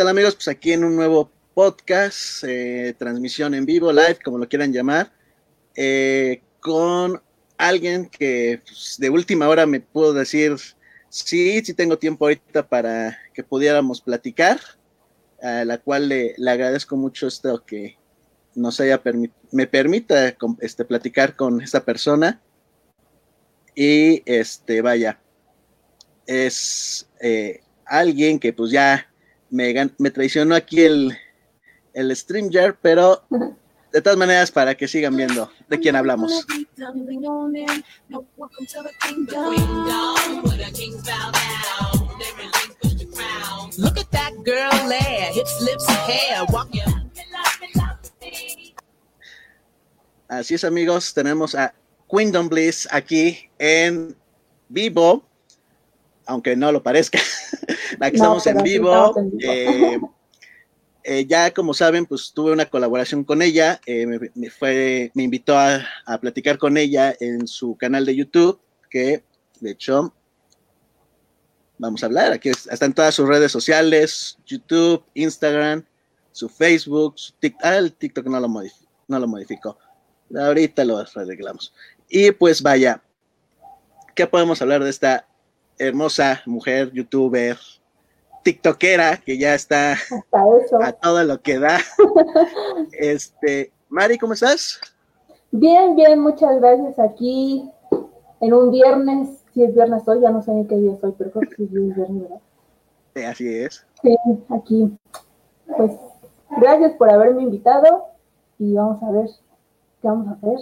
¿Qué 0.00 0.04
tal 0.04 0.16
amigos? 0.16 0.34
Pues 0.34 0.48
aquí 0.48 0.72
en 0.72 0.82
un 0.82 0.96
nuevo 0.96 1.30
podcast, 1.52 2.42
eh, 2.44 2.94
transmisión 2.98 3.52
en 3.52 3.66
vivo, 3.66 3.92
live, 3.92 4.18
como 4.24 4.38
lo 4.38 4.48
quieran 4.48 4.72
llamar, 4.72 5.12
eh, 5.76 6.40
con 6.58 7.22
alguien 7.58 8.08
que 8.08 8.62
pues, 8.64 8.96
de 8.98 9.10
última 9.10 9.46
hora 9.46 9.66
me 9.66 9.80
pudo 9.80 10.14
decir, 10.14 10.56
sí, 11.10 11.62
sí 11.62 11.74
tengo 11.74 11.98
tiempo 11.98 12.24
ahorita 12.24 12.66
para 12.66 13.18
que 13.34 13.44
pudiéramos 13.44 14.00
platicar, 14.00 14.58
a 15.42 15.66
la 15.66 15.76
cual 15.76 16.08
le, 16.08 16.34
agradezco 16.48 16.96
mucho 16.96 17.26
esto 17.26 17.62
que 17.66 17.98
nos 18.54 18.80
haya 18.80 19.02
me 19.52 19.66
permita 19.66 20.34
este, 20.60 20.86
platicar 20.86 21.36
con 21.36 21.60
esta 21.60 21.84
persona. 21.84 22.40
Y 23.74 24.22
este, 24.24 24.80
vaya, 24.80 25.20
es 26.24 27.06
eh, 27.20 27.60
alguien 27.84 28.38
que 28.38 28.54
pues 28.54 28.70
ya 28.70 29.09
me, 29.50 29.90
me 29.98 30.10
traicionó 30.10 30.54
aquí 30.54 30.82
el, 30.82 31.16
el 31.92 32.14
StreamYard, 32.16 32.76
pero 32.80 33.22
de 33.92 34.00
todas 34.00 34.16
maneras, 34.16 34.50
para 34.50 34.74
que 34.74 34.86
sigan 34.86 35.16
viendo 35.16 35.50
de 35.68 35.80
quién 35.80 35.96
hablamos. 35.96 36.46
Así 50.28 50.54
es, 50.54 50.64
amigos, 50.64 51.12
tenemos 51.12 51.56
a 51.56 51.74
Quindom 52.08 52.48
Bliss 52.48 52.88
aquí 52.92 53.50
en 53.58 54.16
vivo, 54.68 55.28
aunque 56.30 56.54
no 56.54 56.70
lo 56.70 56.82
parezca. 56.82 57.18
aquí 58.00 58.16
estamos 58.16 58.46
en 58.46 58.62
vivo. 58.62 59.14
Eh, 59.40 59.98
eh, 61.04 61.26
ya 61.26 61.52
como 61.52 61.74
saben, 61.74 62.06
pues 62.06 62.32
tuve 62.32 62.52
una 62.52 62.66
colaboración 62.66 63.24
con 63.24 63.42
ella, 63.42 63.80
eh, 63.84 64.06
me, 64.34 64.50
fue, 64.50 65.10
me 65.14 65.24
invitó 65.24 65.58
a, 65.58 65.84
platicar 66.20 66.56
con 66.56 66.76
ella 66.76 67.14
en 67.18 67.48
su 67.48 67.76
canal 67.76 68.06
de 68.06 68.14
YouTube, 68.14 68.60
que 68.88 69.24
de 69.60 69.72
hecho 69.72 70.14
vamos 71.78 72.02
a 72.02 72.06
hablar, 72.06 72.32
aquí 72.32 72.50
están 72.50 72.92
todas 72.92 73.14
sus 73.14 73.26
redes 73.26 73.50
sociales, 73.50 74.38
YouTube, 74.46 75.02
Instagram, 75.14 75.84
su 76.30 76.48
Facebook, 76.48 77.14
su 77.16 77.32
TikTok, 77.40 77.64
ah, 77.64 77.78
el 77.78 77.92
TikTok 77.92 78.26
no 78.26 78.38
lo, 78.38 78.48
no 78.48 79.18
lo 79.18 79.26
modificó, 79.26 79.78
ahorita 80.36 80.84
lo 80.84 80.98
arreglamos. 80.98 81.72
Y 82.08 82.30
pues 82.32 82.62
vaya, 82.62 83.02
¿qué 84.14 84.26
podemos 84.26 84.60
hablar 84.62 84.84
de 84.84 84.90
esta 84.90 85.26
hermosa 85.80 86.42
mujer, 86.44 86.92
youtuber, 86.92 87.56
tiktokera 88.42 89.16
que 89.16 89.38
ya 89.38 89.54
está 89.54 89.96
a 90.82 90.92
todo 90.92 91.24
lo 91.24 91.40
que 91.40 91.58
da. 91.58 91.78
este, 92.92 93.72
Mari, 93.88 94.18
¿cómo 94.18 94.34
estás? 94.34 94.78
Bien, 95.50 95.96
bien, 95.96 96.20
muchas 96.20 96.60
gracias. 96.60 96.98
Aquí 96.98 97.68
en 98.40 98.52
un 98.52 98.70
viernes, 98.70 99.38
si 99.54 99.64
es 99.64 99.74
viernes 99.74 100.06
hoy, 100.06 100.20
ya 100.20 100.30
no 100.30 100.42
sé 100.42 100.52
ni 100.52 100.66
qué 100.66 100.76
día 100.76 100.96
soy, 101.00 101.14
pero 101.16 101.30
creo 101.30 101.48
que 101.48 101.56
sí 101.56 101.64
es 101.64 101.70
viernes, 101.72 102.22
¿verdad? 102.22 102.40
Sí, 103.14 103.22
así 103.24 103.48
es. 103.48 103.86
Sí, 104.02 104.16
aquí. 104.50 104.98
Pues 105.76 105.92
gracias 106.58 106.92
por 106.92 107.08
haberme 107.10 107.42
invitado 107.42 108.04
y 108.58 108.74
vamos 108.74 109.02
a 109.02 109.10
ver 109.10 109.26
qué 110.02 110.08
vamos 110.08 110.28
a 110.28 110.32
hacer. 110.32 110.58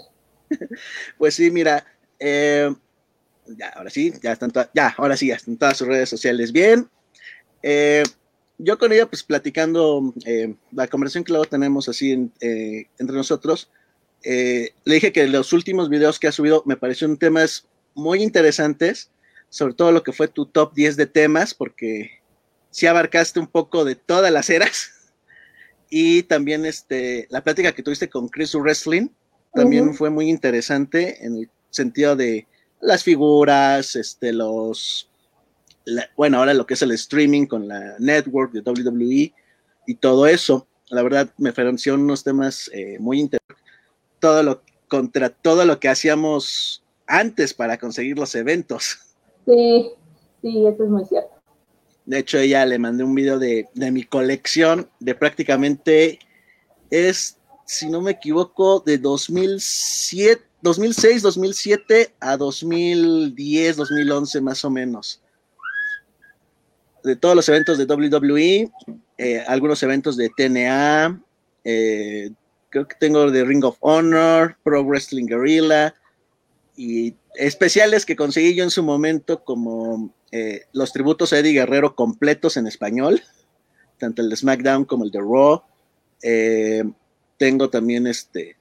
pues 1.18 1.34
sí, 1.34 1.50
mira, 1.50 1.84
eh, 2.20 2.72
ya, 3.56 3.68
ahora 3.70 3.90
sí, 3.90 4.12
ya 4.22 4.32
están, 4.32 4.52
ya, 4.74 4.94
ahora 4.96 5.16
sí, 5.16 5.28
ya 5.28 5.36
están 5.36 5.56
todas 5.56 5.76
sus 5.76 5.88
redes 5.88 6.08
sociales 6.08 6.52
bien. 6.52 6.88
Eh, 7.62 8.02
yo 8.58 8.78
con 8.78 8.92
ella, 8.92 9.06
pues 9.06 9.22
platicando 9.22 10.12
eh, 10.24 10.54
la 10.72 10.88
conversación 10.88 11.24
que 11.24 11.32
luego 11.32 11.44
tenemos 11.44 11.88
así 11.88 12.30
eh, 12.40 12.86
entre 12.98 13.16
nosotros, 13.16 13.70
le 14.22 14.72
dije 14.84 15.12
que 15.12 15.26
los 15.28 15.52
últimos 15.52 15.88
videos 15.88 16.18
que 16.18 16.26
ha 16.26 16.32
subido 16.32 16.64
me 16.66 16.76
parecieron 16.76 17.16
temas 17.16 17.66
muy 17.94 18.22
interesantes, 18.22 19.10
sobre 19.48 19.74
todo 19.74 19.92
lo 19.92 20.02
que 20.02 20.12
fue 20.12 20.26
tu 20.26 20.44
top 20.44 20.74
10 20.74 20.96
de 20.96 21.06
temas, 21.06 21.54
porque 21.54 22.10
sí 22.70 22.86
abarcaste 22.86 23.38
un 23.38 23.46
poco 23.46 23.84
de 23.84 23.94
todas 23.94 24.32
las 24.32 24.50
eras. 24.50 24.90
Y 25.90 26.24
también 26.24 26.66
este, 26.66 27.26
la 27.30 27.42
plática 27.42 27.72
que 27.72 27.82
tuviste 27.82 28.10
con 28.10 28.28
Chris 28.28 28.54
Wrestling 28.54 29.08
también 29.54 29.94
fue 29.94 30.10
muy 30.10 30.28
interesante 30.28 31.24
en 31.24 31.36
el 31.36 31.50
sentido 31.70 32.14
de 32.14 32.46
las 32.80 33.02
figuras, 33.02 33.96
este, 33.96 34.32
los, 34.32 35.08
bueno, 36.16 36.38
ahora 36.38 36.54
lo 36.54 36.66
que 36.66 36.74
es 36.74 36.82
el 36.82 36.92
streaming 36.92 37.46
con 37.46 37.68
la 37.68 37.96
network 37.98 38.52
de 38.52 38.60
WWE 38.60 39.32
y 39.86 39.94
todo 39.94 40.26
eso. 40.26 40.66
La 40.90 41.02
verdad, 41.02 41.28
me 41.38 41.52
pareció 41.52 41.94
unos 41.94 42.24
temas 42.24 42.70
eh, 42.72 42.96
muy 42.98 43.20
interesantes. 43.20 43.64
Todo 44.20 44.42
lo, 44.42 44.62
contra 44.88 45.30
todo 45.30 45.64
lo 45.64 45.78
que 45.78 45.88
hacíamos 45.88 46.82
antes 47.06 47.54
para 47.54 47.78
conseguir 47.78 48.18
los 48.18 48.34
eventos. 48.34 48.98
Sí, 49.46 49.90
sí, 50.42 50.66
eso 50.66 50.84
es 50.84 50.90
muy 50.90 51.04
cierto. 51.04 51.30
De 52.06 52.18
hecho, 52.18 52.38
ella 52.38 52.64
le 52.64 52.78
mandé 52.78 53.04
un 53.04 53.14
video 53.14 53.38
de, 53.38 53.68
de 53.74 53.90
mi 53.90 54.02
colección 54.02 54.88
de 54.98 55.14
prácticamente, 55.14 56.18
es, 56.90 57.36
si 57.66 57.88
no 57.90 58.00
me 58.00 58.12
equivoco, 58.12 58.80
de 58.80 58.96
2007, 58.96 60.47
2006, 60.62 61.22
2007 61.22 62.14
a 62.20 62.36
2010, 62.36 63.76
2011 63.76 64.40
más 64.40 64.64
o 64.64 64.70
menos 64.70 65.22
de 67.08 67.16
todos 67.16 67.34
los 67.34 67.48
eventos 67.48 67.78
de 67.78 67.84
WWE, 67.84 68.70
eh, 69.16 69.44
algunos 69.46 69.82
eventos 69.82 70.16
de 70.16 70.30
TNA, 70.36 71.20
eh, 71.64 72.30
creo 72.70 72.86
que 72.86 72.96
tengo 72.98 73.30
de 73.30 73.44
Ring 73.44 73.64
of 73.64 73.78
Honor, 73.80 74.56
Pro 74.62 74.84
Wrestling 74.84 75.26
Guerrilla 75.26 75.94
y 76.76 77.14
especiales 77.34 78.04
que 78.04 78.16
conseguí 78.16 78.54
yo 78.54 78.64
en 78.64 78.70
su 78.70 78.82
momento 78.82 79.42
como 79.42 80.12
eh, 80.32 80.62
los 80.72 80.92
tributos 80.92 81.32
a 81.32 81.38
Eddie 81.38 81.52
Guerrero 81.52 81.94
completos 81.94 82.56
en 82.56 82.66
español, 82.66 83.22
tanto 83.98 84.22
el 84.22 84.28
de 84.28 84.36
SmackDown 84.36 84.84
como 84.84 85.04
el 85.04 85.10
de 85.10 85.20
Raw. 85.20 85.62
tengo 87.38 87.70
también 87.70 88.06
este, 88.06 88.57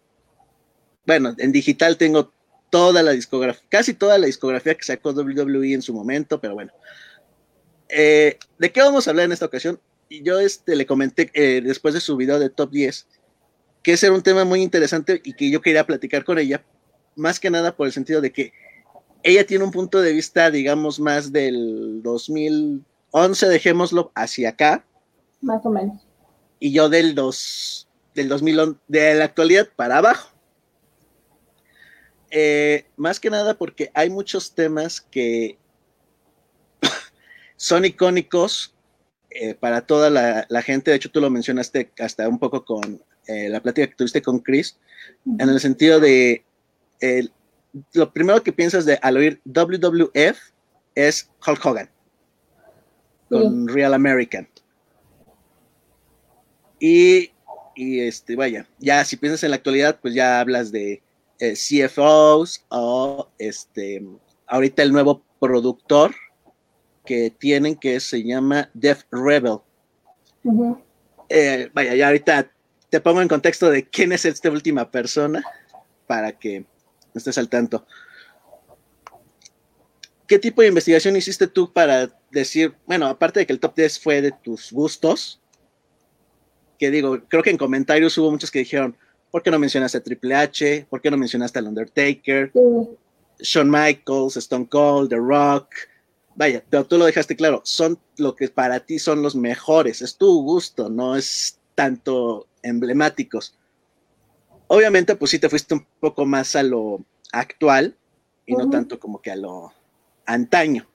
bueno, 1.07 1.33
en 1.39 1.51
digital 1.51 1.97
tengo 1.97 2.31
toda 2.69 3.01
la 3.01 3.11
discografía, 3.11 3.63
casi 3.69 3.95
toda 3.95 4.19
la 4.19 4.27
discografía 4.27 4.75
que 4.75 4.83
sacó 4.83 5.11
WWE 5.11 5.73
en 5.73 5.81
su 5.81 5.93
momento, 5.93 6.39
pero 6.39 6.53
bueno, 6.53 6.71
eh, 7.89 8.37
¿De 8.57 8.71
qué 8.71 8.81
vamos 8.81 9.07
a 9.07 9.11
hablar 9.11 9.25
en 9.25 9.31
esta 9.31 9.45
ocasión? 9.45 9.79
Y 10.09 10.23
yo 10.23 10.39
este, 10.39 10.75
le 10.75 10.85
comenté 10.85 11.29
eh, 11.33 11.61
después 11.61 11.93
de 11.93 11.99
su 11.99 12.15
video 12.17 12.39
de 12.39 12.49
top 12.49 12.71
10 12.71 13.07
que 13.83 13.93
ese 13.93 14.07
era 14.07 14.15
un 14.15 14.23
tema 14.23 14.43
muy 14.43 14.61
interesante 14.61 15.21
y 15.23 15.33
que 15.33 15.49
yo 15.49 15.61
quería 15.61 15.85
platicar 15.85 16.25
con 16.25 16.39
ella, 16.39 16.61
más 17.15 17.39
que 17.39 17.49
nada 17.49 17.75
por 17.75 17.87
el 17.87 17.93
sentido 17.93 18.19
de 18.19 18.33
que 18.33 18.51
ella 19.23 19.45
tiene 19.45 19.63
un 19.63 19.71
punto 19.71 20.01
de 20.01 20.11
vista, 20.11 20.51
digamos, 20.51 20.99
más 20.99 21.31
del 21.31 22.01
2011, 22.03 23.47
dejémoslo, 23.47 24.11
hacia 24.13 24.49
acá. 24.49 24.85
Más 25.39 25.65
o 25.65 25.69
menos. 25.69 26.05
Y 26.59 26.73
yo 26.73 26.89
del, 26.89 27.15
dos, 27.15 27.87
del 28.13 28.27
2011, 28.27 28.77
de 28.89 29.15
la 29.15 29.25
actualidad 29.25 29.69
para 29.73 29.99
abajo. 29.99 30.36
Eh, 32.29 32.85
más 32.97 33.19
que 33.19 33.29
nada 33.29 33.57
porque 33.57 33.89
hay 33.93 34.09
muchos 34.09 34.53
temas 34.53 35.01
que 35.01 35.57
son 37.55 37.85
icónicos 37.85 38.75
eh, 39.29 39.53
para 39.55 39.81
toda 39.81 40.09
la, 40.09 40.61
gente. 40.61 40.91
De 40.91 40.97
hecho, 40.97 41.11
tú 41.11 41.21
lo 41.21 41.29
mencionaste 41.29 41.91
hasta 41.99 42.27
un 42.27 42.39
poco 42.39 42.65
con 42.65 43.01
eh, 43.27 43.49
la 43.49 43.61
plática 43.61 43.87
que 43.87 43.95
tuviste 43.95 44.21
con 44.21 44.39
Chris, 44.39 44.77
en 45.39 45.49
el 45.49 45.59
sentido 45.59 45.99
de 45.99 46.43
lo 47.93 48.11
primero 48.11 48.41
que 48.41 48.51
piensas 48.51 48.85
de 48.85 48.97
al 49.01 49.17
oír 49.17 49.41
WWF 49.45 50.37
es 50.95 51.29
Hulk 51.45 51.65
Hogan 51.65 51.89
con 53.29 53.67
Real 53.67 53.93
American. 53.93 54.47
Y, 56.79 57.31
este, 57.75 58.35
vaya, 58.35 58.67
ya 58.79 59.03
si 59.05 59.17
piensas 59.17 59.43
en 59.43 59.51
la 59.51 59.57
actualidad, 59.57 59.99
pues 60.01 60.13
ya 60.13 60.39
hablas 60.39 60.71
de 60.71 61.01
eh, 61.39 61.53
CFOs 61.53 62.65
o 62.69 63.29
este, 63.37 64.05
ahorita 64.47 64.83
el 64.83 64.91
nuevo 64.91 65.23
productor 65.39 66.15
que 67.05 67.31
tienen 67.31 67.75
que 67.75 67.99
se 67.99 68.23
llama 68.23 68.69
Death 68.73 69.05
Rebel. 69.11 69.59
Eh, 71.29 71.69
vaya, 71.73 71.95
ya 71.95 72.07
ahorita 72.07 72.51
te 72.89 73.01
pongo 73.01 73.21
en 73.21 73.27
contexto 73.27 73.69
de 73.69 73.87
quién 73.87 74.11
es 74.11 74.25
esta 74.25 74.49
última 74.49 74.89
persona 74.89 75.43
para 76.05 76.31
que 76.31 76.65
estés 77.13 77.37
al 77.37 77.49
tanto. 77.49 77.85
¿Qué 80.27 80.39
tipo 80.39 80.61
de 80.61 80.67
investigación 80.67 81.15
hiciste 81.15 81.47
tú 81.47 81.71
para 81.71 82.09
decir, 82.31 82.75
bueno, 82.85 83.07
aparte 83.07 83.39
de 83.39 83.45
que 83.45 83.53
el 83.53 83.59
top 83.59 83.75
10 83.75 83.99
fue 83.99 84.21
de 84.21 84.31
tus 84.31 84.71
gustos, 84.71 85.41
que 86.77 86.91
digo, 86.91 87.19
creo 87.27 87.43
que 87.43 87.49
en 87.49 87.57
comentarios 87.57 88.17
hubo 88.17 88.31
muchos 88.31 88.51
que 88.51 88.59
dijeron, 88.59 88.97
¿por 89.31 89.43
qué 89.43 89.51
no 89.51 89.59
mencionaste 89.59 89.97
a 89.97 90.03
Triple 90.03 90.35
H? 90.35 90.87
¿Por 90.89 91.01
qué 91.01 91.11
no 91.11 91.17
mencionaste 91.17 91.59
al 91.59 91.67
Undertaker? 91.67 92.51
Shawn 93.39 93.69
Michaels, 93.69 94.37
Stone 94.37 94.67
Cold, 94.67 95.09
The 95.09 95.17
Rock, 95.17 95.67
vaya, 96.35 96.63
pero 96.69 96.85
tú 96.85 96.97
lo 96.97 97.05
dejaste 97.05 97.35
claro, 97.35 97.61
son 97.63 97.99
lo 98.17 98.35
que 98.35 98.47
para 98.47 98.79
ti 98.79 98.99
son 98.99 99.21
los 99.21 99.35
mejores, 99.35 100.01
es 100.01 100.17
tu 100.17 100.43
gusto, 100.43 100.89
no 100.89 101.15
es 101.15 101.59
tanto 101.75 102.47
emblemáticos. 102.63 103.55
Obviamente, 104.67 105.15
pues 105.15 105.31
sí 105.31 105.39
te 105.39 105.49
fuiste 105.49 105.73
un 105.73 105.85
poco 105.99 106.25
más 106.25 106.55
a 106.55 106.63
lo 106.63 107.01
actual 107.31 107.95
y 108.45 108.53
no 108.53 108.69
tanto 108.69 108.99
como 108.99 109.21
que 109.21 109.31
a 109.31 109.35
lo 109.35 109.71
antaño. 110.25 110.85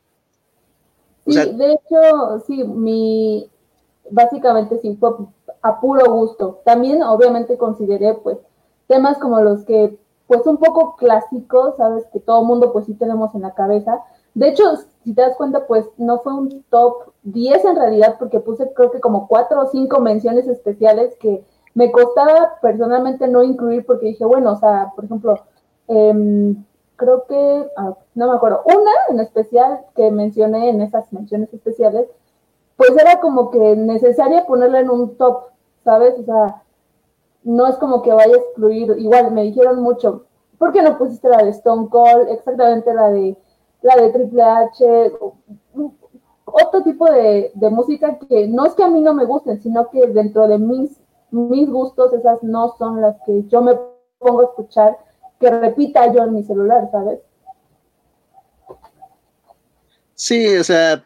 sí, 1.27 1.35
de 1.35 1.73
hecho, 1.73 2.45
sí, 2.47 2.65
mi, 2.65 3.49
básicamente 4.11 4.79
sí 4.81 4.97
fue 4.99 5.11
a 5.63 5.81
puro 5.81 6.13
gusto. 6.13 6.61
También, 6.65 7.03
obviamente, 7.03 7.57
consideré, 7.57 8.15
pues, 8.15 8.39
temas 8.89 9.19
como 9.19 9.41
los 9.41 9.65
que, 9.65 9.99
pues, 10.27 10.47
un 10.47 10.59
poco 10.59 10.97
clásicos, 10.97 11.77
sabes, 11.77 12.07
que 12.13 12.21
todo 12.21 12.45
mundo, 12.45 12.73
pues, 12.73 12.87
sí 12.87 12.95
tenemos 12.95 13.35
en 13.35 13.43
la 13.43 13.55
cabeza. 13.55 14.01
De 14.35 14.49
hecho, 14.49 14.65
si 15.05 15.15
te 15.15 15.23
das 15.23 15.37
cuenta, 15.37 15.67
pues, 15.67 15.87
no 15.99 16.21
fue 16.21 16.35
un 16.35 16.65
top 16.71 17.13
10 17.23 17.65
en 17.65 17.77
realidad, 17.77 18.17
porque 18.19 18.41
puse, 18.41 18.73
creo 18.75 18.91
que 18.91 19.01
como 19.01 19.29
cuatro 19.29 19.61
o 19.61 19.67
cinco 19.67 20.01
menciones 20.01 20.49
especiales 20.49 21.17
que 21.17 21.45
me 21.75 21.91
costaba 21.91 22.59
personalmente 22.61 23.29
no 23.29 23.43
incluir, 23.43 23.87
porque 23.87 24.07
dije, 24.07 24.25
bueno, 24.25 24.53
o 24.53 24.57
sea, 24.57 24.93
por 24.95 25.05
ejemplo, 25.05 25.39
eh, 25.89 26.55
creo 26.97 27.25
que, 27.27 27.71
ah, 27.77 27.95
no 28.15 28.29
me 28.29 28.37
acuerdo, 28.37 28.63
una 28.65 28.93
en 29.09 29.21
especial 29.21 29.81
que 29.95 30.11
mencioné 30.11 30.71
en 30.71 30.83
esas 30.83 31.13
menciones 31.13 31.53
especiales, 31.53 32.09
pues 32.77 32.91
era 32.97 33.21
como 33.21 33.51
que 33.51 33.77
necesaria 33.77 34.47
ponerla 34.47 34.81
en 34.81 34.91
un 34.91 35.17
top, 35.17 35.52
¿sabes? 35.85 36.19
O 36.19 36.25
sea, 36.25 36.63
no 37.45 37.67
es 37.67 37.77
como 37.77 38.03
que 38.03 38.13
vaya 38.13 38.35
a 38.35 38.39
excluir, 38.39 38.95
igual 38.99 39.33
me 39.33 39.43
dijeron 39.43 39.83
mucho, 39.83 40.25
¿por 40.59 40.73
qué 40.73 40.83
no 40.83 40.97
pusiste 40.99 41.29
la 41.29 41.39
de 41.39 41.51
Stone 41.51 41.89
Cold? 41.91 42.29
Exactamente 42.29 42.95
la 42.95 43.11
de 43.11 43.37
la 43.83 43.97
de 43.97 44.11
Triple 44.11 44.43
H, 44.43 45.13
otro 46.45 46.83
tipo 46.83 47.11
de, 47.11 47.53
música 47.71 48.19
que 48.19 48.47
no 48.47 48.67
es 48.67 48.75
que 48.75 48.85
a 48.85 48.89
mí 48.89 49.01
no 49.01 49.15
me 49.15 49.25
gusten, 49.25 49.61
sino 49.61 49.89
que 49.91 50.07
dentro 50.09 50.47
de 50.47 50.59
mis, 50.59 51.01
mis 51.31 51.69
gustos 51.69 52.13
esas 52.13 52.43
no 52.43 52.77
son 52.79 53.01
las 53.01 53.17
que 53.27 53.45
yo 53.49 53.63
me 53.63 53.77
pongo 54.19 54.41
a 54.41 54.45
escuchar 54.45 54.99
que 55.41 55.51
repita 55.51 56.13
yo 56.13 56.23
en 56.23 56.35
mi 56.35 56.45
celular, 56.45 56.89
¿sabes? 56.93 57.19
Sí, 60.15 60.57
o 60.57 60.63
sea, 60.63 61.05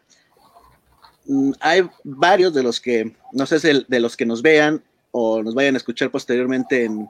hay 1.59 1.89
varios 2.03 2.53
de 2.53 2.63
los 2.63 2.79
que, 2.79 3.15
no 3.33 3.45
sé 3.45 3.59
si 3.59 3.85
de 3.87 3.99
los 3.99 4.15
que 4.15 4.25
nos 4.25 4.41
vean 4.41 4.83
o 5.11 5.41
nos 5.43 5.55
vayan 5.55 5.75
a 5.75 5.77
escuchar 5.77 6.11
posteriormente 6.11 6.85
en, 6.85 7.09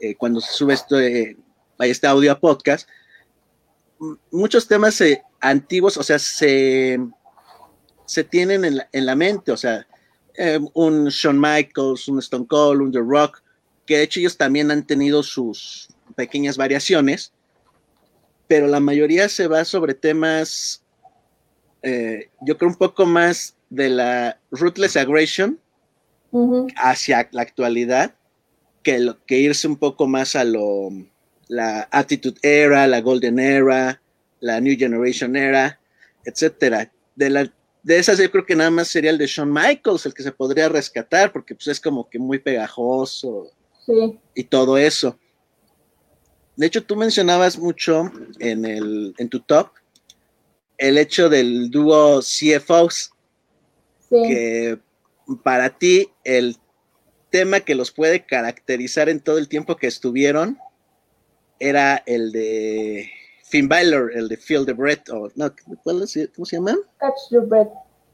eh, 0.00 0.14
cuando 0.16 0.40
se 0.40 0.52
sube 0.52 0.74
este, 0.74 1.36
este 1.78 2.06
audio 2.06 2.32
a 2.32 2.38
podcast, 2.38 2.88
muchos 4.30 4.66
temas 4.66 5.00
eh, 5.00 5.22
antiguos, 5.40 5.96
o 5.96 6.02
sea, 6.02 6.18
se, 6.18 6.98
se 8.04 8.24
tienen 8.24 8.64
en 8.64 8.76
la, 8.76 8.88
en 8.92 9.06
la 9.06 9.16
mente, 9.16 9.52
o 9.52 9.56
sea, 9.56 9.86
eh, 10.34 10.58
un 10.74 11.08
Shawn 11.08 11.40
Michaels, 11.40 12.08
un 12.08 12.18
Stone 12.18 12.46
Cold, 12.46 12.80
un 12.80 12.92
The 12.92 13.00
Rock, 13.00 13.42
que 13.86 13.98
de 13.98 14.04
hecho 14.04 14.20
ellos 14.20 14.36
también 14.36 14.70
han 14.70 14.86
tenido 14.86 15.22
sus, 15.22 15.88
pequeñas 16.12 16.56
variaciones, 16.56 17.32
pero 18.46 18.66
la 18.66 18.80
mayoría 18.80 19.28
se 19.28 19.48
va 19.48 19.64
sobre 19.64 19.94
temas, 19.94 20.81
eh, 21.82 22.30
yo 22.40 22.56
creo 22.56 22.70
un 22.70 22.76
poco 22.76 23.06
más 23.06 23.56
de 23.70 23.88
la 23.88 24.38
ruthless 24.50 24.96
aggression 24.96 25.58
hacia 26.76 27.28
la 27.32 27.42
actualidad, 27.42 28.14
que, 28.82 28.98
lo, 28.98 29.22
que 29.26 29.38
irse 29.38 29.68
un 29.68 29.76
poco 29.76 30.06
más 30.06 30.34
a 30.34 30.44
lo, 30.44 30.90
la 31.48 31.88
Attitude 31.90 32.38
Era, 32.42 32.86
la 32.86 33.00
Golden 33.00 33.38
Era, 33.38 34.00
la 34.40 34.60
New 34.60 34.76
Generation 34.78 35.36
Era, 35.36 35.78
etcétera. 36.24 36.90
De, 37.14 37.28
la, 37.28 37.52
de 37.82 37.98
esas 37.98 38.18
yo 38.18 38.30
creo 38.30 38.46
que 38.46 38.56
nada 38.56 38.70
más 38.70 38.88
sería 38.88 39.10
el 39.10 39.18
de 39.18 39.26
Shawn 39.26 39.52
Michaels, 39.52 40.06
el 40.06 40.14
que 40.14 40.22
se 40.22 40.32
podría 40.32 40.70
rescatar, 40.70 41.32
porque 41.32 41.54
pues 41.54 41.68
es 41.68 41.80
como 41.80 42.08
que 42.08 42.18
muy 42.18 42.38
pegajoso 42.38 43.50
y 44.34 44.44
todo 44.44 44.78
eso. 44.78 45.18
De 46.56 46.66
hecho, 46.66 46.82
tú 46.82 46.96
mencionabas 46.96 47.58
mucho 47.58 48.10
en, 48.38 48.64
el, 48.64 49.14
en 49.18 49.28
tu 49.28 49.40
top 49.40 49.70
el 50.82 50.98
hecho 50.98 51.28
del 51.28 51.70
dúo 51.70 52.20
CFOs, 52.20 53.12
que 54.10 54.78
para 55.44 55.78
ti 55.78 56.10
el 56.24 56.56
tema 57.30 57.60
que 57.60 57.76
los 57.76 57.92
puede 57.92 58.26
caracterizar 58.26 59.08
en 59.08 59.20
todo 59.20 59.38
el 59.38 59.48
tiempo 59.48 59.76
que 59.76 59.86
estuvieron 59.86 60.58
era 61.60 62.02
el 62.04 62.32
de 62.32 63.08
Finn 63.44 63.68
Balor, 63.68 64.10
el 64.12 64.26
de 64.28 64.36
Feel 64.36 64.66
the 64.66 64.72
Breath, 64.72 65.08
o 65.10 65.30
no, 65.36 65.54
¿cómo 65.84 66.04
se 66.04 66.28
llama? 66.50 66.76
Catch 66.98 67.30
Your 67.30 67.46
Breath. 67.46 67.72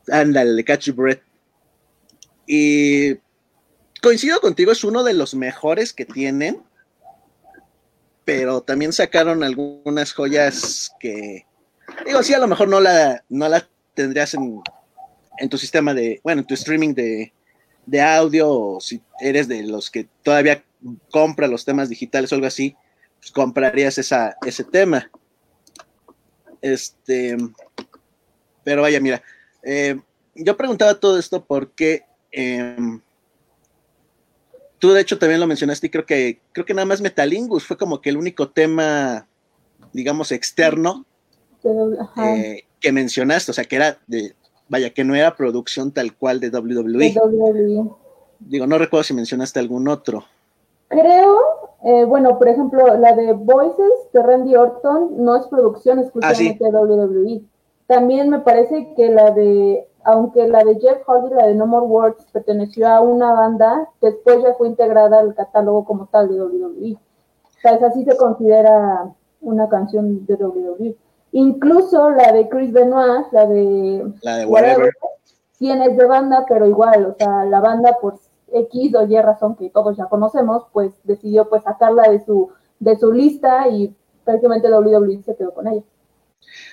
Ándale, 0.09 0.63
Catch 0.63 0.89
Your 0.89 0.97
Breath. 0.97 1.23
Y 2.47 3.15
coincido 4.03 4.41
contigo, 4.41 4.73
es 4.73 4.85
uno 4.85 5.03
de 5.03 5.15
los 5.15 5.35
mejores 5.35 5.95
que 5.95 6.05
tienen 6.05 6.63
pero 8.29 8.61
también 8.61 8.93
sacaron 8.93 9.43
algunas 9.43 10.13
joyas 10.13 10.93
que, 11.01 11.47
digo, 12.07 12.23
sí, 12.23 12.35
a 12.35 12.39
lo 12.39 12.49
mejor 12.49 12.69
no 12.69 12.81
la, 12.81 13.25
no 13.29 13.49
la 13.49 13.67
tendrías 13.95 14.35
en, 14.35 14.63
tu 15.49 15.59
sistema 15.59 15.95
de, 15.95 16.21
bueno, 16.23 16.41
en 16.41 16.47
tu 16.47 16.55
streaming 16.55 16.95
de, 16.95 17.33
audio, 18.01 18.51
o 18.51 18.81
si 18.81 19.01
eres 19.21 19.49
de 19.49 19.63
los 19.63 19.91
que 19.91 20.09
todavía 20.23 20.63
compra 21.11 21.47
los 21.49 21.65
temas 21.65 21.89
digitales 21.89 22.31
o 22.31 22.35
algo 22.35 22.47
así, 22.47 22.77
pues 23.19 23.33
comprarías 23.33 23.99
esa, 23.99 24.37
ese 24.47 24.65
tema. 24.65 25.11
Este, 26.61 27.37
pero 28.65 28.83
vaya, 28.83 29.01
mira, 29.01 29.23
eh, 29.63 29.99
yo 30.35 30.57
preguntaba 30.57 31.01
todo 31.01 31.19
esto 31.19 31.45
porque 31.45 32.05
em, 32.31 33.01
Tú 34.79 34.93
de 34.93 35.01
hecho 35.01 35.19
también 35.19 35.41
lo 35.41 35.47
mencionaste 35.47 35.89
y 35.89 35.91
creo 35.91 36.07
que 36.07 36.41
creo 36.53 36.65
que 36.65 36.75
nada 36.75 36.87
más 36.87 37.01
Metalingus 37.01 37.65
fue 37.65 37.77
como 37.77 38.01
que 38.01 38.11
el 38.11 38.17
único 38.17 38.51
tema, 38.51 39.27
digamos, 39.93 40.31
externo 40.31 41.05
eh, 41.65 42.63
que 42.81 42.93
mencionaste, 42.93 43.51
o 43.51 43.55
sea, 43.55 43.65
que 43.65 43.77
era 43.77 43.99
de, 44.07 44.35
vaya, 44.69 44.91
que 44.91 45.05
no 45.05 45.15
era 45.15 45.37
producción 45.37 45.93
tal 45.93 46.15
cual 46.17 46.41
de 46.41 46.51
WWE. 46.51 47.15
WWE. 47.15 47.91
Digo, 48.41 48.67
no 48.67 48.79
recuerdo 48.79 49.05
si 49.05 49.15
mencionaste 49.15 49.59
algún 49.59 49.89
otro. 49.89 50.25
Creo, 50.89 51.39
eh, 51.85 52.05
bueno, 52.05 52.39
por 52.39 52.49
ejemplo, 52.49 52.97
la 52.97 53.15
de 53.15 53.33
Voices 53.33 53.93
de 54.13 54.23
Randy 54.23 54.55
Orton 54.55 55.23
no 55.23 55.37
es 55.37 55.47
producción 55.47 55.99
exclusivamente 55.99 56.65
ah, 56.65 56.71
de 56.71 56.79
WWE. 56.79 57.43
También 57.87 58.31
me 58.31 58.41
parece 58.41 58.95
que 58.97 59.11
la 59.11 59.31
de 59.33 59.89
aunque 60.05 60.49
la 60.49 60.65
de 60.65 60.79
Jeff 60.81 61.03
Hardy, 61.07 61.35
la 61.35 61.47
de 61.49 61.55
No 61.55 61.67
More 61.67 61.87
Words, 61.87 62.25
perteneció 62.33 62.89
a 62.89 63.01
una 63.01 63.33
banda, 63.33 63.91
después 64.01 64.43
ya 64.43 64.55
fue 64.55 64.69
integrada 64.69 65.19
al 65.19 65.35
catálogo 65.35 65.85
como 65.85 66.07
tal 66.07 66.29
de 66.29 66.41
WWE. 66.41 66.95
O 66.95 67.61
sea, 67.61 67.73
así 67.87 68.05
se 68.05 68.17
considera 68.17 69.13
una 69.43 69.69
canción 69.69 70.25
de 70.25 70.35
WWE. 70.35 70.97
Incluso 71.33 72.11
la 72.11 72.33
de 72.33 72.49
Chris 72.49 72.73
Benoit, 72.73 73.27
la 73.33 73.47
de, 73.47 74.13
la 74.23 74.37
de 74.39 74.47
Whatever, 74.47 74.93
es 75.61 75.97
de 75.97 76.07
banda, 76.07 76.47
pero 76.49 76.67
igual, 76.67 77.07
o 77.07 77.17
sea, 77.19 77.45
la 77.45 77.61
banda 77.61 77.97
por 78.01 78.19
X 78.53 78.95
o 78.95 79.07
Y 79.07 79.21
razón 79.21 79.57
que 79.57 79.71
todos 79.71 79.97
ya 79.97 80.07
conocemos, 80.07 80.65
pues 80.73 80.93
decidió 81.05 81.49
pues 81.49 81.63
sacarla 81.65 82.11
de 82.11 82.25
su, 82.25 82.51
de 82.79 82.97
su 82.99 83.13
lista 83.13 83.69
y 83.69 83.95
prácticamente 84.25 84.73
WWE 84.73 85.23
se 85.23 85.37
quedó 85.37 85.53
con 85.53 85.69
ella. 85.69 85.83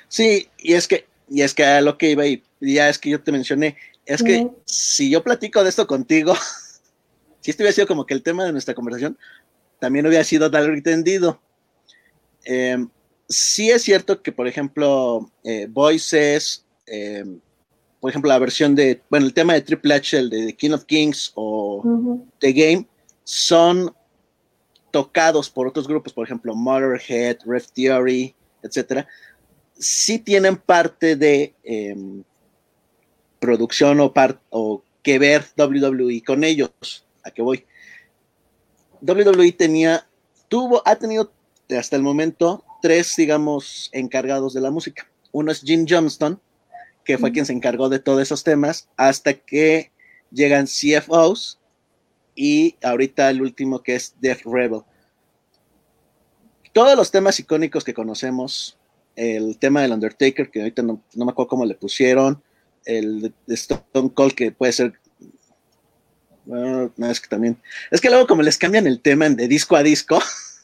Sí, 0.07 0.49
y 0.57 0.73
es 0.73 0.87
que, 0.87 1.05
y 1.29 1.41
es 1.41 1.53
que 1.53 1.65
a 1.65 1.81
lo 1.81 1.97
que 1.97 2.11
iba 2.11 2.25
y 2.25 2.43
ya 2.61 2.89
es 2.89 2.99
que 2.99 3.09
yo 3.09 3.21
te 3.21 3.31
mencioné, 3.31 3.75
es 4.05 4.21
que 4.21 4.51
si 4.65 5.09
yo 5.09 5.23
platico 5.23 5.63
de 5.63 5.69
esto 5.69 5.87
contigo, 5.87 6.33
si 7.41 7.51
esto 7.51 7.63
hubiera 7.63 7.73
sido 7.73 7.87
como 7.87 8.05
que 8.05 8.13
el 8.13 8.23
tema 8.23 8.45
de 8.45 8.51
nuestra 8.51 8.75
conversación, 8.75 9.17
también 9.79 10.05
hubiera 10.05 10.23
sido 10.23 10.49
tal 10.49 10.65
entendido. 10.73 11.39
Em, 12.43 12.89
sí 13.27 13.71
es 13.71 13.83
cierto 13.83 14.21
que, 14.21 14.31
por 14.31 14.47
ejemplo, 14.47 15.29
eh, 15.43 15.67
Voices, 15.69 16.65
em, 16.85 17.39
por 17.99 18.09
ejemplo, 18.11 18.29
la 18.29 18.39
versión 18.39 18.75
de, 18.75 19.01
bueno, 19.09 19.25
el 19.25 19.33
tema 19.33 19.53
de 19.53 19.61
Triple 19.61 19.95
H, 19.95 20.17
el 20.17 20.29
de 20.29 20.53
King 20.53 20.71
of 20.71 20.85
Kings 20.85 21.31
o 21.35 21.83
The 22.39 22.53
Game, 22.53 22.87
son 23.23 23.93
tocados 24.91 25.49
por 25.49 25.67
otros 25.67 25.87
grupos, 25.87 26.13
por 26.13 26.25
ejemplo, 26.25 26.55
Motorhead, 26.55 27.37
Rev 27.45 27.65
Theory, 27.73 28.35
etcétera, 28.61 29.07
sí 29.77 30.19
tienen 30.19 30.55
parte 30.55 31.15
de 31.15 31.53
em, 31.63 32.23
producción 33.39 33.99
o, 33.99 34.13
o 34.51 34.83
que 35.03 35.19
ver 35.19 35.45
WWE 35.57 36.23
con 36.25 36.43
ellos. 36.43 37.05
¿A 37.23 37.31
qué 37.31 37.41
voy? 37.41 37.65
WWE 39.01 39.51
tenía, 39.51 40.07
tuvo, 40.47 40.81
ha 40.85 40.95
tenido 40.95 41.31
hasta 41.77 41.95
el 41.95 42.01
momento 42.01 42.63
tres, 42.85 43.15
digamos, 43.15 43.89
encargados 43.93 44.53
de 44.53 44.61
la 44.61 44.69
música. 44.69 45.09
Uno 45.31 45.51
es 45.51 45.61
Jim 45.61 45.87
Johnston, 45.89 46.39
que 47.03 47.17
fue 47.17 47.31
quien 47.31 47.47
se 47.47 47.51
encargó 47.51 47.89
de 47.89 47.97
todos 47.97 48.21
esos 48.21 48.43
temas, 48.43 48.87
hasta 48.95 49.33
que 49.33 49.91
llegan 50.29 50.67
CFOs 50.67 51.59
y 52.35 52.75
ahorita 52.83 53.31
el 53.31 53.41
último 53.41 53.81
que 53.81 53.95
es 53.95 54.13
Def 54.21 54.45
Rebel. 54.45 54.81
Todos 56.73 56.95
los 56.95 57.09
temas 57.09 57.39
icónicos 57.39 57.83
que 57.83 57.95
conocemos 57.95 58.77
el 59.15 59.57
tema 59.57 59.81
del 59.81 59.93
Undertaker, 59.93 60.51
que 60.51 60.59
ahorita 60.59 60.83
no, 60.83 61.01
me 61.15 61.31
acuerdo 61.31 61.49
cómo 61.49 61.65
le 61.65 61.73
pusieron, 61.73 62.43
el 62.85 63.33
Stone 63.47 64.11
Cold, 64.13 64.35
que 64.35 64.51
puede 64.51 64.73
ser. 64.73 64.93
no, 66.45 66.91
es 67.09 67.19
que 67.19 67.29
también. 67.29 67.57
Es 67.89 67.99
que 67.99 68.11
luego, 68.11 68.27
como 68.27 68.43
les 68.43 68.59
cambian 68.59 68.85
el 68.85 69.01
tema 69.01 69.27
de 69.27 69.47
disco 69.47 69.75
a 69.75 69.81
disco, 69.81 70.19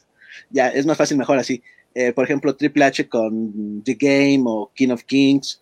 ya 0.52 0.68
es 0.68 0.86
más 0.86 0.98
fácil, 0.98 1.18
mejor 1.18 1.40
así. 1.40 1.64
Eh, 1.94 2.14
por 2.14 2.26
ejemplo, 2.26 2.56
Triple 2.56 2.86
H 2.86 3.10
con 3.10 3.84
The 3.84 3.96
Game 3.96 4.44
o 4.46 4.72
King 4.74 4.90
of 4.90 5.04
Kings. 5.04 5.62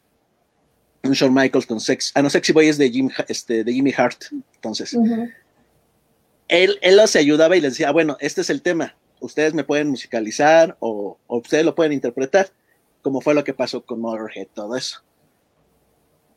Shawn 1.04 1.34
Michaels 1.34 1.66
con 1.66 1.80
Sex. 1.80 2.12
Ah, 2.14 2.22
no, 2.22 2.30
Sexy 2.30 2.52
Boy 2.52 2.68
es 2.68 2.78
de, 2.78 2.90
Jim, 2.90 3.10
este, 3.28 3.64
de 3.64 3.74
Jimmy 3.74 3.94
Hart. 3.96 4.26
Entonces, 4.56 4.98
él, 6.48 6.78
él 6.82 6.98
los 6.98 7.16
ayudaba 7.16 7.56
y 7.56 7.62
les 7.62 7.74
decía, 7.74 7.90
ah, 7.90 7.94
bueno, 7.94 8.18
este 8.20 8.42
es 8.42 8.50
el 8.50 8.62
tema. 8.62 8.96
Ustedes 9.22 9.54
me 9.54 9.64
pueden 9.64 9.90
musicalizar 9.90 10.78
o, 10.80 11.18
ustedes 11.28 11.66
lo 11.66 11.76
pueden 11.76 11.94
interpretar, 11.94 12.50
como 13.02 13.22
fue 13.22 13.34
lo 13.34 13.44
que 13.44 13.54
pasó 13.54 13.86
con 13.86 14.02
Motorhead, 14.02 14.48
todo 14.54 14.76
eso. 14.76 15.02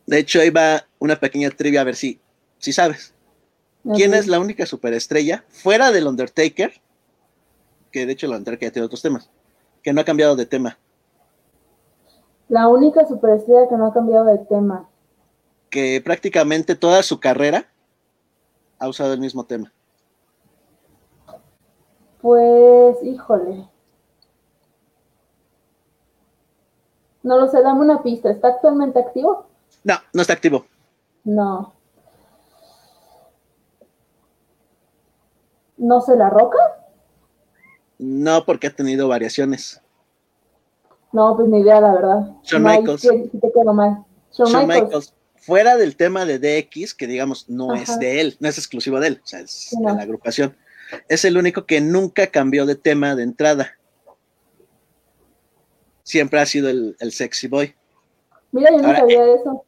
De 0.06 0.18
hecho, 0.18 0.40
ahí 0.40 0.50
va 0.50 0.86
una 0.98 1.18
pequeña 1.18 1.50
trivia 1.50 1.80
a 1.80 1.84
ver 1.84 1.96
si, 1.96 2.20
si 2.58 2.72
sabes. 2.72 3.14
¿Quién 3.96 4.14
es 4.14 4.28
la 4.28 4.38
única 4.38 4.64
superestrella 4.64 5.44
fuera 5.48 5.90
del 5.90 6.06
Undertaker? 6.06 6.80
Que 7.90 8.06
de 8.06 8.12
hecho 8.12 8.26
el 8.26 8.32
Undertaker 8.32 8.68
ya 8.68 8.72
tiene 8.72 8.86
otros 8.86 9.02
temas 9.02 9.28
que 9.82 9.92
no 9.92 10.00
ha 10.00 10.04
cambiado 10.04 10.36
de 10.36 10.46
tema. 10.46 10.78
La 12.48 12.68
única 12.68 13.06
superestrella 13.06 13.68
que 13.68 13.76
no 13.76 13.86
ha 13.86 13.94
cambiado 13.94 14.26
de 14.26 14.38
tema. 14.38 14.88
Que 15.70 16.02
prácticamente 16.04 16.74
toda 16.74 17.02
su 17.02 17.18
carrera 17.18 17.66
ha 18.78 18.88
usado 18.88 19.12
el 19.14 19.20
mismo 19.20 19.44
tema. 19.44 19.72
Pues, 22.20 23.02
híjole. 23.02 23.68
No 27.22 27.38
lo 27.38 27.48
sé, 27.48 27.62
dame 27.62 27.80
una 27.80 28.02
pista. 28.02 28.30
¿Está 28.30 28.48
actualmente 28.48 28.98
activo? 28.98 29.46
No, 29.84 29.94
no 30.12 30.22
está 30.22 30.34
activo. 30.34 30.66
No. 31.24 31.72
¿No 35.76 36.00
se 36.00 36.16
la 36.16 36.28
roca? 36.30 36.81
No, 38.02 38.44
porque 38.44 38.66
ha 38.66 38.70
tenido 38.74 39.06
variaciones. 39.06 39.80
No, 41.12 41.36
pues 41.36 41.48
ni 41.48 41.60
idea, 41.60 41.80
la 41.80 41.94
verdad. 41.94 42.36
Shawn 42.42 42.62
Michaels. 42.64 43.02
Shawn, 44.32 44.66
Michaels. 44.66 45.14
Fuera 45.36 45.76
del 45.76 45.94
tema 45.94 46.24
de 46.24 46.40
DX, 46.40 46.94
que 46.94 47.06
digamos 47.06 47.48
no 47.48 47.74
es 47.74 47.96
de 48.00 48.20
él, 48.20 48.36
no 48.40 48.48
es 48.48 48.58
exclusivo 48.58 48.98
de 48.98 49.08
él, 49.08 49.20
o 49.22 49.26
sea, 49.26 49.40
es 49.40 49.70
de 49.70 49.84
la 49.84 50.02
agrupación. 50.02 50.56
Es 51.08 51.24
el 51.24 51.36
único 51.36 51.64
que 51.64 51.80
nunca 51.80 52.26
cambió 52.26 52.66
de 52.66 52.74
tema 52.74 53.14
de 53.14 53.22
entrada. 53.22 53.72
Siempre 56.02 56.40
ha 56.40 56.46
sido 56.46 56.70
el, 56.70 57.12
sexy 57.12 57.46
boy. 57.46 57.74
Mira, 58.50 58.70
yo 58.72 58.78
no 58.78 58.94
sabía 58.96 59.24
eh, 59.24 59.34
eso. 59.40 59.64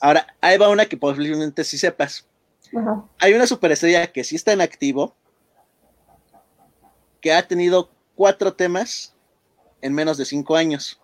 Ahora, 0.00 0.26
ahí 0.40 0.56
va 0.56 0.68
una 0.68 0.86
que 0.86 0.96
posiblemente 0.96 1.64
sí 1.64 1.78
sepas. 1.78 2.28
Hay 3.18 3.34
una 3.34 3.46
superestrella 3.46 4.06
que 4.06 4.24
sí 4.24 4.36
está 4.36 4.52
en 4.52 4.60
activo, 4.60 5.16
que 7.22 7.32
ha 7.32 7.46
tenido 7.46 7.88
cuatro 8.14 8.52
temas 8.52 9.14
en 9.80 9.94
menos 9.94 10.18
de 10.18 10.26
cinco 10.26 10.56
años. 10.56 11.00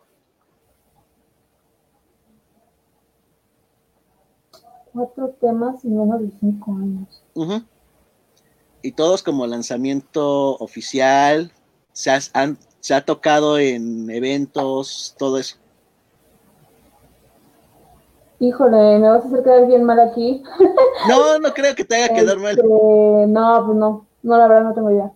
Cuatro 4.92 5.30
temas 5.40 5.84
en 5.84 5.96
menos 5.96 6.20
de 6.20 6.30
cinco 6.38 6.72
años. 6.72 7.22
Y 8.82 8.92
todos 8.92 9.22
como 9.22 9.46
lanzamiento 9.46 10.56
oficial, 10.56 11.52
se, 11.92 12.10
se 12.80 12.94
ha 12.94 13.04
tocado 13.04 13.58
en 13.58 14.10
eventos, 14.10 15.14
todo 15.18 15.38
eso. 15.38 15.56
Híjole, 18.40 18.98
me 18.98 19.08
vas 19.08 19.24
a 19.24 19.28
hacer 19.28 19.42
quedar 19.42 19.66
bien 19.66 19.84
mal 19.84 20.00
aquí. 20.00 20.42
No, 21.08 21.38
no 21.38 21.54
creo 21.54 21.74
que 21.74 21.84
te 21.84 21.96
haga 21.96 22.14
quedar 22.14 22.38
mal. 22.38 22.52
Este, 22.52 22.62
no, 22.62 23.66
pues 23.66 23.78
no, 23.78 24.06
no, 24.22 24.36
la 24.36 24.48
verdad 24.48 24.64
no 24.64 24.74
tengo 24.74 24.90
idea. 24.90 25.12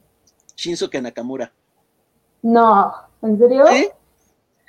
Shinsuke 0.57 1.01
Nakamura. 1.01 1.53
No, 2.43 2.93
¿en 3.23 3.39
serio? 3.39 3.65
¿Sí? 3.67 3.89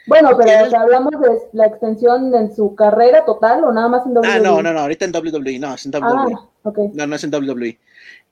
Bueno, 0.06 0.32
pero 0.38 0.78
hablamos 0.78 1.14
de 1.14 1.40
la 1.54 1.68
extensión 1.68 2.34
en 2.36 2.54
su 2.54 2.76
carrera 2.76 3.24
total 3.26 3.64
o 3.64 3.72
nada 3.72 3.88
más 3.88 4.06
en 4.06 4.12
WWE. 4.14 4.30
Ah, 4.30 4.40
no, 4.40 4.62
no, 4.62 4.74
no, 4.74 4.80
ahorita 4.82 5.06
en 5.06 5.16
WWE, 5.16 5.60
no, 5.60 5.74
es 5.74 5.86
en 5.86 5.92
WWE. 5.92 6.36
Ah, 6.36 6.50
okay. 6.64 6.90
No, 6.94 7.08
no 7.08 7.16
es 7.16 7.24
en 7.24 7.34
WWE. 7.34 7.80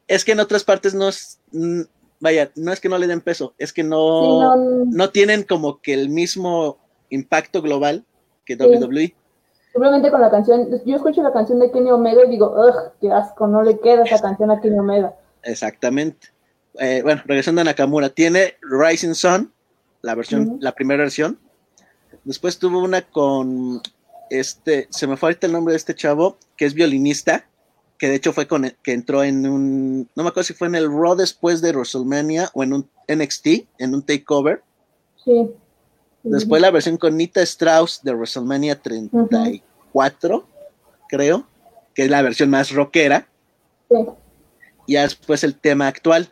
Es 0.08 0.26
que 0.26 0.34
en 0.34 0.42
otras 0.42 0.64
partes 0.64 0.94
no 0.94 1.08
es, 1.08 1.40
vaya, 2.20 2.52
no 2.56 2.74
es 2.74 2.82
que 2.82 2.90
no 2.90 2.98
le 2.98 3.08
den 3.08 3.22
peso, 3.22 3.54
es 3.58 3.72
que 3.72 3.84
no, 3.84 4.56
no, 4.58 5.10
tienen 5.12 5.44
como 5.44 5.82
que 5.82 5.94
el 5.94 6.10
mismo 6.10 6.78
impacto 7.10 7.62
global 7.62 8.04
que 8.46 8.56
WWE. 8.56 9.16
Simplemente 9.72 10.12
con 10.12 10.20
la 10.20 10.30
canción, 10.30 10.68
yo 10.86 10.96
escucho 10.98 11.24
la 11.24 11.32
canción 11.32 11.60
de 11.60 11.72
Kenny 11.72 11.92
Omega 11.92 12.26
y 12.26 12.30
digo, 12.30 12.54
ugh, 12.54 12.92
qué 13.00 13.10
asco, 13.10 13.48
no 13.48 13.64
le 13.64 13.80
queda 13.80 14.04
esa 14.04 14.20
canción 14.20 14.52
a 14.52 14.60
Kenny 14.60 14.78
Omega. 14.78 15.16
Exactamente. 15.44 16.28
Eh, 16.80 17.02
bueno, 17.04 17.22
regresando 17.26 17.62
a 17.62 17.64
Nakamura, 17.64 18.10
tiene 18.10 18.56
Rising 18.62 19.14
Sun, 19.14 19.52
la 20.02 20.16
versión, 20.16 20.58
la 20.62 20.74
primera 20.74 21.04
versión. 21.04 21.40
Después 22.24 22.60
tuvo 22.60 22.84
una 22.84 23.02
con 23.02 23.82
este, 24.32 24.88
se 24.90 25.08
me 25.08 25.18
fue 25.18 25.30
ahorita 25.30 25.48
el 25.48 25.54
nombre 25.54 25.74
de 25.74 25.78
este 25.78 25.94
chavo, 25.94 26.38
que 26.56 26.66
es 26.66 26.74
violinista, 26.74 27.46
que 27.98 28.08
de 28.08 28.16
hecho 28.16 28.34
fue 28.34 28.48
con 28.48 28.74
que 28.82 28.94
entró 28.94 29.24
en 29.24 29.46
un, 29.46 30.10
no 30.16 30.24
me 30.24 30.30
acuerdo 30.30 30.48
si 30.48 30.54
fue 30.54 30.68
en 30.68 30.76
el 30.76 30.90
Raw 30.90 31.16
después 31.16 31.62
de 31.62 31.72
WrestleMania 31.72 32.50
o 32.54 32.64
en 32.64 32.74
un 32.74 32.90
NXT, 33.08 33.48
en 33.78 33.94
un 33.94 34.02
takeover. 34.02 34.64
Sí. 35.24 35.52
Después 36.24 36.62
la 36.62 36.72
versión 36.72 36.98
con 36.98 37.18
Nita 37.18 37.42
Strauss 37.42 38.02
de 38.04 38.14
WrestleMania 38.14 38.82
34, 38.82 40.48
creo, 41.10 41.46
que 41.94 42.04
es 42.04 42.10
la 42.10 42.22
versión 42.22 42.50
más 42.50 42.72
rockera. 42.72 43.28
Sí. 43.90 43.98
Y 44.88 44.94
después 44.94 45.44
el 45.44 45.60
tema 45.60 45.88
actual, 45.88 46.30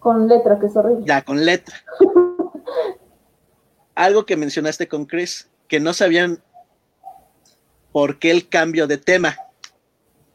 con 0.00 0.26
letra, 0.26 0.58
que 0.58 0.66
es 0.66 0.76
horrible. 0.76 1.04
Ya, 1.06 1.22
con 1.22 1.44
letra. 1.44 1.76
Algo 3.94 4.26
que 4.26 4.36
mencionaste 4.36 4.88
con 4.88 5.04
Chris, 5.04 5.48
que 5.68 5.78
no 5.78 5.92
sabían 5.92 6.42
por 7.92 8.18
qué 8.18 8.30
el 8.30 8.48
cambio 8.48 8.86
de 8.86 8.96
tema 8.96 9.36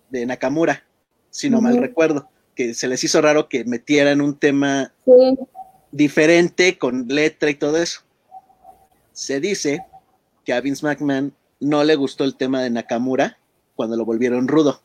de 0.09 0.25
Nakamura, 0.25 0.83
si 1.29 1.49
no 1.49 1.61
mal 1.61 1.77
recuerdo, 1.77 2.29
que 2.53 2.73
se 2.73 2.87
les 2.87 3.03
hizo 3.03 3.21
raro 3.21 3.49
que 3.49 3.65
metieran 3.65 4.21
un 4.21 4.37
tema 4.37 4.93
diferente 5.91 6.77
con 6.77 7.07
letra 7.07 7.49
y 7.49 7.55
todo 7.55 7.77
eso. 7.77 8.01
Se 9.11 9.39
dice 9.39 9.85
que 10.45 10.53
a 10.53 10.61
Vince 10.61 10.85
McMahon 10.85 11.33
no 11.59 11.83
le 11.83 11.95
gustó 11.95 12.23
el 12.23 12.35
tema 12.35 12.61
de 12.61 12.69
Nakamura 12.69 13.39
cuando 13.75 13.97
lo 13.97 14.05
volvieron 14.05 14.47
rudo. 14.47 14.81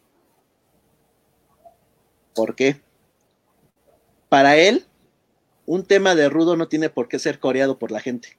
¿Por 2.34 2.54
qué? 2.54 2.80
Para 4.30 4.56
él, 4.56 4.87
un 5.66 5.84
tema 5.84 6.14
de 6.14 6.30
rudo 6.30 6.56
no 6.56 6.68
tiene 6.68 6.88
por 6.88 7.08
qué 7.08 7.18
ser 7.18 7.38
coreado 7.38 7.78
por 7.78 7.90
la 7.90 8.00
gente. 8.00 8.38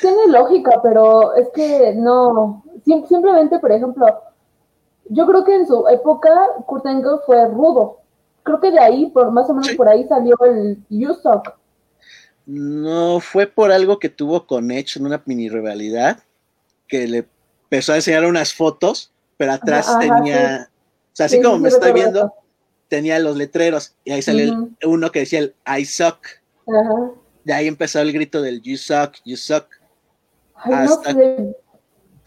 Tiene 0.00 0.28
lógica, 0.28 0.80
pero 0.82 1.34
es 1.34 1.48
que 1.54 1.94
no. 1.94 2.64
simplemente, 2.84 3.58
por 3.58 3.72
ejemplo, 3.72 4.06
yo 5.10 5.26
creo 5.26 5.44
que 5.44 5.56
en 5.56 5.66
su 5.66 5.86
época 5.88 6.30
Kurt 6.66 6.86
Angle 6.86 7.18
fue 7.26 7.46
rudo. 7.48 7.98
Creo 8.44 8.60
que 8.60 8.70
de 8.70 8.80
ahí, 8.80 9.10
por 9.10 9.30
más 9.30 9.50
o 9.50 9.54
menos 9.54 9.72
por 9.76 9.88
ahí 9.88 10.06
salió 10.08 10.36
el 10.44 10.82
Yusok. 10.88 11.54
No, 12.46 13.20
fue 13.20 13.46
por 13.46 13.70
algo 13.70 13.98
que 13.98 14.08
tuvo 14.08 14.46
con 14.46 14.70
Edge 14.70 14.96
en 14.96 15.06
una 15.06 15.22
mini 15.26 15.48
rivalidad, 15.48 16.18
que 16.88 17.06
le 17.06 17.28
empezó 17.64 17.92
a 17.92 17.96
enseñar 17.96 18.24
unas 18.24 18.52
fotos, 18.52 19.12
pero 19.36 19.52
atrás 19.52 19.96
tenía, 20.00 20.68
o 20.68 21.16
sea, 21.16 21.26
así 21.26 21.40
como 21.40 21.58
me 21.58 21.68
estoy 21.68 21.92
viendo, 21.92 22.32
tenía 22.92 23.18
los 23.20 23.38
letreros 23.38 23.94
y 24.04 24.12
ahí 24.12 24.20
sale 24.20 24.52
uno 24.84 25.10
que 25.10 25.20
decía 25.20 25.38
el 25.38 25.54
I 25.66 25.86
suck. 25.86 26.18
De 27.42 27.54
ahí 27.54 27.66
empezó 27.66 28.02
el 28.02 28.12
grito 28.12 28.42
del 28.42 28.60
you 28.60 28.76
suck, 28.76 29.14
you 29.24 29.38
suck. 29.38 29.64
hasta 30.54 31.16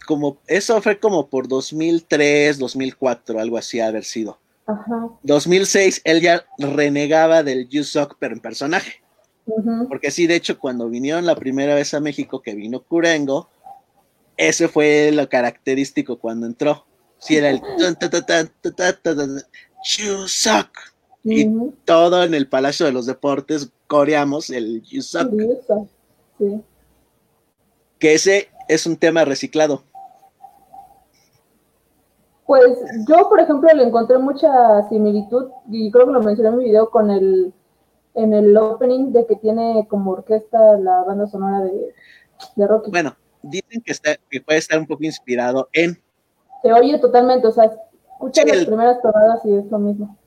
como 0.08 0.40
eso 0.48 0.82
fue 0.82 0.98
como 0.98 1.28
por 1.28 1.46
2003, 1.46 2.58
2004, 2.58 3.38
algo 3.38 3.56
así 3.58 3.78
haber 3.78 4.02
sido. 4.02 4.40
2006 5.22 6.00
él 6.02 6.20
ya 6.20 6.44
renegaba 6.58 7.44
del 7.44 7.68
you 7.68 7.84
suck 7.84 8.16
pero 8.18 8.34
en 8.34 8.40
personaje. 8.40 9.04
Porque 9.88 10.10
sí, 10.10 10.26
de 10.26 10.34
hecho, 10.34 10.58
cuando 10.58 10.88
vinieron 10.88 11.26
la 11.26 11.36
primera 11.36 11.76
vez 11.76 11.94
a 11.94 12.00
México, 12.00 12.42
que 12.42 12.56
vino 12.56 12.82
Curengo, 12.82 13.48
ese 14.36 14.66
fue 14.66 15.12
lo 15.12 15.28
característico 15.28 16.18
cuando 16.18 16.48
entró. 16.48 16.84
Sí, 17.18 17.36
era 17.36 17.50
el 17.50 17.60
You 19.86 20.26
suck. 20.26 20.68
Y 21.22 21.48
todo 21.84 22.22
en 22.22 22.34
el 22.34 22.48
Palacio 22.48 22.86
de 22.86 22.92
los 22.92 23.06
Deportes 23.06 23.70
coreamos 23.86 24.50
el 24.50 24.82
You 24.82 25.02
suck. 25.02 25.30
Que 27.98 28.14
ese 28.14 28.50
es 28.68 28.86
un 28.86 28.96
tema 28.96 29.24
reciclado. 29.24 29.82
Pues 32.46 32.78
yo, 33.08 33.28
por 33.28 33.40
ejemplo, 33.40 33.68
le 33.74 33.82
encontré 33.82 34.18
mucha 34.18 34.48
similitud, 34.88 35.50
y 35.68 35.90
creo 35.90 36.06
que 36.06 36.12
lo 36.12 36.22
mencioné 36.22 36.50
en 36.50 36.58
mi 36.58 36.64
video, 36.66 36.90
con 36.90 37.10
el, 37.10 37.52
en 38.14 38.34
el 38.34 38.56
opening 38.56 39.12
de 39.12 39.26
que 39.26 39.34
tiene 39.34 39.86
como 39.88 40.12
orquesta 40.12 40.76
la 40.78 41.02
banda 41.02 41.26
sonora 41.26 41.64
de, 41.64 41.92
de 42.54 42.66
Rocky. 42.68 42.92
Bueno, 42.92 43.16
dicen 43.42 43.82
que, 43.84 43.90
está, 43.90 44.16
que 44.30 44.40
puede 44.40 44.60
estar 44.60 44.78
un 44.78 44.86
poco 44.86 45.02
inspirado 45.02 45.68
en. 45.72 46.00
Se 46.62 46.72
oye 46.72 46.98
totalmente, 46.98 47.48
o 47.48 47.52
sea, 47.52 47.72
escucha 48.16 48.44
las 48.44 48.64
primeras 48.64 49.00
tonadas 49.02 49.40
y 49.44 49.54
es 49.54 49.70
lo 49.70 49.78
mismo. 49.78 50.18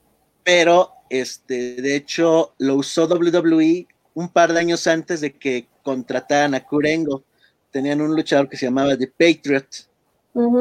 Pero, 0.43 0.91
este, 1.10 1.81
de 1.81 1.96
hecho, 1.96 2.53
lo 2.60 2.75
usó 2.75 3.08
WWE 3.08 3.88
un 4.13 4.29
par 4.29 4.53
de 4.53 4.60
años 4.60 4.86
antes 4.88 5.22
de 5.22 5.34
que 5.34 5.67
contrataran 5.84 6.53
a 6.53 6.65
Kurengo. 6.65 7.24
Tenían 7.72 8.01
un 8.01 8.15
luchador 8.15 8.50
que 8.50 8.58
se 8.58 8.65
llamaba 8.65 8.98
The 8.98 9.08
Patriot, 9.08 9.67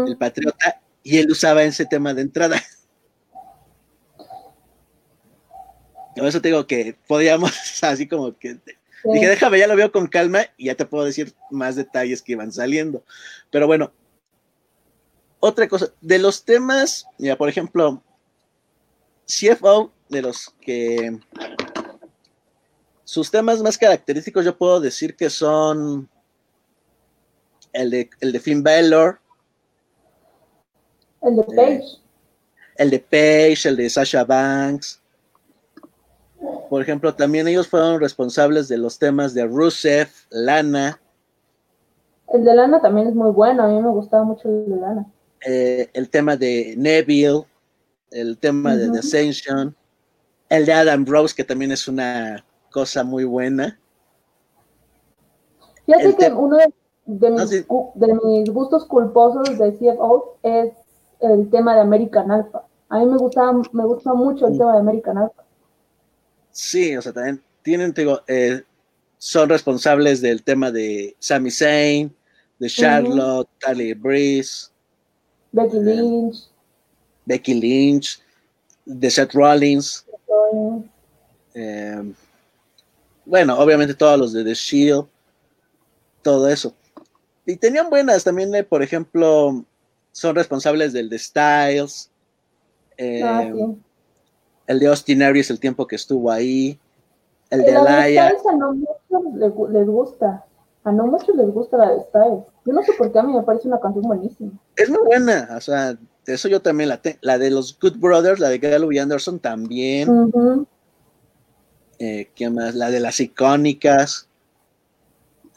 el 0.06 0.16
Patriota, 0.16 0.80
y 1.02 1.18
él 1.18 1.30
usaba 1.30 1.62
ese 1.62 1.86
tema 1.86 2.12
de 2.14 2.22
entrada. 2.22 2.62
Por 6.16 6.26
eso 6.26 6.40
te 6.40 6.48
digo 6.48 6.66
que 6.66 6.96
podíamos, 7.06 7.52
así 7.82 8.08
como 8.08 8.36
que 8.36 8.58
dije, 9.04 9.28
déjame, 9.28 9.58
ya 9.58 9.68
lo 9.68 9.76
veo 9.76 9.92
con 9.92 10.08
calma 10.08 10.40
y 10.56 10.66
ya 10.66 10.74
te 10.74 10.84
puedo 10.84 11.04
decir 11.04 11.32
más 11.50 11.76
detalles 11.76 12.22
que 12.22 12.32
iban 12.32 12.52
saliendo. 12.52 13.04
Pero 13.50 13.66
bueno, 13.66 13.92
otra 15.40 15.68
cosa, 15.68 15.92
de 16.00 16.18
los 16.18 16.44
temas, 16.44 17.06
ya 17.18 17.36
por 17.36 17.48
ejemplo, 17.48 18.02
CFO, 19.26 19.92
de 20.08 20.22
los 20.22 20.54
que 20.60 21.18
sus 23.04 23.30
temas 23.30 23.62
más 23.62 23.78
característicos, 23.78 24.44
yo 24.44 24.56
puedo 24.56 24.80
decir 24.80 25.16
que 25.16 25.30
son 25.30 26.08
el 27.72 27.90
de, 27.90 28.10
el 28.20 28.32
de 28.32 28.40
Finn 28.40 28.62
Balor, 28.62 29.20
el 31.22 31.36
de 31.36 31.42
Page, 31.42 31.84
el 32.76 32.90
de 32.90 32.98
Page, 33.00 33.68
el 33.68 33.76
de 33.76 33.90
Sasha 33.90 34.24
Banks, 34.24 35.00
por 36.68 36.82
ejemplo, 36.82 37.14
también 37.14 37.48
ellos 37.48 37.66
fueron 37.66 38.00
responsables 38.00 38.68
de 38.68 38.78
los 38.78 38.98
temas 38.98 39.34
de 39.34 39.46
Rusev, 39.46 40.08
Lana. 40.30 41.00
El 42.28 42.44
de 42.44 42.54
Lana 42.54 42.80
también 42.80 43.08
es 43.08 43.14
muy 43.14 43.30
bueno, 43.30 43.62
a 43.62 43.68
mí 43.68 43.80
me 43.80 43.88
gustaba 43.88 44.22
mucho 44.22 44.48
el 44.48 44.68
de 44.68 44.76
Lana. 44.76 45.06
Eh, 45.46 45.88
el 45.92 46.10
tema 46.10 46.36
de 46.36 46.74
Neville, 46.76 47.44
el 48.10 48.38
tema 48.38 48.76
de 48.76 48.90
The 48.90 48.98
Ascension, 48.98 49.76
el 50.48 50.66
de 50.66 50.72
Adam 50.72 51.04
Rose, 51.06 51.34
que 51.34 51.44
también 51.44 51.72
es 51.72 51.86
una 51.88 52.44
cosa 52.70 53.04
muy 53.04 53.24
buena. 53.24 53.78
Fíjate 55.86 56.16
que 56.16 56.32
uno 56.32 56.58
de, 57.06 58.14
mis, 58.24 58.50
gustos 58.50 58.84
culposos 58.86 59.58
de 59.58 59.72
CFO 59.72 60.38
es 60.42 60.72
el 61.20 61.48
tema 61.50 61.74
de 61.74 61.80
American 61.80 62.30
Alpha. 62.30 62.64
A 62.88 62.98
mí 62.98 63.06
me 63.06 63.16
gustaba, 63.16 63.52
me 63.72 63.84
gusta 63.84 64.14
mucho 64.14 64.48
el 64.48 64.58
tema 64.58 64.74
de 64.74 64.78
American 64.80 65.18
Alpha. 65.18 65.44
Sí, 66.50 66.96
o 66.96 67.02
sea, 67.02 67.12
también 67.12 67.42
tienen, 67.62 67.92
digo, 67.92 68.20
eh, 68.26 68.62
son 69.18 69.48
responsables 69.48 70.20
del 70.20 70.42
tema 70.42 70.70
de 70.70 71.14
Sami 71.18 71.50
Zayn, 71.50 72.14
de 72.58 72.68
Charlotte, 72.68 73.48
uh 73.66 73.94
Breeze, 73.96 74.70
Becky 75.52 75.76
eh, 75.76 75.80
Lynch, 75.80 76.48
Becky 77.24 77.54
Lynch, 77.54 78.22
de 78.84 79.10
Seth 79.10 79.32
Rollins. 79.32 80.04
Eh, 81.54 82.14
bueno, 83.24 83.58
obviamente 83.58 83.94
todos 83.94 84.18
los 84.18 84.32
de 84.32 84.44
The 84.44 84.54
Shield, 84.54 85.06
todo 86.22 86.48
eso. 86.48 86.72
Y 87.44 87.56
tenían 87.56 87.90
buenas 87.90 88.24
también, 88.24 88.50
por 88.68 88.82
ejemplo, 88.82 89.64
son 90.12 90.34
responsables 90.34 90.92
del 90.92 91.08
de 91.08 91.18
Styles. 91.18 92.10
ah, 93.24 93.50
el 94.68 94.78
de 94.78 94.86
Austin 94.86 95.22
Aries 95.22 95.50
el 95.50 95.58
tiempo 95.58 95.86
que 95.86 95.96
estuvo 95.96 96.30
ahí, 96.30 96.78
el 97.50 97.62
de 97.62 97.72
Laia. 97.72 98.28
A 98.28 98.52
no 98.52 98.74
muchos 98.74 99.34
les, 99.70 99.86
gusta, 99.86 100.44
a 100.84 100.92
no 100.92 101.06
muchos 101.06 101.34
les 101.34 101.50
gusta 101.52 101.78
la 101.78 101.90
de 101.92 102.00
Styles. 102.02 102.44
Yo 102.68 102.74
no 102.74 102.82
sé 102.82 102.92
por 102.92 103.10
qué 103.10 103.18
a 103.18 103.22
mí 103.22 103.32
me 103.32 103.42
parece 103.42 103.66
una 103.66 103.80
canción 103.80 104.04
buenísima. 104.04 104.52
Es 104.76 104.90
muy 104.90 105.00
buena, 105.06 105.48
o 105.56 105.60
sea, 105.60 105.94
de 105.94 106.34
eso 106.34 106.48
yo 106.48 106.60
también 106.60 106.90
la 106.90 107.00
tengo. 107.00 107.16
La 107.22 107.38
de 107.38 107.50
los 107.50 107.78
Good 107.80 107.96
Brothers, 107.96 108.40
la 108.40 108.50
de 108.50 108.58
Gallo 108.58 108.92
y 108.92 108.98
Anderson 108.98 109.38
también. 109.38 110.66
Eh, 111.98 112.30
¿Qué 112.34 112.50
más? 112.50 112.74
La 112.74 112.90
de 112.90 113.00
las 113.00 113.20
icónicas. 113.20 114.28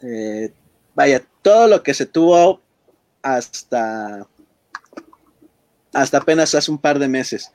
Eh, 0.00 0.54
vaya, 0.94 1.22
todo 1.42 1.68
lo 1.68 1.82
que 1.82 1.92
se 1.92 2.06
tuvo 2.06 2.60
hasta 3.20 4.26
hasta 5.92 6.16
apenas 6.16 6.54
hace 6.54 6.70
un 6.70 6.78
par 6.78 6.98
de 6.98 7.08
meses 7.08 7.52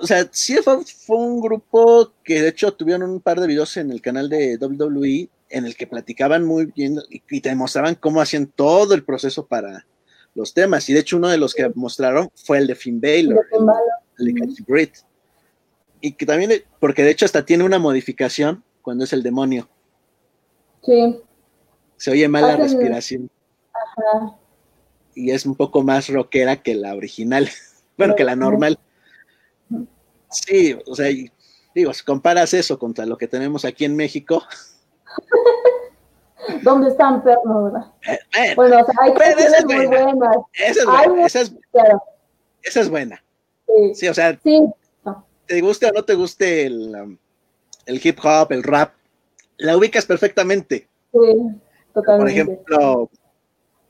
o 0.00 0.06
sea, 0.06 0.28
sí 0.30 0.56
fue, 0.62 1.16
un 1.16 1.40
grupo 1.40 2.12
que 2.22 2.42
de 2.42 2.48
hecho 2.48 2.72
tuvieron 2.72 3.10
un 3.10 3.20
par 3.20 3.40
de 3.40 3.46
videos 3.46 3.76
en 3.76 3.90
el 3.90 4.00
canal 4.00 4.28
de 4.28 4.58
WWE 4.60 5.28
en 5.48 5.66
el 5.66 5.76
que 5.76 5.86
platicaban 5.86 6.44
muy 6.44 6.66
bien 6.66 6.98
y, 7.10 7.40
te 7.40 7.54
mostraban 7.54 7.94
cómo 7.94 8.20
hacían 8.20 8.46
todo 8.46 8.94
el 8.94 9.04
proceso 9.04 9.46
para 9.46 9.86
los 10.34 10.54
temas. 10.54 10.88
Y 10.88 10.92
de 10.92 11.00
hecho 11.00 11.16
uno 11.16 11.28
de 11.28 11.38
los 11.38 11.54
que 11.54 11.70
mostraron 11.74 12.30
fue 12.34 12.58
el 12.58 12.66
de 12.66 12.74
Finn 12.74 13.00
Balor, 13.00 13.46
el, 14.18 14.34
de 14.34 14.92
Y 16.00 16.12
que 16.12 16.26
también, 16.26 16.52
porque 16.80 17.02
de 17.02 17.10
hecho 17.10 17.24
hasta 17.24 17.44
tiene 17.44 17.64
una 17.64 17.78
modificación 17.78 18.62
cuando 18.82 19.04
es 19.04 19.12
el 19.12 19.22
demonio. 19.22 19.68
Sí. 20.82 21.20
Se 21.96 22.10
oye 22.10 22.28
mal 22.28 22.42
la 22.42 22.56
respiración. 22.56 23.30
Ajá. 23.72 24.36
Y 25.14 25.30
es 25.30 25.46
un 25.46 25.54
poco 25.54 25.82
más 25.82 26.08
rockera 26.08 26.62
que 26.62 26.74
la 26.74 26.94
original. 26.94 27.48
bueno, 27.96 28.14
que 28.14 28.24
la 28.24 28.36
normal. 28.36 28.78
Sí, 30.30 30.76
o 30.86 30.94
sea, 30.94 31.08
digo, 31.74 31.94
si 31.94 32.04
comparas 32.04 32.52
eso 32.52 32.78
contra 32.78 33.06
lo 33.06 33.16
que 33.16 33.28
tenemos 33.28 33.64
aquí 33.64 33.84
en 33.84 33.96
México. 33.96 34.42
¿Dónde 36.62 36.90
están 36.90 37.22
perros? 37.22 37.72
Eh, 38.06 38.54
bueno, 38.54 38.80
o 38.80 38.84
sea, 38.84 38.94
hay 39.00 39.14
cosas 39.14 39.64
muy 39.64 39.86
buenas. 39.86 40.36
Esa 40.52 40.80
es 40.80 40.86
buena. 40.86 41.26
Esa 41.26 41.40
es, 41.40 41.52
esa 42.62 42.80
es 42.80 42.88
buena. 42.88 43.22
Sí. 43.66 43.94
sí. 43.94 44.08
o 44.08 44.14
sea, 44.14 44.38
te 45.46 45.60
guste 45.60 45.86
o 45.86 45.92
no 45.92 46.04
te 46.04 46.14
guste 46.14 46.66
el, 46.66 46.94
um, 46.94 47.16
el 47.86 48.00
hip 48.04 48.18
hop, 48.22 48.52
el 48.52 48.62
rap, 48.62 48.92
la 49.56 49.76
ubicas 49.76 50.06
perfectamente. 50.06 50.88
Sí, 51.12 51.18
totalmente. 51.94 52.18
Por 52.18 52.28
ejemplo, 52.28 53.10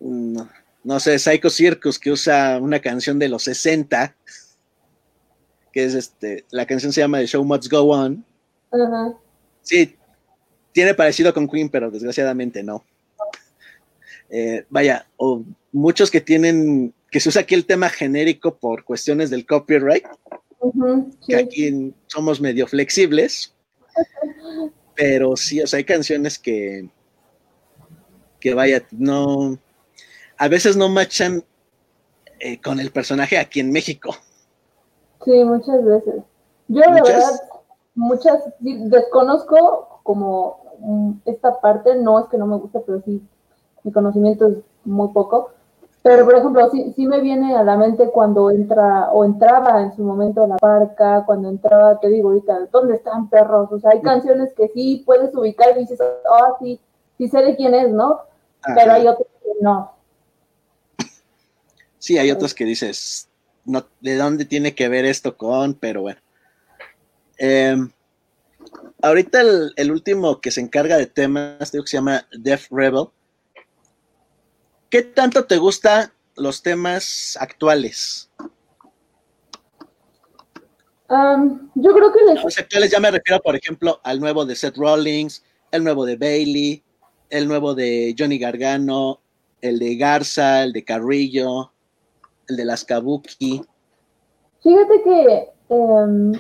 no, 0.01 0.49
no 0.85 1.01
sé, 1.01 1.19
Psycho 1.19 1.51
Circus, 1.51 1.99
que 1.99 2.11
usa 2.11 2.59
una 2.61 2.81
canción 2.81 3.19
de 3.19 3.29
los 3.29 3.45
60 3.45 4.15
que 5.77 5.85
es 5.85 5.93
este, 5.93 6.47
la 6.53 6.65
canción 6.65 6.91
se 6.91 7.03
llama 7.03 7.19
The 7.19 7.27
Show 7.27 7.45
Must 7.45 7.71
Go 7.71 7.83
On. 7.91 8.25
Sí, 9.61 9.95
tiene 10.77 10.93
parecido 10.93 11.33
con 11.33 11.49
Queen, 11.49 11.71
pero 11.71 11.91
desgraciadamente 11.91 12.63
no. 12.63 12.85
Eh, 14.29 14.67
vaya, 14.69 15.07
o 15.17 15.43
muchos 15.73 16.11
que 16.11 16.21
tienen, 16.21 16.93
que 17.11 17.19
se 17.19 17.31
usa 17.31 17.41
aquí 17.41 17.55
el 17.55 17.65
tema 17.65 17.89
genérico 17.89 18.59
por 18.59 18.85
cuestiones 18.85 19.31
del 19.31 19.47
copyright, 19.47 20.05
que 21.27 21.35
aquí 21.35 21.95
somos 22.09 22.43
medio 22.43 22.67
flexibles, 22.67 23.55
pero 24.95 25.35
sí, 25.35 25.63
o 25.63 25.67
sea, 25.67 25.79
hay 25.79 25.85
canciones 25.85 26.39
que, 26.39 26.91
que 28.39 28.53
vaya, 28.53 28.87
no, 28.91 29.59
a 30.37 30.49
veces 30.49 30.77
no 30.77 30.91
machan 30.91 31.43
eh, 32.39 32.61
con 32.61 32.81
el 32.81 32.91
personaje 32.91 33.39
aquí 33.39 33.61
en 33.61 33.73
México. 33.73 34.15
Sí, 35.25 35.43
muchas 35.43 35.83
veces. 35.83 36.23
Yo 36.69 36.83
de 36.83 36.93
verdad, 37.01 37.41
muchas, 37.95 38.43
desconozco 38.61 40.03
como 40.03 40.66
esta 41.25 41.61
parte, 41.61 41.97
no 41.97 42.21
es 42.21 42.27
que 42.27 42.39
no 42.39 42.47
me 42.47 42.57
guste, 42.57 42.81
pero 42.81 43.01
sí, 43.03 43.23
mi 43.83 43.93
conocimiento 43.93 44.47
es 44.47 44.59
muy 44.85 45.09
poco. 45.09 45.51
Pero, 46.03 46.25
por 46.25 46.37
ejemplo, 46.37 46.71
sí, 46.71 46.93
sí 46.95 47.05
me 47.05 47.21
viene 47.21 47.57
a 47.57 47.65
la 47.65 47.77
mente 47.77 48.11
cuando 48.11 48.51
entra, 48.51 49.11
o 49.11 49.25
entraba 49.25 49.83
en 49.83 49.95
su 49.97 50.05
momento 50.05 50.47
la 50.47 50.57
parca, 50.57 51.25
cuando 51.27 51.49
entraba, 51.49 51.99
te 51.99 52.09
digo 52.09 52.29
ahorita, 52.29 52.69
¿dónde 52.71 52.95
están 52.95 53.29
perros? 53.29 53.73
O 53.73 53.81
sea, 53.81 53.91
hay 53.91 54.01
canciones 54.03 54.53
que 54.55 54.69
sí 54.69 55.03
puedes 55.05 55.35
ubicar 55.35 55.77
y 55.77 55.81
dices, 55.81 55.99
oh, 56.01 56.57
sí, 56.61 56.81
sí 57.19 57.29
sé 57.29 57.43
de 57.43 57.57
quién 57.57 57.75
es, 57.75 57.91
¿no? 57.91 58.21
Pero 58.75 58.93
hay 58.93 59.09
otras 59.09 59.27
que 59.43 59.51
no. 59.61 59.93
Sí, 61.99 62.19
hay 62.19 62.31
otras 62.31 62.55
que 62.55 62.65
dices, 62.65 63.29
de 64.01 64.17
dónde 64.17 64.45
tiene 64.45 64.77
que 64.77 64.89
ver 64.89 65.05
esto 65.05 65.37
con, 65.37 65.75
pero 65.75 66.03
bueno. 66.03 66.21
Em, 67.37 67.91
ahorita 69.03 69.41
el, 69.77 69.91
último 69.91 70.41
que 70.41 70.51
se 70.51 70.61
encarga 70.61 70.97
de 70.97 71.07
temas, 71.07 71.73
digo 71.73 71.85
que 71.85 71.91
se 71.91 71.97
llama 71.97 72.27
Def 72.33 72.69
Rebel. 72.71 73.09
¿Qué 74.91 75.03
tanto 75.03 75.45
te 75.45 75.57
gustan 75.57 76.13
los 76.37 76.63
temas 76.63 77.37
actuales? 77.41 78.31
yo 81.09 81.95
creo 81.95 82.13
que 82.13 82.35
los 82.43 82.59
actuales 82.59 82.91
ya 82.91 82.99
me 82.99 83.13
refiero, 83.13 83.41
por 83.41 83.55
ejemplo, 83.55 84.01
al 84.03 84.19
nuevo 84.19 84.45
de 84.45 84.57
Seth 84.57 84.77
Rollins, 84.77 85.45
el 85.71 85.85
nuevo 85.85 86.05
de 86.05 86.17
Bailey, 86.17 86.83
el 87.31 87.47
nuevo 87.47 87.75
de 87.75 88.15
Johnny 88.19 88.39
Gargano, 88.39 89.21
el 89.61 89.79
de 89.79 89.97
Garza, 89.97 90.65
el 90.65 90.73
de 90.73 90.85
Carrillo, 90.85 91.71
el 92.49 92.57
de 92.57 92.65
las 92.65 92.85
Kabuki. 92.85 93.63
Fíjate 94.63 95.03
que 95.05 95.49
em, 95.69 96.33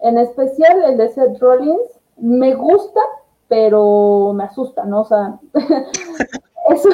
En 0.00 0.18
especial 0.18 0.82
el 0.84 0.96
de 0.96 1.08
Seth 1.08 1.38
Rollins, 1.40 2.00
me 2.16 2.54
gusta, 2.54 3.00
pero 3.48 4.32
me 4.34 4.44
asusta, 4.44 4.84
¿no? 4.84 5.02
O 5.02 5.04
sea, 5.04 5.38
es, 6.70 6.84
un, 6.84 6.92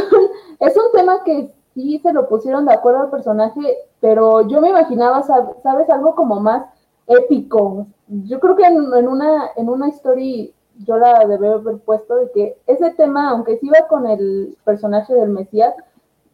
es 0.60 0.76
un 0.76 0.92
tema 0.92 1.22
que 1.24 1.52
sí 1.74 1.98
se 1.98 2.12
lo 2.12 2.28
pusieron 2.28 2.64
de 2.66 2.74
acuerdo 2.74 3.00
al 3.00 3.10
personaje, 3.10 3.60
pero 4.00 4.48
yo 4.48 4.60
me 4.60 4.70
imaginaba, 4.70 5.22
¿sabes? 5.22 5.90
Algo 5.90 6.14
como 6.14 6.40
más 6.40 6.66
épico. 7.06 7.86
Yo 8.08 8.40
creo 8.40 8.56
que 8.56 8.64
en, 8.64 9.08
una, 9.08 9.50
en 9.56 9.68
una 9.68 9.88
historia 9.88 10.48
yo 10.84 10.96
la 10.98 11.24
debe 11.26 11.48
haber 11.48 11.78
puesto 11.78 12.16
de 12.16 12.30
que 12.32 12.58
ese 12.66 12.90
tema, 12.90 13.30
aunque 13.30 13.58
sí 13.58 13.66
iba 13.66 13.86
con 13.88 14.06
el 14.06 14.56
personaje 14.64 15.14
del 15.14 15.30
Mesías, 15.30 15.74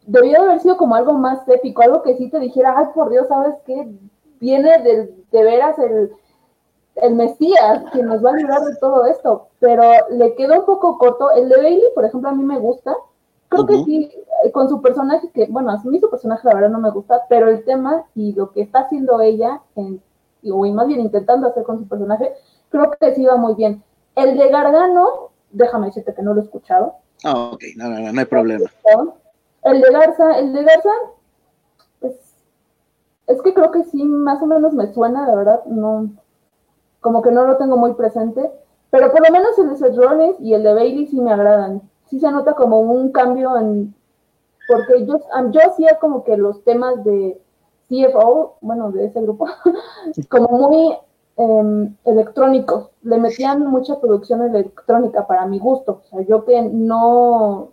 debió 0.06 0.32
de 0.32 0.46
haber 0.46 0.61
sido 0.61 0.76
como 0.76 0.94
algo 0.94 1.12
más 1.14 1.46
épico, 1.48 1.82
algo 1.82 2.02
que 2.02 2.16
sí 2.16 2.28
te 2.28 2.40
dijera, 2.40 2.74
ay, 2.76 2.87
por 2.94 3.11
Dios, 3.11 3.28
¿sabes 3.28 3.54
qué? 3.64 3.88
Viene 4.40 4.78
de, 4.82 5.14
de 5.30 5.44
veras 5.44 5.78
el, 5.78 6.12
el 6.96 7.14
Mesías 7.14 7.85
que 7.92 8.02
nos 8.02 8.24
va 8.24 8.31
a 8.31 8.37
librar 8.37 8.62
de 8.62 8.76
todo 8.76 9.07
esto, 9.07 9.48
pero 9.61 9.83
le 10.11 10.35
quedó 10.35 10.61
un 10.61 10.66
poco 10.66 10.98
corto. 10.98 11.31
El 11.31 11.48
de 11.48 11.57
Bailey, 11.57 11.88
por 11.94 12.05
ejemplo, 12.05 12.28
a 12.28 12.35
mí 12.35 12.44
me 12.44 12.59
gusta. 12.59 12.94
Creo 13.48 13.66
que 13.66 13.85
sí, 13.85 14.11
eh, 14.44 14.50
con 14.50 14.68
su 14.68 14.81
personaje, 14.81 15.31
que 15.31 15.46
bueno, 15.46 15.70
a 15.70 15.83
mí 15.85 16.00
su 16.00 16.09
personaje 16.09 16.48
la 16.48 16.55
verdad 16.55 16.70
no 16.70 16.81
me 16.81 16.90
gusta, 16.90 17.22
pero 17.28 17.50
el 17.50 17.64
tema 17.64 18.05
y 18.14 18.33
lo 18.33 18.50
que 18.50 18.62
está 18.62 18.81
haciendo 18.81 19.20
ella, 19.20 19.61
en, 19.76 20.02
o 20.50 20.66
más 20.72 20.87
bien 20.87 21.00
intentando 21.00 21.48
hacer 21.48 21.62
con 21.62 21.78
su 21.78 21.87
personaje, 21.87 22.33
creo 22.70 22.90
que 22.90 23.14
sí 23.14 23.24
va 23.26 23.37
muy 23.37 23.55
bien. 23.55 23.83
El 24.16 24.38
de 24.38 24.48
Gargano, 24.48 25.31
déjame 25.50 25.87
decirte 25.87 26.14
que 26.14 26.22
no 26.22 26.33
lo 26.33 26.40
he 26.40 26.44
escuchado. 26.44 26.94
Ah, 27.24 27.50
ok, 27.52 27.62
no, 27.76 27.88
no, 27.88 28.12
no, 28.12 28.20
hay 28.20 28.26
problema. 28.26 28.70
El 29.64 29.81
de 29.81 29.90
Garza, 29.90 30.38
el 30.38 30.52
de 30.52 30.64
Garza, 30.64 30.90
pues, 32.00 32.14
es 33.26 33.42
que 33.42 33.55
creo 33.55 33.70
que 33.70 33.85
sí, 33.85 34.02
más 34.02 34.42
o 34.42 34.46
menos 34.46 34.72
me 34.72 34.92
suena, 34.92 35.26
la 35.26 35.35
verdad, 35.35 35.64
no, 35.66 36.11
como 37.02 37.20
que 37.20 37.32
no 37.32 37.44
lo 37.44 37.58
tengo 37.58 37.76
muy 37.76 37.92
presente, 37.92 38.50
pero 38.90 39.10
por 39.10 39.26
lo 39.26 39.30
menos 39.30 39.58
el 39.58 39.68
de 39.70 39.76
Seth 39.76 39.96
Rollins 39.96 40.40
y 40.40 40.54
el 40.54 40.62
de 40.62 40.72
Bailey 40.72 41.06
sí 41.06 41.20
me 41.20 41.32
agradan. 41.32 41.82
Sí 42.08 42.18
se 42.18 42.30
nota 42.30 42.54
como 42.54 42.80
un 42.80 43.12
cambio 43.12 43.58
en, 43.58 43.94
porque 44.68 45.04
yo, 45.04 45.18
yo 45.50 45.60
hacía 45.66 45.98
como 45.98 46.24
que 46.24 46.36
los 46.36 46.62
temas 46.64 47.04
de 47.04 47.40
CFO, 47.88 48.56
bueno, 48.60 48.92
de 48.92 49.06
ese 49.06 49.20
grupo, 49.20 49.46
como 50.30 50.48
muy 50.48 50.96
em, 51.36 51.96
electrónicos. 52.04 52.90
Le 53.02 53.18
metían 53.18 53.66
mucha 53.66 54.00
producción 54.00 54.42
electrónica 54.42 55.26
para 55.26 55.46
mi 55.46 55.58
gusto. 55.58 56.02
O 56.04 56.08
sea, 56.08 56.20
yo 56.22 56.44
que 56.44 56.62
no 56.62 57.72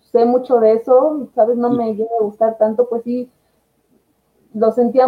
sé 0.00 0.24
mucho 0.24 0.58
de 0.58 0.72
eso, 0.72 1.28
¿sabes? 1.34 1.56
No 1.56 1.70
me 1.70 1.94
llega 1.94 2.10
a 2.18 2.24
gustar 2.24 2.56
tanto, 2.56 2.88
pues 2.88 3.02
sí, 3.02 3.30
lo 4.54 4.72
sentía 4.72 5.06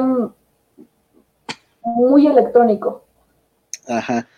muy 1.83 2.27
electrónico. 2.27 3.06
Ajá. 3.87 4.29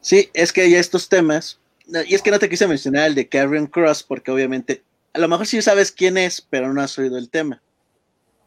Sí, 0.00 0.28
es 0.34 0.52
que 0.52 0.62
hay 0.62 0.74
estos 0.74 1.08
temas, 1.08 1.58
y 1.86 2.14
es 2.14 2.22
que 2.22 2.30
no 2.30 2.38
te 2.38 2.48
quise 2.48 2.66
mencionar 2.66 3.06
el 3.08 3.14
de 3.14 3.28
Karen 3.28 3.66
Cross, 3.66 4.02
porque 4.02 4.30
obviamente, 4.30 4.82
a 5.12 5.18
lo 5.18 5.28
mejor 5.28 5.46
sí 5.46 5.60
sabes 5.62 5.90
quién 5.90 6.18
es, 6.18 6.40
pero 6.40 6.72
no 6.72 6.80
has 6.80 6.98
oído 6.98 7.18
el 7.18 7.30
tema. 7.30 7.62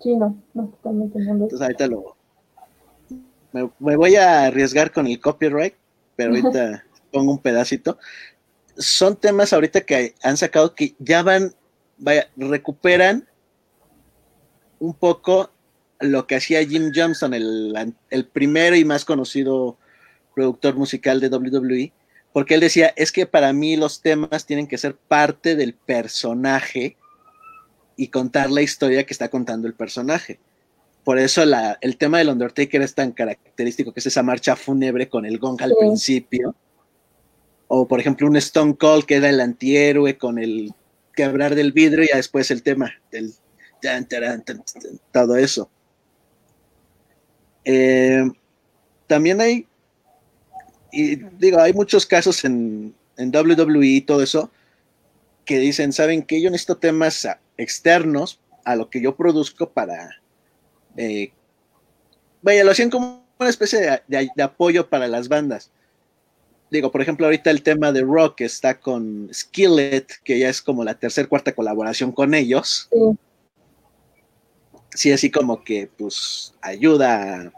Sí, 0.01 0.15
no, 0.15 0.41
no, 0.53 0.67
totalmente 0.67 1.19
no. 1.19 1.33
Entonces 1.33 1.61
ahorita 1.61 1.87
lo... 1.87 2.15
Me, 3.51 3.69
me 3.79 3.95
voy 3.95 4.15
a 4.15 4.45
arriesgar 4.45 4.91
con 4.91 5.07
el 5.07 5.19
copyright, 5.19 5.73
pero 6.15 6.31
ahorita 6.31 6.83
pongo 7.11 7.31
un 7.31 7.39
pedacito 7.39 7.97
son 8.77 9.15
temas 9.15 9.53
ahorita 9.53 9.81
que 9.81 10.15
han 10.21 10.37
sacado 10.37 10.75
que 10.75 10.95
ya 10.99 11.23
van, 11.23 11.53
vaya, 11.97 12.29
recuperan 12.35 13.27
un 14.79 14.93
poco 14.93 15.51
lo 15.99 16.27
que 16.27 16.35
hacía 16.35 16.63
Jim 16.63 16.91
Johnson, 16.93 17.33
el, 17.33 17.95
el 18.09 18.27
primero 18.27 18.75
y 18.75 18.85
más 18.85 19.03
conocido 19.03 19.77
productor 20.37 20.75
musical 20.75 21.19
de 21.19 21.29
WWE, 21.29 21.91
porque 22.31 22.53
él 22.53 22.59
decía, 22.59 22.93
es 22.95 23.11
que 23.11 23.25
para 23.25 23.53
mí 23.53 23.75
los 23.75 24.03
temas 24.03 24.45
tienen 24.45 24.67
que 24.67 24.77
ser 24.77 24.95
parte 24.95 25.55
del 25.55 25.73
personaje 25.73 26.95
y 27.95 28.09
contar 28.09 28.51
la 28.51 28.61
historia 28.61 29.03
que 29.03 29.13
está 29.13 29.29
contando 29.29 29.67
el 29.67 29.73
personaje. 29.73 30.37
Por 31.03 31.17
eso 31.17 31.43
la, 31.43 31.79
el 31.81 31.97
tema 31.97 32.19
del 32.19 32.29
Undertaker 32.29 32.83
es 32.83 32.93
tan 32.93 33.13
característico, 33.13 33.91
que 33.91 33.99
es 33.99 34.05
esa 34.05 34.21
marcha 34.21 34.55
fúnebre 34.55 35.09
con 35.09 35.25
el 35.25 35.39
gong 35.39 35.59
al 35.63 35.73
principio 35.79 36.53
o 37.67 37.87
por 37.87 37.99
ejemplo 37.99 38.27
un 38.27 38.37
Stone 38.37 38.75
Cold 38.77 39.05
que 39.05 39.15
era 39.15 39.29
el 39.29 39.41
antihéroe 39.41 40.19
con 40.19 40.37
el 40.37 40.71
quebrar 41.15 41.55
del 41.55 41.71
vidrio 41.71 42.03
y 42.03 42.15
después 42.15 42.51
el 42.51 42.61
tema 42.61 42.93
del 43.11 43.33
todo 45.11 45.35
eso. 45.35 45.69
Eh, 47.65 48.23
también 49.07 49.41
hay, 49.41 49.67
y 50.91 51.15
digo, 51.15 51.59
hay 51.59 51.73
muchos 51.73 52.05
casos 52.05 52.43
en, 52.45 52.93
en 53.17 53.35
WWE 53.35 53.87
y 53.87 54.01
todo 54.01 54.21
eso 54.21 54.51
que 55.45 55.59
dicen, 55.59 55.93
¿saben 55.93 56.23
que 56.23 56.41
Yo 56.41 56.49
necesito 56.49 56.77
temas 56.77 57.27
externos 57.57 58.39
a 58.65 58.75
lo 58.75 58.89
que 58.89 59.01
yo 59.01 59.15
produzco 59.15 59.69
para... 59.69 60.21
Eh, 60.97 61.31
vaya, 62.41 62.63
lo 62.63 62.71
hacían 62.71 62.89
como 62.89 63.25
una 63.39 63.49
especie 63.49 64.01
de 64.07 64.43
apoyo 64.43 64.89
para 64.89 65.07
las 65.07 65.29
bandas 65.29 65.71
digo, 66.69 66.91
por 66.91 67.01
ejemplo, 67.01 67.25
ahorita 67.25 67.49
el 67.49 67.63
tema 67.63 67.91
de 67.91 68.01
Rock 68.01 68.41
está 68.41 68.79
con 68.79 69.29
Skillet, 69.33 70.07
que 70.23 70.39
ya 70.39 70.49
es 70.49 70.61
como 70.61 70.83
la 70.83 70.95
tercera, 70.95 71.27
cuarta 71.27 71.53
colaboración 71.53 72.11
con 72.11 72.33
ellos. 72.33 72.89
Sí. 74.93 75.11
así 75.11 75.29
como 75.29 75.63
que 75.63 75.89
pues 75.97 76.55
ayuda 76.61 77.51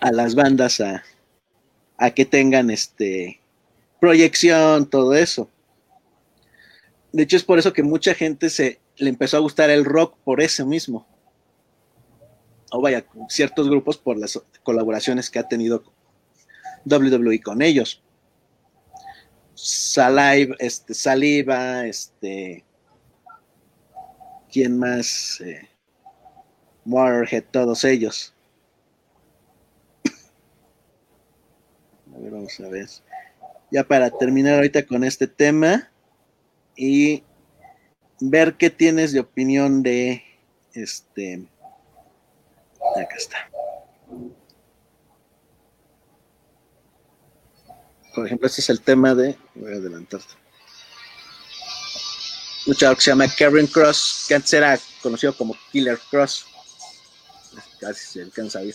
a, 0.00 0.12
las 0.12 0.34
bandas 0.34 0.80
a, 0.80 1.02
a, 2.00 2.10
que 2.10 2.24
tengan 2.24 2.70
este 2.70 3.40
proyección, 4.00 4.88
todo 4.88 5.14
eso. 5.14 5.48
De 7.12 7.24
hecho, 7.24 7.36
es 7.36 7.44
por 7.44 7.58
eso 7.58 7.72
que 7.72 7.82
mucha 7.82 8.14
gente 8.14 8.50
se 8.50 8.80
le 8.96 9.10
empezó 9.10 9.36
a 9.36 9.40
gustar 9.40 9.70
el 9.70 9.84
rock 9.84 10.16
por 10.24 10.40
eso 10.40 10.66
mismo. 10.66 11.06
O 12.72 12.80
vaya, 12.80 13.04
ciertos 13.28 13.68
grupos 13.68 13.98
por 13.98 14.18
las 14.18 14.40
colaboraciones 14.62 15.28
que 15.28 15.38
ha 15.38 15.48
tenido 15.48 15.82
WWE 16.84 17.40
con 17.40 17.62
ellos. 17.62 18.02
Saliva, 19.54 20.56
este, 20.58 20.94
Saliva, 20.94 21.86
este, 21.86 22.64
¿quién 24.50 24.78
más? 24.78 25.40
Eh, 25.42 25.68
todos 27.50 27.84
ellos. 27.84 28.34
Vamos 32.28 32.60
a 32.60 32.68
ver. 32.68 32.88
Ya 33.70 33.84
para 33.84 34.10
terminar 34.10 34.56
ahorita 34.56 34.84
con 34.84 35.04
este 35.04 35.26
tema 35.26 35.90
y 36.76 37.22
ver 38.20 38.54
qué 38.54 38.68
tienes 38.68 39.12
de 39.12 39.20
opinión 39.20 39.82
de 39.82 40.22
este. 40.74 41.46
Acá 42.96 43.16
está. 43.16 43.50
Por 48.14 48.26
ejemplo, 48.26 48.46
este 48.48 48.60
es 48.60 48.70
el 48.70 48.80
tema 48.80 49.14
de. 49.14 49.36
Voy 49.54 49.72
a 49.72 49.76
adelantar. 49.76 50.20
Un 52.66 52.74
chavo 52.74 52.94
que 52.96 53.00
se 53.00 53.10
llama 53.10 53.26
Karen 53.28 53.66
Cross, 53.66 54.26
que 54.28 54.34
antes 54.34 54.52
era 54.52 54.78
conocido 55.02 55.34
como 55.36 55.56
Killer 55.72 55.98
Cross. 56.10 56.46
Casi 57.80 58.06
se 58.06 58.22
alcanza 58.22 58.58
a 58.58 58.62
ver. 58.62 58.74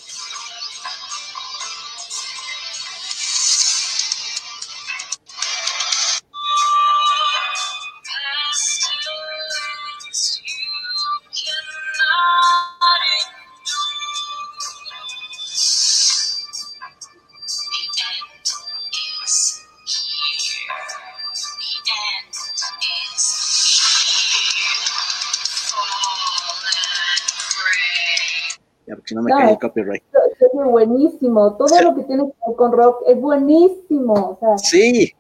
Copyright. 29.68 30.04
Es 30.40 30.52
buenísimo, 30.54 31.56
todo 31.56 31.82
lo 31.82 31.96
que 31.96 32.04
tiene 32.04 32.24
que 32.24 32.34
ver 32.48 32.56
con 32.56 32.72
rock 32.72 33.04
es 33.08 33.20
buenísimo. 33.20 34.40
Sí. 34.58 35.14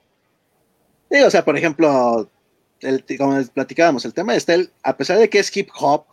sí. 1.09 1.21
O 1.21 1.29
sea, 1.29 1.43
por 1.43 1.57
ejemplo, 1.57 2.27
el, 2.81 3.03
como 3.17 3.41
platicábamos, 3.53 4.05
el 4.05 4.13
tema 4.13 4.33
de 4.33 4.39
Estel, 4.39 4.71
a 4.83 4.95
pesar 4.95 5.17
de 5.19 5.29
que 5.29 5.39
es 5.39 5.55
hip 5.55 5.69
hop, 5.79 6.05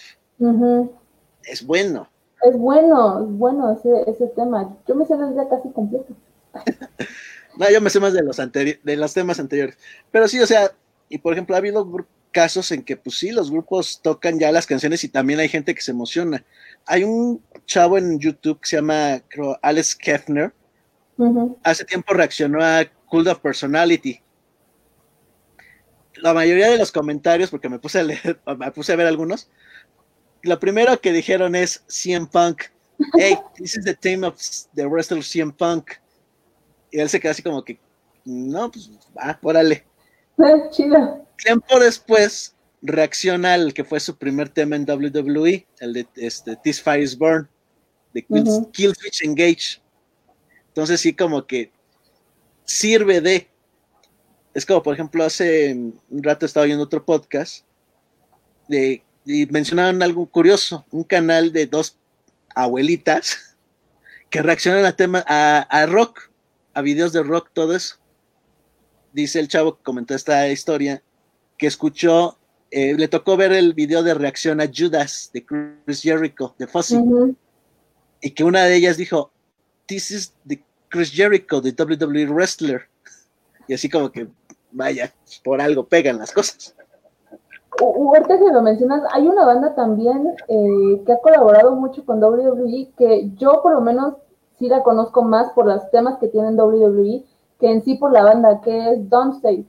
es 1.44 1.64
bueno. 1.64 2.08
Es 2.42 2.56
bueno, 2.56 3.22
es 3.22 3.38
bueno 3.38 3.72
ese, 3.72 4.10
ese 4.10 4.26
tema. 4.28 4.76
Yo 4.88 4.94
me 4.94 5.06
sé 5.06 5.14
ya 5.36 5.48
casi 5.48 5.70
completo. 5.70 6.14
no, 7.56 7.70
yo 7.70 7.80
me 7.80 7.90
sé 7.90 8.00
más 8.00 8.12
de 8.12 8.22
los, 8.22 8.36
de 8.36 8.96
los 8.96 9.14
temas 9.14 9.38
anteriores. 9.38 9.78
Pero 10.10 10.26
sí, 10.26 10.40
o 10.40 10.46
sea, 10.46 10.72
y 11.08 11.18
por 11.18 11.32
ejemplo, 11.32 11.54
ha 11.54 11.58
habido 11.58 11.86
casos 12.32 12.72
en 12.72 12.82
que, 12.82 12.96
pues 12.96 13.18
sí, 13.18 13.30
los 13.30 13.50
grupos 13.50 14.00
tocan 14.02 14.38
ya 14.38 14.50
las 14.50 14.66
canciones 14.66 15.04
y 15.04 15.08
también 15.08 15.38
hay 15.38 15.48
gente 15.48 15.74
que 15.74 15.82
se 15.82 15.92
emociona. 15.92 16.44
Hay 16.86 17.04
un 17.04 17.42
chavo 17.66 17.98
en 17.98 18.18
YouTube 18.18 18.60
que 18.60 18.68
se 18.68 18.76
llama, 18.76 19.20
creo, 19.28 19.58
Alex 19.62 19.94
Kefner, 19.94 20.52
hace 21.62 21.84
tiempo 21.84 22.14
reaccionó 22.14 22.62
a 22.62 22.84
Cult 23.08 23.28
of 23.28 23.40
Personality. 23.40 24.20
La 26.16 26.34
mayoría 26.34 26.70
de 26.70 26.78
los 26.78 26.92
comentarios, 26.92 27.50
porque 27.50 27.68
me 27.68 27.78
puse 27.78 28.00
a 28.00 28.04
leer, 28.04 28.40
me 28.58 28.70
puse 28.72 28.92
a 28.92 28.96
ver 28.96 29.06
algunos, 29.06 29.50
lo 30.42 30.58
primero 30.58 31.00
que 31.00 31.12
dijeron 31.12 31.54
es 31.54 31.82
CM 31.86 32.26
Punk. 32.26 32.64
Hey, 33.18 33.36
this 33.56 33.76
is 33.76 33.84
the 33.84 33.94
team 33.94 34.22
of 34.22 34.36
the 34.74 34.86
wrestler 34.86 35.22
CM 35.22 35.52
Punk. 35.52 35.92
Y 36.90 37.00
él 37.00 37.08
se 37.08 37.18
queda 37.18 37.32
así 37.32 37.42
como 37.42 37.64
que, 37.64 37.80
no, 38.24 38.70
pues 38.70 38.90
va, 39.16 39.38
órale. 39.42 39.84
Chido. 40.70 41.26
Tiempo 41.36 41.80
después 41.80 42.54
reacciona 42.82 43.54
al 43.54 43.72
que 43.72 43.84
fue 43.84 44.00
su 44.00 44.16
primer 44.16 44.48
tema 44.48 44.76
en 44.76 44.84
WWE, 44.88 45.66
el 45.78 45.92
de 45.92 46.06
este, 46.16 46.56
This 46.56 46.82
Fire 46.82 47.02
is 47.02 47.16
Burn, 47.16 47.48
de 48.12 48.22
Kill, 48.72 48.94
Switch 48.94 49.22
Engage. 49.22 49.80
Entonces 50.68 51.00
sí 51.00 51.14
como 51.14 51.46
que 51.46 51.72
sirve 52.64 53.20
de... 53.20 53.48
Es 54.52 54.66
como, 54.66 54.82
por 54.82 54.94
ejemplo, 54.94 55.24
hace 55.24 55.72
un 55.74 56.22
rato 56.22 56.44
estaba 56.44 56.66
viendo 56.66 56.84
otro 56.84 57.04
podcast 57.04 57.64
de, 58.68 59.02
y 59.24 59.46
mencionaron 59.46 60.02
algo 60.02 60.26
curioso, 60.26 60.84
un 60.90 61.04
canal 61.04 61.52
de 61.52 61.66
dos 61.66 61.96
abuelitas 62.54 63.56
que 64.30 64.42
reaccionan 64.42 64.84
a 64.84 64.96
tema, 64.96 65.24
a 65.26 65.86
rock, 65.86 66.30
a 66.74 66.82
videos 66.82 67.12
de 67.12 67.22
rock, 67.22 67.50
todo 67.52 67.74
eso. 67.74 67.96
Dice 69.12 69.40
el 69.40 69.48
chavo 69.48 69.76
que 69.76 69.82
comentó 69.82 70.14
esta 70.14 70.48
historia, 70.48 71.02
que 71.56 71.66
escuchó 71.66 72.38
eh, 72.74 72.94
le 72.96 73.06
tocó 73.06 73.36
ver 73.36 73.52
el 73.52 73.74
video 73.74 74.02
de 74.02 74.14
reacción 74.14 74.58
a 74.62 74.64
Judas 74.66 75.30
de 75.34 75.44
Chris 75.44 76.00
Jericho, 76.00 76.54
de 76.58 76.66
Fuzzy, 76.66 76.96
y 78.22 78.30
que 78.30 78.44
una 78.44 78.64
de 78.64 78.76
ellas 78.76 78.96
dijo, 78.96 79.30
This 79.86 80.10
is 80.10 80.34
the 80.48 80.64
Chris 80.88 81.12
Jericho, 81.12 81.60
the 81.60 81.74
WWE 81.78 82.26
wrestler. 82.32 82.88
Y 83.68 83.74
así 83.74 83.90
como 83.90 84.10
que, 84.10 84.26
vaya, 84.70 85.12
por 85.44 85.60
algo 85.60 85.84
pegan 85.84 86.18
las 86.18 86.32
cosas. 86.32 86.74
Ahorita 87.78 88.38
que 88.38 88.50
lo 88.50 88.62
mencionas, 88.62 89.02
hay 89.12 89.28
una 89.28 89.44
banda 89.44 89.74
también 89.74 90.34
eh, 90.48 91.02
que 91.04 91.12
ha 91.12 91.18
colaborado 91.18 91.74
mucho 91.74 92.06
con 92.06 92.24
WWE, 92.24 92.90
que 92.96 93.30
yo 93.36 93.60
por 93.62 93.74
lo 93.74 93.82
menos 93.82 94.14
sí 94.58 94.68
la 94.68 94.82
conozco 94.82 95.22
más 95.22 95.52
por 95.52 95.66
los 95.66 95.90
temas 95.90 96.16
que 96.18 96.28
tienen 96.28 96.58
WWE, 96.58 97.22
que 97.60 97.70
en 97.70 97.84
sí 97.84 97.96
por 97.96 98.12
la 98.12 98.22
banda, 98.22 98.62
que 98.62 98.92
es 98.92 99.10
Don't 99.10 99.36
State. 99.36 99.66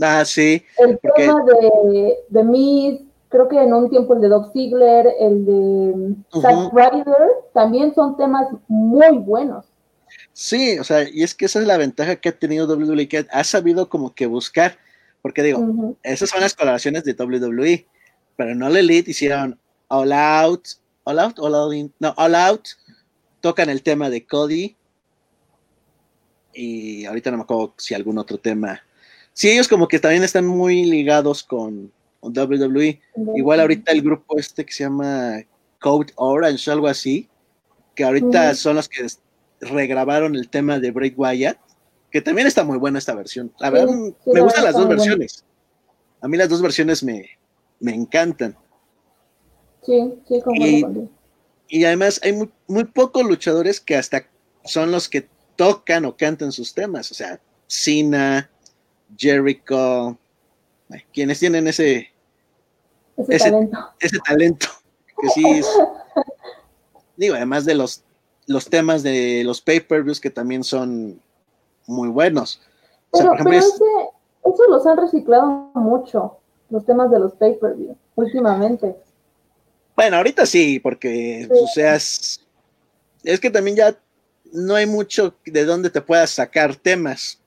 Ah, 0.00 0.24
sí. 0.24 0.62
El 0.78 0.98
tema 0.98 1.44
de, 1.44 2.16
de 2.28 2.44
Miss, 2.44 3.00
creo 3.34 3.48
que 3.48 3.60
en 3.60 3.72
un 3.72 3.90
tiempo 3.90 4.14
el 4.14 4.20
de 4.20 4.28
Doc 4.28 4.52
Ziegler, 4.52 5.08
el 5.18 5.44
de 5.44 6.40
Zack 6.40 6.72
Ryder, 6.72 7.30
también 7.52 7.92
son 7.92 8.16
temas 8.16 8.46
muy 8.68 9.18
buenos. 9.18 9.66
Sí, 10.32 10.78
o 10.78 10.84
sea, 10.84 11.08
y 11.08 11.22
es 11.22 11.34
que 11.34 11.46
esa 11.46 11.60
es 11.60 11.66
la 11.66 11.76
ventaja 11.76 12.16
que 12.16 12.28
ha 12.28 12.38
tenido 12.38 12.66
WWE, 12.66 13.08
que 13.08 13.26
ha 13.28 13.44
sabido 13.44 13.88
como 13.88 14.14
que 14.14 14.26
buscar, 14.26 14.78
porque 15.20 15.42
digo, 15.42 15.96
esas 16.02 16.30
son 16.30 16.42
las 16.42 16.54
colaboraciones 16.54 17.04
de 17.04 17.14
WWE, 17.14 17.86
pero 18.36 18.54
no 18.54 18.68
la 18.68 18.78
Elite 18.78 19.10
hicieron 19.10 19.58
All 19.88 20.12
Out, 20.12 20.68
All 21.02 21.18
Out, 21.18 21.38
All 21.40 21.54
Out, 21.54 21.92
no, 21.98 22.14
All 22.16 22.34
Out, 22.36 22.68
tocan 23.40 23.68
el 23.68 23.82
tema 23.82 24.10
de 24.10 24.26
Cody, 24.26 24.76
y 26.52 27.04
ahorita 27.04 27.32
no 27.32 27.38
me 27.38 27.42
acuerdo 27.42 27.74
si 27.78 27.94
algún 27.94 28.18
otro 28.18 28.38
tema 28.38 28.80
sí, 29.34 29.50
ellos 29.50 29.68
como 29.68 29.86
que 29.86 29.98
también 29.98 30.22
están 30.22 30.46
muy 30.46 30.84
ligados 30.84 31.44
con, 31.44 31.92
WWE. 32.22 33.00
Igual 33.36 33.60
ahorita 33.60 33.92
el 33.92 34.00
grupo 34.00 34.38
este 34.38 34.64
que 34.64 34.72
se 34.72 34.84
llama 34.84 35.42
Code 35.78 36.12
Orange, 36.16 36.70
algo 36.70 36.88
así, 36.88 37.28
que 37.94 38.04
ahorita 38.04 38.54
son 38.54 38.76
los 38.76 38.88
que 38.88 39.06
regrabaron 39.60 40.34
el 40.34 40.48
tema 40.48 40.78
de 40.78 40.90
Break 40.90 41.18
Wyatt, 41.18 41.58
que 42.10 42.22
también 42.22 42.46
está 42.46 42.64
muy 42.64 42.78
buena 42.78 42.98
esta 42.98 43.14
versión. 43.14 43.52
La 43.58 43.70
verdad, 43.70 43.92
me 44.26 44.40
gustan 44.40 44.64
las 44.64 44.74
dos 44.74 44.88
versiones. 44.88 45.44
A 46.20 46.28
mí 46.28 46.36
las 46.38 46.48
dos 46.48 46.62
versiones 46.62 47.02
me, 47.02 47.36
encantan. 47.80 48.56
Sí, 49.82 50.14
sí, 50.26 50.40
como 50.40 50.66
y, 50.66 51.10
y 51.68 51.84
además 51.84 52.20
hay 52.22 52.32
muy, 52.32 52.50
muy 52.66 52.84
pocos 52.84 53.22
luchadores 53.24 53.80
que 53.80 53.96
hasta 53.96 54.26
son 54.64 54.90
los 54.90 55.10
que 55.10 55.28
tocan 55.56 56.06
o 56.06 56.16
cantan 56.16 56.52
sus 56.52 56.72
temas. 56.72 57.10
O 57.10 57.14
sea, 57.14 57.38
Cena, 57.66 58.50
Jericho, 59.16 60.16
quienes 61.12 61.38
tienen 61.38 61.66
ese, 61.68 62.12
ese, 63.16 63.50
talento. 63.50 63.78
ese 64.00 64.18
talento, 64.20 64.66
que 65.20 65.28
sí 65.28 65.44
es, 65.46 65.66
digo, 67.16 67.34
además 67.34 67.64
de 67.64 67.74
los, 67.74 68.02
los 68.46 68.68
temas 68.68 69.02
de 69.02 69.42
los 69.44 69.60
pay-per-views 69.60 70.20
que 70.20 70.30
también 70.30 70.64
son 70.64 71.20
muy 71.86 72.08
buenos. 72.08 72.60
Pero, 73.12 73.34
eso 74.44 74.62
los 74.68 74.86
han 74.86 74.98
reciclado 74.98 75.70
mucho, 75.74 76.38
los 76.68 76.84
temas 76.84 77.10
de 77.10 77.18
los 77.18 77.32
pay-per-view, 77.34 77.96
últimamente. 78.14 78.96
Bueno, 79.96 80.16
ahorita 80.16 80.44
sí, 80.44 80.80
porque, 80.80 81.48
o 81.50 81.66
sea, 81.68 81.94
es, 81.94 82.44
es 83.22 83.40
que 83.40 83.50
también 83.50 83.76
ya 83.76 83.96
no 84.52 84.74
hay 84.74 84.86
mucho 84.86 85.34
de 85.46 85.64
dónde 85.64 85.90
te 85.90 86.00
puedas 86.00 86.30
sacar 86.30 86.76
temas. 86.76 87.40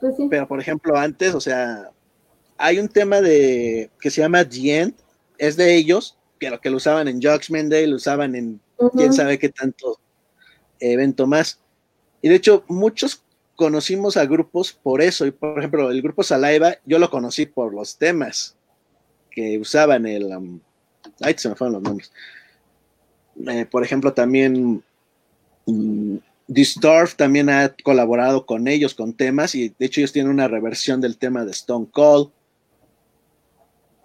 Pues 0.00 0.14
Pero, 0.30 0.48
por 0.48 0.60
ejemplo, 0.60 0.96
antes, 0.96 1.34
o 1.34 1.40
sea, 1.40 1.90
hay 2.56 2.78
un 2.78 2.88
tema 2.88 3.20
de 3.20 3.90
que 4.00 4.10
se 4.10 4.20
llama 4.20 4.48
The 4.48 4.80
End, 4.80 4.94
es 5.38 5.56
de 5.56 5.76
ellos, 5.76 6.16
pero 6.38 6.60
que 6.60 6.70
lo 6.70 6.78
usaban 6.78 7.08
en 7.08 7.20
Judgment 7.20 7.70
Day, 7.70 7.86
lo 7.86 7.96
usaban 7.96 8.34
en 8.34 8.60
quién 8.96 9.12
sabe 9.12 9.38
qué 9.38 9.50
tanto 9.50 9.98
evento 10.78 11.26
más. 11.26 11.60
Y 12.22 12.28
de 12.28 12.36
hecho, 12.36 12.64
muchos 12.68 13.22
conocimos 13.56 14.16
a 14.16 14.24
grupos 14.24 14.72
por 14.72 15.02
eso. 15.02 15.26
Y 15.26 15.30
por 15.32 15.58
ejemplo, 15.58 15.90
el 15.90 16.00
grupo 16.00 16.22
Saliva, 16.22 16.76
yo 16.86 16.98
lo 16.98 17.10
conocí 17.10 17.44
por 17.46 17.74
los 17.74 17.98
temas 17.98 18.56
que 19.30 19.58
usaban 19.58 20.06
el. 20.06 20.24
Um, 20.34 20.60
ay, 21.20 21.34
se 21.36 21.48
me 21.48 21.54
fueron 21.54 21.74
los 21.74 21.82
nombres. 21.82 22.12
Eh, 23.46 23.66
por 23.66 23.84
ejemplo, 23.84 24.12
también 24.12 24.82
mm, 25.66 26.16
Distorf 26.50 27.14
también 27.14 27.48
ha 27.48 27.76
colaborado 27.84 28.44
con 28.44 28.66
ellos 28.66 28.92
con 28.92 29.12
temas 29.14 29.54
y 29.54 29.68
de 29.68 29.86
hecho 29.86 30.00
ellos 30.00 30.12
tienen 30.12 30.32
una 30.32 30.48
reversión 30.48 31.00
del 31.00 31.16
tema 31.16 31.44
de 31.44 31.52
Stone 31.52 31.86
Cold. 31.92 32.30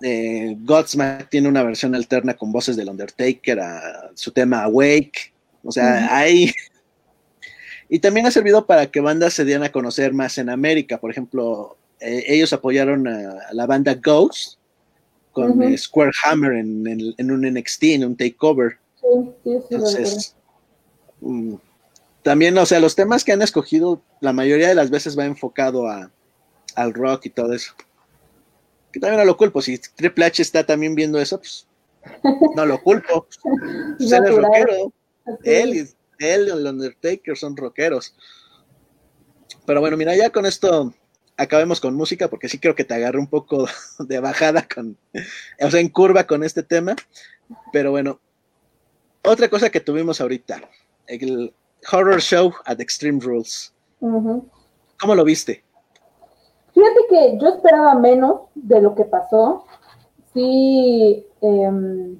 Eh, 0.03 0.55
Godsmack 0.59 1.31
tiene 1.31 1.49
una 1.49 1.63
versión 1.63 1.95
alterna 1.95 2.35
con 2.35 2.51
voces 2.51 2.75
del 2.75 2.89
Undertaker 2.89 3.59
a 3.59 4.11
su 4.13 4.31
tema 4.31 4.61
Awake. 4.61 5.33
O 5.63 5.71
sea, 5.71 6.15
hay. 6.15 6.53
Y 7.87 7.99
también 7.99 8.25
ha 8.25 8.31
servido 8.31 8.65
para 8.65 8.87
que 8.87 8.99
bandas 8.99 9.33
se 9.33 9.45
dieran 9.45 9.63
a 9.63 9.71
conocer 9.71 10.11
más 10.11 10.39
en 10.39 10.49
América. 10.49 10.99
Por 10.99 11.11
ejemplo, 11.11 11.77
eh, 11.99 12.23
ellos 12.27 12.51
apoyaron 12.51 13.07
a, 13.07 13.37
la 13.53 13.67
banda 13.67 13.93
Ghost 13.93 14.57
con 15.31 15.77
Square 15.77 16.11
Hammer 16.23 16.53
en, 16.53 17.31
un 17.31 17.41
NXT, 17.41 17.83
en 17.83 18.05
un 18.05 18.17
takeover. 18.17 18.79
Sí, 18.99 19.07
sí, 19.43 19.51
sí, 19.69 19.75
Entonces, 19.75 20.35
también, 22.25 22.57
o 22.57 22.65
sea, 22.65 22.79
los 22.79 22.95
temas 22.95 23.23
que 23.23 23.33
han 23.33 23.43
escogido, 23.43 24.01
la 24.19 24.33
mayoría 24.33 24.67
de 24.67 24.73
las 24.73 24.89
veces 24.89 25.15
va 25.15 25.25
enfocado 25.25 25.87
a, 25.87 26.09
al 26.73 26.91
rock 26.91 27.27
y 27.27 27.29
todo 27.29 27.53
eso. 27.53 27.75
Que 28.91 28.99
también 28.99 29.19
no 29.19 29.25
lo 29.25 29.37
culpo, 29.37 29.61
si 29.61 29.77
Triple 29.77 30.25
H 30.25 30.41
está 30.41 30.65
también 30.65 30.95
viendo 30.95 31.19
eso, 31.19 31.37
pues 31.37 31.67
no 32.55 32.65
lo 32.65 32.81
culpo. 32.81 33.27
Pues, 33.97 34.11
él 34.11 34.23
es 34.25 34.35
rockero. 34.35 34.93
Él 35.43 35.75
y 35.75 36.25
él, 36.25 36.49
el 36.49 36.65
Undertaker 36.65 37.37
son 37.37 37.55
rockeros. 37.55 38.15
Pero 39.67 39.79
bueno, 39.79 39.95
mira, 39.95 40.15
ya 40.15 40.31
con 40.31 40.47
esto 40.47 40.95
acabemos 41.37 41.79
con 41.79 41.93
música, 41.93 42.27
porque 42.27 42.49
sí 42.49 42.57
creo 42.57 42.73
que 42.73 42.85
te 42.85 42.95
agarré 42.95 43.19
un 43.19 43.27
poco 43.27 43.67
de 43.99 44.19
bajada 44.19 44.67
con, 44.67 44.97
o 45.61 45.69
sea, 45.69 45.79
en 45.79 45.89
curva 45.89 46.23
con 46.23 46.43
este 46.43 46.63
tema. 46.63 46.95
Pero 47.71 47.91
bueno, 47.91 48.19
otra 49.21 49.47
cosa 49.47 49.69
que 49.69 49.79
tuvimos 49.79 50.19
ahorita, 50.19 50.67
el, 51.05 51.53
Horror 51.91 52.19
Show 52.19 52.53
at 52.65 52.79
Extreme 52.79 53.19
Rules. 53.19 53.73
¿Cómo 53.99 55.15
lo 55.15 55.23
viste? 55.23 55.63
Fíjate 56.73 56.99
que 57.09 57.37
yo 57.39 57.47
esperaba 57.47 57.95
menos 57.95 58.41
de 58.55 58.81
lo 58.81 58.95
que 58.95 59.05
pasó. 59.05 59.65
Sí, 60.33 61.25
em, 61.41 62.17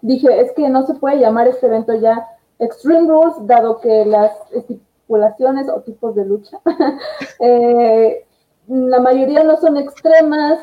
dije, 0.00 0.40
es 0.40 0.52
que 0.52 0.68
no 0.68 0.86
se 0.86 0.94
puede 0.94 1.20
llamar 1.20 1.46
este 1.46 1.66
evento 1.66 1.94
ya 1.94 2.26
Extreme 2.58 3.08
Rules, 3.08 3.34
dado 3.46 3.80
que 3.80 4.04
las 4.04 4.32
estipulaciones 4.52 5.68
o 5.68 5.80
tipos 5.80 6.14
de 6.14 6.24
lucha, 6.24 6.60
eh, 7.40 8.24
la 8.68 9.00
mayoría 9.00 9.42
no 9.42 9.56
son 9.56 9.76
extremas 9.76 10.60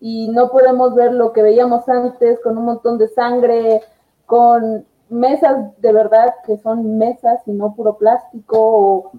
y 0.00 0.28
no 0.28 0.50
podemos 0.50 0.94
ver 0.94 1.12
lo 1.12 1.32
que 1.32 1.42
veíamos 1.42 1.88
antes 1.88 2.38
con 2.40 2.58
un 2.58 2.64
montón 2.66 2.98
de 2.98 3.08
sangre, 3.08 3.82
con 4.26 4.86
mesas 5.10 5.80
de 5.80 5.92
verdad 5.92 6.34
que 6.44 6.58
son 6.58 6.98
mesas 6.98 7.40
y 7.46 7.52
no 7.52 7.74
puro 7.74 7.96
plástico, 7.96 9.12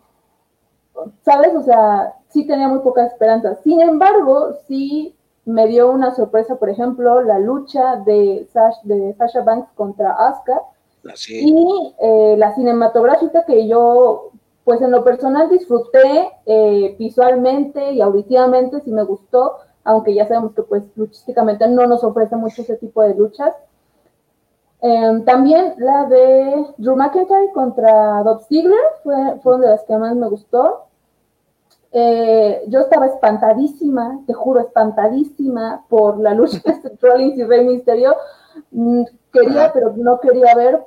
¿sabes? 1.24 1.56
O 1.56 1.64
sea, 1.64 2.14
sí 2.30 2.46
tenía 2.46 2.68
muy 2.68 2.80
poca 2.80 3.06
esperanza. 3.06 3.56
Sin 3.64 3.82
embargo, 3.82 4.54
sí 4.68 5.16
me 5.46 5.68
dio 5.68 5.92
una 5.92 6.14
sorpresa, 6.16 6.56
por 6.58 6.70
ejemplo, 6.70 7.22
la 7.22 7.40
lucha 7.40 7.98
de, 7.98 8.48
de 8.84 9.14
Sasha 9.18 9.42
Banks 9.42 9.70
contra 9.76 10.12
Asuka, 10.12 10.62
Y 11.28 11.96
eh, 12.00 12.36
la 12.38 12.54
cinematográfica 12.56 13.46
que 13.46 13.68
yo, 13.68 14.32
pues 14.64 14.82
en 14.82 14.92
lo 14.92 15.04
personal 15.04 15.50
disfruté 15.50 16.32
eh, 16.46 16.96
visualmente 17.00 17.94
y 17.94 18.02
auditivamente, 18.02 18.82
sí 18.82 18.92
me 18.92 19.04
gustó, 19.04 19.58
aunque 19.84 20.14
ya 20.14 20.28
sabemos 20.28 20.54
que 20.54 20.62
pues 20.62 20.84
luchísticamente 20.96 21.68
no 21.68 21.88
nos 21.88 22.04
ofrece 22.04 22.36
mucho 22.36 22.62
ese 22.62 22.76
tipo 22.76 23.02
de 23.02 23.16
luchas. 23.16 23.56
Em, 24.82 25.26
también 25.26 25.74
la 25.78 26.06
de 26.06 26.66
Drew 26.78 26.96
McIntyre 26.96 27.52
contra 27.54 28.24
Bob 28.24 28.44
Ziegler 28.48 28.80
fue, 29.04 29.40
fue 29.44 29.56
una 29.56 29.66
de 29.66 29.72
las 29.72 29.84
que 29.84 29.98
más 29.98 30.16
me 30.16 30.30
gustó. 30.30 30.86
Eh, 31.92 32.64
yo 32.68 32.82
estaba 32.82 33.08
espantadísima, 33.08 34.22
te 34.28 34.34
juro, 34.34 34.60
espantadísima 34.62 35.86
por 35.90 36.20
la 36.20 36.34
lucha 36.34 36.60
de 36.66 36.98
Rollins 37.02 37.38
y 37.38 37.44
Rey 37.44 37.66
Misterio. 37.66 38.16
Mm, 38.72 39.04
quería, 39.34 39.72
pero 39.74 39.94
no 39.96 40.20
quería 40.20 40.56
ver. 40.56 40.86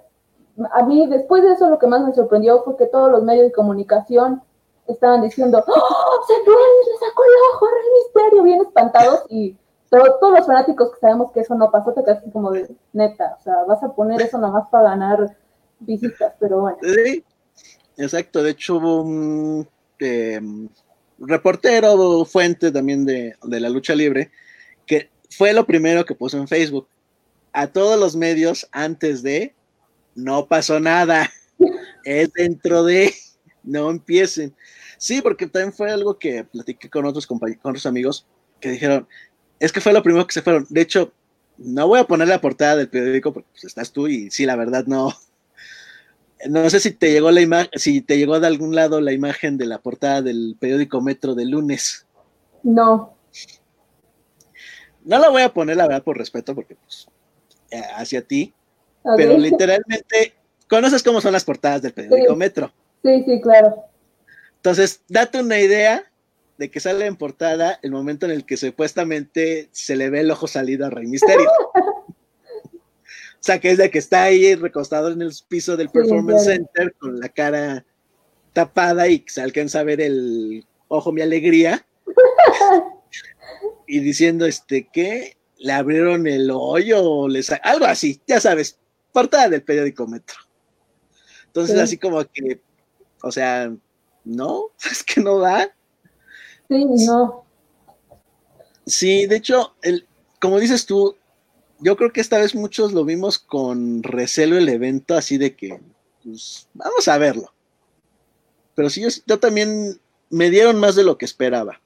A 0.72 0.82
mí, 0.84 1.06
después 1.06 1.42
de 1.42 1.52
eso, 1.52 1.68
lo 1.68 1.78
que 1.78 1.86
más 1.86 2.02
me 2.02 2.14
sorprendió 2.14 2.62
fue 2.62 2.76
que 2.76 2.86
todos 2.86 3.10
los 3.10 3.22
medios 3.22 3.46
de 3.46 3.52
comunicación 3.52 4.42
estaban 4.86 5.22
diciendo, 5.22 5.62
¡Oh! 5.66 6.26
¡Se 6.26 6.34
le 6.34 6.98
sacó 6.98 7.22
el 7.24 7.54
ojo 7.54 7.66
a 7.66 7.70
Rey 7.70 7.88
Misterio! 8.04 8.42
Bien 8.42 8.60
espantados 8.60 9.24
y 9.28 9.56
todos 9.92 10.32
los 10.38 10.46
fanáticos 10.46 10.92
que 10.92 11.00
sabemos 11.00 11.32
que 11.32 11.40
eso 11.40 11.54
no 11.54 11.70
pasó, 11.70 11.92
te 11.92 12.02
quedas 12.02 12.22
como 12.32 12.50
de 12.50 12.68
neta, 12.92 13.36
o 13.38 13.42
sea, 13.42 13.64
vas 13.66 13.82
a 13.82 13.94
poner 13.94 14.22
eso 14.22 14.38
nomás 14.38 14.68
para 14.70 14.90
ganar 14.90 15.36
visitas, 15.80 16.32
pero 16.40 16.60
bueno. 16.60 16.78
Sí, 16.82 17.22
exacto, 17.98 18.42
de 18.42 18.50
hecho 18.50 18.76
hubo 18.76 19.02
un 19.02 19.68
em, 19.98 20.68
reportero, 21.18 22.24
fuente 22.24 22.72
también 22.72 23.04
de, 23.04 23.36
de 23.42 23.60
la 23.60 23.68
lucha 23.68 23.94
libre, 23.94 24.30
que 24.86 25.10
fue 25.30 25.52
lo 25.52 25.66
primero 25.66 26.04
que 26.06 26.14
puso 26.14 26.38
en 26.38 26.48
Facebook. 26.48 26.88
A 27.52 27.66
todos 27.66 28.00
los 28.00 28.16
medios 28.16 28.66
antes 28.72 29.22
de, 29.22 29.54
no 30.14 30.46
pasó 30.46 30.80
nada, 30.80 31.30
es 32.04 32.32
dentro 32.32 32.82
de, 32.84 33.12
no 33.62 33.90
empiecen. 33.90 34.54
Sí, 34.96 35.20
porque 35.20 35.46
también 35.46 35.74
fue 35.74 35.90
algo 35.90 36.18
que 36.18 36.44
platiqué 36.44 36.88
con 36.88 37.04
otros 37.04 37.26
compañeros, 37.26 37.62
con 37.62 37.72
otros 37.72 37.86
amigos 37.86 38.26
que 38.60 38.70
dijeron, 38.70 39.06
es 39.62 39.70
que 39.70 39.80
fue 39.80 39.92
lo 39.92 40.02
primero 40.02 40.26
que 40.26 40.32
se 40.32 40.42
fueron. 40.42 40.66
De 40.68 40.80
hecho, 40.80 41.12
no 41.56 41.86
voy 41.86 42.00
a 42.00 42.04
poner 42.04 42.26
la 42.26 42.40
portada 42.40 42.76
del 42.76 42.88
periódico 42.88 43.32
porque 43.32 43.48
pues, 43.52 43.64
estás 43.64 43.92
tú 43.92 44.08
y 44.08 44.28
sí, 44.30 44.44
la 44.44 44.56
verdad 44.56 44.84
no. 44.86 45.12
No 46.48 46.68
sé 46.68 46.80
si 46.80 46.90
te 46.90 47.12
llegó 47.12 47.30
la 47.30 47.40
imagen, 47.40 47.70
si 47.76 48.00
te 48.00 48.18
llegó 48.18 48.40
de 48.40 48.48
algún 48.48 48.74
lado 48.74 49.00
la 49.00 49.12
imagen 49.12 49.58
de 49.58 49.66
la 49.66 49.78
portada 49.78 50.20
del 50.20 50.56
periódico 50.58 51.00
Metro 51.00 51.36
del 51.36 51.50
lunes. 51.50 52.04
No. 52.64 53.14
No 55.04 55.18
la 55.20 55.28
voy 55.28 55.42
a 55.42 55.54
poner, 55.54 55.76
la 55.76 55.86
verdad, 55.86 56.02
por 56.02 56.18
respeto, 56.18 56.56
porque 56.56 56.74
pues, 56.74 57.06
eh, 57.70 57.80
hacia 57.94 58.22
ti. 58.22 58.52
Pero 59.16 59.38
literalmente, 59.38 60.34
conoces 60.68 61.04
cómo 61.04 61.20
son 61.20 61.32
las 61.32 61.44
portadas 61.44 61.82
del 61.82 61.92
periódico 61.92 62.34
Metro. 62.34 62.72
Sí, 63.04 63.22
sí, 63.24 63.40
claro. 63.40 63.76
Entonces, 64.56 65.00
date 65.08 65.40
una 65.40 65.60
idea 65.60 66.11
de 66.62 66.70
que 66.70 66.78
sale 66.78 67.06
en 67.06 67.16
portada 67.16 67.80
el 67.82 67.90
momento 67.90 68.24
en 68.24 68.30
el 68.30 68.46
que 68.46 68.56
supuestamente 68.56 69.68
se 69.72 69.96
le 69.96 70.10
ve 70.10 70.20
el 70.20 70.30
ojo 70.30 70.46
salido 70.46 70.86
a 70.86 70.90
Rey 70.90 71.08
Misterio. 71.08 71.50
o 71.74 72.12
sea, 73.40 73.58
que 73.58 73.72
es 73.72 73.78
de 73.78 73.90
que 73.90 73.98
está 73.98 74.22
ahí 74.22 74.54
recostado 74.54 75.10
en 75.10 75.22
el 75.22 75.32
piso 75.48 75.76
del 75.76 75.88
Performance 75.88 76.44
Center 76.44 76.94
con 77.00 77.18
la 77.18 77.30
cara 77.30 77.84
tapada 78.52 79.08
y 79.08 79.24
se 79.26 79.42
alcanza 79.42 79.80
a 79.80 79.82
ver 79.82 80.00
el 80.00 80.64
ojo 80.86 81.10
mi 81.10 81.20
alegría. 81.20 81.84
y 83.88 83.98
diciendo, 83.98 84.46
este, 84.46 84.88
que 84.92 85.36
le 85.56 85.72
abrieron 85.72 86.28
el 86.28 86.48
hoyo 86.52 87.02
o 87.02 87.28
le 87.28 87.42
algo 87.64 87.86
así, 87.86 88.20
ya 88.24 88.38
sabes, 88.38 88.78
portada 89.10 89.48
del 89.48 89.64
periódico 89.64 90.06
Metro. 90.06 90.38
Entonces, 91.46 91.76
así 91.76 91.98
como 91.98 92.24
que, 92.24 92.60
o 93.20 93.32
sea, 93.32 93.74
no, 94.22 94.70
es 94.88 95.02
que 95.02 95.20
no 95.20 95.40
da. 95.40 95.74
Sí, 96.72 97.06
no. 97.06 97.44
Sí, 98.86 99.26
de 99.26 99.36
hecho, 99.36 99.74
el, 99.82 100.06
como 100.40 100.58
dices 100.58 100.86
tú, 100.86 101.16
yo 101.80 101.96
creo 101.96 102.12
que 102.12 102.20
esta 102.20 102.38
vez 102.38 102.54
muchos 102.54 102.92
lo 102.92 103.04
vimos 103.04 103.38
con 103.38 104.02
recelo 104.02 104.56
el 104.56 104.68
evento, 104.68 105.14
así 105.14 105.38
de 105.38 105.54
que, 105.54 105.80
pues, 106.24 106.68
vamos 106.74 107.06
a 107.08 107.18
verlo. 107.18 107.52
Pero 108.74 108.88
sí, 108.88 109.04
yo, 109.26 109.38
también 109.38 110.00
me 110.30 110.50
dieron 110.50 110.78
más 110.78 110.94
de 110.94 111.04
lo 111.04 111.18
que 111.18 111.24
esperaba. 111.24 111.80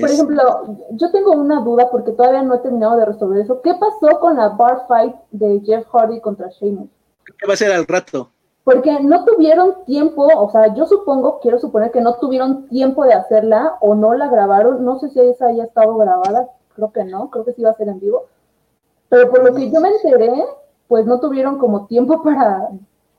Por 0.00 0.10
ejemplo, 0.10 0.76
yo 0.90 1.10
tengo 1.10 1.32
una 1.32 1.62
duda 1.62 1.90
porque 1.90 2.12
todavía 2.12 2.42
no 2.42 2.56
he 2.56 2.58
terminado 2.58 2.98
de 2.98 3.06
resolver 3.06 3.40
eso. 3.40 3.62
¿Qué 3.62 3.72
pasó 3.74 4.20
con 4.20 4.36
la 4.36 4.50
bar 4.50 4.84
fight 4.86 5.14
de 5.30 5.62
Jeff 5.64 5.86
Hardy 5.90 6.20
contra 6.20 6.50
Sheamus? 6.50 6.90
¿Qué 7.24 7.46
va 7.46 7.54
a 7.54 7.56
ser 7.56 7.72
al 7.72 7.86
rato? 7.86 8.30
Porque 8.68 9.00
no 9.00 9.24
tuvieron 9.24 9.82
tiempo, 9.86 10.26
o 10.26 10.50
sea, 10.50 10.74
yo 10.74 10.84
supongo, 10.86 11.40
quiero 11.40 11.58
suponer 11.58 11.90
que 11.90 12.02
no 12.02 12.16
tuvieron 12.16 12.68
tiempo 12.68 13.04
de 13.04 13.14
hacerla 13.14 13.78
o 13.80 13.94
no 13.94 14.12
la 14.12 14.28
grabaron, 14.28 14.84
no 14.84 14.98
sé 14.98 15.08
si 15.08 15.20
esa 15.20 15.46
haya 15.46 15.64
estado 15.64 15.96
grabada, 15.96 16.50
creo 16.74 16.92
que 16.92 17.02
no, 17.02 17.30
creo 17.30 17.46
que 17.46 17.54
sí 17.54 17.62
iba 17.62 17.70
a 17.70 17.76
ser 17.76 17.88
en 17.88 17.98
vivo, 17.98 18.24
pero 19.08 19.30
por 19.30 19.42
lo 19.42 19.54
que 19.54 19.70
yo 19.70 19.80
me 19.80 19.88
enteré, 19.88 20.44
pues 20.86 21.06
no 21.06 21.18
tuvieron 21.18 21.56
como 21.56 21.86
tiempo 21.86 22.22
para, 22.22 22.68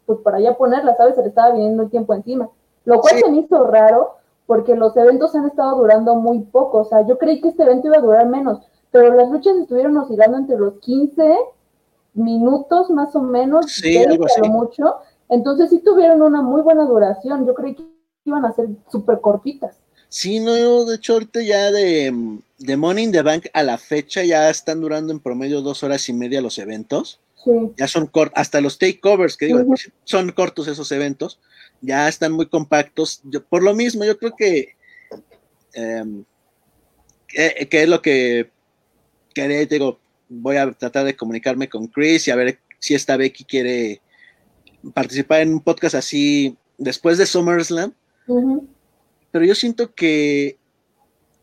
pues 0.06 0.20
para 0.20 0.40
ya 0.40 0.56
ponerla, 0.56 0.96
¿sabes? 0.96 1.16
Se 1.16 1.24
le 1.24 1.30
estaba 1.30 1.52
viniendo 1.52 1.82
el 1.82 1.90
tiempo 1.90 2.14
encima, 2.14 2.48
lo 2.86 3.02
cual 3.02 3.16
se 3.18 3.32
me 3.32 3.38
hizo 3.38 3.66
raro 3.66 4.18
porque 4.46 4.76
los 4.76 4.96
eventos 4.98 5.34
han 5.34 5.48
estado 5.48 5.80
durando 5.80 6.14
muy 6.14 6.42
poco, 6.42 6.82
o 6.82 6.86
sea, 6.86 7.02
yo 7.08 7.18
creí 7.18 7.42
que 7.42 7.48
este 7.48 7.64
evento 7.64 7.88
iba 7.88 7.98
a 7.98 8.02
durar 8.02 8.28
menos, 8.28 8.60
pero 8.92 9.16
las 9.16 9.32
luchas 9.32 9.56
estuvieron 9.56 9.98
oscilando 9.98 10.38
entre 10.38 10.60
los 10.60 10.76
15 10.76 11.38
minutos 12.14 12.92
más 12.92 13.16
o 13.16 13.22
menos, 13.22 13.66
sí, 13.72 13.98
algo 13.98 14.26
así. 14.26 14.42
mucho, 14.48 14.98
entonces 15.30 15.70
sí 15.70 15.80
tuvieron 15.80 16.22
una 16.22 16.42
muy 16.42 16.62
buena 16.62 16.86
duración. 16.86 17.46
Yo 17.46 17.54
creí 17.54 17.76
que 17.76 17.84
iban 18.26 18.46
a 18.46 18.54
ser 18.54 18.68
súper 18.92 19.22
cortitas. 19.22 19.78
Sí, 20.10 20.40
no, 20.40 20.86
de 20.86 20.96
hecho 20.96 21.14
ahorita 21.14 21.42
ya 21.44 21.72
de, 21.72 22.40
de 22.58 22.78
Money 22.78 23.06
in 23.06 23.12
the 23.12 23.22
Bank 23.22 23.46
a 23.54 23.62
la 23.62 23.78
fecha 23.78 24.24
ya 24.24 24.50
están 24.50 24.82
durando 24.82 25.14
en 25.14 25.20
promedio 25.20 25.62
dos 25.62 25.84
horas 25.84 26.10
y 26.10 26.14
media 26.14 26.42
los 26.42 26.58
eventos. 26.58 27.20
Sí. 27.44 27.52
Ya 27.78 27.88
son 27.88 28.08
cortos, 28.08 28.38
hasta 28.38 28.60
los 28.60 28.78
takeovers, 28.78 29.38
que 29.38 29.46
digo, 29.46 29.64
son 30.04 30.32
cortos 30.32 30.68
esos 30.68 30.92
eventos, 30.92 31.40
ya 31.80 32.10
están 32.10 32.34
muy 32.34 32.48
compactos. 32.48 33.22
Yo, 33.24 33.46
por 33.46 33.64
lo 33.64 33.74
mismo, 33.74 34.04
yo 34.04 34.18
creo 34.18 34.36
que, 34.36 34.76
em, 35.74 36.26
que, 37.28 37.68
es 37.72 37.88
lo 37.88 38.02
que 38.02 38.50
quería, 39.34 39.66
digo, 39.66 40.00
voy 40.28 40.58
a 40.58 40.72
tratar 40.72 41.06
de 41.06 41.16
comunicarme 41.16 41.70
con 41.70 41.88
Chris 41.88 42.28
y 42.28 42.32
a 42.32 42.36
ver 42.36 42.60
si 42.80 42.94
esta 42.94 43.16
Becky 43.16 43.46
quiere 43.46 44.02
participar 44.94 45.42
en 45.42 45.54
un 45.54 45.62
podcast 45.62 45.96
así 45.96 46.58
después 46.78 47.18
de 47.18 47.26
SummerSlam, 47.26 47.94
pero 49.32 49.46
yo 49.46 49.56
siento 49.56 49.94
que 49.94 50.58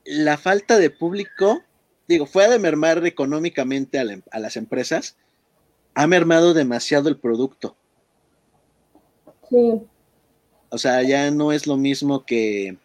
la 0.05 0.39
falta 0.39 0.79
de 0.79 0.91
público, 0.91 1.63
digo, 2.09 2.27
fue 2.27 2.49
de 2.49 2.59
mermar 2.59 3.05
económicamente 3.07 3.99
a, 3.99 4.05
a 4.31 4.39
las 4.39 4.57
empresas, 4.57 5.17
ha 5.95 6.07
mermado 6.07 6.55
demasiado 6.55 7.09
el 7.09 7.19
producto. 7.19 7.77
Sí. 9.49 9.83
O 10.69 10.79
sea, 10.79 11.03
ya 11.03 11.31
no 11.31 11.53
es 11.53 11.67
lo 11.67 11.77
mismo 11.77 12.25
que 12.25 12.77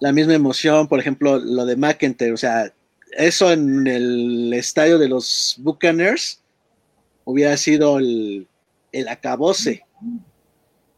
la 0.00 0.12
misma 0.12 0.34
emoción, 0.34 0.88
por 0.88 1.00
ejemplo, 1.00 1.38
lo 1.38 1.64
de 1.64 1.76
McIntyre, 1.76 2.32
o 2.32 2.36
sea, 2.36 2.72
eso 3.12 3.50
en 3.52 3.86
el 3.86 4.52
estadio 4.52 4.98
de 4.98 5.08
los 5.08 5.56
Buccaneers 5.58 6.42
hubiera 7.24 7.56
sido 7.56 7.98
el, 7.98 8.46
el 8.92 9.08
acabose. 9.08 9.82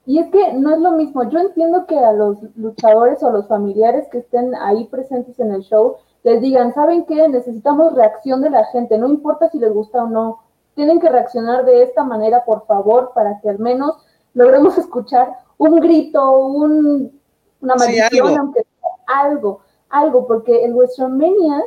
Y 0.06 0.18
es 0.18 0.30
que 0.30 0.54
no 0.54 0.74
es 0.74 0.80
lo 0.80 0.92
mismo. 0.92 1.28
Yo 1.28 1.38
entiendo 1.38 1.84
que 1.86 1.98
a 1.98 2.12
los 2.12 2.38
luchadores 2.56 3.22
o 3.22 3.30
los 3.30 3.46
familiares 3.46 4.08
que 4.10 4.18
estén 4.18 4.54
ahí 4.54 4.86
presentes 4.86 5.38
en 5.38 5.52
el 5.52 5.60
show 5.62 5.96
les 6.22 6.40
digan, 6.40 6.72
¿saben 6.74 7.04
qué? 7.04 7.28
Necesitamos 7.28 7.94
reacción 7.94 8.40
de 8.40 8.50
la 8.50 8.64
gente, 8.66 8.98
no 8.98 9.08
importa 9.08 9.50
si 9.50 9.58
les 9.58 9.72
gusta 9.72 10.04
o 10.04 10.08
no. 10.08 10.40
Tienen 10.74 11.00
que 11.00 11.08
reaccionar 11.08 11.64
de 11.64 11.82
esta 11.82 12.04
manera, 12.04 12.44
por 12.44 12.66
favor, 12.66 13.12
para 13.14 13.40
que 13.40 13.50
al 13.50 13.58
menos 13.58 13.96
logremos 14.34 14.78
escuchar 14.78 15.30
un 15.58 15.80
grito, 15.80 16.38
un, 16.38 17.20
una 17.60 17.74
maldición, 17.74 18.38
aunque 18.38 18.62
sea 18.62 19.20
algo, 19.24 19.60
algo, 19.90 20.26
porque 20.26 20.64
el 20.64 20.74
WrestleMania, 20.74 21.64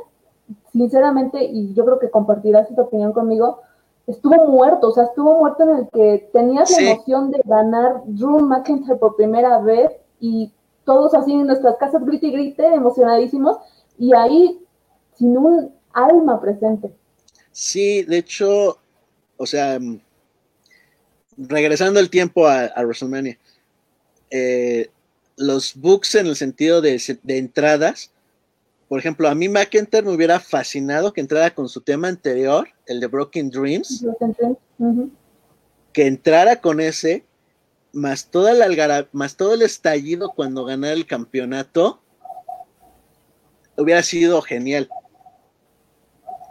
sinceramente, 0.72 1.44
y 1.44 1.74
yo 1.74 1.86
creo 1.86 2.00
que 2.00 2.10
compartirás 2.10 2.70
esta 2.70 2.84
opinión 2.84 3.14
conmigo, 3.14 3.60
estuvo 4.12 4.48
muerto, 4.48 4.90
o 4.90 4.94
sea, 4.94 5.06
estuvo 5.06 5.40
muerto 5.40 5.64
en 5.64 5.78
el 5.78 5.88
que 5.92 6.30
tenías 6.32 6.72
la 6.72 6.92
emoción 6.92 7.32
de 7.32 7.42
ganar 7.46 8.02
Drew 8.06 8.40
McIntyre 8.40 8.98
por 8.98 9.16
primera 9.16 9.60
vez 9.60 9.92
y 10.20 10.52
todos 10.86 11.14
así 11.14 11.32
en 11.32 11.48
nuestras 11.48 11.78
casas 11.78 12.06
grite 12.06 12.28
y 12.28 12.32
grite, 12.32 12.66
emocionadísimos, 12.66 13.58
y 13.98 14.14
ahí 14.14 14.60
sin 15.18 15.38
un 15.38 15.74
alma 15.94 16.42
presente. 16.42 16.92
Sí, 17.52 18.04
de 18.04 18.18
hecho, 18.18 18.78
o 19.38 19.46
sea, 19.46 19.80
mm, 19.80 20.00
regresando 21.38 22.00
el 22.00 22.10
tiempo 22.10 22.48
a, 22.48 22.72
WrestleMania, 22.78 23.38
eh, 24.30 24.90
los 25.38 25.76
books 25.76 26.16
en 26.16 26.28
el 26.28 26.36
sentido 26.36 26.82
de, 26.82 27.02
de 27.24 27.38
entradas 27.38 28.11
por 28.92 29.00
ejemplo, 29.00 29.30
a 29.30 29.36
mí 29.36 29.48
McIntyre 29.48 30.04
me 30.04 30.14
hubiera 30.14 30.38
fascinado 30.38 31.14
que 31.14 31.22
entrara 31.22 31.56
con 31.56 31.70
su 31.70 31.80
tema 31.80 32.10
anterior, 32.10 32.68
el 32.86 33.00
de 33.00 33.08
Broken 33.08 33.50
Dreams, 33.50 34.06
que 35.94 36.08
entrara 36.08 36.58
con 36.58 36.82
ese, 36.82 37.24
más 37.94 38.26
toda 38.26 38.54
la 38.54 39.08
más 39.14 39.38
todo 39.38 39.54
el 39.54 39.62
estallido 39.62 40.34
cuando 40.36 40.66
ganara 40.66 40.92
el 40.92 41.08
campeonato, 41.08 42.02
hubiera 43.78 44.04
sido 44.04 44.42
genial. 44.42 44.90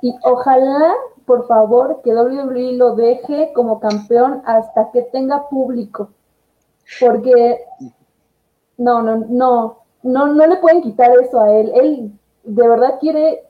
Y 0.01 0.15
ojalá, 0.23 0.95
por 1.27 1.47
favor, 1.47 2.01
que 2.03 2.15
WWE 2.15 2.73
lo 2.73 2.95
deje 2.95 3.53
como 3.55 3.81
campeón 3.81 4.41
hasta 4.47 4.91
que 4.93 5.03
tenga 5.03 5.47
público. 5.51 6.09
Porque 7.01 7.61
no, 8.79 9.03
no, 9.03 9.27
no, 9.29 9.83
no, 10.03 10.27
no 10.33 10.47
le 10.47 10.57
pueden 10.57 10.81
quitar 10.81 11.11
eso 11.21 11.39
a 11.39 11.55
él. 11.55 11.71
Él 11.75 12.20
de 12.45 12.69
verdad 12.69 12.99
quiere 13.01 13.43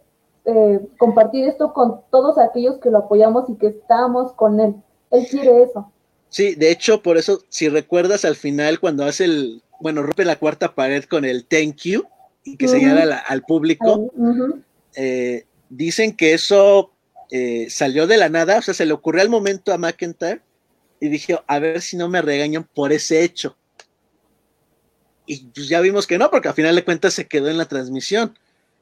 eh, 0.44 0.80
compartir 0.98 1.44
esto 1.44 1.72
con 1.72 2.00
todos 2.10 2.38
aquellos 2.38 2.78
que 2.78 2.90
lo 2.90 2.98
apoyamos 2.98 3.48
y 3.48 3.54
que 3.56 3.68
estamos 3.68 4.32
con 4.32 4.60
él. 4.60 4.74
Él 5.10 5.26
quiere 5.28 5.62
eso. 5.62 5.92
Sí, 6.28 6.54
de 6.54 6.70
hecho, 6.70 7.02
por 7.02 7.16
eso, 7.16 7.42
si 7.48 7.68
recuerdas 7.68 8.24
al 8.24 8.36
final, 8.36 8.78
cuando 8.78 9.04
hace 9.04 9.24
el, 9.24 9.62
bueno, 9.80 10.02
rompe 10.02 10.24
la 10.24 10.36
cuarta 10.36 10.74
pared 10.74 11.04
con 11.04 11.24
el 11.24 11.44
thank 11.44 11.78
you 11.82 12.04
y 12.44 12.56
que 12.56 12.68
señala 12.68 13.18
al 13.18 13.42
público, 13.42 14.10
eh, 14.94 15.44
dicen 15.68 16.16
que 16.16 16.32
eso 16.32 16.92
eh, 17.30 17.66
salió 17.68 18.06
de 18.06 18.16
la 18.16 18.28
nada, 18.28 18.58
o 18.58 18.62
sea, 18.62 18.74
se 18.74 18.86
le 18.86 18.92
ocurrió 18.92 19.22
al 19.22 19.28
momento 19.28 19.72
a 19.72 19.78
McIntyre 19.78 20.40
y 21.00 21.08
dije, 21.08 21.38
a 21.46 21.58
ver 21.58 21.80
si 21.80 21.96
no 21.96 22.08
me 22.08 22.22
regañan 22.22 22.64
por 22.64 22.92
ese 22.92 23.22
hecho. 23.24 23.56
Y 25.26 25.46
pues 25.46 25.68
ya 25.68 25.80
vimos 25.80 26.06
que 26.06 26.18
no, 26.18 26.30
porque 26.30 26.48
al 26.48 26.54
final 26.54 26.74
de 26.74 26.84
cuentas 26.84 27.14
se 27.14 27.26
quedó 27.26 27.48
en 27.48 27.58
la 27.58 27.66
transmisión. 27.66 28.36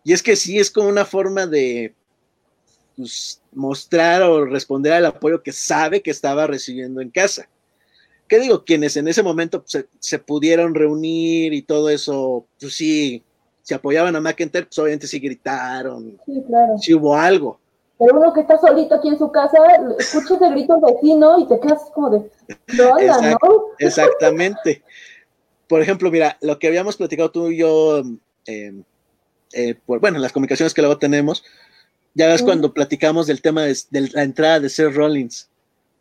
Y 0.09 0.14
es 0.14 0.22
que 0.22 0.36
sí, 0.36 0.59
es 0.59 0.70
como 0.70 0.88
una 0.88 1.04
forma 1.04 1.46
de 1.46 1.92
pues, 2.96 3.42
mostrar 3.52 4.22
o 4.22 4.46
responder 4.46 4.94
al 4.94 5.04
apoyo 5.04 5.42
que 5.42 5.52
sabe 5.52 6.00
que 6.00 6.11
estaba 6.11 6.46
recibiendo 6.46 7.02
en 7.02 7.11
casa. 7.11 7.46
¿Qué 8.26 8.38
digo? 8.38 8.64
Quienes 8.64 8.96
en 8.96 9.06
ese 9.06 9.22
momento 9.22 9.62
se, 9.66 10.18
pudieron 10.18 10.74
reunir 10.74 11.52
y 11.52 11.61
todo 11.61 11.90
eso, 11.90 12.46
pues 12.59 12.72
sí, 12.72 13.22
se 13.61 13.74
apoyaban 13.74 14.16
a 14.16 14.20
McIntyre, 14.22 14.64
pues 14.64 14.78
obviamente 14.78 15.06
sí 15.06 15.20
gritaron. 15.20 16.18
Sí, 16.24 16.42
claro. 16.46 16.78
Sí 16.78 16.94
hubo 16.94 17.14
algo. 17.14 17.61
Pero 17.98 18.18
uno 18.18 18.32
que 18.32 18.40
está 18.40 18.56
solito 18.56 18.94
aquí 18.94 19.09
en 19.09 19.18
su 19.18 19.30
casa, 19.30 19.59
escucha 19.98 20.36
ese 20.36 20.50
grito 20.52 20.80
vecino 20.80 21.38
y 21.38 21.46
te 21.48 21.61
quedas 21.61 21.82
como 21.92 22.09
de, 22.09 22.30
¿no? 22.78 22.96
Exactamente. 23.78 24.82
Por 25.68 25.82
ejemplo, 25.82 26.11
mira, 26.11 26.38
lo 26.40 26.59
que 26.59 26.68
habíamos 26.68 26.96
platicado 26.96 27.30
tú 27.30 27.50
y 27.50 27.59
yo, 27.59 28.02
eh, 28.46 28.72
eh, 29.53 29.74
por, 29.74 30.01
bueno, 30.01 30.18
las 30.18 30.32
comunicaciones 30.32 30.74
que 30.74 30.82
luego 30.82 30.99
tenemos, 30.99 31.44
ya 32.14 32.28
ves 32.28 32.42
cuando 32.42 32.74
platicamos 32.74 33.26
del 33.26 33.42
tema 33.42 33.62
de, 33.62 33.76
la 34.12 34.22
entrada 34.22 34.61
de 34.61 34.68
Seth 34.68 34.94
Rollins, 34.94 35.51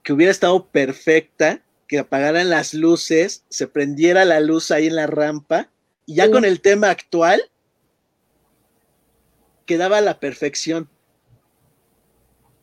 que 0.04 0.14
hubiera 0.14 0.32
estado 0.32 0.68
perfecta, 0.68 1.62
que 1.88 2.00
apagaran 2.00 2.50
las 2.50 2.74
luces, 2.74 3.44
se 3.50 3.68
prendiera 3.68 4.26
la 4.26 4.40
luz 4.40 4.72
ahí 4.72 4.88
en 4.88 4.96
la 4.96 5.08
rampa, 5.08 5.70
y 6.06 6.16
ya 6.16 6.32
con 6.32 6.46
el 6.46 6.62
tema 6.62 6.90
actual, 6.90 7.42
quedaba 9.66 10.02
la 10.02 10.20
perfección. 10.20 10.90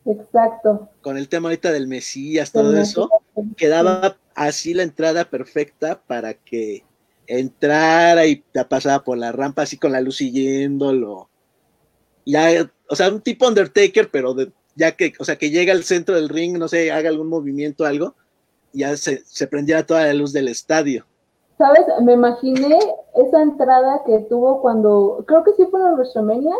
Exacto. 0.07 0.91
Con 1.01 1.17
el 1.17 1.29
tema 1.29 1.49
ahorita 1.49 1.73
del 1.73 1.87
Mesías, 1.87 2.53
todo 2.53 2.77
eso, 2.77 3.09
quedaba 3.57 4.19
así 4.35 4.75
la 4.75 4.83
entrada 4.83 5.31
perfecta 5.31 6.03
para 6.07 6.35
que 6.35 6.85
entrara 7.27 8.27
y 8.27 8.45
pasaba 8.69 9.05
por 9.05 9.19
la 9.19 9.33
rampa 9.33 9.63
así 9.63 9.79
con 9.79 9.93
la 9.93 10.01
luz 10.01 10.17
siguiéndolo. 10.17 11.29
Ya 12.27 12.71
o 12.89 12.97
sea, 12.97 13.09
un 13.09 13.21
tipo 13.21 13.47
Undertaker, 13.47 14.11
pero 14.11 14.35
de, 14.35 14.53
ya 14.77 14.93
que, 14.93 15.13
o 15.19 15.25
sea, 15.25 15.37
que 15.37 15.51
llega 15.51 15.73
al 15.73 15.85
centro 15.85 16.15
del 16.15 16.29
ring, 16.29 16.59
no 16.59 16.69
sé, 16.69 16.91
haga 16.93 17.09
algún 17.09 17.29
movimiento, 17.29 17.85
algo, 17.85 18.15
ya 18.73 18.97
se, 18.97 19.23
se 19.27 19.47
prendiera 19.47 19.87
toda 19.87 20.07
la 20.07 20.15
luz 20.15 20.33
del 20.33 20.49
estadio. 20.49 21.07
¿Sabes? 21.59 21.83
Me 22.03 22.15
imaginé 22.15 22.79
esa 23.15 23.43
entrada 23.43 24.03
que 24.05 24.19
tuvo 24.29 24.61
cuando, 24.61 25.25
creo 25.27 25.45
que 25.45 25.53
sí 25.53 25.65
fue 25.71 25.81
en 25.81 25.95
WrestleMania, 25.95 26.55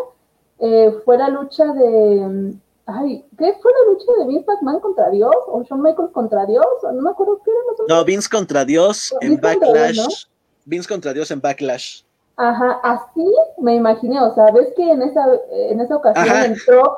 eh, 0.59 0.93
fue 1.03 1.17
la 1.17 1.29
lucha 1.29 1.65
de, 1.73 2.53
ay, 2.85 3.25
¿qué 3.37 3.53
fue 3.61 3.71
la 3.73 3.91
lucha 3.91 4.05
de 4.19 4.27
Vince 4.27 4.45
McMahon 4.47 4.79
contra 4.79 5.09
Dios? 5.09 5.35
¿O 5.47 5.63
Shawn 5.63 5.81
Michaels 5.81 6.11
contra 6.11 6.45
Dios? 6.45 6.65
No 6.83 7.01
me 7.01 7.09
acuerdo 7.09 7.41
qué 7.43 7.51
era. 7.51 7.95
No, 7.97 8.05
Vince 8.05 8.29
contra 8.29 8.63
Dios 8.63 9.13
en 9.19 9.39
Backlash. 9.39 10.27
Vince 10.65 10.87
contra 10.87 11.13
Dios 11.13 11.31
en 11.31 11.41
Backlash. 11.41 12.01
Ajá, 12.37 12.79
así 12.83 13.33
me 13.59 13.75
imaginé, 13.75 14.19
o 14.19 14.33
sea, 14.35 14.51
ves 14.51 14.67
que 14.75 14.91
en 14.91 15.01
esa, 15.01 15.25
en 15.51 15.79
esa 15.79 15.95
ocasión 15.95 16.43
entró 16.43 16.97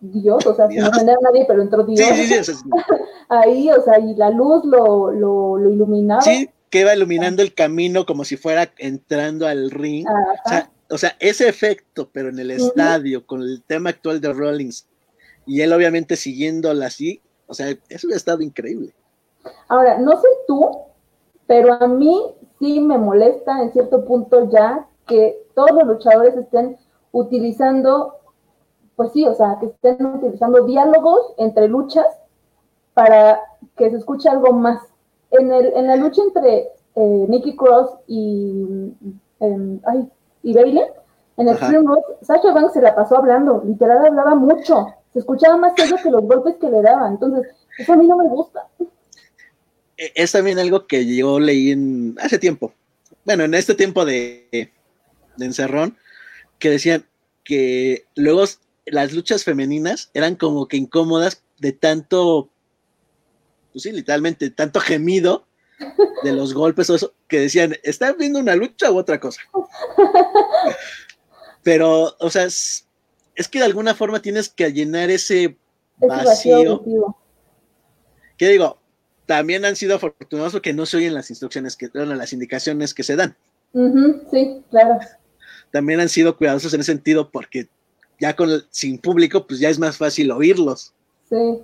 Dios, 0.00 0.46
o 0.46 0.54
sea, 0.54 0.68
sin 0.68 0.82
ofender 0.82 1.16
a 1.18 1.20
nadie, 1.20 1.44
pero 1.46 1.60
entró 1.60 1.84
Dios. 1.84 2.00
Sí, 2.00 2.26
sí, 2.26 2.44
sí, 2.44 2.52
Ahí, 3.28 3.70
o 3.70 3.82
sea, 3.82 3.98
y 3.98 4.14
la 4.14 4.30
luz 4.30 4.64
lo, 4.64 5.10
lo, 5.10 5.58
lo, 5.58 5.70
iluminaba. 5.70 6.22
Sí, 6.22 6.48
que 6.70 6.80
iba 6.80 6.94
iluminando 6.94 7.42
el 7.42 7.52
camino 7.52 8.06
como 8.06 8.24
si 8.24 8.36
fuera 8.36 8.70
entrando 8.78 9.46
al 9.46 9.70
ring. 9.70 10.06
O 10.44 10.48
sea, 10.48 10.70
o 10.90 10.98
sea, 10.98 11.16
ese 11.20 11.48
efecto, 11.48 12.08
pero 12.12 12.28
en 12.28 12.38
el 12.38 12.50
estadio, 12.50 13.26
con 13.26 13.42
el 13.42 13.62
tema 13.62 13.90
actual 13.90 14.20
de 14.20 14.32
Rollins, 14.32 14.86
y 15.46 15.60
él 15.60 15.72
obviamente 15.72 16.16
siguiéndola 16.16 16.86
así, 16.86 17.20
o 17.46 17.54
sea, 17.54 17.68
eso 17.88 18.06
hubiera 18.06 18.16
estado 18.16 18.42
increíble. 18.42 18.94
Ahora, 19.68 19.98
no 19.98 20.12
sé 20.20 20.28
tú, 20.46 20.70
pero 21.46 21.72
a 21.72 21.86
mí 21.86 22.34
sí 22.58 22.80
me 22.80 22.98
molesta 22.98 23.62
en 23.62 23.72
cierto 23.72 24.04
punto 24.04 24.48
ya 24.50 24.86
que 25.06 25.46
todos 25.54 25.72
los 25.72 25.86
luchadores 25.86 26.36
estén 26.36 26.78
utilizando, 27.12 28.16
pues 28.96 29.12
sí, 29.12 29.26
o 29.26 29.34
sea, 29.34 29.58
que 29.60 29.66
estén 29.66 30.04
utilizando 30.04 30.64
diálogos 30.64 31.34
entre 31.38 31.68
luchas 31.68 32.06
para 32.94 33.40
que 33.76 33.90
se 33.90 33.96
escuche 33.96 34.28
algo 34.28 34.52
más. 34.52 34.80
En, 35.30 35.52
el, 35.52 35.72
en 35.74 35.86
la 35.86 35.96
lucha 35.96 36.22
entre 36.22 36.68
eh, 36.94 37.26
Nikki 37.28 37.56
Cross 37.56 37.90
y, 38.06 38.92
em, 39.40 39.80
ay, 39.84 40.08
y 40.42 40.54
Bailey, 40.54 40.84
en 41.36 41.48
el 41.48 41.56
Stream 41.56 41.86
Sasha 42.22 42.52
Banks 42.52 42.74
se 42.74 42.82
la 42.82 42.94
pasó 42.94 43.16
hablando, 43.16 43.62
literal 43.64 44.06
hablaba 44.06 44.36
mucho, 44.36 44.86
se 45.12 45.18
escuchaba 45.18 45.56
más 45.56 45.72
ella 45.76 45.96
que 46.00 46.10
los 46.10 46.22
golpes 46.22 46.56
que 46.56 46.70
le 46.70 46.82
daban, 46.82 47.14
entonces 47.14 47.48
eso 47.78 47.92
a 47.92 47.96
mí 47.96 48.06
no 48.06 48.16
me 48.16 48.28
gusta. 48.28 48.68
E-, 49.96 50.12
es 50.14 50.32
también 50.32 50.58
algo 50.58 50.86
que 50.86 51.14
yo 51.14 51.40
leí 51.40 51.70
en, 51.70 52.16
hace 52.20 52.38
tiempo, 52.38 52.74
bueno, 53.24 53.44
en 53.44 53.54
este 53.54 53.74
tiempo 53.74 54.04
de, 54.04 54.72
encerrón, 55.38 55.96
que 56.58 56.70
decían 56.70 57.06
que 57.42 58.06
luego 58.14 58.44
las 58.86 59.12
luchas 59.12 59.44
femeninas 59.44 60.10
eran 60.14 60.36
como 60.36 60.68
que 60.68 60.76
incómodas 60.76 61.42
de 61.58 61.72
tanto, 61.72 62.50
pues 63.72 63.82
sí, 63.82 63.92
literalmente, 63.92 64.50
tanto 64.50 64.80
gemido 64.80 65.46
de 66.22 66.32
los 66.32 66.54
golpes 66.54 66.88
o 66.90 66.94
eso, 66.94 67.14
que 67.28 67.40
decían, 67.40 67.76
¿están 67.82 68.16
viendo 68.18 68.38
una 68.38 68.56
lucha 68.56 68.90
u 68.90 68.98
otra 68.98 69.18
cosa? 69.18 69.40
Pero, 71.62 72.14
o 72.20 72.30
sea, 72.30 72.44
es, 72.44 72.86
que 73.50 73.58
de 73.58 73.64
alguna 73.64 73.94
forma 73.94 74.20
tienes 74.20 74.50
que 74.50 74.70
llenar 74.70 75.10
ese 75.10 75.56
vacío. 75.96 76.82
¿Qué 78.36 78.50
digo? 78.50 78.78
También 79.26 79.64
han 79.64 79.76
sido 79.76 79.96
afortunados 79.96 80.52
porque 80.52 80.72
no 80.72 80.86
se 80.86 80.98
oyen 80.98 81.14
las 81.14 81.30
instrucciones 81.30 81.76
que 81.76 81.88
dan, 81.88 82.16
las 82.16 82.32
indicaciones 82.32 82.94
que 82.94 83.02
se 83.02 83.16
dan. 83.16 83.36
sí, 84.30 84.62
claro. 84.70 84.98
También 85.70 86.00
han 86.00 86.08
sido 86.08 86.36
cuidadosos 86.36 86.72
en 86.74 86.80
ese 86.80 86.92
sentido 86.92 87.30
porque 87.30 87.68
ya 88.20 88.36
con 88.36 88.48
sin 88.70 88.98
público, 88.98 89.46
pues 89.46 89.58
ya 89.60 89.68
es 89.68 89.78
más 89.78 89.96
fácil 89.96 90.30
oírlos. 90.30 90.92
Sí. 91.28 91.62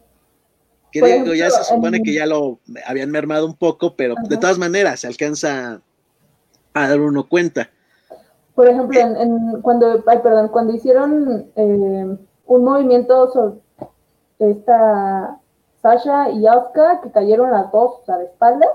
Que 0.90 1.02
digo, 1.02 1.34
ya 1.34 1.50
se 1.50 1.62
supone 1.64 2.02
que 2.02 2.12
ya 2.12 2.26
lo 2.26 2.58
habían 2.86 3.11
mermado 3.11 3.46
un 3.46 3.54
poco, 3.54 3.94
pero 3.94 4.16
de 4.28 4.36
todas 4.36 4.58
maneras 4.58 5.00
se 5.00 5.06
alcanza 5.06 5.80
a 6.74 6.88
dar 6.88 7.00
uno 7.00 7.28
cuenta. 7.28 7.70
Por 8.56 8.68
ejemplo, 8.68 8.98
en, 8.98 9.62
cuando, 9.62 10.02
ay, 10.06 10.18
perdón, 10.22 10.48
cuando 10.48 10.74
hicieron 10.74 11.46
eh, 11.54 12.16
un 12.46 12.64
movimiento 12.64 13.30
sobre 13.30 13.61
esta 14.40 15.38
Sasha 15.83 16.31
y 16.31 16.47
Asuka, 16.47 17.01
que 17.03 17.11
cayeron 17.11 17.51
las 17.51 17.70
dos 17.72 18.09
a 18.09 18.18
la 18.18 18.24
espalda, 18.24 18.66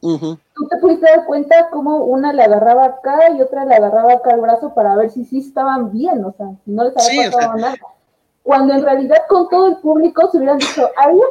tú 0.00 0.68
te 0.68 0.76
pudiste 0.78 1.06
dar 1.06 1.24
cuenta 1.26 1.68
cómo 1.70 2.04
una 2.04 2.32
le 2.32 2.42
agarraba 2.42 2.86
acá 2.86 3.30
y 3.30 3.40
otra 3.40 3.64
le 3.64 3.76
agarraba 3.76 4.14
acá 4.14 4.32
el 4.32 4.40
brazo 4.40 4.74
para 4.74 4.96
ver 4.96 5.10
si 5.10 5.24
sí 5.24 5.38
estaban 5.38 5.92
bien, 5.92 6.24
o 6.24 6.34
sea, 6.36 6.48
si 6.64 6.72
no 6.72 6.84
les 6.84 6.96
había 6.96 7.30
pasado 7.30 7.56
nada. 7.56 7.76
Cuando 8.42 8.74
en 8.74 8.82
realidad 8.82 9.18
con 9.28 9.48
todo 9.48 9.68
el 9.68 9.76
público 9.76 10.28
se 10.30 10.38
hubieran 10.38 10.58
dicho, 10.58 10.90
¿are 10.96 11.14
you 11.14 11.22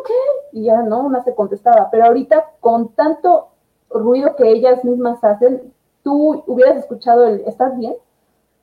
Y 0.53 0.63
ya 0.63 0.81
no, 0.81 1.01
una 1.01 1.21
se 1.21 1.35
contestaba. 1.35 1.89
Pero 1.91 2.05
ahorita 2.05 2.51
con 2.61 2.93
tanto 2.93 3.49
ruido 3.89 4.37
que 4.37 4.49
ellas 4.49 4.85
mismas 4.85 5.21
hacen, 5.21 5.73
tú 6.05 6.41
hubieras 6.47 6.77
escuchado 6.77 7.27
el, 7.27 7.41
¿estás 7.45 7.77
bien? 7.77 7.95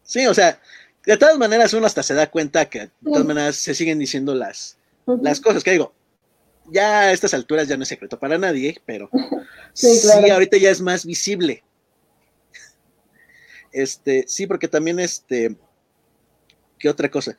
Sí, 0.03 0.27
o 0.27 0.33
sea, 0.33 0.59
de 1.05 1.19
todas 1.19 1.37
maneras 1.37 1.75
uno 1.75 1.87
hasta 1.87 2.03
se 2.03 2.15
da 2.15 2.31
cuenta 2.31 2.65
que 2.65 2.81
de 3.01 3.13
todas 3.13 3.27
maneras 3.27 3.57
se 3.57 3.75
siguen 3.75 3.99
diciendo 3.99 4.35
las, 4.35 4.79
las 5.05 5.43
cosas 5.43 5.63
que 5.63 5.73
digo 5.73 5.93
ya 6.71 7.01
a 7.01 7.13
estas 7.13 7.35
alturas 7.35 7.69
ya 7.69 7.77
no 7.77 7.83
es 7.83 7.89
secreto 7.89 8.19
para 8.19 8.39
nadie, 8.39 8.81
pero 8.87 9.11
sí, 9.73 10.01
ahorita 10.31 10.57
ya 10.57 10.71
es 10.71 10.81
más 10.81 11.05
visible. 11.05 11.63
Este, 13.73 14.25
sí, 14.27 14.47
porque 14.47 14.67
también 14.67 14.99
este, 14.99 15.55
¿Qué 16.79 16.89
otra 16.89 17.11
cosa? 17.11 17.37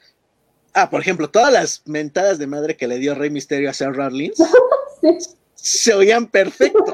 Ah, 0.74 0.90
por 0.90 1.02
ejemplo, 1.02 1.30
todas 1.30 1.52
las 1.52 1.82
mentadas 1.86 2.38
de 2.38 2.48
madre 2.48 2.78
que 2.78 2.88
le 2.88 3.00
dio 3.00 3.16
Rey 3.16 3.30
Misterio 3.30 3.70
a 3.70 3.74
Seth 3.74 3.96
Rollins 3.96 4.38
se 5.56 5.94
oían 5.94 6.28
perfecto. 6.28 6.94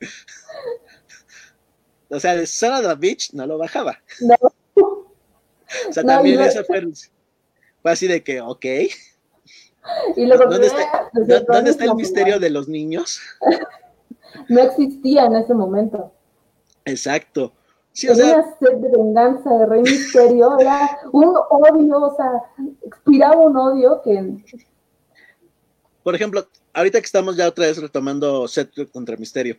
o 2.10 2.20
sea, 2.20 2.36
de 2.36 2.46
Son 2.46 2.72
of 2.72 2.86
the 2.86 2.94
Beach 2.94 3.32
no 3.32 3.46
lo 3.46 3.58
bajaba. 3.58 4.00
No. 4.20 4.36
O 4.76 5.92
sea, 5.92 6.02
también 6.02 6.40
eso 6.40 6.64
fue, 6.64 6.82
fue, 7.82 7.90
así 7.90 8.06
de 8.06 8.22
que, 8.22 8.40
ok. 8.40 8.64
Y 10.16 10.26
luego, 10.26 10.44
¿Dónde, 10.46 10.66
está, 10.66 11.10
¿dónde 11.12 11.70
está 11.70 11.84
el 11.84 11.94
misterio 11.94 12.38
de 12.38 12.50
los 12.50 12.68
niños? 12.68 13.20
no 14.48 14.60
existía 14.60 15.24
en 15.26 15.36
ese 15.36 15.54
momento. 15.54 16.12
Exacto. 16.84 17.52
Sí, 17.92 18.08
o 18.08 18.14
sea, 18.14 18.36
una 18.36 18.56
sed 18.58 18.76
de 18.76 18.90
venganza 18.90 19.50
de 19.58 19.66
Rey 19.66 19.82
Misterio, 19.82 20.58
era 20.60 21.00
un 21.12 21.34
odio, 21.50 22.00
o 22.00 22.16
sea, 22.16 22.30
expiraba 22.84 23.36
un 23.36 23.56
odio 23.56 24.00
que... 24.02 24.36
Por 26.04 26.14
ejemplo, 26.14 26.46
ahorita 26.72 27.00
que 27.00 27.06
estamos 27.06 27.36
ya 27.36 27.48
otra 27.48 27.66
vez 27.66 27.80
retomando 27.80 28.46
set 28.46 28.70
contra 28.92 29.16
Misterio, 29.16 29.58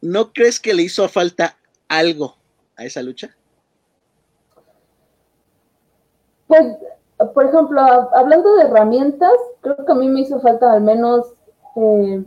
¿no 0.00 0.32
crees 0.32 0.60
que 0.60 0.74
le 0.74 0.82
hizo 0.82 1.08
falta 1.08 1.56
algo 1.88 2.36
a 2.76 2.84
esa 2.84 3.02
lucha? 3.02 3.34
Pues, 6.46 6.76
por 7.32 7.46
ejemplo, 7.46 7.80
hablando 8.14 8.56
de 8.56 8.64
herramientas, 8.64 9.32
creo 9.60 9.84
que 9.84 9.92
a 9.92 9.94
mí 9.94 10.08
me 10.08 10.20
hizo 10.20 10.40
falta 10.40 10.72
al 10.72 10.82
menos, 10.82 11.32
eh, 11.76 12.24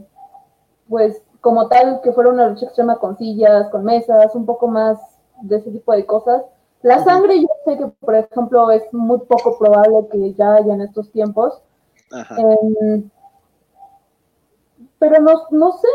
pues, 0.89 1.21
como 1.41 1.67
tal, 1.67 2.01
que 2.01 2.11
fuera 2.11 2.29
una 2.29 2.49
lucha 2.49 2.65
extrema 2.65 2.97
con 2.97 3.17
sillas, 3.17 3.69
con 3.69 3.83
mesas, 3.83 4.33
un 4.35 4.45
poco 4.45 4.67
más 4.67 4.97
de 5.41 5.57
ese 5.57 5.71
tipo 5.71 5.93
de 5.93 6.05
cosas. 6.05 6.43
La 6.81 7.03
sangre, 7.03 7.41
yo 7.41 7.47
sé 7.65 7.77
que, 7.77 7.87
por 7.87 8.15
ejemplo, 8.15 8.71
es 8.71 8.83
muy 8.93 9.19
poco 9.19 9.57
probable 9.57 10.07
que 10.11 10.33
ya 10.33 10.55
haya 10.55 10.73
en 10.73 10.81
estos 10.81 11.11
tiempos. 11.11 11.61
Em, 12.11 13.09
pero 14.99 15.21
no, 15.21 15.43
no 15.51 15.71
sé, 15.73 15.87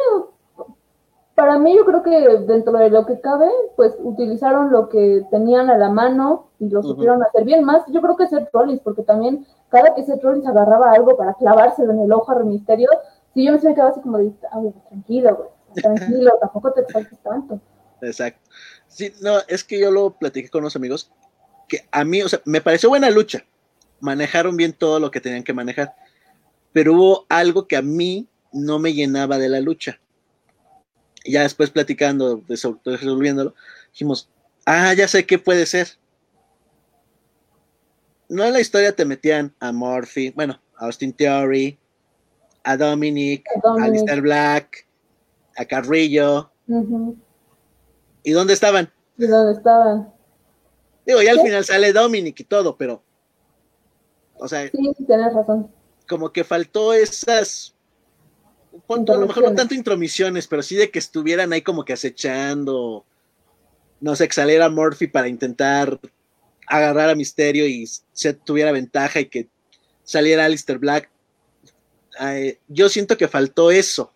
para 1.34 1.58
mí 1.58 1.74
yo 1.74 1.84
creo 1.84 2.02
que 2.02 2.38
dentro 2.46 2.78
de 2.78 2.90
lo 2.90 3.06
que 3.06 3.20
cabe, 3.20 3.50
pues 3.76 3.96
utilizaron 4.02 4.70
lo 4.70 4.88
que 4.88 5.26
tenían 5.30 5.70
a 5.70 5.78
la 5.78 5.88
mano 5.88 6.48
y 6.62 6.70
lo 6.70 6.82
supieron 6.82 7.22
hacer 7.22 7.44
bien. 7.44 7.64
Más, 7.64 7.82
yo 7.88 8.00
creo 8.00 8.16
que 8.16 8.26
Seth 8.26 8.48
Rollins, 8.52 8.80
porque 8.82 9.02
también 9.02 9.46
cada 9.68 9.94
que 9.94 10.04
Seth 10.04 10.22
Rollins 10.22 10.46
agarraba 10.46 10.92
algo 10.92 11.16
para 11.16 11.34
clavárselo 11.34 11.92
en 11.92 12.00
el 12.00 12.12
ojo 12.12 12.32
a 12.32 12.38
Misterio, 12.40 12.88
Sí, 13.34 13.46
yo 13.46 13.52
me 13.52 13.58
quedaba 13.60 13.90
así 13.90 14.00
como 14.00 14.18
de, 14.18 14.30
tranquilo, 14.88 15.36
güey, 15.36 15.48
tranquilo, 15.82 16.32
tampoco 16.40 16.72
te 16.72 16.82
exaltes 16.82 17.18
tanto. 17.22 17.60
Exacto. 18.02 18.50
Sí, 18.88 19.12
no, 19.22 19.38
es 19.48 19.64
que 19.64 19.80
yo 19.80 19.90
lo 19.90 20.10
platiqué 20.10 20.50
con 20.50 20.60
unos 20.60 20.76
amigos 20.76 21.10
que 21.68 21.86
a 21.90 22.04
mí, 22.04 22.22
o 22.22 22.28
sea, 22.28 22.42
me 22.44 22.60
pareció 22.60 22.90
buena 22.90 23.08
lucha. 23.08 23.44
Manejaron 24.00 24.56
bien 24.56 24.72
todo 24.72 25.00
lo 25.00 25.10
que 25.10 25.20
tenían 25.20 25.44
que 25.44 25.54
manejar. 25.54 25.94
Pero 26.72 26.94
hubo 26.94 27.26
algo 27.28 27.66
que 27.68 27.76
a 27.76 27.82
mí 27.82 28.28
no 28.52 28.78
me 28.78 28.92
llenaba 28.92 29.38
de 29.38 29.48
la 29.48 29.60
lucha. 29.60 29.98
Ya 31.24 31.42
después 31.42 31.70
platicando, 31.70 32.42
resolviéndolo, 32.48 33.54
dijimos, 33.92 34.28
ah, 34.66 34.92
ya 34.92 35.06
sé 35.08 35.24
qué 35.24 35.38
puede 35.38 35.64
ser. 35.66 35.88
No 38.32 38.46
en 38.46 38.54
la 38.54 38.60
historia 38.60 38.96
te 38.96 39.04
metían 39.04 39.54
a 39.60 39.72
Murphy, 39.72 40.30
bueno, 40.30 40.58
a 40.78 40.86
Austin 40.86 41.12
Theory, 41.12 41.78
a 42.64 42.78
Dominic, 42.78 43.44
a, 43.62 43.84
Alistair 43.84 44.22
Black, 44.22 44.86
a 45.54 45.66
Carrillo. 45.66 46.50
¿Y 48.22 48.30
dónde 48.30 48.54
estaban? 48.54 48.90
¿Y 49.18 49.26
dónde 49.26 49.52
estaban? 49.52 50.10
Digo, 51.04 51.20
ya 51.20 51.32
al 51.32 51.42
final 51.42 51.62
sale 51.62 51.92
Dominic 51.92 52.40
y 52.40 52.44
todo, 52.44 52.74
pero. 52.74 53.02
O 54.38 54.48
sea. 54.48 54.66
Sí, 54.70 55.04
tienes 55.06 55.34
razón. 55.34 55.70
Como 56.08 56.32
que 56.32 56.42
faltó 56.42 56.94
esas. 56.94 57.74
A 58.88 58.96
lo 58.96 59.26
mejor 59.26 59.44
no 59.44 59.54
tanto 59.54 59.74
intromisiones, 59.74 60.48
pero 60.48 60.62
sí 60.62 60.76
de 60.76 60.90
que 60.90 61.00
estuvieran 61.00 61.52
ahí 61.52 61.60
como 61.60 61.84
que 61.84 61.92
acechando. 61.92 63.04
No 64.00 64.16
sé, 64.16 64.26
que 64.26 64.34
saliera 64.34 64.70
Murphy 64.70 65.06
para 65.06 65.28
intentar 65.28 66.00
agarrar 66.66 67.10
a 67.10 67.14
Misterio 67.14 67.66
y 67.66 67.86
se 68.12 68.34
tuviera 68.34 68.72
ventaja 68.72 69.20
y 69.20 69.26
que 69.26 69.48
saliera 70.04 70.44
Alistair 70.44 70.78
Black 70.78 71.12
yo 72.68 72.88
siento 72.88 73.16
que 73.16 73.28
faltó 73.28 73.70
eso. 73.70 74.10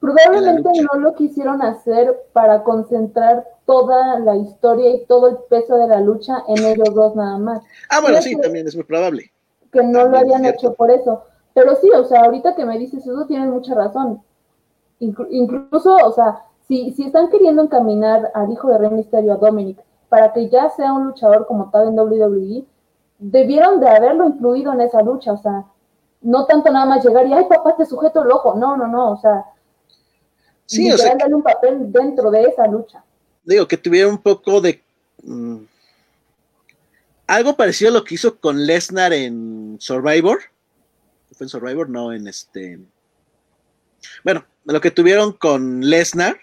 Probablemente 0.00 0.68
no 0.82 1.00
lo 1.00 1.14
quisieron 1.14 1.62
hacer 1.62 2.16
para 2.32 2.64
concentrar 2.64 3.46
toda 3.66 4.18
la 4.18 4.36
historia 4.36 4.90
y 4.90 5.06
todo 5.06 5.28
el 5.28 5.36
peso 5.48 5.76
de 5.76 5.86
la 5.86 6.00
lucha 6.00 6.42
en 6.48 6.64
ellos 6.64 6.92
dos 6.92 7.14
nada 7.14 7.38
más. 7.38 7.62
Ah, 7.88 8.00
bueno, 8.00 8.20
sí, 8.20 8.36
también 8.36 8.66
es 8.66 8.74
muy 8.74 8.84
probable. 8.84 9.30
Que 9.70 9.82
no 9.82 10.08
lo 10.08 10.18
habían 10.18 10.44
hecho 10.44 10.74
por 10.74 10.90
eso. 10.90 11.22
Pero 11.54 11.76
sí, 11.76 11.88
o 11.90 12.04
sea, 12.04 12.22
ahorita 12.22 12.56
que 12.56 12.64
me 12.64 12.78
dices 12.78 13.06
eso, 13.06 13.26
tienes 13.26 13.48
mucha 13.48 13.74
razón. 13.74 14.22
incluso, 14.98 15.96
o 16.04 16.12
sea, 16.12 16.46
si, 16.66 16.92
si 16.92 17.04
están 17.04 17.30
queriendo 17.30 17.62
encaminar 17.62 18.32
al 18.34 18.50
hijo 18.50 18.68
de 18.70 18.78
Rey 18.78 18.90
Misterio, 18.90 19.34
a 19.34 19.36
Dominic, 19.36 19.78
para 20.12 20.30
que 20.30 20.50
ya 20.50 20.68
sea 20.68 20.92
un 20.92 21.06
luchador 21.06 21.46
como 21.46 21.70
tal 21.70 21.88
en 21.88 21.98
WWE, 21.98 22.66
debieron 23.18 23.80
de 23.80 23.88
haberlo 23.88 24.28
incluido 24.28 24.70
en 24.74 24.82
esa 24.82 25.00
lucha, 25.00 25.32
o 25.32 25.38
sea, 25.38 25.64
no 26.20 26.44
tanto 26.44 26.70
nada 26.70 26.84
más 26.84 27.02
llegar 27.02 27.26
y, 27.26 27.32
ay, 27.32 27.46
papá, 27.48 27.74
te 27.78 27.86
sujeto 27.86 28.22
el 28.22 28.30
ojo. 28.30 28.54
No, 28.54 28.76
no, 28.76 28.86
no, 28.86 29.12
o 29.12 29.16
sea, 29.16 29.46
sí, 30.66 30.92
o 30.92 30.98
sea, 30.98 31.16
darle 31.16 31.34
un 31.34 31.42
papel 31.42 31.90
dentro 31.90 32.30
de 32.30 32.42
esa 32.42 32.66
lucha. 32.66 33.02
Digo, 33.42 33.66
que 33.66 33.78
tuviera 33.78 34.06
un 34.06 34.18
poco 34.18 34.60
de... 34.60 34.82
Mm, 35.22 35.60
algo 37.26 37.56
parecido 37.56 37.90
a 37.90 37.94
lo 37.94 38.04
que 38.04 38.16
hizo 38.16 38.38
con 38.38 38.66
Lesnar 38.66 39.14
en 39.14 39.78
Survivor. 39.80 40.40
¿Fue 41.32 41.46
en 41.46 41.48
Survivor? 41.48 41.88
No, 41.88 42.12
en 42.12 42.28
este... 42.28 42.78
Bueno, 44.22 44.44
lo 44.64 44.78
que 44.78 44.90
tuvieron 44.90 45.32
con 45.32 45.80
Lesnar, 45.80 46.36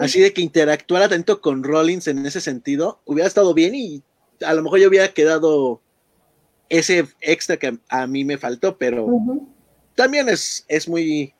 así 0.00 0.20
de 0.20 0.32
que 0.32 0.42
interactuara 0.42 1.08
tanto 1.08 1.40
con 1.40 1.64
Rollins 1.64 2.08
en 2.08 2.24
ese 2.24 2.40
sentido, 2.40 3.00
hubiera 3.04 3.28
estado 3.28 3.54
bien 3.54 3.74
y 3.74 4.02
a 4.44 4.54
lo 4.54 4.62
mejor 4.62 4.80
yo 4.80 4.88
hubiera 4.88 5.08
quedado 5.08 5.80
ese 6.68 7.06
extra 7.20 7.56
que 7.56 7.78
a 7.88 8.06
mí 8.06 8.24
me 8.24 8.38
faltó, 8.38 8.76
pero 8.76 9.06
también 9.94 10.28
es, 10.28 10.64
es 10.68 10.88
muy 10.88 11.34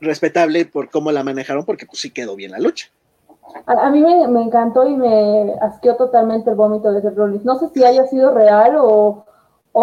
respetable 0.00 0.64
por 0.66 0.90
cómo 0.90 1.12
la 1.12 1.24
manejaron, 1.24 1.64
porque 1.64 1.86
pues 1.86 2.00
sí 2.00 2.10
quedó 2.10 2.36
bien 2.36 2.52
la 2.52 2.58
lucha. 2.58 2.88
A, 3.66 3.90
mí 3.90 4.00
me, 4.00 4.42
encantó 4.42 4.88
y 4.88 4.96
me 4.96 5.54
asqueó 5.60 5.96
totalmente 5.96 6.50
el 6.50 6.56
vómito 6.56 6.92
de 6.92 7.02
Seth 7.02 7.16
Rollins. 7.16 7.44
No 7.44 7.58
sé 7.58 7.68
si 7.72 7.84
haya 7.84 8.06
sido 8.06 8.34
real 8.34 8.74
o, 8.78 9.26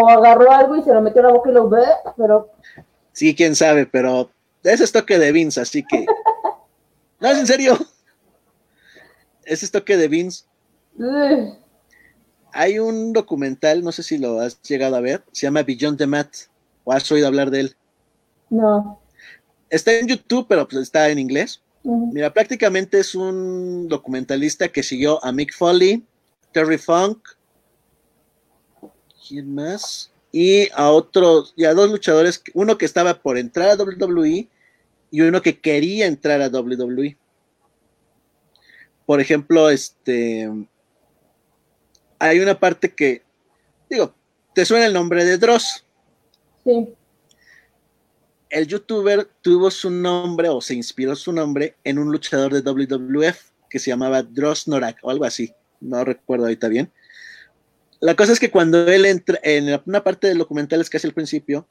agarró 0.10 0.52
algo 0.52 0.76
y 0.76 0.84
se 0.84 0.94
lo 0.94 1.02
metió 1.02 1.22
a 1.22 1.26
la 1.26 1.34
boca 1.34 1.50
y 1.50 1.54
lo 1.54 1.70
ve, 1.70 1.86
pero... 2.18 2.50
Sí, 3.12 3.36
quién 3.36 3.56
sabe, 3.56 3.86
pero 3.86 4.30
ese 4.64 4.84
es 4.84 4.92
toque 4.92 5.20
de 5.20 5.32
Vince, 5.32 5.62
así 5.62 5.84
que... 5.84 6.06
no, 7.22 7.30
es 7.30 7.38
en 7.38 7.48
serio. 7.48 7.78
Ese 9.46 9.66
es 9.66 9.72
toque 9.72 9.96
de 9.98 10.08
Vince. 10.08 10.44
Hay 12.52 12.80
un 12.80 13.14
documental, 13.14 13.84
no 13.84 13.92
sé 13.92 14.04
si 14.04 14.18
lo 14.18 14.42
has 14.42 14.62
llegado 14.62 14.96
a 14.96 15.02
ver, 15.02 15.24
se 15.32 15.48
llama 15.48 15.64
Beyond 15.64 15.98
the 15.98 16.08
Mat, 16.08 16.36
o 16.84 16.92
has 16.92 17.10
oído 17.12 17.28
hablar 17.28 17.50
de 17.50 17.62
él. 17.62 17.76
No. 18.50 19.00
Está 19.70 19.94
en 19.94 20.08
YouTube, 20.08 20.48
pero 20.50 20.68
pues 20.68 20.82
está 20.82 21.10
en 21.10 21.20
inglés. 21.20 21.62
Mira, 21.84 22.32
prácticamente 22.32 23.00
es 23.00 23.16
un 23.16 23.88
documentalista 23.88 24.68
que 24.68 24.84
siguió 24.84 25.24
a 25.24 25.32
Mick 25.32 25.56
Foley, 25.56 26.04
Terry 26.52 26.78
Funk, 26.78 27.20
¿quién 29.28 29.56
más? 29.56 30.12
Y 30.32 30.70
a 30.74 30.92
otros, 30.92 31.54
y 31.56 31.66
a 31.66 31.74
dos 31.74 31.90
luchadores, 31.90 32.44
uno 32.54 32.78
que 32.78 32.86
estaba 32.86 33.20
por 33.22 33.38
entrar 33.38 33.70
a 33.70 33.82
WWE 33.82 34.48
y 35.12 35.22
uno 35.22 35.42
que 35.42 35.60
quería 35.60 36.08
entrar 36.08 36.42
a 36.42 36.48
WWE. 36.48 37.18
Por 39.06 39.20
ejemplo, 39.20 39.70
este, 39.70 40.50
hay 42.18 42.40
una 42.40 42.58
parte 42.58 42.94
que, 42.94 43.24
digo, 43.90 44.16
te 44.56 44.66
suena 44.66 44.86
el 44.86 44.94
nombre 44.94 45.26
de 45.26 45.38
Dross. 45.38 45.86
Sí. 46.64 46.94
El 48.50 48.68
youtuber 48.68 49.30
tuvo 49.42 49.70
su 49.70 49.90
nombre 49.90 50.50
o 50.50 50.62
se 50.62 50.76
inspiró 50.76 51.16
su 51.16 51.32
nombre 51.32 51.76
en 51.84 52.00
un 52.00 52.12
luchador 52.12 52.54
de 52.54 52.62
WWF 52.62 53.52
que 53.70 53.80
se 53.80 53.90
llamaba 53.90 54.24
Dross 54.24 54.68
Norak 54.68 55.00
o 55.04 55.10
algo 55.10 55.26
así. 55.26 55.54
No 55.80 56.04
recuerdo 56.04 56.46
ahorita 56.46 56.68
bien. 56.68 56.92
La 58.00 58.16
cosa 58.16 58.34
es 58.34 58.40
que 58.40 58.52
cuando 58.52 58.88
él 58.88 59.06
entra 59.06 59.40
en 59.44 59.80
una 59.86 60.04
parte 60.04 60.28
del 60.28 60.38
documental 60.38 60.82
es 60.82 60.90
casi 60.90 61.08
al 61.08 61.14
principio, 61.14 61.68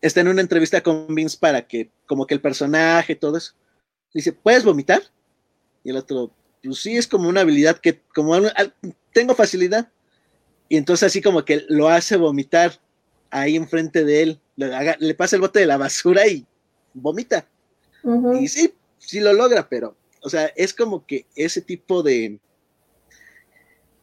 está 0.00 0.20
en 0.20 0.28
una 0.28 0.40
entrevista 0.40 0.82
con 0.82 1.14
Vince 1.14 1.36
para 1.38 1.66
que, 1.66 1.90
como 2.06 2.26
que 2.26 2.34
el 2.34 2.40
personaje, 2.40 3.16
todo 3.16 3.36
eso, 3.36 3.54
dice, 4.12 4.32
¿puedes 4.32 4.64
vomitar? 4.64 5.02
Y 5.84 5.90
el 5.90 5.96
otro, 5.96 6.32
pues 6.62 6.78
sí, 6.80 6.96
es 6.96 7.06
como 7.06 7.28
una 7.28 7.42
habilidad 7.42 7.78
que, 7.78 8.00
como 8.14 8.34
tengo 9.12 9.34
facilidad. 9.34 9.88
Y 10.68 10.76
entonces 10.76 11.06
así 11.06 11.22
como 11.22 11.44
que 11.44 11.64
lo 11.68 11.88
hace 11.88 12.16
vomitar 12.16 12.80
ahí 13.30 13.56
enfrente 13.56 14.04
de 14.04 14.22
él, 14.22 14.40
le, 14.56 15.14
pasa 15.14 15.36
el 15.36 15.42
bote 15.42 15.60
de 15.60 15.66
la 15.66 15.76
basura 15.76 16.26
y 16.26 16.46
vomita. 16.94 17.46
Y 18.40 18.48
sí, 18.48 18.74
sí 18.98 19.20
lo 19.20 19.32
logra, 19.32 19.68
pero, 19.68 19.96
o 20.22 20.30
sea, 20.30 20.46
es 20.56 20.72
como 20.72 21.06
que 21.06 21.26
ese 21.34 21.60
tipo 21.60 22.02
de... 22.02 22.38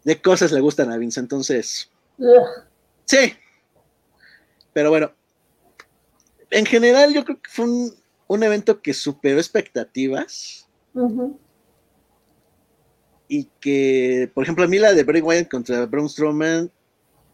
de 0.04 0.22
cosas 0.22 0.52
le 0.52 0.62
gustan 0.62 0.92
a 0.92 0.98
Vince, 0.98 1.20
entonces. 1.20 1.90
Sí. 3.06 3.34
Pero 4.74 4.90
bueno, 4.90 5.14
en 6.54 6.66
general 6.66 7.14
yo 7.14 7.26
creo 7.26 7.42
que 7.42 7.50
fue 7.50 7.66
un, 7.66 8.44
evento 8.44 8.82
que 8.82 8.94
superó 8.94 9.38
expectativas. 9.38 10.68
Y 13.28 13.46
que, 13.60 14.30
por 14.34 14.44
ejemplo, 14.44 14.64
a 14.64 14.68
mí 14.68 14.78
la 14.78 14.94
de 14.94 15.04
Bray 15.04 15.22
Wyatt 15.22 15.50
contra 15.50 15.86
Braun 15.86 16.10
Strowman 16.10 16.72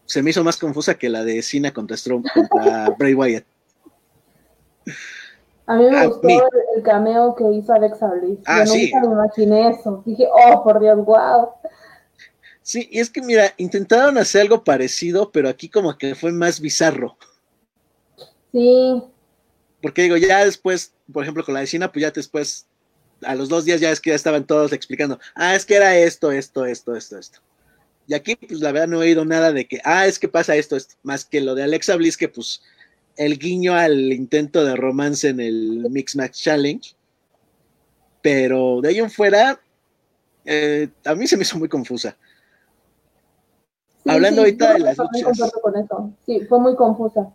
se 0.06 0.24
me 0.24 0.32
hizo 0.32 0.44
más 0.44 0.58
confusa 0.58 0.98
que 0.98 1.10
la 1.10 1.24
de 1.24 1.42
Cena 1.42 1.72
contra, 1.72 1.98
contra 2.34 2.90
Bray 2.98 3.14
Wyatt. 3.14 3.46
A 5.68 5.76
mí 5.76 5.90
me 5.90 6.08
gustó 6.08 6.28
El, 6.28 6.84
cameo 6.84 7.36
que 7.36 7.44
hizo 7.52 7.74
Alexa 7.74 8.08
Bliss. 8.16 8.40
Ah, 8.46 8.64
Yo 8.66 8.74
nunca 8.74 9.00
me 9.02 9.14
imaginé 9.14 9.70
eso. 9.70 10.02
Dije, 10.06 10.28
oh, 10.32 10.64
por 10.64 10.80
Dios, 10.80 10.98
wow. 11.06 11.50
Sí, 12.62 12.88
y 12.92 13.00
es 13.00 13.10
que 13.10 13.22
mira, 13.22 13.54
intentaron 13.58 14.18
hacer 14.18 14.42
algo 14.42 14.64
parecido, 14.64 15.32
pero 15.32 15.50
aquí 15.50 15.70
como 15.70 15.98
que 15.98 16.16
fue 16.16 16.32
más 16.32 16.60
bizarro. 16.60 17.18
Sí. 18.52 19.04
Porque 19.82 20.04
digo, 20.04 20.18
ya 20.18 20.46
después, 20.46 20.94
por 21.12 21.24
ejemplo, 21.24 21.44
con 21.44 21.54
la 21.54 21.62
vecina, 21.62 21.92
pues 21.92 22.02
ya 22.02 22.12
después, 22.12 22.68
a 23.22 23.36
los 23.36 23.50
dos 23.50 23.66
días 23.66 23.80
ya 23.80 23.92
es 23.92 24.00
que 24.00 24.10
ya 24.10 24.16
estaban 24.16 24.46
todos 24.46 24.74
explicando, 24.74 25.20
ah, 25.36 25.56
es 25.56 25.66
que 25.66 25.76
era 25.76 25.98
esto, 25.98 26.32
esto, 26.32 26.66
esto, 26.66 26.96
esto, 26.96 27.18
esto. 27.18 27.40
Y 28.08 28.14
aquí, 28.14 28.36
pues 28.36 28.60
la 28.60 28.72
verdad 28.72 28.88
no 28.88 28.98
he 28.98 29.08
oído 29.08 29.24
nada 29.24 29.52
de 29.54 29.68
que, 29.68 29.80
ah, 29.84 30.08
es 30.08 30.20
que 30.20 30.28
pasa 30.28 30.56
esto, 30.56 30.76
esto, 30.76 30.96
más 31.04 31.26
que 31.26 31.42
lo 31.42 31.56
de 31.56 31.64
Alexa 31.64 31.96
Bliss, 31.96 32.18
que 32.18 32.28
pues 32.28 32.62
el 33.16 33.38
guiño 33.38 33.76
al 33.76 34.12
intento 34.14 34.66
de 34.66 34.76
romance 34.76 35.28
en 35.28 35.40
el 35.40 35.88
Mix 35.90 36.16
Match 36.16 36.42
Challenge. 36.42 36.96
Pero 38.22 38.82
de 38.82 38.90
ahí 38.90 39.00
en 39.00 39.12
fuera, 39.12 39.62
eh, 40.46 40.90
a 41.06 41.16
mí 41.16 41.28
se 41.28 41.38
me 41.38 41.44
hizo 41.44 41.58
muy 41.58 41.70
confusa. 41.70 42.18
hablando 44.06 44.42
ahorita 44.42 44.74
de 44.74 44.80
las 44.80 44.98
luchas. 44.98 45.52
Sí, 46.26 46.42
fue 46.48 46.60
muy 46.60 46.76
confusa 46.76 47.32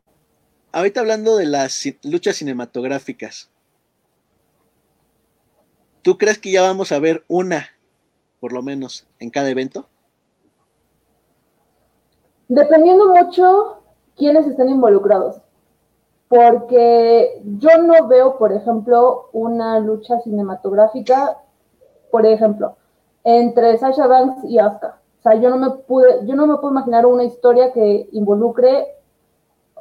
ahorita 0.74 1.00
hablando 1.00 1.36
de 1.36 1.46
las 1.46 1.84
luchas 2.02 2.36
cinematográficas, 2.36 3.48
¿tú 6.02 6.18
crees 6.18 6.38
que 6.38 6.50
ya 6.50 6.62
vamos 6.62 6.90
a 6.90 6.98
ver 6.98 7.24
una, 7.28 7.66
por 8.40 8.52
lo 8.52 8.60
menos, 8.60 9.06
en 9.20 9.30
cada 9.30 9.48
evento? 9.50 9.86
Dependiendo 12.48 13.14
mucho 13.14 13.82
quiénes 14.16 14.46
estén 14.46 14.68
involucrados. 14.68 15.40
Porque 16.28 17.40
yo 17.44 17.78
no 17.78 18.08
veo, 18.08 18.36
por 18.38 18.52
ejemplo, 18.52 19.28
una 19.32 19.78
lucha 19.78 20.20
cinematográfica, 20.22 21.38
por 22.10 22.26
ejemplo, 22.26 22.76
entre 23.22 23.78
Sasha 23.78 24.08
Banks 24.08 24.44
y 24.44 24.58
Asuka. 24.58 25.00
O 25.20 25.22
sea, 25.22 25.34
yo 25.36 25.50
no 25.50 25.56
me 25.56 25.70
pude, 25.70 26.26
yo 26.26 26.34
no 26.34 26.48
me 26.48 26.56
puedo 26.56 26.72
imaginar 26.72 27.06
una 27.06 27.22
historia 27.22 27.72
que 27.72 28.08
involucre 28.12 28.94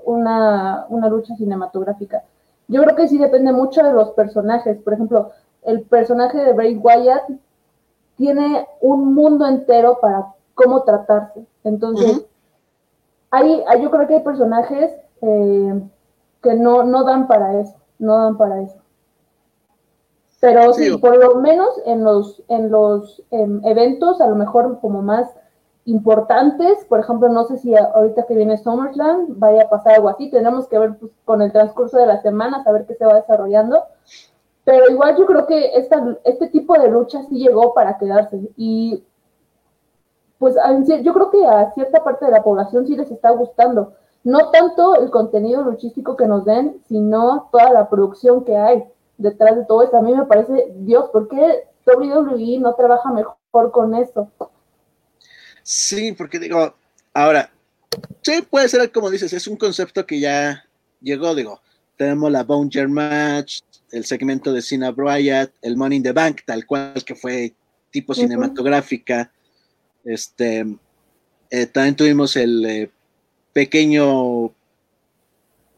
una, 0.05 0.87
lucha 1.09 1.35
cinematográfica. 1.35 2.23
Yo 2.67 2.81
creo 2.83 2.95
que 2.95 3.07
sí 3.07 3.17
depende 3.17 3.51
mucho 3.51 3.83
de 3.83 3.93
los 3.93 4.11
personajes. 4.11 4.77
Por 4.77 4.93
ejemplo, 4.93 5.31
el 5.63 5.81
personaje 5.81 6.37
de 6.37 6.53
Bray 6.53 6.77
Wyatt 6.77 7.29
tiene 8.17 8.67
un 8.81 9.13
mundo 9.13 9.45
entero 9.45 9.99
para 10.01 10.33
cómo 10.55 10.83
tratarse. 10.83 11.45
Entonces, 11.63 12.25
hay, 13.31 13.63
yo 13.81 13.91
creo 13.91 14.07
que 14.07 14.15
hay 14.15 14.23
personajes 14.23 14.91
eh, 15.21 15.83
que 16.41 16.53
no, 16.55 16.83
no 16.83 17.03
dan 17.03 17.27
para 17.27 17.59
eso, 17.59 17.75
no 17.99 18.17
dan 18.17 18.37
para 18.37 18.61
eso. 18.61 18.77
Pero 20.39 20.73
sí, 20.73 20.97
por 20.97 21.17
lo 21.17 21.35
menos 21.35 21.69
en 21.85 22.03
los, 22.03 22.43
en 22.49 22.69
los 22.69 23.23
em, 23.31 23.61
eventos, 23.63 24.19
a 24.19 24.27
lo 24.27 24.35
mejor 24.35 24.79
como 24.81 25.01
más 25.01 25.33
importantes, 25.85 26.85
por 26.85 26.99
ejemplo, 26.99 27.29
no 27.29 27.43
sé 27.43 27.57
si 27.57 27.75
ahorita 27.75 28.25
que 28.25 28.35
viene 28.35 28.57
SummerSlam 28.57 29.39
vaya 29.39 29.63
a 29.63 29.69
pasar 29.69 29.95
algo 29.95 30.09
así, 30.09 30.29
tenemos 30.29 30.67
que 30.67 30.79
ver 30.79 30.97
pues, 30.97 31.11
con 31.25 31.41
el 31.41 31.51
transcurso 31.51 31.97
de 31.97 32.07
las 32.07 32.21
semanas, 32.21 32.65
a 32.65 32.71
ver 32.71 32.85
qué 32.85 32.95
se 32.95 33.05
va 33.05 33.15
desarrollando, 33.15 33.83
pero 34.63 34.89
igual 34.89 35.17
yo 35.17 35.25
creo 35.25 35.45
que 35.45 35.71
este 36.23 36.47
tipo 36.47 36.79
de 36.79 36.89
lucha 36.89 37.21
sí 37.23 37.37
llegó 37.37 37.73
para 37.73 37.97
quedarse. 37.97 38.49
Y 38.55 39.03
pues 40.37 40.55
yo 41.03 41.13
creo 41.13 41.29
que 41.31 41.45
a 41.45 41.71
cierta 41.71 42.03
parte 42.03 42.25
de 42.25 42.31
la 42.31 42.43
población 42.43 42.87
sí 42.87 42.95
les 42.95 43.11
está 43.11 43.31
gustando, 43.31 43.93
no 44.23 44.51
tanto 44.51 44.95
el 44.95 45.09
contenido 45.09 45.63
luchístico 45.63 46.15
que 46.15 46.27
nos 46.27 46.45
den, 46.45 46.81
sino 46.87 47.49
toda 47.51 47.71
la 47.71 47.89
producción 47.89 48.45
que 48.45 48.55
hay 48.57 48.85
detrás 49.17 49.57
de 49.57 49.65
todo 49.65 49.83
esto. 49.83 49.97
A 49.97 50.01
mí 50.01 50.13
me 50.15 50.25
parece, 50.25 50.73
Dios, 50.77 51.09
¿por 51.09 51.27
qué 51.27 51.67
WWE 51.85 52.59
no 52.59 52.73
trabaja 52.73 53.11
mejor 53.11 53.71
con 53.71 53.95
eso? 53.95 54.29
Sí, 55.63 56.11
porque 56.11 56.39
digo, 56.39 56.75
ahora, 57.13 57.51
sí, 58.21 58.43
puede 58.49 58.67
ser 58.69 58.91
como 58.91 59.09
dices, 59.09 59.31
es 59.33 59.47
un 59.47 59.57
concepto 59.57 60.05
que 60.05 60.19
ya 60.19 60.65
llegó, 61.01 61.33
digo, 61.33 61.61
tenemos 61.97 62.31
la 62.31 62.43
Bouncer 62.43 62.89
Match, 62.89 63.61
el 63.91 64.05
segmento 64.05 64.51
de 64.51 64.61
Cena 64.61 64.91
Bryant, 64.91 65.51
el 65.61 65.77
Money 65.77 65.97
in 65.97 66.03
the 66.03 66.11
Bank, 66.11 66.41
tal 66.45 66.65
cual 66.65 67.03
que 67.05 67.15
fue 67.15 67.53
tipo 67.91 68.13
cinematográfica. 68.13 69.31
Este, 70.03 70.65
eh, 71.49 71.65
también 71.67 71.95
tuvimos 71.95 72.35
el 72.35 72.65
eh, 72.65 72.91
pequeño 73.53 74.47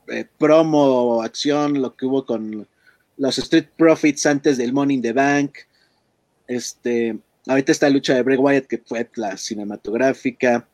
eh, 0.08 0.26
promo 0.38 1.22
acción, 1.22 1.82
lo 1.82 1.96
que 1.96 2.06
hubo 2.06 2.26
con 2.26 2.68
los 3.18 3.38
Street 3.38 3.68
Profits 3.78 4.26
antes 4.26 4.58
del 4.58 4.74
Money 4.74 4.96
in 4.96 5.02
the 5.02 5.14
Bank. 5.14 5.58
Este, 6.48 7.18
Ahorita 7.48 7.72
está 7.72 7.88
la 7.88 7.94
lucha 7.94 8.16
de 8.16 8.24
Bray 8.24 8.38
Wyatt, 8.38 8.66
que 8.66 8.80
fue 8.80 9.08
la 9.16 9.38
cinematográfica. 9.38 10.68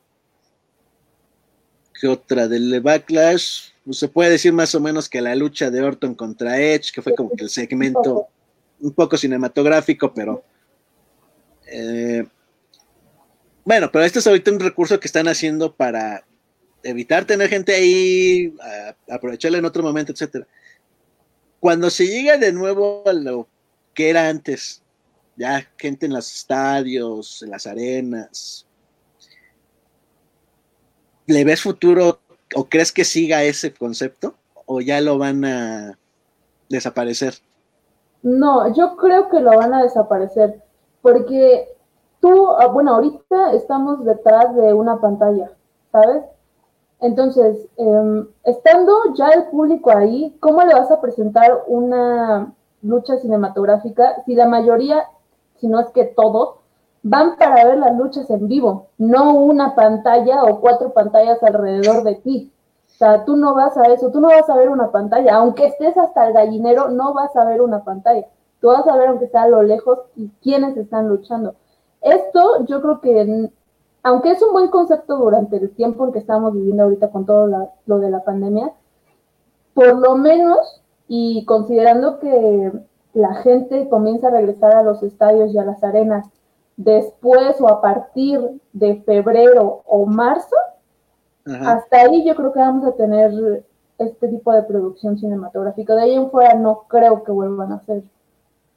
¿Qué 1.94 2.08
otra? 2.08 2.48
Del 2.48 2.80
Backlash. 2.82 3.72
Pues 3.84 3.98
se 3.98 4.08
puede 4.08 4.32
decir 4.32 4.54
más 4.54 4.74
o 4.76 4.80
menos 4.80 5.10
que 5.10 5.22
la 5.22 5.36
lucha 5.36 5.70
de 5.70 5.82
Orton 5.82 6.16
contra 6.16 6.60
Edge, 6.60 6.92
que 6.94 7.02
fue 7.02 7.16
como 7.16 7.32
que 7.32 7.44
el 7.44 7.50
segmento 7.50 8.28
un 8.80 8.94
poco 8.94 9.18
cinematográfico, 9.18 10.14
pero. 10.14 10.44
Eh, 11.68 12.26
bueno, 13.66 13.92
pero 13.92 14.06
este 14.06 14.20
es 14.20 14.28
ahorita 14.28 14.52
un 14.52 14.60
recurso 14.60 15.00
que 15.00 15.08
están 15.08 15.28
haciendo 15.28 15.76
para 15.76 16.26
evitar 16.84 17.26
tener 17.26 17.50
gente 17.50 17.74
ahí, 17.76 18.56
aprovecharla 19.10 19.58
en 19.58 19.66
otro 19.66 19.84
momento, 19.84 20.12
etcétera. 20.12 20.48
Cuando 21.60 21.90
se 21.90 22.08
llega 22.08 22.38
de 22.38 22.52
nuevo 22.54 23.04
a 23.08 23.14
lo 23.14 23.48
que 23.94 24.10
era 24.10 24.30
antes, 24.30 24.82
ya 25.36 25.62
gente 25.78 26.06
en 26.06 26.14
los 26.14 26.34
estadios, 26.34 27.42
en 27.44 27.52
las 27.52 27.68
arenas. 27.68 28.66
¿Le 31.28 31.44
ves 31.44 31.62
futuro 31.62 32.20
o 32.56 32.66
crees 32.66 32.92
que 32.92 33.06
siga 33.06 33.44
ese 33.44 33.74
concepto 33.74 34.36
o 34.66 34.82
ya 34.82 35.02
lo 35.02 35.18
van 35.18 35.46
a 35.46 35.98
desaparecer? 36.70 37.36
No, 38.24 38.74
yo 38.74 38.98
creo 38.98 39.30
que 39.30 39.40
lo 39.40 39.58
van 39.58 39.74
a 39.74 39.84
desaparecer 39.84 40.62
porque 41.02 41.68
tú, 42.20 42.50
ah, 42.52 42.68
bueno, 42.68 42.96
ahorita 42.96 43.54
estamos 43.54 44.06
detrás 44.06 44.56
de 44.56 44.74
una 44.74 45.00
pantalla, 45.02 45.52
¿sabes? 45.92 46.24
Entonces, 47.00 47.68
em, 47.78 48.28
estando 48.44 48.94
ya 49.16 49.30
el 49.30 49.46
público 49.46 49.90
ahí, 49.90 50.38
¿cómo 50.40 50.64
le 50.64 50.76
vas 50.76 50.92
a 50.92 51.02
presentar 51.02 51.64
una 51.68 52.54
lucha 52.84 53.18
cinematográfica 53.18 54.24
si 54.26 54.36
la 54.36 54.48
mayoría 54.48 55.08
sino 55.62 55.80
es 55.80 55.90
que 55.92 56.06
todos 56.06 56.56
van 57.04 57.38
para 57.38 57.66
ver 57.66 57.78
las 57.78 57.96
luchas 57.98 58.30
en 58.30 58.48
vivo, 58.48 58.88
no 58.98 59.34
una 59.34 59.76
pantalla 59.76 60.44
o 60.44 60.60
cuatro 60.60 60.92
pantallas 60.92 61.42
alrededor 61.42 62.04
de 62.04 62.16
ti. 62.16 62.52
O 62.88 62.94
sea, 62.98 63.26
tú 63.26 63.36
no 63.36 63.56
vas 63.56 63.78
a 63.78 63.84
eso, 63.86 64.12
tú 64.12 64.20
no 64.20 64.28
vas 64.28 64.48
a 64.50 64.56
ver 64.56 64.70
una 64.70 64.92
pantalla, 64.92 65.36
aunque 65.36 65.68
estés 65.68 65.98
hasta 65.98 66.28
el 66.28 66.34
gallinero, 66.34 66.90
no 66.90 67.14
vas 67.14 67.36
a 67.36 67.46
ver 67.46 67.62
una 67.62 67.84
pantalla. 67.84 68.28
Tú 68.60 68.68
vas 68.68 68.88
a 68.88 68.96
ver, 68.96 69.10
aunque 69.10 69.28
sea 69.28 69.44
a 69.44 69.48
lo 69.48 69.64
lejos, 69.64 70.00
y 70.16 70.30
quiénes 70.44 70.78
están 70.78 71.08
luchando. 71.10 71.56
Esto 72.02 72.64
yo 72.66 72.82
creo 72.82 73.02
que, 73.02 73.52
aunque 74.04 74.32
es 74.32 74.42
un 74.44 74.54
buen 74.54 74.68
concepto 74.68 75.18
durante 75.18 75.58
el 75.58 75.72
tiempo 75.72 76.06
en 76.06 76.12
que 76.12 76.20
estamos 76.20 76.54
viviendo 76.54 76.84
ahorita 76.84 77.10
con 77.10 77.26
todo 77.26 77.48
lo 77.86 78.00
de 78.00 78.10
la 78.12 78.24
pandemia, 78.24 78.72
por 79.74 79.98
lo 79.98 80.16
menos, 80.16 80.82
y 81.08 81.44
considerando 81.46 82.20
que 82.20 82.72
la 83.14 83.36
gente 83.36 83.90
comienza 83.90 84.28
a 84.28 84.32
regresar 84.32 84.76
a 84.76 84.84
los 84.84 85.04
estadios 85.04 85.54
y 85.54 85.58
a 85.58 85.66
las 85.66 85.84
arenas 85.84 86.28
después 86.78 87.60
o 87.60 87.68
a 87.68 87.82
partir 87.82 88.40
de 88.74 89.02
febrero 89.04 89.84
o 89.86 90.06
marzo, 90.06 90.56
hasta 91.46 92.02
ahí 92.02 92.26
yo 92.26 92.36
creo 92.36 92.54
que 92.54 92.60
vamos 92.60 92.86
a 92.86 92.96
tener 92.96 93.66
este 93.98 94.28
tipo 94.28 94.54
de 94.54 94.64
producción 94.64 95.18
cinematográfica. 95.18 95.96
De 95.96 96.04
ahí 96.04 96.16
en 96.16 96.30
fuera 96.30 96.54
no 96.54 96.86
creo 96.88 97.24
que 97.24 97.32
vuelvan 97.32 97.72
a 97.72 97.76
hacer 97.76 98.04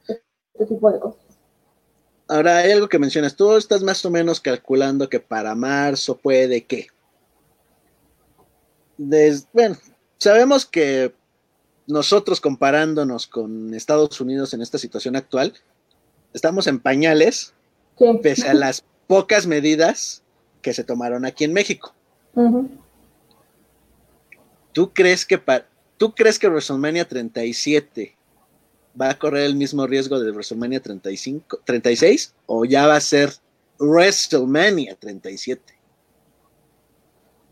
este 0.07 0.65
tipo 0.65 0.91
de 0.91 0.99
cosas. 0.99 1.21
Ahora, 2.27 2.57
hay 2.57 2.71
algo 2.71 2.89
que 2.89 2.97
mencionas, 2.97 3.35
tú 3.35 3.55
estás 3.55 3.83
más 3.83 4.03
o 4.03 4.09
menos 4.09 4.39
calculando 4.39 5.07
que 5.07 5.19
para 5.19 5.53
marzo 5.53 6.17
puede 6.17 6.65
que. 6.65 6.87
bueno, 9.53 9.75
sabemos 10.17 10.65
que 10.65 11.13
nosotros 11.87 12.41
comparándonos 12.41 13.27
con 13.27 13.73
Estados 13.73 14.19
Unidos 14.19 14.53
en 14.53 14.61
esta 14.61 14.77
situación 14.77 15.15
actual, 15.15 15.53
estamos 16.33 16.67
en 16.67 16.79
pañales, 16.79 17.53
pese 18.21 18.49
a 18.49 18.53
las 18.55 18.83
pocas 19.07 19.47
medidas 19.47 20.23
que 20.61 20.73
se 20.73 20.83
tomaron 20.83 21.25
aquí 21.25 21.43
en 21.43 21.53
México. 21.53 21.93
¿Tú 24.73 24.91
crees 24.93 25.25
que 25.25 25.41
¿Tú 25.97 26.13
crees 26.13 26.37
que 26.37 26.49
WrestleMania 26.49 27.07
37 27.07 28.17
va 28.99 29.11
a 29.11 29.17
correr 29.17 29.45
el 29.45 29.55
mismo 29.55 29.87
riesgo 29.87 30.19
de 30.19 30.31
WrestleMania 30.31 30.81
35, 30.81 31.59
36 31.63 32.33
o 32.47 32.65
ya 32.65 32.85
va 32.87 32.97
a 32.97 32.99
ser 32.99 33.29
WrestleMania 33.79 34.95
37? 34.99 35.73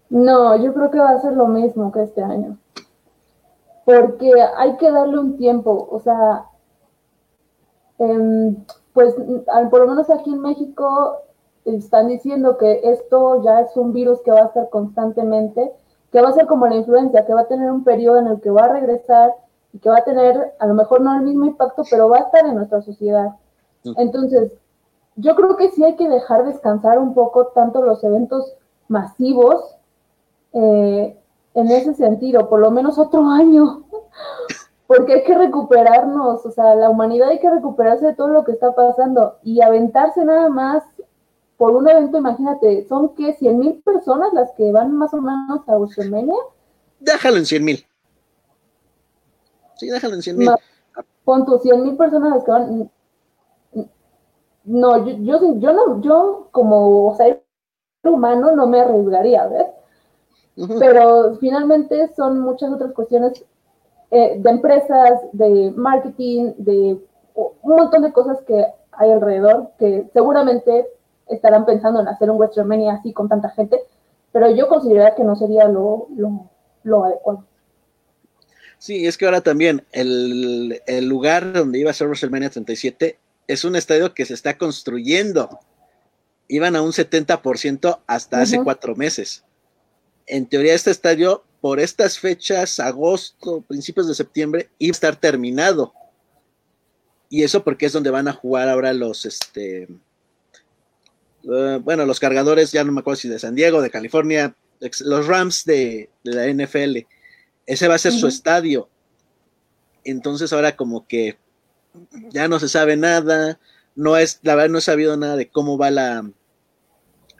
No, 0.09 0.61
yo 0.61 0.73
creo 0.73 0.91
que 0.91 0.99
va 0.99 1.11
a 1.11 1.21
ser 1.21 1.33
lo 1.33 1.47
mismo 1.47 1.91
que 1.91 2.03
este 2.03 2.21
año. 2.21 2.57
Porque 3.85 4.31
hay 4.57 4.77
que 4.77 4.91
darle 4.91 5.19
un 5.19 5.37
tiempo, 5.37 5.87
o 5.91 5.99
sea, 5.99 6.45
em, 7.99 8.55
pues 8.93 9.15
por 9.69 9.79
lo 9.81 9.87
menos 9.87 10.09
aquí 10.09 10.31
en 10.31 10.41
México 10.41 11.17
están 11.65 12.07
diciendo 12.07 12.57
que 12.57 12.81
esto 12.83 13.41
ya 13.43 13.61
es 13.61 13.75
un 13.75 13.93
virus 13.93 14.21
que 14.21 14.31
va 14.31 14.41
a 14.41 14.45
estar 14.45 14.69
constantemente, 14.69 15.71
que 16.11 16.21
va 16.21 16.29
a 16.29 16.33
ser 16.33 16.45
como 16.45 16.67
la 16.67 16.75
influencia, 16.75 17.25
que 17.25 17.33
va 17.33 17.41
a 17.41 17.47
tener 17.47 17.71
un 17.71 17.83
periodo 17.83 18.19
en 18.19 18.27
el 18.27 18.41
que 18.41 18.51
va 18.51 18.65
a 18.65 18.73
regresar 18.73 19.33
y 19.73 19.79
que 19.79 19.89
va 19.89 19.97
a 19.97 20.03
tener, 20.03 20.53
a 20.59 20.67
lo 20.67 20.75
mejor 20.75 21.01
no 21.01 21.15
el 21.15 21.23
mismo 21.23 21.45
impacto, 21.45 21.83
pero 21.89 22.09
va 22.09 22.17
a 22.17 22.21
estar 22.21 22.45
en 22.45 22.55
nuestra 22.55 22.81
sociedad. 22.81 23.35
Entonces, 23.97 24.51
yo 25.15 25.35
creo 25.35 25.57
que 25.57 25.71
sí 25.71 25.83
hay 25.83 25.95
que 25.95 26.07
dejar 26.07 26.45
descansar 26.45 26.99
un 26.99 27.13
poco 27.13 27.47
tanto 27.47 27.81
los 27.81 28.03
eventos 28.03 28.55
masivos 28.87 29.75
eh, 30.53 31.17
en 31.55 31.71
ese 31.71 31.93
sentido, 31.93 32.49
por 32.49 32.59
lo 32.59 32.71
menos 32.71 32.97
otro 32.97 33.27
año, 33.29 33.83
porque 34.87 35.13
hay 35.13 35.23
que 35.23 35.37
recuperarnos, 35.37 36.45
o 36.45 36.51
sea, 36.51 36.75
la 36.75 36.89
humanidad 36.89 37.29
hay 37.29 37.39
que 37.39 37.49
recuperarse 37.49 38.05
de 38.05 38.15
todo 38.15 38.29
lo 38.29 38.43
que 38.43 38.51
está 38.51 38.73
pasando 38.75 39.37
y 39.43 39.61
aventarse 39.61 40.23
nada 40.25 40.49
más 40.49 40.83
por 41.57 41.75
un 41.75 41.87
evento, 41.87 42.17
imagínate, 42.17 42.85
son 42.87 43.15
que 43.15 43.33
100 43.33 43.59
mil 43.59 43.81
personas 43.83 44.33
las 44.33 44.51
que 44.53 44.71
van 44.71 44.97
más 44.97 45.13
o 45.13 45.21
menos 45.21 45.61
a 45.67 45.77
WrestleMania. 45.77 46.35
Déjalo 46.99 47.37
en 47.37 47.45
100 47.45 47.63
mil. 47.63 47.85
Sí, 49.75 49.89
déjalo 49.89 50.15
en 50.15 50.21
100 50.21 50.37
mil. 50.37 50.49
Pon 51.23 51.45
tus 51.45 51.61
100 51.61 51.83
mil 51.83 51.95
personas 51.95 52.31
las 52.31 52.43
que 52.43 52.51
van. 52.51 52.91
No, 54.65 55.05
yo, 55.05 55.17
yo, 55.17 55.59
yo 55.59 55.73
no, 55.73 56.01
yo 56.01 56.47
como 56.51 57.15
ser 57.17 57.43
humano 58.03 58.51
no 58.55 58.67
me 58.67 58.81
arriesgaría, 58.81 59.47
¿ves? 59.47 59.67
Pero 60.55 61.37
finalmente 61.39 62.11
son 62.15 62.39
muchas 62.39 62.71
otras 62.71 62.91
cuestiones 62.93 63.43
eh, 64.11 64.35
de 64.37 64.49
empresas, 64.49 65.21
de 65.31 65.73
marketing, 65.75 66.53
de 66.57 66.99
un 67.33 67.75
montón 67.75 68.03
de 68.03 68.13
cosas 68.13 68.39
que 68.45 68.63
hay 68.91 69.11
alrededor 69.11 69.71
que 69.79 70.07
seguramente 70.13 70.87
estarán 71.27 71.65
pensando 71.65 72.01
en 72.01 72.07
hacer 72.07 72.29
un 72.29 72.37
WrestleMania 72.37 72.93
así 72.93 73.11
con 73.13 73.27
tanta 73.27 73.49
gente, 73.49 73.79
pero 74.31 74.53
yo 74.55 74.67
consideraría 74.67 75.15
que 75.15 75.23
no 75.23 75.35
sería 75.35 75.67
lo, 75.67 76.07
lo, 76.83 77.03
adecuado. 77.03 77.45
Sí, 78.77 79.07
es 79.07 79.17
que 79.17 79.25
ahora 79.25 79.41
también 79.41 79.83
el, 79.91 80.79
lugar 81.07 81.53
donde 81.53 81.79
iba 81.79 81.91
a 81.91 81.93
ser 81.93 82.07
WrestleMania 82.07 82.49
37 82.49 83.17
es 83.47 83.63
un 83.63 83.75
estadio 83.75 84.13
que 84.13 84.25
se 84.25 84.33
está 84.33 84.57
construyendo. 84.57 85.59
Iban 86.47 86.75
a 86.75 86.81
un 86.81 86.91
70% 86.91 87.99
hasta 88.05 88.41
hace 88.41 88.61
cuatro 88.63 88.95
meses. 88.95 89.43
En 90.27 90.45
teoría, 90.47 90.73
este 90.73 90.91
estadio, 90.91 91.43
por 91.61 91.79
estas 91.79 92.19
fechas, 92.19 92.79
agosto, 92.79 93.61
principios 93.61 94.07
de 94.07 94.15
septiembre, 94.15 94.69
iba 94.79 94.91
a 94.91 94.97
estar 94.97 95.15
terminado. 95.15 95.93
Y 97.29 97.43
eso 97.43 97.63
porque 97.63 97.87
es 97.87 97.93
donde 97.93 98.11
van 98.11 98.27
a 98.27 98.33
jugar 98.33 98.69
ahora 98.69 98.93
los, 98.93 99.25
este, 99.25 99.87
eh, 101.43 101.79
bueno, 101.83 102.05
los 102.05 102.19
cargadores, 102.19 102.71
ya 102.71 102.83
no 102.83 102.91
me 102.91 103.01
acuerdo 103.01 103.19
si 103.19 103.29
de 103.29 103.39
San 103.39 103.55
Diego, 103.55 103.81
de 103.81 103.89
California, 103.89 104.55
los 104.79 105.27
Rams 105.27 105.65
de, 105.65 106.09
la 106.23 106.47
NFL. 106.47 106.99
Ese 107.65 107.87
va 107.87 107.95
a 107.95 107.99
ser 107.99 108.13
su 108.13 108.27
estadio. 108.27 108.89
Entonces 110.03 110.51
ahora 110.51 110.75
como 110.75 111.07
que 111.07 111.37
ya 112.29 112.47
no 112.47 112.59
se 112.59 112.67
sabe 112.67 112.97
nada, 112.97 113.59
no 113.95 114.17
es, 114.17 114.39
la 114.41 114.55
verdad 114.55 114.69
no 114.69 114.77
he 114.79 114.81
sabido 114.81 115.15
nada 115.15 115.35
de 115.35 115.49
cómo 115.49 115.77
va 115.77 115.91
la, 115.91 116.29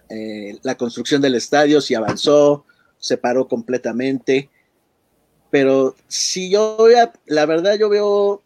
eh, 0.09 0.57
la 0.63 0.75
construcción 0.75 1.21
del 1.21 1.35
estadio, 1.35 1.81
si 1.81 1.95
avanzó, 1.95 2.65
se 3.03 3.17
paró 3.17 3.49
completamente. 3.49 4.49
Pero 5.51 5.93
si 6.07 6.49
yo 6.49 6.77
la 7.25 7.45
verdad 7.45 7.75
yo 7.77 7.89
veo 7.89 8.41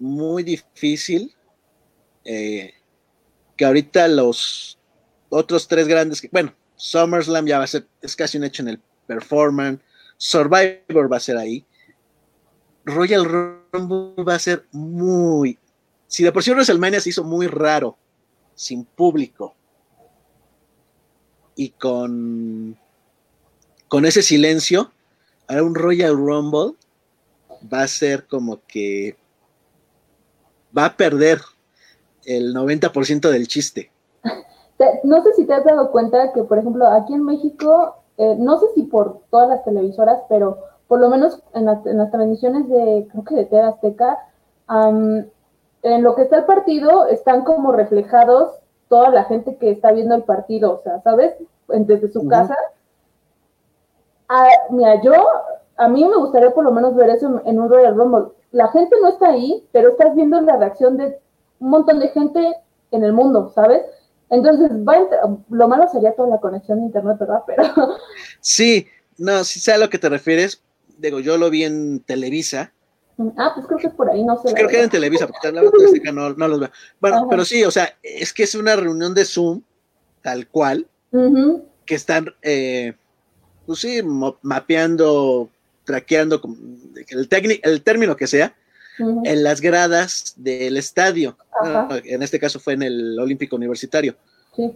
muy 0.00 0.42
difícil 0.42 1.32
eh, 2.24 2.74
que 3.56 3.64
ahorita 3.64 4.08
los 4.08 4.80
otros 5.28 5.68
tres 5.68 5.86
grandes 5.86 6.28
bueno, 6.32 6.52
SummerSlam 6.74 7.46
ya 7.46 7.58
va 7.58 7.64
a 7.64 7.68
ser, 7.68 7.86
es 8.02 8.16
casi 8.16 8.36
un 8.36 8.44
hecho 8.44 8.62
en 8.62 8.70
el 8.70 8.80
performance, 9.06 9.80
Survivor 10.16 11.10
va 11.10 11.18
a 11.18 11.20
ser 11.20 11.36
ahí, 11.36 11.64
Royal 12.84 13.24
Rumble 13.24 14.24
va 14.24 14.34
a 14.34 14.38
ser 14.40 14.66
muy, 14.72 15.56
si 16.08 16.24
de 16.24 16.32
por 16.32 16.42
sí 16.42 16.50
WrestleMania 16.50 17.00
se 17.00 17.10
hizo 17.10 17.22
muy 17.22 17.46
raro, 17.46 17.96
sin 18.56 18.84
público, 18.84 19.54
y 21.54 21.70
con, 21.70 22.76
con 23.90 24.06
ese 24.06 24.22
silencio, 24.22 24.90
ahora 25.46 25.64
un 25.64 25.74
Royal 25.74 26.16
Rumble 26.16 26.76
va 27.70 27.82
a 27.82 27.88
ser 27.88 28.26
como 28.26 28.60
que 28.66 29.18
va 30.76 30.86
a 30.86 30.96
perder 30.96 31.42
el 32.24 32.54
90% 32.54 33.28
del 33.28 33.46
chiste 33.46 33.90
no 35.04 35.22
sé 35.22 35.32
si 35.34 35.44
te 35.44 35.52
has 35.52 35.64
dado 35.64 35.90
cuenta 35.90 36.32
que, 36.32 36.44
por 36.44 36.58
ejemplo, 36.58 36.86
aquí 36.86 37.14
en 37.14 37.24
México, 37.24 37.96
eh, 38.16 38.36
no 38.38 38.58
sé 38.58 38.66
si 38.74 38.82
por 38.84 39.20
todas 39.30 39.48
las 39.48 39.64
televisoras, 39.64 40.20
pero 40.28 40.58
por 40.88 41.00
lo 41.00 41.08
menos 41.08 41.42
en, 41.54 41.66
las 41.66 42.10
transmisiones 42.10 42.68
de, 42.68 43.06
creo 43.10 43.24
que 43.24 43.34
de 43.34 43.44
TV 43.44 43.62
Azteca, 43.62 44.18
en 44.68 46.02
lo 46.02 46.14
que 46.14 46.22
está 46.22 46.38
el 46.38 46.44
partido 46.44 47.06
están 47.06 47.42
como 47.44 47.72
reflejados 47.72 48.58
toda 48.88 49.10
la 49.10 49.24
gente 49.24 49.56
que 49.56 49.70
está 49.70 49.92
viendo 49.92 50.14
el 50.14 50.22
partido, 50.22 50.74
o 50.74 50.82
sea, 50.82 51.00
¿sabes? 51.02 51.34
Desde 51.68 52.08
su 52.08 52.26
casa. 52.26 52.56
Ah, 54.32 54.48
mira, 54.70 55.02
yo, 55.02 55.12
a 55.76 55.88
mí 55.88 56.04
me 56.04 56.16
gustaría 56.16 56.50
por 56.52 56.64
lo 56.64 56.70
menos 56.70 56.94
ver 56.94 57.10
eso 57.10 57.26
en, 57.26 57.48
en 57.48 57.60
un 57.60 57.68
Royal 57.68 57.96
Rumble. 57.96 58.32
La 58.52 58.68
gente 58.68 58.96
no 59.02 59.08
está 59.08 59.30
ahí, 59.30 59.66
pero 59.72 59.90
estás 59.90 60.14
viendo 60.14 60.40
la 60.40 60.56
reacción 60.56 60.96
de 60.96 61.18
un 61.58 61.70
montón 61.70 61.98
de 61.98 62.08
gente 62.08 62.56
en 62.92 63.04
el 63.04 63.12
mundo, 63.12 63.52
¿sabes? 63.54 63.82
Entonces, 64.30 64.70
lo 65.50 65.68
malo 65.68 65.88
sería 65.90 66.14
toda 66.14 66.28
la 66.28 66.38
conexión 66.38 66.78
de 66.78 66.86
internet, 66.86 67.16
¿verdad? 67.18 67.42
Pero... 67.46 67.64
Sí, 68.40 68.86
no, 69.18 69.42
si 69.44 69.58
sé 69.58 69.72
a 69.72 69.78
lo 69.78 69.90
que 69.90 69.98
te 69.98 70.08
refieres. 70.08 70.62
Digo, 70.98 71.18
yo 71.18 71.36
lo 71.36 71.50
vi 71.50 71.64
en 71.64 72.00
Televisa. 72.00 72.72
Ah, 73.36 73.52
pues 73.54 73.66
creo 73.66 73.78
que 73.78 73.86
es 73.88 73.94
por 73.94 74.08
ahí, 74.08 74.24
no 74.24 74.40
sé. 74.40 74.54
Creo 74.54 74.68
que 74.68 74.76
era 74.76 74.84
en 74.84 74.90
Televisa, 74.90 75.26
porque 75.26 75.48
este 75.84 76.00
canal, 76.00 76.34
no 76.38 76.48
los 76.48 76.60
veo. 76.60 76.70
Bueno, 77.00 77.26
pero 77.28 77.44
sí, 77.44 77.64
o 77.64 77.70
sea, 77.70 77.88
es 78.02 78.32
que 78.32 78.44
es 78.44 78.54
una 78.54 78.76
reunión 78.76 79.12
de 79.14 79.24
Zoom, 79.24 79.62
tal 80.22 80.48
cual, 80.48 80.86
que 81.84 81.94
están, 81.94 82.34
eh, 82.42 82.94
pues 83.70 83.82
sí, 83.82 84.02
mapeando, 84.42 85.48
traqueando, 85.84 86.42
el, 87.06 87.28
el 87.62 87.82
término 87.82 88.16
que 88.16 88.26
sea, 88.26 88.56
en 88.98 89.44
las 89.44 89.60
gradas 89.60 90.34
del 90.36 90.76
estadio. 90.76 91.38
en 92.04 92.24
este 92.24 92.40
caso 92.40 92.58
fue 92.58 92.72
en 92.72 92.82
el 92.82 93.16
Olímpico 93.20 93.54
Universitario. 93.54 94.16
Sí. 94.56 94.72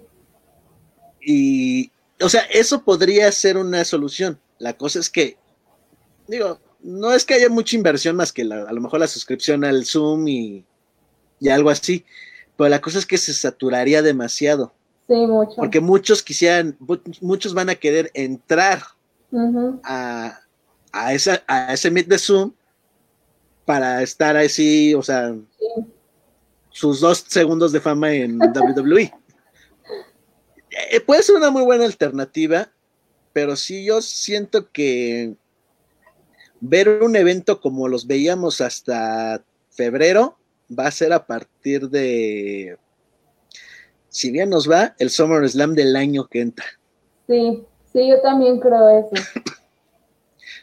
Y, 1.20 1.90
o 2.20 2.28
sea, 2.28 2.42
eso 2.42 2.84
podría 2.84 3.32
ser 3.32 3.56
una 3.56 3.84
solución. 3.84 4.38
La 4.60 4.74
cosa 4.74 5.00
es 5.00 5.10
que, 5.10 5.38
digo, 6.28 6.60
no 6.80 7.12
es 7.12 7.24
que 7.24 7.34
haya 7.34 7.48
mucha 7.48 7.74
inversión 7.74 8.14
más 8.14 8.32
que 8.32 8.42
a 8.42 8.72
lo 8.72 8.80
mejor 8.80 9.00
la 9.00 9.08
suscripción 9.08 9.64
al 9.64 9.84
Zoom 9.84 10.28
y, 10.28 10.64
algo 11.50 11.70
así, 11.70 12.04
pero 12.56 12.68
la 12.68 12.80
cosa 12.80 13.00
es 13.00 13.06
que 13.06 13.18
se 13.18 13.34
saturaría 13.34 14.02
demasiado. 14.02 14.72
Sí, 15.06 15.14
mucho. 15.14 15.56
Porque 15.56 15.80
muchos 15.80 16.22
quisieran, 16.22 16.76
muchos 17.20 17.52
van 17.52 17.68
a 17.68 17.74
querer 17.74 18.10
entrar 18.14 18.82
a, 19.82 20.40
a, 20.92 21.12
esa, 21.12 21.42
a 21.46 21.74
ese 21.74 21.90
Meet 21.90 22.06
de 22.06 22.18
Zoom 22.18 22.52
para 23.64 24.02
estar 24.02 24.36
así, 24.36 24.94
o 24.94 25.02
sea, 25.02 25.34
sus 26.70 27.00
dos 27.00 27.24
segundos 27.28 27.72
de 27.72 27.80
fama 27.80 28.12
en 28.12 28.38
WWE. 28.54 29.12
Eh, 30.90 31.00
puede 31.00 31.22
ser 31.22 31.36
una 31.36 31.50
muy 31.50 31.62
buena 31.62 31.84
alternativa, 31.84 32.70
pero 33.32 33.56
sí 33.56 33.84
yo 33.84 34.00
siento 34.02 34.70
que 34.70 35.34
ver 36.60 37.02
un 37.02 37.14
evento 37.14 37.60
como 37.60 37.88
los 37.88 38.06
veíamos 38.06 38.60
hasta 38.60 39.44
febrero 39.70 40.38
va 40.76 40.86
a 40.86 40.90
ser 40.90 41.12
a 41.12 41.26
partir 41.26 41.88
de, 41.90 42.78
si 44.14 44.30
bien 44.30 44.48
nos 44.48 44.70
va, 44.70 44.94
el 45.00 45.10
Summer 45.10 45.48
Slam 45.48 45.74
del 45.74 45.96
año 45.96 46.28
que 46.28 46.40
entra. 46.40 46.66
Sí, 47.26 47.64
sí, 47.92 48.08
yo 48.08 48.20
también 48.20 48.60
creo 48.60 48.88
eso. 48.88 49.10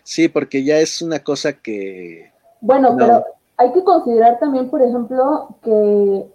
sí, 0.03 0.29
porque 0.29 0.63
ya 0.63 0.77
es 0.79 1.01
una 1.01 1.19
cosa 1.19 1.51
que 1.51 2.31
bueno, 2.61 2.95
pero 2.97 3.25
hay 3.57 3.73
que 3.73 3.83
considerar 3.83 4.39
también, 4.39 4.69
por 4.69 4.81
ejemplo, 4.81 5.57
que 5.63 6.25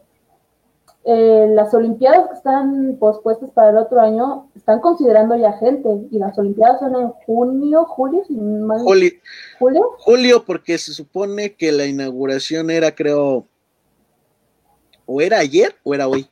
eh, 1.05 1.47
las 1.55 1.73
Olimpiadas 1.73 2.29
que 2.29 2.35
están 2.35 2.97
pospuestas 2.99 3.49
para 3.51 3.71
el 3.71 3.77
otro 3.77 4.01
año 4.01 4.51
están 4.57 4.81
considerando 4.81 5.37
ya 5.37 5.53
gente 5.55 5.89
y 6.11 6.19
las 6.19 6.37
Olimpiadas 6.37 6.81
son 6.81 6.97
en 6.97 7.09
junio, 7.25 7.85
julio, 7.85 8.23
julio, 8.27 9.12
julio, 9.59 9.91
julio, 10.01 10.45
porque 10.45 10.77
se 10.79 10.93
supone 10.93 11.55
que 11.55 11.71
la 11.71 11.87
inauguración 11.87 12.71
era, 12.71 12.93
creo, 12.93 13.47
o 15.07 15.21
era 15.21 15.39
ayer 15.39 15.77
o 15.85 15.95
era 15.95 16.09
hoy. 16.09 16.29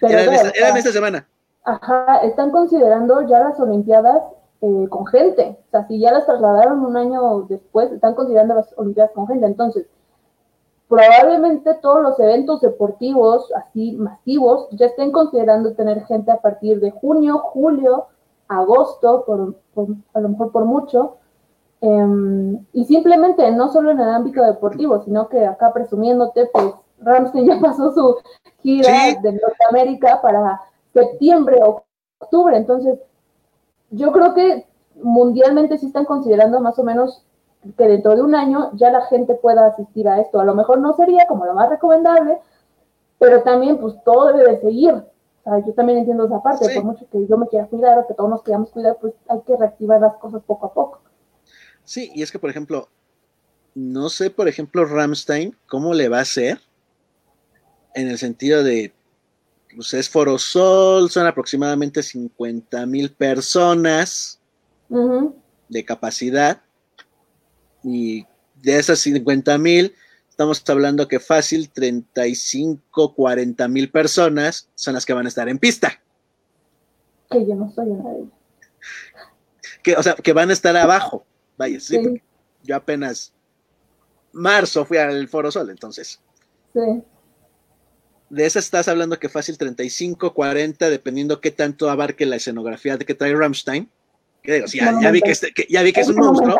Era, 0.00 0.22
en 0.22 0.76
esta, 0.76 0.92
semana. 0.92 1.26
Ajá, 1.64 2.18
están 2.18 2.50
considerando 2.50 3.22
ya 3.22 3.40
las 3.40 3.58
Olimpiadas 3.58 4.22
eh, 4.60 4.86
con 4.88 5.06
gente. 5.06 5.58
O 5.66 5.70
sea, 5.70 5.86
si 5.86 5.98
ya 5.98 6.12
las 6.12 6.26
trasladaron 6.26 6.84
un 6.84 6.96
año 6.96 7.42
después, 7.48 7.90
están 7.92 8.14
considerando 8.14 8.54
las 8.54 8.72
Olimpiadas 8.76 9.12
con 9.12 9.26
gente. 9.26 9.46
Entonces, 9.46 9.86
probablemente 10.88 11.74
todos 11.74 12.02
los 12.02 12.20
eventos 12.20 12.60
deportivos 12.60 13.50
así 13.56 13.92
masivos 13.92 14.68
ya 14.72 14.86
estén 14.86 15.12
considerando 15.12 15.74
tener 15.74 16.04
gente 16.04 16.30
a 16.30 16.36
partir 16.36 16.80
de 16.80 16.90
junio, 16.90 17.38
julio, 17.38 18.06
agosto, 18.48 19.24
por, 19.24 19.54
a 20.12 20.20
lo 20.20 20.28
mejor 20.28 20.52
por 20.52 20.64
mucho. 20.64 21.16
Em, 21.80 22.64
y 22.72 22.84
simplemente 22.84 23.50
no 23.50 23.68
solo 23.68 23.90
en 23.90 24.00
el 24.00 24.08
ámbito 24.08 24.42
deportivo, 24.42 25.02
sino 25.02 25.28
que 25.28 25.44
acá 25.44 25.72
presumiéndote, 25.72 26.46
pues 26.46 26.72
Ramsey 26.98 27.46
ya 27.46 27.60
pasó 27.60 27.92
su 27.92 28.16
gira 28.62 29.14
de 29.20 29.32
Norteamérica 29.32 30.20
para 30.22 30.60
septiembre 30.92 31.60
o 31.62 31.84
octubre. 32.18 32.56
Entonces, 32.56 32.98
yo 33.90 34.12
creo 34.12 34.34
que 34.34 34.66
mundialmente 34.96 35.78
sí 35.78 35.86
están 35.86 36.04
considerando 36.04 36.60
más 36.60 36.78
o 36.78 36.84
menos 36.84 37.24
que 37.76 37.88
dentro 37.88 38.14
de 38.14 38.22
un 38.22 38.34
año 38.34 38.70
ya 38.74 38.90
la 38.90 39.06
gente 39.06 39.34
pueda 39.34 39.66
asistir 39.66 40.08
a 40.08 40.20
esto. 40.20 40.40
A 40.40 40.44
lo 40.44 40.54
mejor 40.54 40.78
no 40.78 40.94
sería 40.94 41.26
como 41.26 41.46
lo 41.46 41.54
más 41.54 41.70
recomendable, 41.70 42.38
pero 43.18 43.42
también 43.42 43.78
pues 43.78 43.94
todo 44.04 44.32
debe 44.32 44.52
de 44.52 44.60
seguir. 44.60 45.02
yo 45.66 45.72
también 45.74 45.98
entiendo 45.98 46.26
esa 46.26 46.42
parte, 46.42 46.74
por 46.74 46.84
mucho 46.84 47.06
que 47.10 47.26
yo 47.26 47.36
me 47.36 47.48
quiera 47.48 47.66
cuidar 47.66 47.98
o 47.98 48.06
que 48.06 48.14
todos 48.14 48.30
nos 48.30 48.42
queramos 48.42 48.70
cuidar, 48.70 48.96
pues 49.00 49.14
hay 49.28 49.40
que 49.46 49.56
reactivar 49.56 50.00
las 50.00 50.14
cosas 50.16 50.42
poco 50.46 50.66
a 50.66 50.74
poco. 50.74 51.00
Sí, 51.84 52.10
y 52.14 52.22
es 52.22 52.32
que, 52.32 52.38
por 52.38 52.50
ejemplo, 52.50 52.88
no 53.74 54.08
sé, 54.08 54.30
por 54.30 54.48
ejemplo, 54.48 54.84
Ramstein, 54.84 55.56
cómo 55.66 55.94
le 55.94 56.08
va 56.08 56.18
a 56.18 56.22
hacer 56.22 56.60
en 57.94 58.08
el 58.08 58.18
sentido 58.18 58.62
de, 58.62 58.92
pues 59.74 59.94
es 59.94 60.08
Forosol, 60.08 61.10
son 61.10 61.26
aproximadamente 61.26 62.02
50 62.02 62.86
mil 62.86 63.12
personas 63.12 64.40
de 65.68 65.84
capacidad 65.84 66.62
y 67.82 68.26
de 68.62 68.78
esas 68.78 68.98
50 69.00 69.58
mil, 69.58 69.94
estamos 70.28 70.62
hablando 70.68 71.08
que 71.08 71.20
fácil 71.20 71.70
35, 71.70 73.14
40 73.14 73.68
mil 73.68 73.90
personas 73.90 74.68
son 74.74 74.94
las 74.94 75.04
que 75.04 75.12
van 75.12 75.26
a 75.26 75.28
estar 75.28 75.48
en 75.48 75.58
pista. 75.58 76.00
Que 77.30 77.46
yo 77.46 77.54
no 77.54 77.70
soy 77.72 77.88
una 77.88 78.10
de 78.10 78.18
ellas. 78.20 78.32
Que, 79.82 79.96
o 79.96 80.02
sea, 80.02 80.14
que 80.14 80.32
van 80.32 80.50
a 80.50 80.52
estar 80.52 80.76
abajo. 80.76 81.26
Vaya, 81.56 81.78
sí. 81.78 82.22
Yo 82.62 82.76
apenas 82.76 83.32
marzo 84.32 84.84
fui 84.84 84.96
al 84.96 85.28
Foro 85.28 85.50
Sol, 85.50 85.70
entonces. 85.70 86.20
Sí. 86.72 87.02
De 88.34 88.46
esas 88.46 88.64
estás 88.64 88.88
hablando 88.88 89.18
que 89.18 89.28
fácil 89.28 89.56
35, 89.56 90.34
40, 90.34 90.90
dependiendo 90.90 91.40
qué 91.40 91.50
tanto 91.50 91.88
abarque 91.88 92.26
la 92.26 92.36
escenografía 92.36 92.96
de 92.96 93.04
que 93.04 93.14
trae 93.14 93.34
Rammstein 93.34 93.88
ya, 94.44 95.10
vi 95.10 95.20
que, 95.22 95.30
este, 95.30 95.52
ya 95.70 95.82
vi 95.82 95.92
que 95.92 96.02
es 96.02 96.08
un 96.08 96.16
monstruo, 96.16 96.58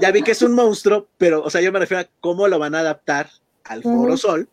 ya 0.00 0.12
vi 0.12 0.22
que 0.22 0.30
es 0.30 0.42
un 0.42 0.54
monstruo, 0.54 1.08
pero, 1.18 1.42
o 1.42 1.50
sea, 1.50 1.60
yo 1.60 1.72
me 1.72 1.80
refiero 1.80 2.02
a 2.02 2.08
cómo 2.20 2.46
lo 2.46 2.58
van 2.58 2.74
a 2.74 2.80
adaptar 2.80 3.30
al 3.64 3.82
Foro 3.82 4.16
Sol. 4.16 4.48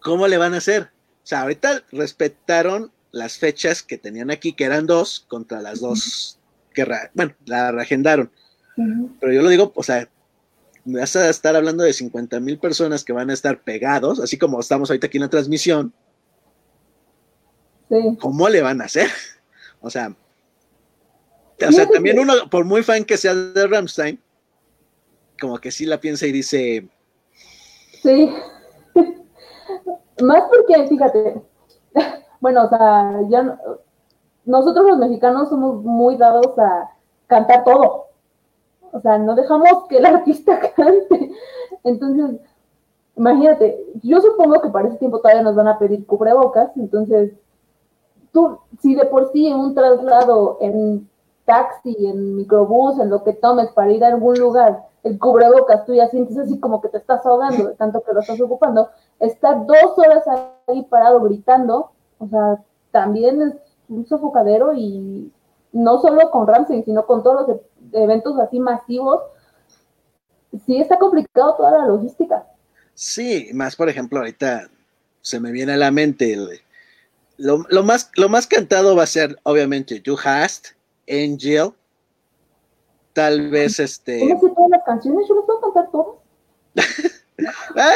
¿Cómo 0.00 0.28
le 0.28 0.38
van 0.38 0.54
a 0.54 0.58
hacer? 0.58 0.82
O 0.82 1.26
sea, 1.26 1.42
ahorita 1.42 1.82
respetaron 1.90 2.92
las 3.10 3.38
fechas 3.38 3.82
que 3.82 3.98
tenían 3.98 4.30
aquí, 4.30 4.52
que 4.52 4.64
eran 4.64 4.86
dos, 4.86 5.24
contra 5.26 5.60
las 5.60 5.80
dos 5.80 6.38
que, 6.72 6.86
bueno, 7.14 7.34
la 7.46 7.72
reagendaron. 7.72 8.30
Pero 9.20 9.32
yo 9.32 9.42
lo 9.42 9.48
digo, 9.48 9.72
o 9.74 9.82
sea, 9.82 10.08
vas 10.92 11.16
a 11.16 11.28
estar 11.28 11.56
hablando 11.56 11.84
de 11.84 11.92
50 11.92 12.40
mil 12.40 12.58
personas 12.58 13.04
que 13.04 13.12
van 13.12 13.30
a 13.30 13.34
estar 13.34 13.62
pegados, 13.62 14.20
así 14.20 14.38
como 14.38 14.60
estamos 14.60 14.90
ahorita 14.90 15.06
aquí 15.06 15.18
en 15.18 15.22
la 15.22 15.30
transmisión, 15.30 15.92
¿Cómo 18.20 18.48
le 18.48 18.62
van 18.62 18.80
a 18.80 18.84
hacer? 18.84 19.08
O 19.80 19.90
sea, 19.90 20.08
o 20.08 21.72
sea, 21.72 21.88
también 21.88 22.18
uno, 22.18 22.32
por 22.50 22.64
muy 22.64 22.82
fan 22.82 23.04
que 23.04 23.16
sea 23.16 23.32
de 23.32 23.64
Ramstein, 23.68 24.20
como 25.40 25.56
que 25.58 25.70
sí 25.70 25.86
la 25.86 26.00
piensa 26.00 26.26
y 26.26 26.32
dice. 26.32 26.88
Sí. 28.02 28.28
Más 30.20 30.42
porque, 30.50 30.88
fíjate, 30.88 31.40
bueno, 32.40 32.64
o 32.64 32.68
sea, 32.68 33.20
ya 33.28 33.56
nosotros 34.46 34.84
los 34.84 34.98
mexicanos 34.98 35.48
somos 35.48 35.84
muy 35.84 36.16
dados 36.16 36.58
a 36.58 36.90
cantar 37.28 37.62
todo. 37.62 38.07
O 38.92 39.00
sea, 39.00 39.18
no 39.18 39.34
dejamos 39.34 39.86
que 39.88 39.98
el 39.98 40.06
artista 40.06 40.58
cante. 40.76 41.32
Entonces, 41.84 42.40
imagínate, 43.16 43.84
yo 44.02 44.20
supongo 44.20 44.60
que 44.60 44.70
para 44.70 44.88
ese 44.88 44.98
tiempo 44.98 45.18
todavía 45.18 45.42
nos 45.42 45.56
van 45.56 45.68
a 45.68 45.78
pedir 45.78 46.06
cubrebocas, 46.06 46.70
entonces 46.76 47.32
tú, 48.32 48.58
si 48.80 48.94
de 48.94 49.06
por 49.06 49.32
sí 49.32 49.48
en 49.48 49.56
un 49.56 49.74
traslado, 49.74 50.58
en 50.60 51.08
taxi, 51.44 51.96
en 52.06 52.36
microbús, 52.36 52.98
en 52.98 53.10
lo 53.10 53.24
que 53.24 53.32
tomes 53.32 53.70
para 53.72 53.90
ir 53.90 54.04
a 54.04 54.08
algún 54.08 54.38
lugar, 54.38 54.84
el 55.02 55.18
cubrebocas, 55.18 55.84
tú 55.86 55.94
ya 55.94 56.08
sientes 56.08 56.38
así 56.38 56.60
como 56.60 56.80
que 56.80 56.88
te 56.88 56.98
estás 56.98 57.24
ahogando 57.24 57.72
tanto 57.72 58.02
que 58.02 58.12
lo 58.12 58.20
estás 58.20 58.40
ocupando, 58.40 58.88
estar 59.18 59.66
dos 59.66 59.98
horas 59.98 60.24
ahí 60.66 60.82
parado 60.84 61.20
gritando, 61.22 61.90
o 62.18 62.28
sea, 62.28 62.62
también 62.90 63.42
es 63.42 63.54
un 63.88 64.06
sofocadero 64.06 64.74
y 64.74 65.32
no 65.72 65.98
solo 66.00 66.30
con 66.30 66.46
Ramsey, 66.46 66.82
sino 66.82 67.06
con 67.06 67.22
todos 67.22 67.48
los 67.48 67.60
eventos 67.92 68.38
así 68.38 68.60
masivos, 68.60 69.22
sí 70.66 70.80
está 70.80 70.98
complicado 70.98 71.54
toda 71.56 71.78
la 71.78 71.86
logística. 71.86 72.46
Sí, 72.94 73.50
más 73.52 73.76
por 73.76 73.88
ejemplo, 73.88 74.18
ahorita 74.18 74.68
se 75.20 75.40
me 75.40 75.52
viene 75.52 75.74
a 75.74 75.76
la 75.76 75.90
mente 75.90 76.32
el, 76.32 76.60
lo, 77.38 77.82
más, 77.84 78.10
lo 78.16 78.28
más 78.28 78.46
cantado 78.46 78.96
va 78.96 79.04
a 79.04 79.06
ser, 79.06 79.38
obviamente, 79.44 80.02
You 80.02 80.16
Hast, 80.22 80.68
Angel, 81.08 81.72
tal 83.12 83.48
vez 83.50 83.78
este. 83.78 84.20
¿Cómo 84.20 84.40
sé 84.40 84.54
todas 84.54 84.70
las 84.70 84.82
canciones? 84.84 85.28
¿Yo 85.28 85.36
las 85.36 85.44
puedo 85.46 85.60
cantar 85.60 85.90
todas? 85.90 86.14
Ah, 87.76 87.94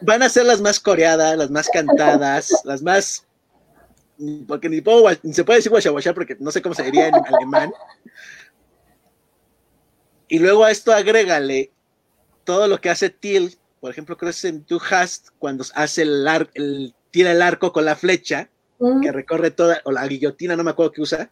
van 0.00 0.22
a 0.22 0.30
ser 0.30 0.46
las 0.46 0.62
más 0.62 0.80
coreadas, 0.80 1.36
las 1.36 1.50
más 1.50 1.68
cantadas, 1.68 2.50
las 2.64 2.82
más. 2.82 3.26
Porque 4.48 4.70
ni, 4.70 4.80
puedo, 4.80 5.04
ni 5.22 5.34
se 5.34 5.44
puede 5.44 5.58
decir 5.58 5.70
washa 5.70 6.14
porque 6.14 6.34
no 6.40 6.50
sé 6.50 6.62
cómo 6.62 6.74
se 6.74 6.84
diría 6.84 7.08
en 7.08 7.14
alemán. 7.14 7.70
Y 10.28 10.38
luego 10.38 10.64
a 10.64 10.70
esto 10.70 10.92
agrégale 10.92 11.72
todo 12.44 12.68
lo 12.68 12.80
que 12.80 12.90
hace 12.90 13.10
Till, 13.10 13.56
por 13.80 13.90
ejemplo, 13.90 14.16
creo 14.16 14.30
que 14.30 14.36
es 14.36 14.44
en 14.44 14.64
Hast, 14.90 15.28
cuando 15.38 15.64
hace 15.74 16.02
el, 16.02 16.26
el 16.54 16.94
tira 17.10 17.32
el 17.32 17.42
arco 17.42 17.72
con 17.72 17.84
la 17.84 17.96
flecha, 17.96 18.50
que 19.00 19.12
recorre 19.12 19.50
toda, 19.50 19.80
o 19.84 19.92
la 19.92 20.06
guillotina, 20.06 20.56
no 20.56 20.64
me 20.64 20.72
acuerdo 20.72 20.92
qué 20.92 21.00
usa, 21.00 21.30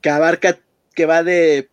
que 0.00 0.10
abarca, 0.10 0.60
que 0.94 1.06
va 1.06 1.22
de, 1.22 1.70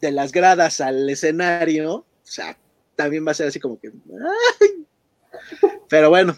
de 0.00 0.10
las 0.12 0.30
gradas 0.30 0.80
al 0.80 1.08
escenario, 1.08 1.94
o 1.94 2.06
sea, 2.22 2.58
también 2.96 3.26
va 3.26 3.32
a 3.32 3.34
ser 3.34 3.48
así 3.48 3.58
como 3.58 3.80
que... 3.80 3.92
Pero 5.88 6.10
bueno, 6.10 6.36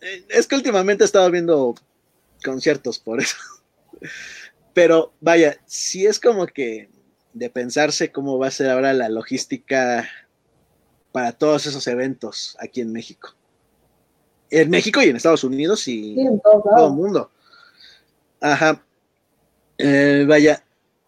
eh, 0.00 0.24
es 0.28 0.46
que 0.46 0.56
últimamente 0.56 1.04
he 1.04 1.06
estado 1.06 1.30
viendo 1.30 1.74
conciertos 2.44 2.98
por 2.98 3.20
eso. 3.20 3.36
Pero 4.74 5.12
vaya, 5.20 5.58
si 5.66 6.06
es 6.06 6.18
como 6.18 6.46
que 6.46 6.90
de 7.32 7.50
pensarse 7.50 8.12
cómo 8.12 8.38
va 8.38 8.48
a 8.48 8.52
ser 8.52 8.70
ahora 8.70 8.92
la 8.92 9.08
logística 9.08 10.08
para 11.12 11.32
todos 11.32 11.66
esos 11.66 11.86
eventos 11.86 12.56
aquí 12.60 12.80
en 12.80 12.92
México 12.92 13.34
en 14.50 14.70
México 14.70 15.00
y 15.00 15.08
en 15.08 15.16
Estados 15.16 15.44
Unidos 15.44 15.86
y 15.88 16.20
en 16.20 16.40
todo, 16.40 16.88
el 16.88 16.92
mundo. 16.92 17.30
Ajá. 18.40 18.82
Eh, 19.78 20.24
vaya. 20.28 20.62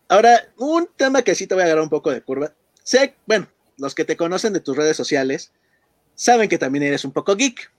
Ahora, 0.08 0.48
un 0.58 0.88
tema 0.96 1.22
que 1.22 1.34
sí 1.34 1.46
te 1.46 1.54
voy 1.54 1.62
a 1.62 1.66
agarrar 1.66 1.84
un 1.84 1.90
poco 1.90 2.10
de 2.10 2.22
curva. 2.22 2.52
Sé, 2.82 3.14
bueno, 3.26 3.48
los 3.78 3.94
que 3.94 4.04
te 4.04 4.16
conocen 4.16 4.52
de 4.52 4.60
tus 4.60 4.76
redes 4.76 4.96
sociales 4.96 5.52
saben 6.14 6.48
que 6.48 6.58
también 6.58 6.84
eres 6.84 7.04
un 7.04 7.12
poco 7.12 7.34
geek. 7.34 7.70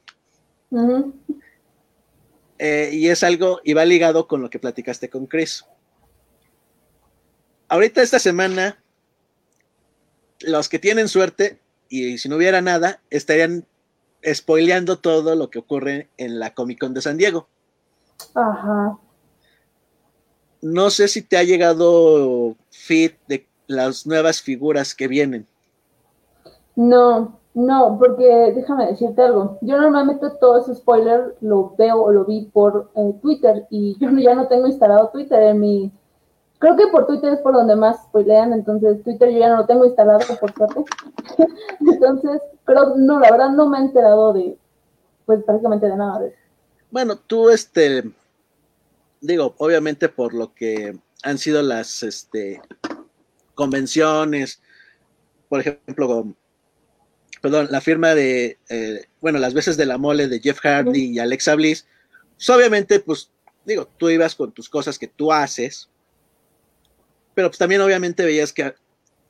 Eh, 2.60 2.89
y 2.94 3.08
es 3.08 3.24
algo, 3.24 3.62
y 3.64 3.74
va 3.74 3.86
ligado 3.86 4.28
con 4.28 4.41
lo 4.41 4.50
que 4.50 4.60
platicaste 4.60 5.10
con 5.10 5.28
Chris. 5.28 5.66
Ahorita 7.74 8.03
esta 8.03 8.19
semana, 8.19 8.78
los 10.41 10.69
que 10.69 10.78
tienen 10.78 11.07
suerte, 11.07 11.59
y 11.89 12.19
si 12.19 12.30
no 12.30 12.36
hubiera 12.36 12.61
nada, 12.61 13.01
estarían 13.09 13.65
spoileando 14.32 14.99
todo 14.99 15.34
lo 15.34 15.49
que 15.49 15.57
ocurre 15.57 16.07
en 16.17 16.38
la 16.38 16.53
Comic 16.53 16.80
Con 16.80 16.93
de 16.93 17.01
San 17.01 17.17
Diego. 17.17 17.47
Ajá. 18.36 18.99
No 20.61 20.91
sé 20.91 21.07
si 21.07 21.24
te 21.24 21.36
ha 21.36 21.41
llegado 21.41 22.55
feed 22.69 23.13
de 23.28 23.47
las 23.65 24.05
nuevas 24.05 24.39
figuras 24.39 24.93
que 24.93 25.07
vienen. 25.07 25.47
No, 26.76 27.39
No, 27.55 27.97
porque 27.99 28.53
déjame 28.55 28.86
decirte 28.86 29.19
algo. 29.24 29.57
Yo 29.61 29.82
normalmente 29.82 30.28
todo 30.39 30.59
ese 30.59 30.76
spoiler 30.76 31.36
lo 31.41 31.74
veo 31.76 32.03
o 32.03 32.11
lo 32.11 32.26
vi 32.26 32.51
por 32.53 32.91
eh, 32.95 33.15
Twitter 33.19 33.65
y 33.71 33.97
yo 33.99 34.11
ya 34.11 34.36
no 34.36 34.47
tengo 34.47 34.67
instalado 34.67 35.09
Twitter 35.09 35.41
en 35.41 35.59
mi... 35.59 35.91
Creo 36.64 36.78
que 36.78 36.88
por 36.88 37.05
Twitter 37.07 37.34
es 37.34 37.39
por 37.41 37.51
donde 37.51 37.76
más 37.76 38.05
spoilean, 38.05 38.53
entonces 38.53 39.03
Twitter 39.03 39.30
yo 39.30 39.38
ya 39.38 39.49
no 39.49 39.57
lo 39.57 39.66
tengo 39.66 39.84
instalado 39.84 40.20
por 40.39 40.53
suerte. 40.53 40.86
entonces, 41.82 42.41
pero 42.66 42.95
no, 42.95 43.20
la 43.20 43.32
verdad 43.32 43.49
no 43.49 43.68
me 43.68 43.80
he 43.80 43.82
enterado 43.82 44.32
de, 44.32 44.57
pues 45.26 45.43
prácticamente 45.43 45.88
de 45.88 45.97
nada 45.97 46.22
de 46.22 46.28
eso. 46.30 46.38
Bueno, 46.89 47.18
tú, 47.18 47.49
este, 47.49 48.09
digo, 49.20 49.55
obviamente 49.57 50.07
por 50.07 50.34
lo 50.34 50.53
que 50.53 50.97
han 51.24 51.38
sido 51.38 51.61
las, 51.61 52.01
este, 52.01 52.61
convenciones, 53.55 54.61
por 55.49 55.59
ejemplo, 55.59 56.34
perdón, 57.41 57.68
la 57.72 57.82
firma 57.82 58.16
de, 58.16 58.57
eh, 58.70 59.05
bueno, 59.20 59.38
las 59.38 59.53
veces 59.53 59.76
de 59.76 59.86
la 59.86 59.97
mole 59.97 60.30
de 60.30 60.39
Jeff 60.39 60.61
Hardy 60.61 61.11
y 61.11 61.20
Alexa 61.20 61.55
Bliss, 61.55 61.86
pues 62.38 62.49
obviamente, 62.49 63.01
pues, 63.01 63.32
digo, 63.66 63.89
tú 63.97 64.09
ibas 64.09 64.34
con 64.34 64.53
tus 64.53 64.70
cosas 64.70 64.97
que 64.97 65.09
tú 65.09 65.34
haces, 65.34 65.89
pero 67.34 67.50
pues 67.50 67.58
también 67.58 67.82
obviamente 67.82 68.26
veías 68.26 68.54
que 68.54 68.74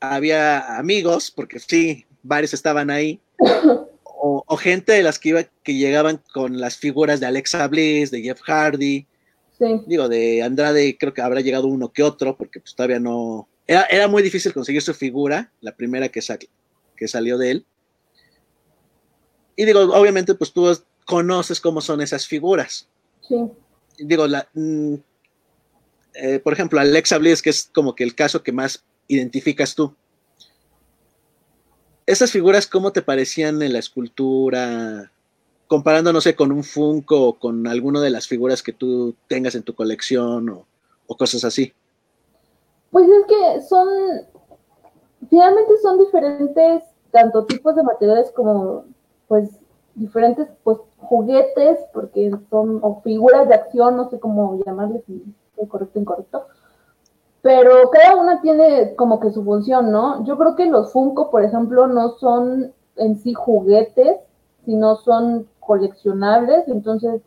había 0.00 0.78
amigos, 0.78 1.30
porque 1.30 1.58
sí, 1.58 2.04
varios 2.22 2.54
estaban 2.54 2.90
ahí, 2.90 3.20
o, 4.14 4.56
gente 4.56 4.92
de 4.92 5.02
las 5.02 5.18
que 5.18 5.30
iba, 5.30 5.42
que 5.62 5.74
llegaban 5.74 6.20
con 6.32 6.60
las 6.60 6.76
figuras 6.76 7.20
de 7.20 7.26
Alexa 7.26 7.66
Bliss, 7.68 8.10
de 8.10 8.22
Jeff 8.22 8.40
Hardy, 8.42 9.06
digo, 9.86 10.08
de 10.08 10.42
Andrade 10.42 10.96
creo 10.98 11.14
que 11.14 11.22
habrá 11.22 11.40
llegado 11.40 11.66
uno 11.66 11.92
que 11.92 12.02
otro, 12.02 12.36
porque 12.36 12.60
pues 12.60 12.74
todavía 12.74 13.00
no, 13.00 13.48
era, 13.66 13.82
era 13.84 14.08
muy 14.08 14.22
difícil 14.22 14.52
conseguir 14.52 14.82
su 14.82 14.94
figura, 14.94 15.52
la 15.60 15.74
primera 15.74 16.08
que, 16.08 16.20
que 16.96 17.08
salió 17.08 17.38
de 17.38 17.50
él, 17.50 17.66
y 19.56 19.64
digo, 19.64 19.80
obviamente, 19.80 20.34
pues 20.34 20.52
tú 20.52 20.76
conoces 21.06 21.60
cómo 21.60 21.80
son 21.80 22.00
esas 22.00 22.26
figuras. 22.26 22.88
Sí. 23.20 23.36
Digo, 23.98 24.26
la, 24.26 24.48
mm, 24.54 24.94
eh, 26.14 26.38
por 26.38 26.52
ejemplo, 26.52 26.80
Alexa 26.80 27.18
Bliss, 27.18 27.42
que 27.42 27.50
es 27.50 27.70
como 27.74 27.94
que 27.94 28.04
el 28.04 28.14
caso 28.14 28.42
que 28.42 28.52
más 28.52 28.84
identificas 29.08 29.74
tú. 29.74 29.94
Esas 32.06 32.30
figuras, 32.30 32.66
¿cómo 32.66 32.92
te 32.92 33.02
parecían 33.02 33.62
en 33.62 33.72
la 33.72 33.78
escultura? 33.78 35.10
Comparando, 35.66 36.12
no 36.12 36.20
sé, 36.20 36.36
con 36.36 36.52
un 36.52 36.62
Funko 36.62 37.28
o 37.28 37.38
con 37.38 37.66
alguna 37.66 38.00
de 38.00 38.10
las 38.10 38.28
figuras 38.28 38.62
que 38.62 38.72
tú 38.72 39.14
tengas 39.28 39.54
en 39.54 39.62
tu 39.62 39.74
colección 39.74 40.48
o, 40.50 40.66
o 41.06 41.16
cosas 41.16 41.44
así. 41.44 41.72
Pues 42.90 43.08
es 43.08 43.26
que 43.26 43.62
son, 43.68 43.88
finalmente 45.28 45.72
son 45.82 45.98
diferentes 45.98 46.82
tanto 47.10 47.46
tipos 47.46 47.74
de 47.74 47.82
materiales 47.82 48.30
como 48.32 48.84
pues 49.28 49.50
diferentes 49.94 50.48
pues 50.62 50.78
juguetes, 50.98 51.78
porque 51.92 52.30
son 52.50 52.80
o 52.82 53.00
figuras 53.02 53.48
de 53.48 53.54
acción, 53.54 53.96
no 53.96 54.10
sé 54.10 54.18
cómo 54.18 54.60
llamarles, 54.64 55.02
correcto 55.68 55.98
incorrecto, 55.98 56.46
pero 57.42 57.90
cada 57.90 58.16
una 58.16 58.40
tiene 58.40 58.94
como 58.96 59.20
que 59.20 59.30
su 59.30 59.44
función, 59.44 59.90
¿no? 59.90 60.24
Yo 60.24 60.38
creo 60.38 60.56
que 60.56 60.66
los 60.66 60.92
Funko, 60.92 61.30
por 61.30 61.44
ejemplo, 61.44 61.86
no 61.86 62.10
son 62.16 62.72
en 62.96 63.18
sí 63.18 63.34
juguetes, 63.34 64.18
sino 64.64 64.96
son 64.96 65.46
coleccionables, 65.60 66.68
entonces 66.68 67.20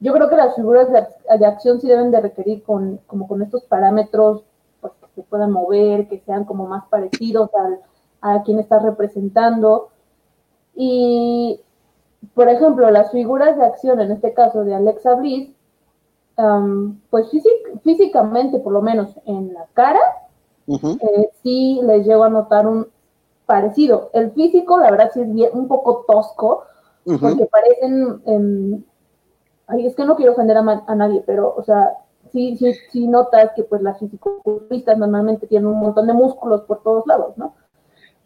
yo 0.00 0.12
creo 0.14 0.30
que 0.30 0.36
las 0.36 0.54
figuras 0.54 0.88
de, 0.90 1.46
acción 1.46 1.80
sí 1.80 1.88
deben 1.88 2.10
de 2.10 2.20
requerir 2.20 2.62
con, 2.62 3.00
como 3.06 3.28
con 3.28 3.42
estos 3.42 3.64
parámetros, 3.64 4.44
pues 4.80 4.94
que 4.94 5.06
se 5.14 5.22
puedan 5.22 5.52
mover, 5.52 6.08
que 6.08 6.20
sean 6.20 6.44
como 6.44 6.66
más 6.66 6.86
parecidos 6.88 7.50
al, 7.54 7.80
a 8.22 8.42
quien 8.42 8.58
está 8.58 8.78
representando, 8.78 9.90
y, 10.74 11.60
por 12.34 12.48
ejemplo, 12.48 12.90
las 12.90 13.10
figuras 13.12 13.56
de 13.58 13.64
acción, 13.64 14.00
en 14.00 14.12
este 14.12 14.32
caso 14.32 14.64
de 14.64 14.74
Alexa 14.74 15.14
Bliss, 15.14 15.50
pues 17.10 17.30
físicamente, 17.82 18.58
por 18.60 18.72
lo 18.72 18.82
menos 18.82 19.14
en 19.26 19.52
la 19.52 19.66
cara, 19.74 20.00
eh, 20.66 21.30
sí 21.42 21.80
les 21.82 22.06
llego 22.06 22.24
a 22.24 22.30
notar 22.30 22.66
un 22.66 22.88
parecido. 23.46 24.10
El 24.12 24.30
físico, 24.32 24.78
la 24.78 24.90
verdad, 24.90 25.10
sí 25.12 25.20
es 25.20 25.34
bien, 25.34 25.50
un 25.52 25.68
poco 25.68 26.04
tosco, 26.06 26.64
porque 27.04 27.46
parecen, 27.46 28.22
em, 28.26 28.84
ay, 29.66 29.86
es 29.86 29.96
que 29.96 30.04
no 30.04 30.16
quiero 30.16 30.32
ofender 30.32 30.56
a, 30.56 30.84
a, 30.86 30.94
nadie, 30.94 31.22
pero, 31.26 31.54
o 31.56 31.62
sea, 31.62 31.94
sí, 32.32 32.56
sí, 32.56 32.72
sí 32.90 33.08
notas 33.08 33.50
que 33.56 33.64
pues 33.64 33.82
las 33.82 33.98
fisicoculturistas 33.98 34.96
normalmente 34.96 35.46
tienen 35.46 35.68
un 35.68 35.80
montón 35.80 36.06
de 36.06 36.12
músculos 36.12 36.62
por 36.62 36.82
todos 36.82 37.06
lados, 37.06 37.36
¿no? 37.36 37.54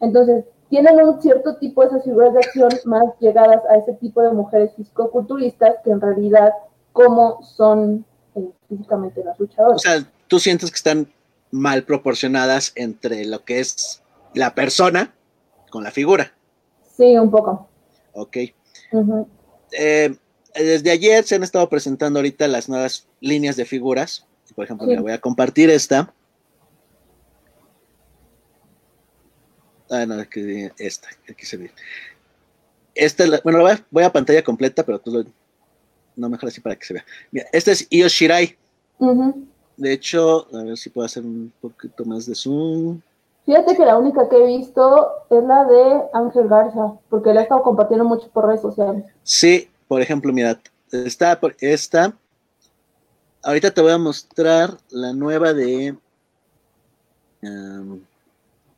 Entonces, 0.01 0.45
tienen 0.69 1.01
un 1.07 1.21
cierto 1.23 1.57
tipo 1.57 1.83
de 1.83 1.89
esas 1.89 2.05
figuras 2.05 2.33
de 2.33 2.41
acción 2.41 2.71
más 2.85 3.05
llegadas 3.21 3.63
a 3.71 3.77
ese 3.77 3.95
tipo 3.95 4.21
de 4.23 4.33
mujeres 4.33 4.75
fisicoculturistas 4.75 5.77
que 5.85 5.91
en 5.91 6.01
realidad 6.01 6.53
como 6.95 7.43
son 7.43 8.07
eh, 8.37 8.49
físicamente 8.69 9.23
las 9.23 9.39
luchadoras. 9.39 9.77
O 9.77 9.79
sea, 9.79 10.07
tú 10.29 10.39
sientes 10.39 10.71
que 10.71 10.77
están 10.77 11.13
mal 11.51 11.83
proporcionadas 11.83 12.73
entre 12.77 13.27
lo 13.27 13.45
que 13.45 13.61
es 13.61 14.01
la 14.33 14.55
persona 14.55 15.13
con 15.71 15.85
la 15.85 15.91
figura. 15.91 16.33
Sí, 16.97 17.19
un 17.19 17.31
poco. 17.31 17.69
Ok. 18.13 18.37
Eh, 19.73 20.17
desde 20.55 20.91
ayer 20.93 21.25
se 21.25 21.35
han 21.35 21.43
estado 21.43 21.69
presentando 21.69 22.21
ahorita 22.21 22.47
las 22.47 22.69
nuevas 22.69 23.09
líneas 23.21 23.57
de 23.57 23.65
figuras. 23.65 24.27
Por 24.55 24.65
ejemplo, 24.65 24.87
voy 25.03 25.13
a 25.13 25.21
compartir 25.21 25.69
esta. 25.71 26.15
Ah, 29.91 30.07
no, 30.07 30.15
esta, 30.79 31.09
aquí 31.29 31.45
se 31.45 31.57
ve. 31.57 31.73
Esta, 32.95 33.25
bueno, 33.43 33.65
voy 33.91 34.05
a, 34.05 34.13
pantalla 34.13 34.45
completa, 34.45 34.85
pero 34.85 35.01
tú 35.01 35.27
no 36.17 36.29
mejor 36.29 36.49
así 36.49 36.61
para 36.61 36.77
que 36.77 36.85
se 36.85 36.95
vea. 36.95 37.05
Mira, 37.31 37.47
esta 37.53 37.73
es 37.73 37.87
Io 37.91 38.09
Shirai. 38.09 38.57
De 39.77 39.93
hecho, 39.93 40.47
a 40.55 40.63
ver 40.63 40.77
si 40.77 40.91
puedo 40.91 41.07
hacer 41.07 41.25
un 41.25 41.53
poquito 41.61 42.05
más 42.05 42.27
de 42.27 42.35
zoom. 42.35 43.01
Fíjate 43.45 43.77
que 43.77 43.85
la 43.85 43.99
única 43.99 44.29
que 44.29 44.37
he 44.37 44.47
visto 44.47 45.09
es 45.31 45.43
la 45.45 45.65
de 45.65 46.03
Ángel 46.15 46.49
Garza, 46.49 46.95
porque 47.11 47.35
la 47.35 47.41
he 47.41 47.43
estado 47.43 47.63
compartiendo 47.63 48.05
mucho 48.05 48.29
por 48.33 48.47
redes 48.47 48.63
sociales. 48.63 49.05
Sí, 49.23 49.69
por 49.87 50.01
ejemplo, 50.01 50.33
mira, 50.33 50.59
está 50.91 51.39
por 51.39 51.55
esta. 51.61 52.17
Ahorita 53.43 53.71
te 53.71 53.83
voy 53.83 53.93
a 53.93 53.99
mostrar 53.99 54.79
la 54.91 55.13
nueva 55.13 55.53
de. 55.53 55.95
Um, 57.43 58.01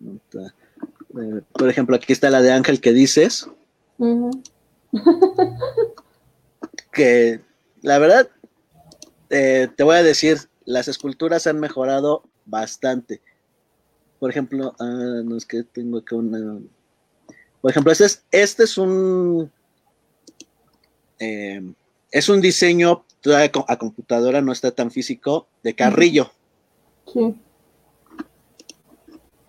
eh, 0.01 1.43
por 1.53 1.69
ejemplo, 1.69 1.95
aquí 1.95 2.13
está 2.13 2.29
la 2.31 2.43
de 2.43 2.53
Ángel 2.53 2.81
que 2.81 2.93
dices. 2.93 3.49
que 6.97 7.41
la 7.83 7.99
verdad, 7.99 8.31
eh, 9.29 9.69
te 9.77 9.85
voy 9.85 9.97
a 9.97 10.03
decir, 10.03 10.39
las 10.65 10.89
esculturas 10.89 11.47
han 11.47 11.61
mejorado 11.61 12.23
bastante. 12.47 13.21
Por 14.19 14.31
ejemplo, 14.31 14.75
ah, 14.81 15.21
no 15.23 15.37
es 15.37 15.45
que 15.45 15.63
tengo 15.63 16.03
que 16.03 16.15
una. 16.15 16.59
Por 17.61 17.71
ejemplo, 17.71 17.93
este 17.93 18.07
es, 18.07 18.25
este 18.31 18.65
es 18.65 18.79
un. 18.79 19.53
Eh, 21.19 21.63
es 22.11 22.29
un 22.29 22.41
diseño 22.41 23.05
a 23.69 23.77
computadora, 23.77 24.41
no 24.41 24.53
está 24.53 24.71
tan 24.71 24.91
físico, 24.91 25.49
de 25.63 25.75
Carrillo. 25.75 26.33
Sí. 27.13 27.35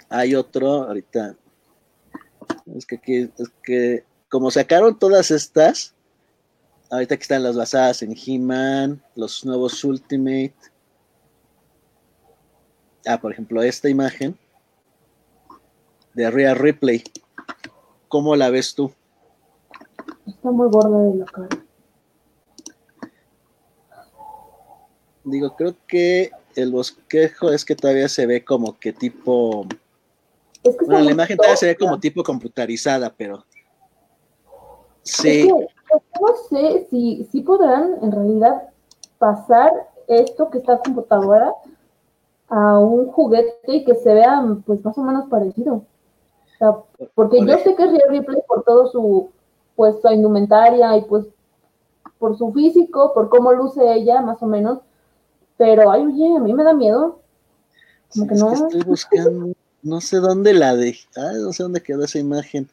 Hay 0.09 0.35
otro, 0.35 0.83
ahorita 0.83 1.35
es 2.75 2.85
que 2.85 2.95
aquí, 2.95 3.15
es 3.15 3.49
que 3.63 4.03
como 4.29 4.51
sacaron 4.51 4.97
todas 4.97 5.31
estas, 5.31 5.93
ahorita 6.89 7.17
que 7.17 7.21
están 7.21 7.43
las 7.43 7.55
basadas 7.55 8.01
en 8.01 8.15
He-Man, 8.15 9.01
los 9.15 9.45
nuevos 9.45 9.83
Ultimate. 9.83 10.55
Ah, 13.05 13.19
por 13.19 13.31
ejemplo, 13.31 13.61
esta 13.61 13.89
imagen 13.89 14.37
de 16.13 16.29
Rhea 16.29 16.53
Ripley. 16.53 17.03
¿Cómo 18.07 18.35
la 18.35 18.49
ves 18.49 18.73
tú? 18.73 18.91
Está 20.25 20.51
muy 20.51 20.69
gorda 20.69 20.99
de 20.99 21.15
la 21.17 21.25
cara. 21.25 21.49
Digo, 25.23 25.55
creo 25.55 25.75
que 25.87 26.31
el 26.55 26.71
bosquejo 26.71 27.51
es 27.51 27.65
que 27.65 27.75
todavía 27.75 28.07
se 28.07 28.25
ve 28.25 28.43
como 28.43 28.79
que 28.79 28.93
tipo 28.93 29.67
bueno, 30.85 31.03
la 31.03 31.11
imagen 31.11 31.37
todavía 31.37 31.57
se 31.57 31.67
ve 31.67 31.75
como 31.75 31.99
tipo 31.99 32.23
computarizada, 32.23 33.13
pero 33.13 33.45
sí. 35.03 35.49
No 35.91 36.35
sé 36.49 36.87
si, 36.89 37.27
si 37.31 37.41
podrán 37.41 37.97
en 38.01 38.11
realidad 38.11 38.69
pasar 39.17 39.71
esto 40.07 40.49
que 40.49 40.59
está 40.59 40.79
computadora 40.79 41.53
a 42.49 42.79
un 42.79 43.07
juguete 43.07 43.59
y 43.67 43.85
que 43.85 43.95
se 43.95 44.13
vea 44.13 44.41
pues 44.65 44.83
más 44.83 44.97
o 44.97 45.03
menos 45.03 45.29
parecido. 45.29 45.83
porque 47.15 47.45
yo 47.45 47.57
sé 47.59 47.75
que 47.75 47.83
es 47.83 47.91
Ripley 48.09 48.41
por 48.47 48.63
todo 48.63 48.87
su 48.87 49.29
pues 49.75 49.95
su 50.01 50.09
indumentaria 50.09 50.97
y 50.97 51.05
pues 51.05 51.25
por 52.17 52.37
su 52.37 52.51
físico, 52.51 53.13
por 53.13 53.29
cómo 53.29 53.53
luce 53.53 53.93
ella 53.93 54.21
más 54.21 54.41
o 54.41 54.47
menos, 54.47 54.79
pero 55.55 55.91
ay 55.91 56.05
oye, 56.05 56.35
a 56.35 56.39
mí 56.39 56.53
me 56.53 56.63
da 56.63 56.73
miedo. 56.73 57.19
Como 58.11 58.27
que 58.27 58.35
no. 58.35 58.53
estoy 58.53 58.81
buscando 58.83 59.53
no 59.83 60.01
sé 60.01 60.17
dónde 60.17 60.53
la 60.53 60.75
dejé, 60.75 61.07
no 61.15 61.53
sé 61.53 61.63
dónde 61.63 61.81
quedó 61.81 62.03
esa 62.03 62.19
imagen. 62.19 62.69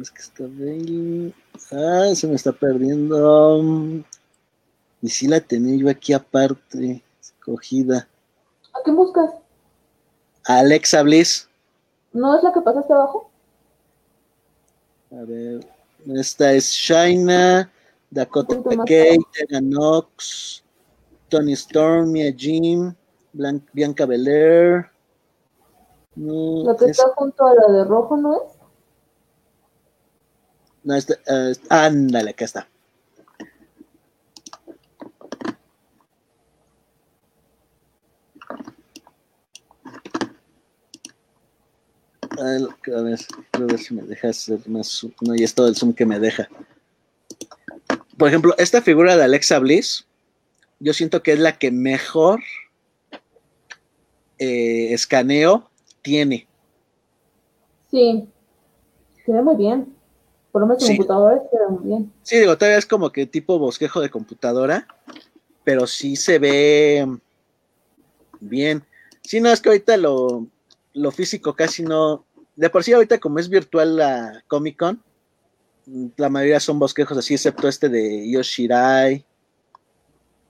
Es 0.00 0.10
que 0.10 0.20
está 0.20 0.44
bien. 0.44 1.34
Ah, 1.72 2.12
se 2.14 2.26
me 2.26 2.34
está 2.34 2.52
perdiendo. 2.52 4.04
Y 5.00 5.08
si 5.08 5.28
la 5.28 5.40
tenía 5.40 5.76
yo 5.76 5.88
aquí 5.88 6.12
aparte, 6.12 7.02
escogida. 7.20 8.08
¿A 8.74 8.78
qué 8.84 8.90
buscas? 8.90 9.30
Alexa 10.44 11.02
Bliss. 11.02 11.48
¿No 12.12 12.36
es 12.36 12.42
la 12.42 12.52
que 12.52 12.60
pasaste 12.60 12.92
abajo? 12.92 13.30
A 15.10 15.22
ver, 15.24 15.66
esta 16.06 16.52
es 16.52 16.70
Shaina, 16.72 17.70
Dakota 18.10 18.56
Kate, 18.78 19.60
Nox, 19.62 20.62
Tony 21.28 21.52
Storm, 21.52 22.12
Mia 22.12 22.32
Jim, 22.36 22.94
Bianca 23.72 24.04
Belair. 24.04 24.90
la 26.16 26.76
que 26.76 26.86
está 26.86 27.08
junto 27.16 27.46
a 27.46 27.54
la 27.54 27.72
de 27.72 27.84
rojo, 27.84 28.16
¿no 28.16 28.36
es? 28.36 28.57
No, 30.84 30.94
este, 30.94 31.14
uh, 31.14 31.52
ándale, 31.68 32.30
acá 32.30 32.44
está. 32.44 32.68
A 42.38 42.44
ver, 43.02 43.18
a 43.56 43.58
ver 43.58 43.78
si 43.78 43.94
me 43.94 44.02
deja 44.02 44.28
hacer 44.28 44.60
más 44.68 45.04
No, 45.20 45.34
y 45.34 45.42
es 45.42 45.54
todo 45.54 45.66
el 45.66 45.74
zoom 45.74 45.92
que 45.92 46.06
me 46.06 46.20
deja. 46.20 46.48
Por 48.16 48.28
ejemplo, 48.28 48.54
esta 48.58 48.80
figura 48.80 49.16
de 49.16 49.24
Alexa 49.24 49.58
Bliss, 49.58 50.06
yo 50.78 50.92
siento 50.92 51.22
que 51.22 51.32
es 51.32 51.40
la 51.40 51.58
que 51.58 51.72
mejor 51.72 52.40
eh, 54.38 54.92
escaneo 54.92 55.68
tiene. 56.02 56.46
Sí, 57.90 58.28
ve 59.26 59.42
muy 59.42 59.56
bien. 59.56 59.97
Por 60.52 60.62
lo 60.62 60.66
menos 60.66 60.88
en 60.88 60.96
computadora 60.96 61.42
se 61.50 61.58
ve 61.58 61.68
muy 61.68 61.84
bien. 61.84 62.12
Sí, 62.22 62.38
digo, 62.38 62.56
todavía 62.56 62.78
es 62.78 62.86
como 62.86 63.10
que 63.10 63.26
tipo 63.26 63.58
bosquejo 63.58 64.00
de 64.00 64.10
computadora, 64.10 64.86
pero 65.64 65.86
sí 65.86 66.16
se 66.16 66.38
ve 66.38 67.06
bien. 68.40 68.82
Sí, 69.22 69.40
no, 69.40 69.50
es 69.50 69.60
que 69.60 69.68
ahorita 69.68 69.96
lo, 69.96 70.46
lo 70.94 71.10
físico 71.10 71.54
casi 71.54 71.82
no, 71.82 72.24
de 72.56 72.70
por 72.70 72.82
sí 72.82 72.92
ahorita 72.92 73.18
como 73.18 73.38
es 73.38 73.48
virtual 73.48 73.96
la 73.96 74.42
Comic 74.48 74.78
Con, 74.78 75.02
la 76.16 76.28
mayoría 76.28 76.60
son 76.60 76.78
bosquejos 76.78 77.16
así, 77.16 77.34
excepto 77.34 77.68
este 77.68 77.88
de 77.88 78.30
Yoshirai. 78.30 79.24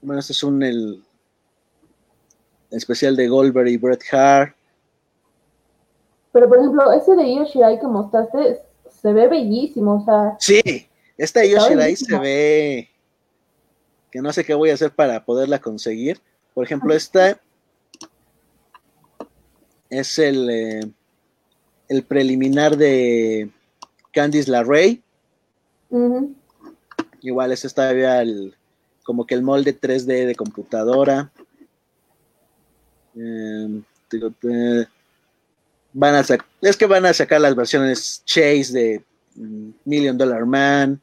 Bueno, 0.03 0.21
este 0.21 0.33
es 0.33 0.43
un 0.43 0.63
el, 0.63 1.03
especial 2.71 3.17
de 3.17 3.29
Goldberg 3.29 3.69
y 3.69 3.77
Bret 3.77 4.03
Hart. 4.13 4.55
Pero 6.33 6.49
por 6.49 6.59
ejemplo, 6.59 6.93
ese 6.93 7.15
de 7.15 7.35
Yoshirai 7.37 7.81
que 7.81 7.87
mostraste 7.87 8.63
se 9.01 9.13
ve 9.13 9.29
bellísimo, 9.29 9.97
o 9.97 10.05
sea. 10.05 10.37
Sí, 10.39 10.89
esta 11.17 11.45
Yoshirai 11.45 11.97
se 11.97 12.19
ve 12.19 12.89
que 14.11 14.21
no 14.21 14.33
sé 14.33 14.45
qué 14.45 14.55
voy 14.55 14.71
a 14.71 14.75
hacer 14.75 14.93
para 14.93 15.25
poderla 15.25 15.61
conseguir. 15.61 16.21
Por 16.55 16.65
ejemplo, 16.65 16.95
esta 16.95 17.41
es 19.91 20.19
el 20.19 20.51
eh, 20.51 20.81
el 21.89 22.05
preliminar 22.05 22.77
de 22.77 23.51
Candice 24.13 24.51
LaRey. 24.51 25.03
Igual 27.21 27.53
es 27.53 27.75
todavía 27.75 28.23
el, 28.23 28.55
como 29.03 29.27
que 29.27 29.35
el 29.35 29.43
molde 29.43 29.79
3D 29.79 30.27
de 30.27 30.35
computadora. 30.35 31.33
Em, 33.15 33.83
van 35.93 36.15
a 36.15 36.21
es 36.61 36.77
que 36.77 36.87
van 36.87 37.07
a 37.07 37.13
sacar 37.13 37.41
las 37.41 37.55
versiones 37.55 38.23
Chase 38.25 38.73
de 38.73 39.05
mm, 39.35 39.71
Million 39.85 40.19
Dollar 40.19 40.45
Man, 40.47 41.01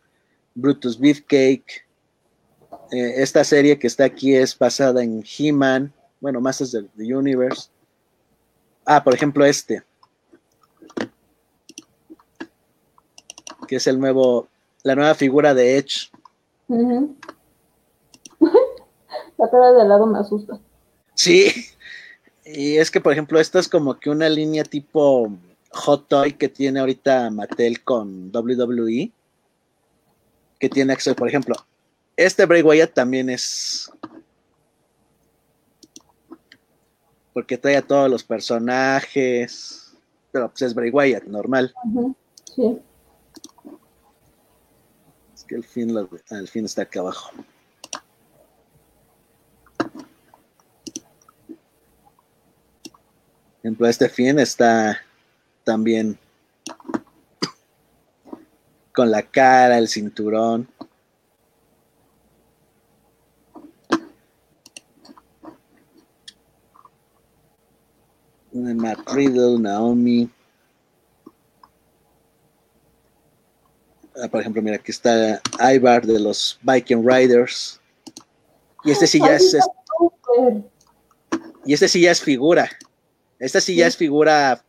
Brutus 0.54 1.00
Beefcake. 1.00 1.86
Eh, 2.92 3.14
esta 3.24 3.44
serie 3.44 3.80
que 3.80 3.88
está 3.88 4.06
aquí 4.06 4.36
es 4.36 4.58
basada 4.58 5.04
en 5.04 5.24
He-Man, 5.24 5.92
bueno, 6.20 6.40
Masters 6.40 6.76
of 6.76 6.86
the 6.98 7.16
Universe. 7.16 7.70
Ah, 8.86 9.04
por 9.04 9.14
ejemplo, 9.14 9.44
este. 9.46 9.84
que 13.66 13.78
es 13.78 13.88
el 13.88 14.00
nuevo, 14.00 14.48
la 14.84 14.96
nueva 14.96 15.16
figura 15.16 15.54
de 15.54 15.78
Edge. 15.78 16.12
la 19.38 19.50
cara 19.50 19.72
de 19.74 19.88
lado 19.88 20.06
me 20.06 20.20
asusta. 20.20 20.60
Sí, 21.14 21.52
y 22.46 22.78
es 22.78 22.92
que, 22.92 23.02
por 23.02 23.12
ejemplo, 23.12 23.40
esta 23.40 23.60
es 23.60 23.68
como 23.68 24.00
que 24.00 24.10
una 24.10 24.30
línea 24.30 24.64
tipo 24.64 25.32
Hot 25.72 26.08
Toy 26.08 26.34
que 26.34 26.48
tiene 26.48 26.80
ahorita 26.80 27.30
Mattel 27.32 27.84
con 27.84 28.32
WWE, 28.34 29.12
que 30.60 30.70
tiene 30.70 30.94
acceso, 30.94 31.16
por 31.16 31.28
ejemplo, 31.28 31.56
este 32.16 32.46
Bray 32.46 32.62
Wyatt 32.62 32.94
también 32.94 33.30
es 33.30 33.92
porque 37.34 37.58
trae 37.58 37.76
a 37.76 37.82
todos 37.82 38.10
los 38.10 38.24
personajes, 38.24 39.94
pero 40.32 40.50
pues 40.50 40.62
es 40.62 40.74
Bray 40.74 40.92
Wyatt, 40.92 41.26
normal. 41.26 41.74
Sí 42.56 42.80
que 45.46 45.56
el 45.56 45.64
fin, 45.64 45.96
al 46.30 46.48
fin 46.48 46.66
está 46.66 46.84
acá 46.84 47.00
abajo. 47.00 47.32
Ejemplo, 53.66 53.88
este 53.88 54.08
fin 54.08 54.38
está 54.38 55.02
también 55.64 56.20
con 58.94 59.10
la 59.10 59.24
cara, 59.24 59.80
el 59.80 59.88
cinturón. 59.88 60.68
Matt 68.54 69.00
Riddle, 69.12 69.58
Naomi. 69.60 70.30
Ah, 74.16 74.28
por 74.30 74.42
ejemplo, 74.42 74.62
mira, 74.62 74.76
aquí 74.76 74.92
está 74.92 75.42
Ivar 75.74 76.06
de 76.06 76.20
los 76.20 76.60
Viking 76.62 77.04
Riders. 77.04 77.82
Y 78.84 78.92
este 78.92 79.08
sí 79.08 79.20
ya 79.20 79.34
es, 79.34 79.58
y 81.66 81.74
este 81.74 81.88
sí 81.88 82.02
ya 82.02 82.12
es 82.12 82.22
figura. 82.22 82.70
Esta 83.46 83.62
sí 83.62 83.76
ya 83.76 83.86
es 83.86 83.96
figura 83.96 84.60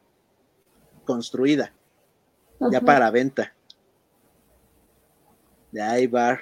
construida. 1.07 1.73
Ya 2.71 2.79
para 2.79 3.11
venta. 3.11 3.55
De 5.73 6.03
Ivar. 6.03 6.41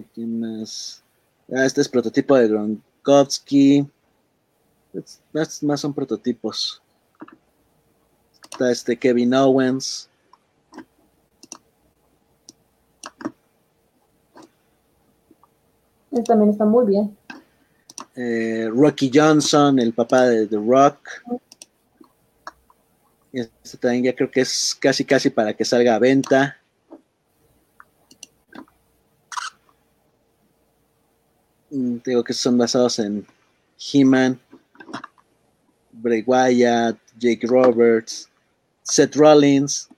Aquí 0.00 0.24
más. 0.24 1.04
Ah, 1.54 1.66
este 1.66 1.82
es 1.82 1.88
prototipo 1.90 2.34
de 2.34 2.48
Gronkowski. 2.48 3.86
Estos 4.94 5.62
más 5.64 5.80
son 5.82 5.92
prototipos. 5.92 6.80
Está 8.50 8.70
este 8.72 8.98
Kevin 8.98 9.34
Owens. 9.34 10.08
también 16.24 16.52
está 16.52 16.64
muy 16.64 16.86
bien. 16.86 17.17
Eh, 18.20 18.68
Rocky 18.74 19.12
Johnson, 19.14 19.78
el 19.78 19.92
papá 19.92 20.24
de 20.24 20.48
The 20.48 20.56
Rock. 20.56 21.08
Este 23.32 23.78
también 23.78 24.02
ya 24.02 24.12
creo 24.12 24.28
que 24.28 24.40
es 24.40 24.76
casi 24.80 25.04
casi 25.04 25.30
para 25.30 25.54
que 25.54 25.64
salga 25.64 25.94
a 25.94 26.00
venta. 26.00 26.56
Mm, 31.70 31.98
digo 32.04 32.24
que 32.24 32.32
son 32.32 32.58
basados 32.58 32.98
en 32.98 33.24
He-Man, 33.78 34.40
Bray 35.92 36.24
Wyatt, 36.26 36.98
Jake 37.16 37.46
Roberts, 37.46 38.28
Seth 38.82 39.14
Rollins. 39.14 39.88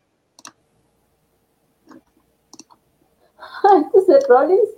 ¿Seth 4.07 4.29
Rollins? 4.29 4.69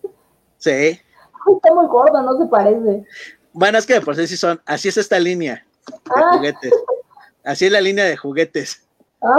Sí. 0.58 1.00
Está 1.48 1.74
muy 1.74 1.86
gordo, 1.86 2.22
no 2.22 2.38
se 2.38 2.46
parece. 2.46 3.04
Bueno, 3.52 3.78
es 3.78 3.86
que 3.86 4.00
por 4.00 4.16
sí 4.16 4.36
son, 4.36 4.60
así 4.64 4.88
es 4.88 4.96
esta 4.96 5.18
línea 5.18 5.64
de 5.86 5.94
ah. 6.14 6.30
juguetes. 6.36 6.72
Así 7.44 7.66
es 7.66 7.72
la 7.72 7.80
línea 7.80 8.04
de 8.04 8.16
juguetes. 8.16 8.82
Ah, 9.20 9.36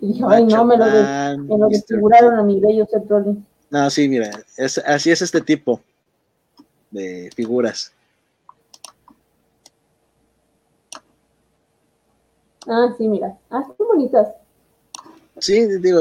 y 0.00 0.08
dije, 0.08 0.24
ay, 0.28 0.44
no, 0.44 0.64
me 0.64 0.76
lo, 0.76 0.84
me 0.84 1.58
lo 1.58 1.68
desfiguraron 1.68 2.38
a 2.38 2.42
mi 2.42 2.60
bello 2.60 2.86
Seth 2.86 3.10
No, 3.70 3.90
sí, 3.90 4.08
mira, 4.08 4.30
es, 4.56 4.78
así 4.78 5.10
es 5.10 5.22
este 5.22 5.40
tipo 5.40 5.80
de 6.90 7.30
figuras. 7.34 7.92
Ah, 12.68 12.94
sí, 12.96 13.06
mira. 13.08 13.36
Ah, 13.50 13.64
son 13.76 13.86
bonitas. 13.86 14.28
Sí, 15.38 15.66
digo, 15.78 16.00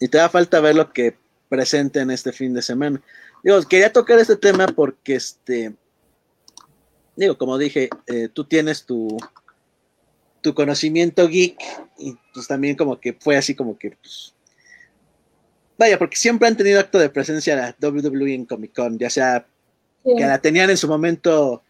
y 0.00 0.08
te 0.08 0.18
da 0.18 0.28
falta 0.28 0.60
ver 0.60 0.74
lo 0.74 0.92
que 0.92 1.16
presenten 1.48 2.10
este 2.10 2.32
fin 2.32 2.52
de 2.54 2.62
semana. 2.62 3.00
Digo, 3.42 3.60
quería 3.62 3.92
tocar 3.92 4.18
este 4.18 4.36
tema 4.36 4.66
porque, 4.66 5.14
este, 5.14 5.74
digo, 7.16 7.38
como 7.38 7.58
dije, 7.58 7.88
eh, 8.06 8.28
tú 8.32 8.44
tienes 8.44 8.84
tu, 8.84 9.16
tu 10.40 10.54
conocimiento 10.54 11.28
geek 11.28 11.58
y 11.98 12.16
pues 12.32 12.46
también 12.46 12.76
como 12.76 13.00
que 13.00 13.12
fue 13.12 13.36
así 13.36 13.54
como 13.54 13.78
que 13.78 13.92
pues, 13.92 14.34
vaya, 15.76 15.98
porque 15.98 16.16
siempre 16.16 16.48
han 16.48 16.56
tenido 16.56 16.80
acto 16.80 16.98
de 16.98 17.10
presencia 17.10 17.56
la 17.56 17.76
WWE 17.80 18.34
en 18.34 18.44
Comic 18.44 18.74
Con, 18.74 18.98
ya 18.98 19.10
sea 19.10 19.46
que 20.04 20.24
la 20.24 20.40
tenían 20.40 20.70
en 20.70 20.76
su 20.76 20.88
momento 20.88 21.62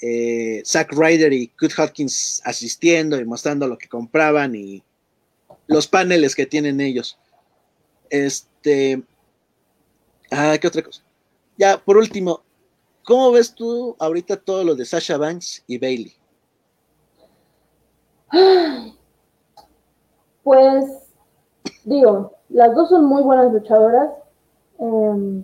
eh, 0.00 0.62
Zack 0.64 0.92
Ryder 0.92 1.32
y 1.32 1.48
Kurt 1.48 1.78
Hopkins 1.78 2.42
asistiendo 2.44 3.18
y 3.18 3.24
mostrando 3.24 3.66
lo 3.66 3.78
que 3.78 3.88
compraban 3.88 4.54
y 4.54 4.82
los 5.66 5.86
paneles 5.86 6.34
que 6.34 6.46
tienen 6.46 6.80
ellos. 6.80 7.18
Este. 8.10 9.02
Ah, 10.30 10.56
¿qué 10.60 10.68
otra 10.68 10.82
cosa? 10.82 11.02
Ya, 11.58 11.78
por 11.78 11.96
último, 11.96 12.40
¿cómo 13.04 13.32
ves 13.32 13.54
tú 13.54 13.96
ahorita 13.98 14.36
todo 14.36 14.62
lo 14.62 14.74
de 14.74 14.84
Sasha 14.84 15.16
Banks 15.16 15.64
y 15.66 15.78
Bailey? 15.78 16.12
Pues, 20.42 21.12
digo, 21.82 22.36
las 22.50 22.72
dos 22.76 22.90
son 22.90 23.04
muy 23.06 23.20
buenas 23.24 23.52
luchadoras. 23.52 24.10
Em, 24.78 25.42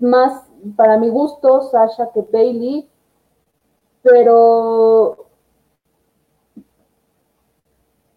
más 0.00 0.44
para 0.76 0.96
mi 0.96 1.10
gusto, 1.10 1.68
Sasha 1.70 2.10
que 2.14 2.22
Bailey. 2.22 2.88
Pero 4.02 5.26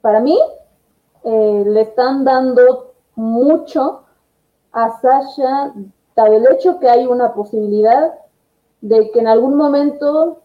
para 0.02 0.22
mí, 0.22 0.40
eh, 1.26 1.64
le 1.66 1.82
están 1.82 2.24
dando 2.24 2.94
mucho 3.16 4.06
a 4.72 5.02
Sasha, 5.02 5.74
tal 6.18 6.34
el 6.34 6.48
hecho 6.52 6.80
que 6.80 6.90
hay 6.90 7.06
una 7.06 7.36
posibilidad 7.36 8.16
de 8.82 9.12
que 9.12 9.20
en 9.20 9.28
algún 9.28 9.56
momento 9.56 10.42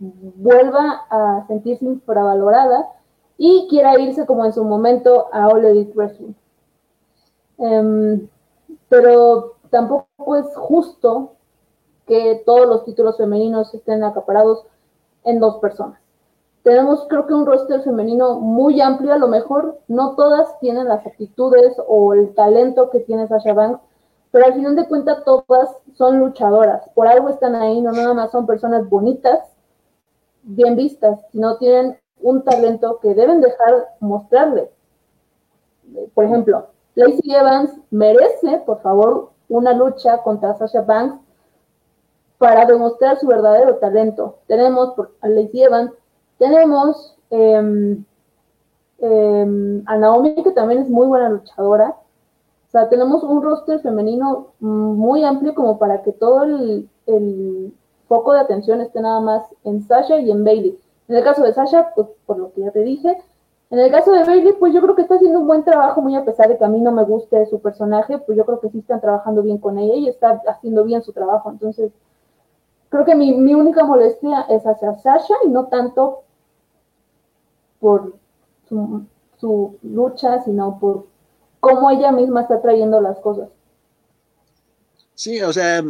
vuelva 0.00 1.06
a 1.08 1.46
sentirse 1.46 1.84
infravalorada 1.84 2.88
y 3.38 3.68
quiera 3.70 3.96
irse 4.00 4.26
como 4.26 4.44
en 4.44 4.52
su 4.52 4.64
momento 4.64 5.28
a 5.32 5.46
All 5.46 5.64
Elite 5.64 5.92
Wrestling. 5.94 6.32
Em, 7.58 8.28
pero 8.88 9.54
tampoco 9.70 10.34
es 10.34 10.46
justo 10.56 11.34
que 12.04 12.42
todos 12.44 12.66
los 12.66 12.84
títulos 12.84 13.16
femeninos 13.16 13.72
estén 13.72 14.02
acaparados 14.02 14.66
en 15.22 15.38
dos 15.38 15.58
personas. 15.58 16.00
Tenemos 16.64 17.06
creo 17.08 17.28
que 17.28 17.34
un 17.34 17.46
roster 17.46 17.82
femenino 17.82 18.40
muy 18.40 18.80
amplio, 18.80 19.12
a 19.12 19.18
lo 19.18 19.28
mejor 19.28 19.78
no 19.86 20.16
todas 20.16 20.58
tienen 20.58 20.88
las 20.88 21.06
actitudes 21.06 21.76
o 21.86 22.14
el 22.14 22.34
talento 22.34 22.90
que 22.90 22.98
tiene 22.98 23.28
Sasha 23.28 23.52
Banks, 23.52 23.80
pero 24.34 24.46
al 24.46 24.54
final 24.54 24.74
de 24.74 24.88
cuentas 24.88 25.22
todas 25.24 25.76
son 25.92 26.18
luchadoras, 26.18 26.82
por 26.92 27.06
algo 27.06 27.28
están 27.28 27.54
ahí, 27.54 27.80
no 27.80 27.92
nada 27.92 28.14
más 28.14 28.32
son 28.32 28.46
personas 28.46 28.90
bonitas, 28.90 29.38
bien 30.42 30.74
vistas, 30.74 31.20
sino 31.30 31.56
tienen 31.58 32.00
un 32.20 32.42
talento 32.42 32.98
que 33.00 33.14
deben 33.14 33.40
dejar 33.40 33.90
mostrarle. 34.00 34.72
Por 36.14 36.24
ejemplo, 36.24 36.66
Lacey 36.96 37.32
Evans 37.32 37.78
merece, 37.92 38.60
por 38.66 38.82
favor, 38.82 39.30
una 39.48 39.72
lucha 39.72 40.18
contra 40.24 40.54
Sasha 40.54 40.80
Banks 40.80 41.20
para 42.38 42.66
demostrar 42.66 43.16
su 43.20 43.28
verdadero 43.28 43.76
talento. 43.76 44.38
Tenemos 44.48 44.94
a 45.20 45.28
Lacey 45.28 45.62
Evans, 45.62 45.92
tenemos 46.38 47.16
em, 47.30 48.04
em, 48.98 49.84
a 49.86 49.96
Naomi, 49.96 50.34
que 50.42 50.50
también 50.50 50.82
es 50.82 50.88
muy 50.88 51.06
buena 51.06 51.28
luchadora. 51.28 51.94
O 52.74 52.76
sea, 52.76 52.88
tenemos 52.88 53.22
un 53.22 53.40
roster 53.40 53.78
femenino 53.78 54.48
muy 54.58 55.22
amplio 55.22 55.54
como 55.54 55.78
para 55.78 56.02
que 56.02 56.10
todo 56.10 56.42
el, 56.42 56.88
foco 58.08 58.32
de 58.32 58.40
atención 58.40 58.80
esté 58.80 59.00
nada 59.00 59.20
más 59.20 59.44
en 59.62 59.80
Sasha 59.80 60.18
y 60.18 60.32
en 60.32 60.42
Bailey. 60.42 60.76
En 61.06 61.14
el 61.14 61.22
caso 61.22 61.44
de 61.44 61.52
Sasha, 61.52 61.92
pues 61.94 62.08
por 62.26 62.36
lo 62.36 62.52
que 62.52 62.62
ya 62.62 62.72
te 62.72 62.80
dije, 62.80 63.16
en 63.70 63.78
el 63.78 63.92
caso 63.92 64.10
de 64.10 64.24
Bailey, 64.24 64.54
pues 64.54 64.74
yo 64.74 64.82
creo 64.82 64.96
que 64.96 65.02
está 65.02 65.14
haciendo 65.14 65.38
un 65.38 65.46
buen 65.46 65.62
trabajo, 65.62 66.02
muy 66.02 66.16
a 66.16 66.24
pesar 66.24 66.48
de 66.48 66.58
que 66.58 66.64
a 66.64 66.68
mí 66.68 66.80
no 66.80 66.90
me 66.90 67.04
guste 67.04 67.46
su 67.46 67.60
personaje, 67.60 68.18
pues 68.18 68.36
yo 68.36 68.44
creo 68.44 68.58
que 68.58 68.70
sí 68.70 68.80
están 68.80 69.00
trabajando 69.00 69.42
bien 69.42 69.58
con 69.58 69.78
ella 69.78 69.94
y 69.94 70.08
está 70.08 70.42
haciendo 70.48 70.82
bien 70.82 71.04
su 71.04 71.12
trabajo. 71.12 71.52
Entonces, 71.52 71.92
creo 72.88 73.04
que 73.04 73.14
mi, 73.14 73.54
única 73.54 73.84
molestia 73.84 74.46
es 74.48 74.66
hacia 74.66 74.94
Sasha 74.94 75.34
y 75.44 75.48
no 75.48 75.66
tanto 75.66 76.22
por 77.78 78.14
su, 78.68 79.04
su 79.36 79.76
lucha, 79.84 80.42
sino 80.42 80.80
por 80.80 81.13
cómo 81.64 81.90
ella 81.90 82.12
misma 82.12 82.42
está 82.42 82.60
trayendo 82.60 83.00
las 83.00 83.18
cosas. 83.18 83.48
Sí, 85.14 85.40
o 85.40 85.52
sea, 85.52 85.82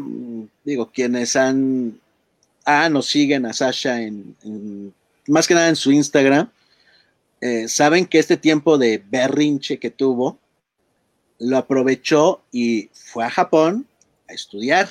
digo, 0.64 0.90
quienes 0.92 1.34
han, 1.34 1.98
ah, 2.64 2.88
nos 2.88 3.06
siguen 3.06 3.46
a 3.46 3.52
Sasha 3.52 4.00
en 4.00 4.36
más 5.26 5.46
que 5.46 5.54
nada 5.54 5.68
en 5.68 5.76
su 5.76 5.92
Instagram, 5.92 6.50
eh, 7.40 7.68
saben 7.68 8.06
que 8.06 8.18
este 8.18 8.36
tiempo 8.36 8.78
de 8.78 9.02
berrinche 9.10 9.78
que 9.78 9.90
tuvo, 9.90 10.38
lo 11.38 11.58
aprovechó 11.58 12.42
y 12.52 12.90
fue 12.92 13.24
a 13.24 13.30
Japón 13.30 13.86
a 14.28 14.32
estudiar. 14.32 14.88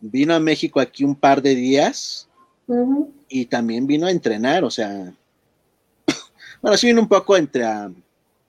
Vino 0.00 0.34
a 0.34 0.40
México 0.40 0.80
aquí 0.80 1.04
un 1.04 1.14
par 1.14 1.42
de 1.42 1.54
días 1.54 2.28
y 3.28 3.46
también 3.46 3.86
vino 3.86 4.06
a 4.06 4.10
entrenar, 4.10 4.64
o 4.64 4.70
sea, 4.70 5.12
bueno, 6.62 6.76
sí 6.76 6.88
vino 6.88 7.00
un 7.00 7.08
poco 7.08 7.36
entre 7.36 7.64
a 7.64 7.90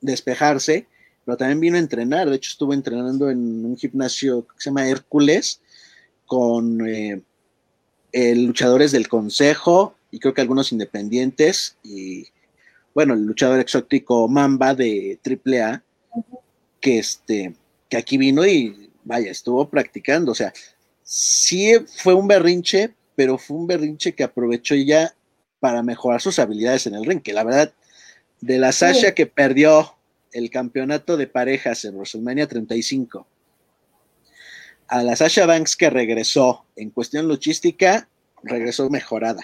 despejarse, 0.02 0.88
pero 1.26 1.38
también 1.38 1.60
vino 1.60 1.76
a 1.78 1.80
entrenar. 1.80 2.30
De 2.30 2.36
hecho, 2.36 2.52
estuvo 2.52 2.74
entrenando 2.74 3.30
en 3.30 3.66
un 3.66 3.78
gimnasio 3.78 4.46
que 4.48 4.54
se 4.58 4.70
llama 4.70 4.88
Hércules 4.88 5.60
con 6.26 6.88
eh, 6.88 7.22
luchadores 8.14 8.92
del 8.92 9.08
Consejo 9.08 9.96
y 10.12 10.20
creo 10.20 10.34
que 10.34 10.42
algunos 10.42 10.72
independientes 10.72 11.78
y 11.84 12.28
bueno, 12.94 13.14
el 13.14 13.24
luchador 13.24 13.60
exótico 13.60 14.28
Mamba 14.30 14.74
de 14.74 15.20
AAA, 15.26 15.84
que 16.80 17.00
este, 17.00 17.54
que 17.90 17.98
aquí 17.98 18.18
vino 18.18 18.46
y 18.46 18.90
vaya, 19.04 19.30
estuvo 19.30 19.70
practicando, 19.70 20.32
o 20.32 20.36
sea, 20.36 20.54
sí 21.04 21.74
fue 22.02 22.14
un 22.14 22.28
berrinche, 22.28 22.94
pero 23.16 23.38
fue 23.38 23.58
un 23.58 23.68
berrinche 23.68 24.14
que 24.14 24.24
aprovechó 24.24 24.76
ya 24.76 25.14
para 25.60 25.84
mejorar 25.84 26.22
sus 26.22 26.40
habilidades 26.40 26.88
en 26.88 26.96
el 26.96 27.06
ring, 27.06 27.22
que 27.22 27.34
la 27.34 27.44
verdad, 27.44 27.74
de 28.40 28.58
la 28.60 28.72
Sasha 28.72 29.14
que 29.14 29.26
perdió 29.26 29.96
el 30.36 30.50
campeonato 30.50 31.16
de 31.16 31.28
parejas 31.28 31.86
en 31.86 31.96
WrestleMania 31.96 32.46
35, 32.46 33.26
a 34.88 35.02
la 35.02 35.16
Sasha 35.16 35.46
Banks 35.46 35.78
que 35.78 35.90
regresó 35.90 36.66
en 36.76 36.90
cuestión 36.90 37.28
luchística, 37.28 38.10
regresó 38.44 38.90
mejorada. 38.90 39.42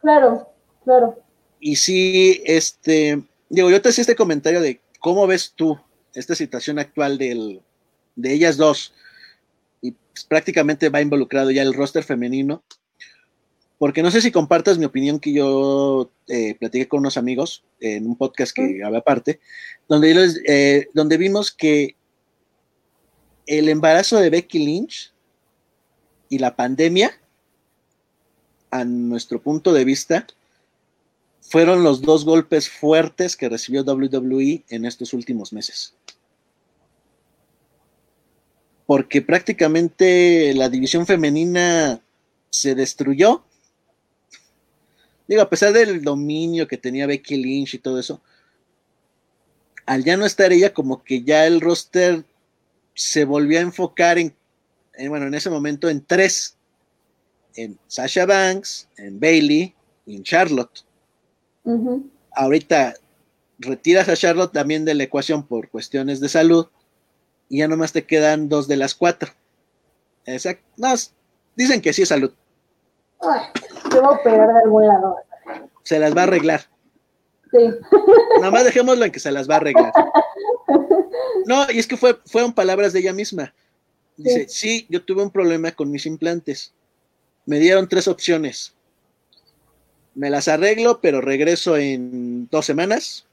Claro, 0.00 0.50
claro. 0.84 1.18
Y 1.60 1.76
sí, 1.76 2.42
este, 2.44 3.22
digo, 3.48 3.70
yo 3.70 3.80
te 3.80 3.88
hacía 3.88 4.02
este 4.02 4.14
comentario 4.14 4.60
de 4.60 4.80
cómo 5.00 5.26
ves 5.26 5.54
tú 5.56 5.80
esta 6.14 6.34
situación 6.34 6.78
actual 6.78 7.16
del, 7.16 7.62
de 8.14 8.34
ellas 8.34 8.58
dos. 8.58 8.92
Y 9.80 9.92
pues, 9.92 10.24
prácticamente 10.24 10.90
va 10.90 11.00
involucrado 11.00 11.50
ya 11.50 11.62
el 11.62 11.72
roster 11.72 12.04
femenino. 12.04 12.62
Porque 13.82 14.04
no 14.04 14.12
sé 14.12 14.20
si 14.20 14.30
compartas 14.30 14.78
mi 14.78 14.84
opinión 14.84 15.18
que 15.18 15.32
yo 15.32 16.08
eh, 16.28 16.54
platiqué 16.54 16.86
con 16.86 17.00
unos 17.00 17.16
amigos 17.16 17.64
en 17.80 18.06
un 18.06 18.14
podcast 18.14 18.54
que 18.54 18.74
grabé 18.74 18.98
aparte, 18.98 19.40
donde, 19.88 20.36
eh, 20.46 20.86
donde 20.94 21.16
vimos 21.16 21.50
que 21.50 21.96
el 23.44 23.68
embarazo 23.68 24.18
de 24.18 24.30
Becky 24.30 24.60
Lynch 24.60 25.12
y 26.28 26.38
la 26.38 26.54
pandemia 26.54 27.10
a 28.70 28.84
nuestro 28.84 29.42
punto 29.42 29.72
de 29.72 29.84
vista, 29.84 30.28
fueron 31.40 31.82
los 31.82 32.02
dos 32.02 32.24
golpes 32.24 32.68
fuertes 32.68 33.36
que 33.36 33.48
recibió 33.48 33.82
WWE 33.82 34.62
en 34.68 34.84
estos 34.84 35.12
últimos 35.12 35.52
meses. 35.52 35.96
Porque 38.86 39.22
prácticamente 39.22 40.54
la 40.54 40.68
división 40.68 41.04
femenina 41.04 42.00
se 42.48 42.76
destruyó. 42.76 43.44
Digo, 45.32 45.40
a 45.40 45.48
pesar 45.48 45.72
del 45.72 46.02
dominio 46.02 46.68
que 46.68 46.76
tenía 46.76 47.06
Becky 47.06 47.42
Lynch 47.42 47.72
y 47.72 47.78
todo 47.78 47.98
eso, 47.98 48.20
al 49.86 50.04
ya 50.04 50.18
no 50.18 50.26
estar 50.26 50.52
ella, 50.52 50.74
como 50.74 51.02
que 51.02 51.22
ya 51.22 51.46
el 51.46 51.62
roster 51.62 52.26
se 52.92 53.24
volvió 53.24 53.58
a 53.58 53.62
enfocar 53.62 54.18
en, 54.18 54.36
bueno, 55.08 55.28
en 55.28 55.32
ese 55.32 55.48
momento 55.48 55.88
en 55.88 56.04
tres 56.04 56.58
en 57.54 57.78
Sasha 57.86 58.26
Banks, 58.26 58.90
en 58.98 59.18
Bailey 59.18 59.74
y 60.04 60.16
en 60.16 60.22
Charlotte. 60.22 60.84
Ahorita 62.32 62.92
retiras 63.58 64.10
a 64.10 64.16
Charlotte 64.18 64.52
también 64.52 64.84
de 64.84 64.92
la 64.92 65.04
ecuación 65.04 65.46
por 65.46 65.70
cuestiones 65.70 66.20
de 66.20 66.28
salud 66.28 66.66
y 67.48 67.60
ya 67.60 67.68
nomás 67.68 67.92
te 67.92 68.04
quedan 68.04 68.50
dos 68.50 68.68
de 68.68 68.76
las 68.76 68.94
cuatro. 68.94 69.32
Exacto. 70.26 70.68
No, 70.76 70.92
dicen 71.56 71.80
que 71.80 71.94
sí 71.94 72.02
es 72.02 72.10
salud. 72.10 72.34
Se 73.92 74.00
va 74.00 74.08
a 74.08 74.10
operar 74.12 74.52
de 74.52 74.60
algún 74.60 74.86
lado. 74.86 75.16
Se 75.82 75.98
las 75.98 76.16
va 76.16 76.22
a 76.22 76.24
arreglar. 76.24 76.60
Sí. 77.50 77.70
Nada 78.38 78.50
más 78.50 78.64
dejémoslo 78.64 79.04
en 79.04 79.12
que 79.12 79.20
se 79.20 79.30
las 79.30 79.48
va 79.48 79.54
a 79.54 79.56
arreglar. 79.58 79.92
No, 81.44 81.70
y 81.70 81.78
es 81.78 81.86
que 81.86 81.96
fue, 81.96 82.18
fueron 82.26 82.52
palabras 82.52 82.92
de 82.92 83.00
ella 83.00 83.12
misma. 83.12 83.52
Dice, 84.16 84.48
sí, 84.48 84.86
yo 84.88 85.04
tuve 85.04 85.22
un 85.22 85.30
problema 85.30 85.72
con 85.72 85.90
mis 85.90 86.06
implantes 86.06 86.72
me 87.46 87.58
dieron 87.58 87.88
tres 87.88 88.08
opciones. 88.08 88.74
me 90.14 90.28
las 90.28 90.46
arreglo, 90.46 91.00
pero 91.00 91.22
regreso 91.22 91.78
en 91.78 92.46
dos 92.50 92.66
semanas, 92.66 93.24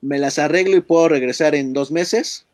me 0.00 0.18
las 0.18 0.38
arreglo 0.38 0.76
y 0.76 0.82
puedo 0.82 1.08
regresar 1.08 1.56
en 1.56 1.72
dos 1.72 1.90
meses, 1.90 2.46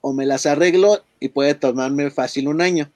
o 0.00 0.12
me 0.12 0.26
las 0.26 0.46
arreglo 0.46 1.04
y 1.20 1.28
puede 1.28 1.54
tomarme 1.54 2.10
fácil 2.10 2.48
un 2.48 2.60
año. 2.60 2.90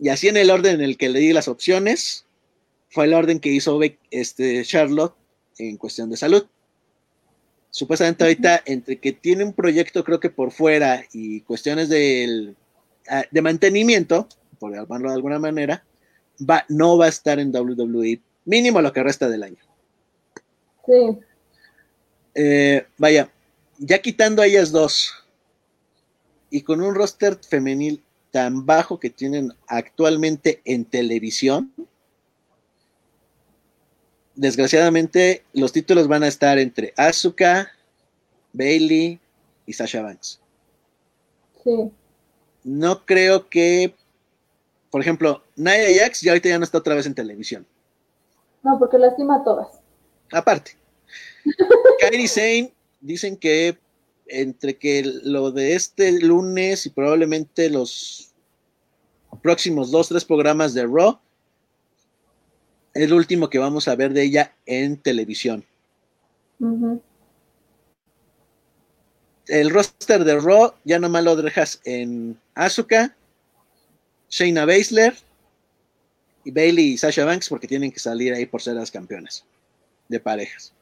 Y 0.00 0.08
así 0.08 0.28
en 0.28 0.38
el 0.38 0.50
orden 0.50 0.76
en 0.76 0.80
el 0.80 0.96
que 0.96 1.10
le 1.10 1.20
di 1.20 1.32
las 1.32 1.46
opciones, 1.46 2.24
fue 2.88 3.04
el 3.04 3.12
orden 3.12 3.38
que 3.38 3.50
hizo 3.50 3.78
este, 4.10 4.64
Charlotte 4.64 5.14
en 5.58 5.76
cuestión 5.76 6.08
de 6.08 6.16
salud. 6.16 6.46
Supuestamente 7.70 8.24
ahorita, 8.24 8.62
entre 8.64 8.98
que 8.98 9.12
tiene 9.12 9.44
un 9.44 9.52
proyecto 9.52 10.02
creo 10.02 10.18
que 10.18 10.30
por 10.30 10.52
fuera 10.52 11.04
y 11.12 11.42
cuestiones 11.42 11.90
de, 11.90 12.54
ah, 13.08 13.24
de 13.30 13.42
mantenimiento, 13.42 14.26
por 14.58 14.74
llamarlo 14.74 15.10
de 15.10 15.16
alguna 15.16 15.38
manera, 15.38 15.84
va, 16.48 16.64
no 16.68 16.96
va 16.96 17.04
a 17.04 17.10
estar 17.10 17.38
en 17.38 17.54
WWE, 17.54 18.20
mínimo 18.46 18.80
lo 18.80 18.92
que 18.92 19.02
resta 19.02 19.28
del 19.28 19.42
año. 19.42 19.62
Sí. 20.86 21.18
Eh, 22.34 22.86
vaya, 22.96 23.30
ya 23.78 24.00
quitando 24.00 24.40
a 24.40 24.46
ellas 24.46 24.72
dos 24.72 25.12
y 26.48 26.62
con 26.62 26.80
un 26.80 26.94
roster 26.94 27.38
femenil 27.46 28.02
tan 28.30 28.66
bajo 28.66 28.98
que 28.98 29.10
tienen 29.10 29.52
actualmente 29.66 30.60
en 30.64 30.84
televisión, 30.84 31.72
desgraciadamente 34.34 35.44
los 35.52 35.72
títulos 35.72 36.08
van 36.08 36.22
a 36.22 36.28
estar 36.28 36.58
entre 36.58 36.94
Asuka, 36.96 37.70
Bailey 38.52 39.20
y 39.66 39.72
Sasha 39.72 40.02
Banks. 40.02 40.40
Sí. 41.62 41.90
No 42.64 43.04
creo 43.04 43.48
que, 43.48 43.94
por 44.90 45.00
ejemplo, 45.00 45.42
Nia 45.56 46.00
Jax 46.00 46.20
ya 46.22 46.32
ahorita 46.32 46.48
ya 46.48 46.58
no 46.58 46.64
está 46.64 46.78
otra 46.78 46.94
vez 46.94 47.06
en 47.06 47.14
televisión. 47.14 47.66
No, 48.62 48.78
porque 48.78 48.98
lastima 48.98 49.36
a 49.36 49.44
todas. 49.44 49.68
Aparte. 50.32 50.72
Kairi 52.00 52.28
Sane 52.28 52.72
dicen 53.00 53.36
que 53.36 53.78
entre 54.30 54.76
que 54.76 55.02
lo 55.22 55.50
de 55.50 55.74
este 55.74 56.12
lunes 56.20 56.86
y 56.86 56.90
probablemente 56.90 57.68
los 57.68 58.32
próximos 59.42 59.90
dos, 59.90 60.08
tres 60.08 60.24
programas 60.24 60.74
de 60.74 60.86
Raw, 60.86 61.18
el 62.94 63.12
último 63.12 63.50
que 63.50 63.58
vamos 63.58 63.88
a 63.88 63.96
ver 63.96 64.12
de 64.12 64.22
ella 64.22 64.54
en 64.66 64.96
televisión. 64.96 65.64
El 69.46 69.70
roster 69.70 70.24
de 70.24 70.38
Raw 70.38 70.74
ya 70.84 70.98
nomás 70.98 71.24
lo 71.24 71.36
dejas 71.36 71.80
en 71.84 72.38
Asuka, 72.54 73.16
Shayna 74.28 74.64
Baszler 74.64 75.14
y 76.44 76.50
Bailey 76.50 76.92
y 76.92 76.98
Sasha 76.98 77.24
Banks 77.24 77.48
porque 77.48 77.66
tienen 77.66 77.90
que 77.90 77.98
salir 77.98 78.32
ahí 78.32 78.46
por 78.46 78.62
ser 78.62 78.74
las 78.74 78.90
campeonas 78.90 79.44
de 80.08 80.20
parejas. 80.20 80.72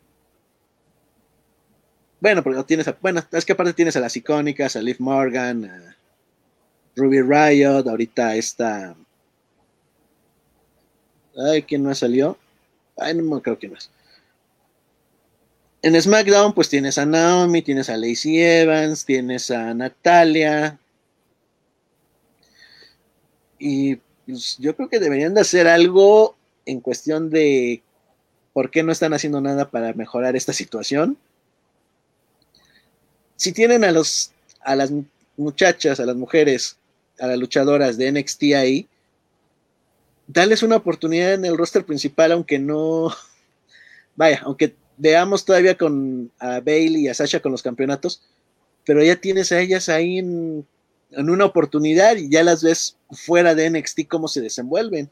Bueno, 2.21 2.43
porque 2.43 2.63
tienes 2.65 2.89
a, 2.89 2.97
bueno, 3.01 3.23
es 3.31 3.45
que 3.45 3.53
aparte 3.53 3.73
tienes 3.73 3.97
a 3.97 4.01
las 4.01 4.17
icónicas, 4.17 4.75
a 4.75 4.83
Liv 4.83 4.97
Morgan, 4.99 5.65
a 5.65 5.97
Ruby 6.97 7.23
Riot, 7.23 7.89
ahorita 7.89 8.35
esta. 8.35 8.97
Ay, 11.37 11.63
¿quién 11.63 11.85
más 11.85 11.99
salió? 11.99 12.37
Ay, 12.97 13.15
no 13.15 13.41
creo 13.41 13.59
quién 13.59 13.73
más. 13.73 13.91
En 15.81 16.01
SmackDown, 16.01 16.55
pues 16.55 16.69
tienes 16.69 16.99
a 16.99 17.07
Naomi, 17.07 17.63
tienes 17.63 17.89
a 17.89 17.97
Lacey 17.97 18.43
Evans, 18.43 19.05
tienes 19.05 19.49
a 19.53 19.73
Natalia. 19.75 20.77
Y 23.61 23.97
pues, 24.27 24.57
yo 24.59 24.75
creo 24.75 24.89
que 24.89 24.99
deberían 24.99 25.35
de 25.35 25.43
hacer 25.43 25.69
algo 25.69 26.37
en 26.67 26.81
cuestión 26.81 27.31
de 27.31 27.85
por 28.53 28.73
qué 28.73 28.83
no 28.83 28.91
están 28.91 29.15
haciendo 29.15 29.41
nada 29.41 29.71
para 29.71 29.93
mejorar 29.93 30.35
esta 30.35 30.53
situación 30.53 31.17
si 33.39 33.53
tienen 33.53 33.85
a 33.85 33.93
los 33.93 34.33
a 34.61 34.77
las 34.77 34.93
muchachas, 35.39 35.99
a 36.01 36.05
las 36.05 36.17
mujeres, 36.17 36.77
a 37.19 37.29
las 37.29 37.39
luchadoras 37.39 37.97
de 37.97 38.13
NXT 38.13 38.43
ahí, 38.55 38.87
darles 40.27 40.63
una 40.63 40.77
oportunidad 40.77 41.33
en 41.33 41.45
el 41.45 41.57
roster 41.57 41.87
principal, 41.87 42.33
aunque 42.33 42.59
no, 42.59 43.11
vaya, 44.17 44.43
aunque 44.45 44.75
veamos 44.99 45.45
todavía 45.45 45.79
con 45.79 46.31
a 46.39 46.61
Bailey 46.61 47.05
y 47.05 47.09
a 47.09 47.15
Sasha 47.15 47.41
con 47.41 47.53
los 47.53 47.63
campeonatos, 47.63 48.23
pero 48.85 49.03
ya 49.03 49.17
tienes 49.17 49.53
a 49.53 49.61
ellas 49.61 49.89
ahí 49.89 50.19
en, 50.19 50.67
una 51.17 51.47
oportunidad 51.47 52.17
y 52.17 52.29
ya 52.29 52.43
las 52.43 52.63
ves 52.63 52.99
fuera 53.11 53.55
de 53.55 53.71
NXT 53.71 54.01
cómo 54.09 54.29
se 54.29 54.43
desenvuelven. 54.43 55.09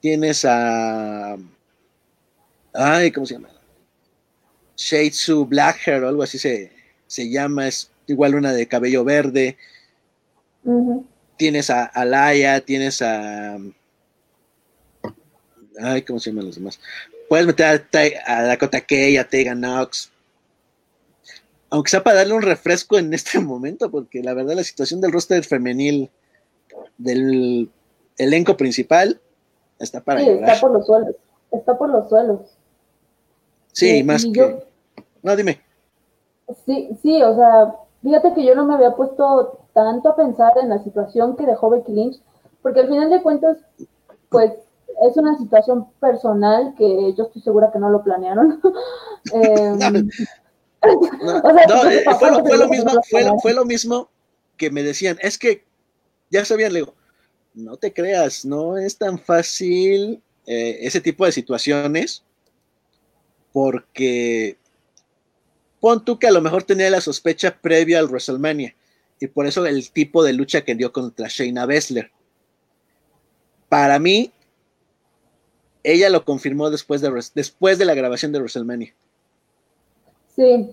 Tienes 0.00 0.44
a, 0.44 1.36
ay, 2.72 3.10
¿cómo 3.10 3.26
se 3.26 3.34
llama? 3.34 3.48
Shade 4.80 5.44
Blackhair 5.46 6.02
o 6.02 6.08
algo 6.08 6.22
así 6.22 6.38
se, 6.38 7.30
llama, 7.30 7.68
es 7.68 7.90
igual 8.06 8.34
una 8.34 8.54
de 8.54 8.66
cabello 8.66 9.04
verde. 9.04 9.58
Tienes 11.36 11.68
a 11.68 11.84
Alaya, 11.84 12.60
tienes 12.62 13.02
a. 13.02 13.58
Ay, 15.82 16.02
¿cómo 16.02 16.18
se 16.18 16.30
llaman 16.30 16.46
los 16.46 16.54
demás? 16.54 16.80
Puedes 17.28 17.46
meter 17.46 17.84
a, 18.26 18.42
Dakota 18.42 18.80
Kay, 18.80 19.18
a 19.18 19.28
Tegan 19.28 19.60
Knox. 19.60 20.10
Aunque 21.68 21.90
sea 21.90 22.02
para 22.02 22.16
darle 22.16 22.34
un 22.34 22.42
refresco 22.42 22.98
en 22.98 23.12
este 23.12 23.38
momento, 23.38 23.90
porque 23.90 24.22
la 24.22 24.32
verdad 24.32 24.54
la 24.54 24.64
situación 24.64 25.02
del 25.02 25.12
roster 25.12 25.44
femenil 25.44 26.10
del 26.96 27.70
elenco 28.16 28.56
principal 28.56 29.20
está 29.78 30.00
para 30.00 30.20
sí, 30.20 30.28
está 30.30 30.58
por 30.58 30.72
los 30.72 30.86
suelos. 30.86 31.16
Está 31.52 31.76
por 31.76 31.90
los 31.90 32.08
suelos. 32.08 32.40
Sí, 33.72 34.02
más 34.02 34.24
que. 34.24 34.69
No, 35.22 35.36
dime. 35.36 35.60
Sí, 36.66 36.90
sí, 37.02 37.22
o 37.22 37.34
sea, 37.34 37.74
fíjate 38.02 38.34
que 38.34 38.44
yo 38.44 38.54
no 38.54 38.64
me 38.64 38.74
había 38.74 38.96
puesto 38.96 39.60
tanto 39.72 40.08
a 40.08 40.16
pensar 40.16 40.52
en 40.60 40.68
la 40.68 40.82
situación 40.82 41.36
que 41.36 41.46
dejó 41.46 41.70
Becky 41.70 41.92
Lynch, 41.92 42.20
porque 42.62 42.80
al 42.80 42.88
final 42.88 43.10
de 43.10 43.22
cuentas, 43.22 43.58
pues 44.28 44.52
es 45.02 45.16
una 45.16 45.38
situación 45.38 45.86
personal 46.00 46.74
que 46.76 47.14
yo 47.16 47.24
estoy 47.24 47.42
segura 47.42 47.70
que 47.72 47.78
no 47.78 47.90
lo 47.90 48.02
planearon. 48.02 48.60
fue, 50.80 52.56
lo, 52.56 52.68
mismo, 52.68 52.90
fue, 53.42 53.54
lo 53.54 53.64
mismo 53.64 54.08
que 54.56 54.70
me 54.70 54.82
decían, 54.82 55.18
es 55.20 55.38
que 55.38 55.64
ya 56.30 56.44
sabían, 56.44 56.72
le 56.72 56.86
no 57.52 57.76
te 57.76 57.92
creas, 57.92 58.44
no 58.44 58.78
es 58.78 58.96
tan 58.96 59.18
fácil 59.18 60.22
eh, 60.46 60.78
ese 60.82 61.00
tipo 61.00 61.26
de 61.26 61.32
situaciones 61.32 62.22
porque 63.52 64.56
pon 65.80 66.04
tú 66.04 66.18
que 66.18 66.26
a 66.26 66.30
lo 66.30 66.40
mejor 66.40 66.62
tenía 66.62 66.90
la 66.90 67.00
sospecha 67.00 67.58
previa 67.60 67.98
al 67.98 68.06
WrestleMania 68.06 68.74
y 69.18 69.26
por 69.26 69.46
eso 69.46 69.66
el 69.66 69.90
tipo 69.90 70.22
de 70.22 70.32
lucha 70.32 70.62
que 70.62 70.74
dio 70.74 70.92
contra 70.92 71.28
Shayna 71.28 71.66
Baszler. 71.66 72.10
Para 73.68 73.98
mí, 73.98 74.32
ella 75.82 76.10
lo 76.10 76.24
confirmó 76.24 76.70
después 76.70 77.00
de, 77.00 77.10
después 77.34 77.78
de 77.78 77.84
la 77.84 77.94
grabación 77.94 78.32
de 78.32 78.38
WrestleMania. 78.38 78.94
Sí. 80.34 80.70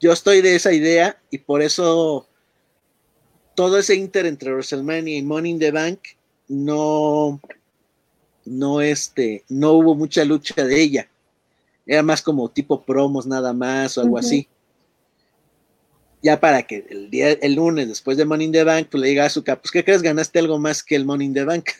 Yo 0.00 0.12
estoy 0.12 0.42
de 0.42 0.54
esa 0.54 0.72
idea 0.72 1.20
y 1.30 1.38
por 1.38 1.60
eso 1.60 2.28
todo 3.56 3.78
ese 3.78 3.96
inter 3.96 4.26
entre 4.26 4.52
WrestleMania 4.52 5.18
y 5.18 5.22
Money 5.22 5.52
in 5.52 5.58
the 5.58 5.72
Bank 5.72 6.00
no, 6.46 7.40
no, 8.44 8.80
este, 8.80 9.44
no 9.48 9.72
hubo 9.72 9.96
mucha 9.96 10.24
lucha 10.24 10.64
de 10.64 10.80
ella 10.80 11.08
era 11.88 12.02
más 12.02 12.22
como 12.22 12.50
tipo 12.50 12.82
promos 12.82 13.26
nada 13.26 13.54
más 13.54 13.96
o 13.96 14.02
algo 14.02 14.18
así. 14.18 14.46
Ya 16.22 16.38
para 16.38 16.62
que 16.64 16.86
el 16.90 17.10
día, 17.10 17.30
el 17.30 17.54
lunes, 17.54 17.88
después 17.88 18.18
de 18.18 18.26
Money 18.26 18.46
in 18.46 18.52
the 18.52 18.62
Bank, 18.62 18.88
pues 18.90 19.00
le 19.00 19.08
diga 19.08 19.24
a 19.24 19.30
su 19.30 19.42
pues 19.42 19.70
¿qué 19.72 19.82
crees? 19.82 20.02
Ganaste 20.02 20.38
algo 20.38 20.58
más 20.58 20.82
que 20.82 20.96
el 20.96 21.06
Money 21.06 21.28
in 21.28 21.34
the 21.34 21.44
Bank. 21.44 21.70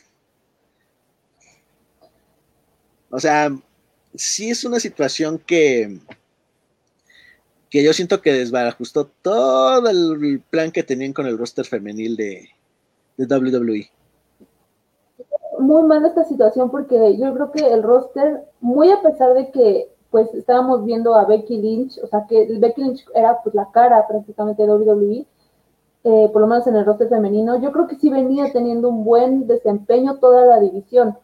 O 3.11 3.19
sea, 3.19 3.49
sí 4.13 4.51
es 4.51 4.63
una 4.65 4.79
situación 4.79 5.39
que, 5.39 5.97
que 7.71 7.83
yo 7.83 7.91
siento 7.91 8.21
que 8.21 8.31
desbarajustó 8.31 9.07
todo 9.23 9.89
el 9.89 10.43
plan 10.51 10.71
que 10.71 10.83
tenían 10.83 11.13
con 11.13 11.25
el 11.25 11.35
roster 11.35 11.65
femenil 11.65 12.15
de, 12.15 12.49
de 13.17 13.25
WWE 13.25 13.89
muy 15.59 15.83
mal 15.83 16.05
esta 16.05 16.23
situación 16.25 16.71
porque 16.71 17.17
yo 17.17 17.33
creo 17.33 17.51
que 17.51 17.73
el 17.73 17.83
roster, 17.83 18.43
muy 18.61 18.91
a 18.91 19.01
pesar 19.01 19.33
de 19.33 19.51
que 19.51 19.89
pues 20.11 20.33
estábamos 20.33 20.85
viendo 20.85 21.15
a 21.15 21.25
Becky 21.25 21.57
Lynch, 21.57 21.99
o 22.03 22.07
sea 22.07 22.25
que 22.27 22.57
Becky 22.57 22.81
Lynch 22.81 23.05
era 23.13 23.41
pues 23.43 23.53
la 23.53 23.69
cara 23.71 24.07
prácticamente 24.07 24.63
de 24.63 24.73
WWE, 24.73 25.27
eh, 26.03 26.29
por 26.31 26.41
lo 26.41 26.47
menos 26.47 26.65
en 26.65 26.75
el 26.75 26.85
roster 26.85 27.09
femenino, 27.09 27.59
yo 27.59 27.71
creo 27.71 27.87
que 27.87 27.97
sí 27.97 28.09
venía 28.09 28.51
teniendo 28.51 28.89
un 28.89 29.03
buen 29.03 29.47
desempeño 29.47 30.17
toda 30.17 30.45
la 30.45 30.59
división. 30.59 31.17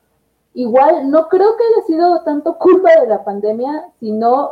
Igual, 0.54 1.10
no 1.10 1.28
creo 1.28 1.56
que 1.58 1.64
haya 1.64 1.88
sido 1.88 2.22
tanto 2.24 2.58
culpa 2.58 2.90
de 3.02 3.08
la 3.08 3.24
pandemia, 3.24 3.90
sino, 4.00 4.52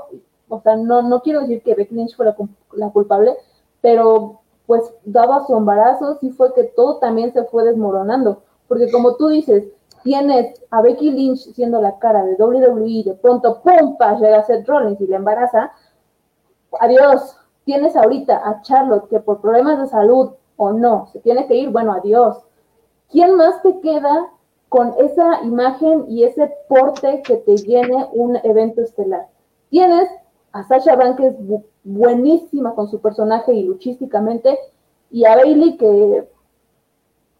o 0.49 0.61
sea, 0.61 0.75
no, 0.75 1.01
no 1.01 1.21
quiero 1.21 1.41
decir 1.41 1.61
que 1.61 1.75
Becky 1.75 1.95
Lynch 1.95 2.15
fue 2.15 2.25
la, 2.25 2.89
culpable, 2.89 3.35
pero 3.81 4.39
pues 4.65 4.93
daba 5.03 5.45
su 5.45 5.55
embarazo, 5.55 6.17
sí 6.19 6.31
fue 6.31 6.53
que 6.53 6.63
todo 6.63 6.97
también 6.97 7.33
se 7.33 7.43
fue 7.45 7.65
desmoronando, 7.65 8.41
porque 8.67 8.89
como 8.91 9.15
tú 9.15 9.27
dices, 9.27 9.65
tienes 10.03 10.61
a 10.69 10.81
Becky 10.81 11.11
Lynch 11.11 11.53
siendo 11.53 11.81
la 11.81 11.97
cara 11.99 12.23
de 12.23 12.35
WWE, 12.35 13.03
de 13.03 13.15
pronto, 13.15 13.61
¡pum! 13.61 13.97
llega 14.19 14.39
a 14.39 14.43
Seth 14.43 14.67
Rollins 14.67 15.01
y 15.01 15.07
le 15.07 15.15
embaraza, 15.15 15.71
adiós. 16.79 17.37
Tienes 17.65 17.95
ahorita 17.95 18.41
a 18.43 18.61
Charlotte 18.61 19.07
que 19.07 19.21
por 19.21 19.39
problemas 19.39 19.79
de 19.79 19.87
salud 19.87 20.31
o 20.57 20.73
no 20.73 21.07
se 21.07 21.19
tiene 21.19 21.47
que 21.47 21.55
ir, 21.55 21.69
bueno, 21.69 21.93
adiós. 21.93 22.37
¿Quién 23.09 23.35
más 23.35 23.61
te 23.61 23.79
queda 23.79 24.29
con 24.67 24.93
esa 24.97 25.43
imagen 25.43 26.05
y 26.09 26.23
ese 26.23 26.51
porte 26.67 27.21
que 27.21 27.37
te 27.37 27.55
llene 27.55 28.09
un 28.11 28.37
evento 28.43 28.81
estelar? 28.81 29.27
Tienes 29.69 30.09
a 30.51 30.63
Sasha 30.63 30.95
Banks 30.95 31.35
buenísima 31.83 32.75
con 32.75 32.89
su 32.89 32.99
personaje 32.99 33.53
y 33.53 33.63
luchísticamente, 33.63 34.59
y 35.09 35.25
a 35.25 35.35
Bailey 35.35 35.77
que 35.77 36.27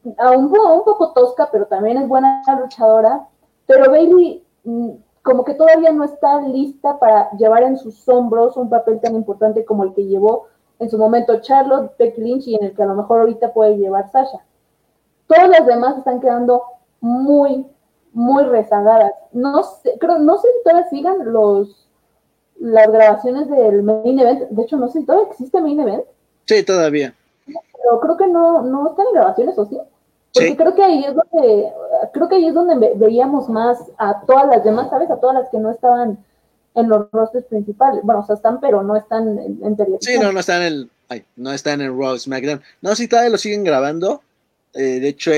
un, 0.03 0.45
un 0.45 0.83
poco 0.83 1.13
tosca, 1.13 1.49
pero 1.51 1.65
también 1.65 1.97
es 1.97 2.07
buena 2.07 2.41
luchadora, 2.59 3.27
pero 3.65 3.89
Bailey 3.89 4.43
mm, 4.63 4.91
como 5.21 5.45
que 5.45 5.53
todavía 5.53 5.91
no 5.91 6.03
está 6.03 6.41
lista 6.41 6.99
para 6.99 7.31
llevar 7.31 7.63
en 7.63 7.77
sus 7.77 8.07
hombros 8.09 8.57
un 8.57 8.69
papel 8.69 8.99
tan 8.99 9.15
importante 9.15 9.63
como 9.63 9.83
el 9.85 9.93
que 9.93 10.05
llevó 10.05 10.47
en 10.79 10.89
su 10.89 10.97
momento 10.97 11.39
Charlotte, 11.39 11.93
Becky 11.97 12.21
Lynch 12.21 12.47
y 12.47 12.55
en 12.55 12.65
el 12.65 12.75
que 12.75 12.83
a 12.83 12.87
lo 12.87 12.95
mejor 12.95 13.21
ahorita 13.21 13.53
puede 13.53 13.77
llevar 13.77 14.11
Sasha. 14.11 14.43
Todas 15.27 15.47
las 15.49 15.65
demás 15.65 15.97
están 15.97 16.19
quedando 16.19 16.63
muy, 16.99 17.65
muy 18.11 18.43
rezagadas. 18.43 19.13
No 19.31 19.63
sé, 19.63 19.97
creo, 19.97 20.19
no 20.19 20.37
sé 20.37 20.47
si 20.49 20.63
todavía 20.63 20.89
sigan 20.89 21.31
los 21.31 21.79
las 22.59 22.91
grabaciones 22.91 23.49
del 23.49 23.83
main 23.83 24.19
event. 24.19 24.49
De 24.49 24.63
hecho, 24.63 24.77
no 24.77 24.87
sé 24.87 24.99
si 24.99 25.05
todavía 25.05 25.29
existe 25.29 25.59
main 25.61 25.79
event. 25.79 26.03
Sí, 26.45 26.63
todavía. 26.63 27.13
Pero 27.45 27.99
creo 27.99 28.17
que 28.17 28.27
no, 28.27 28.61
no 28.61 28.89
están 28.89 29.07
en 29.07 29.13
grabaciones, 29.13 29.57
¿o 29.57 29.65
sí? 29.65 29.79
Porque 30.33 30.57
creo 30.57 30.75
que 30.75 30.83
ahí 30.83 31.05
es 31.05 31.13
donde, 31.13 31.71
creo 32.11 32.27
que 32.27 32.35
ahí 32.35 32.47
es 32.47 32.53
donde 32.53 32.93
veíamos 32.95 33.49
más 33.49 33.77
a 33.97 34.21
todas 34.21 34.47
las 34.47 34.63
demás, 34.63 34.89
¿sabes? 34.89 35.09
A 35.11 35.17
todas 35.17 35.35
las 35.35 35.49
que 35.49 35.59
no 35.59 35.69
estaban 35.69 36.17
en 36.75 36.89
los 36.89 37.11
rosters 37.11 37.45
principales. 37.45 38.01
Bueno, 38.03 38.21
o 38.21 38.25
sea, 38.25 38.35
están, 38.35 38.59
pero 38.59 38.81
no 38.81 38.95
están 38.95 39.37
en, 39.37 39.59
en 39.63 39.77
Sí, 39.99 40.17
no, 40.19 40.31
no 40.31 40.39
están 40.39 40.61
en 40.63 40.67
el, 40.67 40.91
no 41.35 41.51
están 41.51 41.81
en 41.81 41.97
Raw 41.99 42.17
SmackDown. 42.17 42.61
No, 42.81 42.95
sí, 42.95 43.07
todavía 43.07 43.29
lo 43.29 43.37
siguen 43.37 43.63
grabando. 43.63 44.21
Eh, 44.73 44.99
de 44.99 45.09
hecho, 45.09 45.31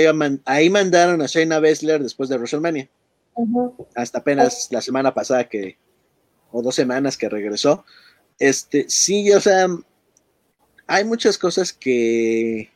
ahí 0.45 0.69
mandaron 0.69 1.21
a 1.21 1.25
Shayna 1.25 1.59
Baszler 1.59 2.01
después 2.01 2.29
de 2.29 2.37
WrestleMania. 2.37 2.87
Hasta 3.95 4.19
apenas 4.19 4.69
la 4.71 4.81
semana 4.81 5.13
pasada 5.13 5.43
que, 5.49 5.77
o 6.51 6.61
dos 6.61 6.75
semanas 6.75 7.17
que 7.17 7.27
regresó. 7.27 7.83
Este, 8.39 8.85
sí, 8.87 9.31
o 9.33 9.41
sea, 9.41 9.67
hay 10.87 11.03
muchas 11.03 11.37
cosas 11.37 11.73
que 11.73 12.71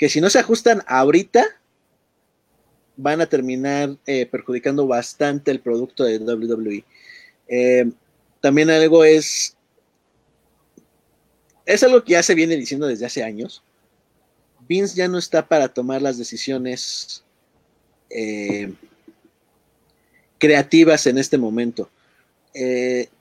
que 0.00 0.08
si 0.08 0.18
no 0.22 0.30
se 0.30 0.38
ajustan 0.38 0.82
ahorita, 0.86 1.44
van 2.96 3.20
a 3.20 3.26
terminar 3.26 3.98
eh, 4.06 4.24
perjudicando 4.24 4.86
bastante 4.86 5.50
el 5.50 5.60
producto 5.60 6.04
de 6.04 6.16
WWE. 6.16 6.84
Eh, 7.48 7.92
también 8.40 8.70
algo 8.70 9.04
es, 9.04 9.54
es 11.66 11.82
algo 11.82 12.02
que 12.02 12.12
ya 12.12 12.22
se 12.22 12.34
viene 12.34 12.56
diciendo 12.56 12.86
desde 12.86 13.04
hace 13.04 13.22
años. 13.22 13.62
Vince 14.66 14.96
ya 14.96 15.06
no 15.06 15.18
está 15.18 15.46
para 15.46 15.68
tomar 15.68 16.00
las 16.00 16.16
decisiones 16.16 17.22
eh, 18.08 18.72
creativas 20.38 21.06
en 21.06 21.18
este 21.18 21.36
momento. 21.36 21.90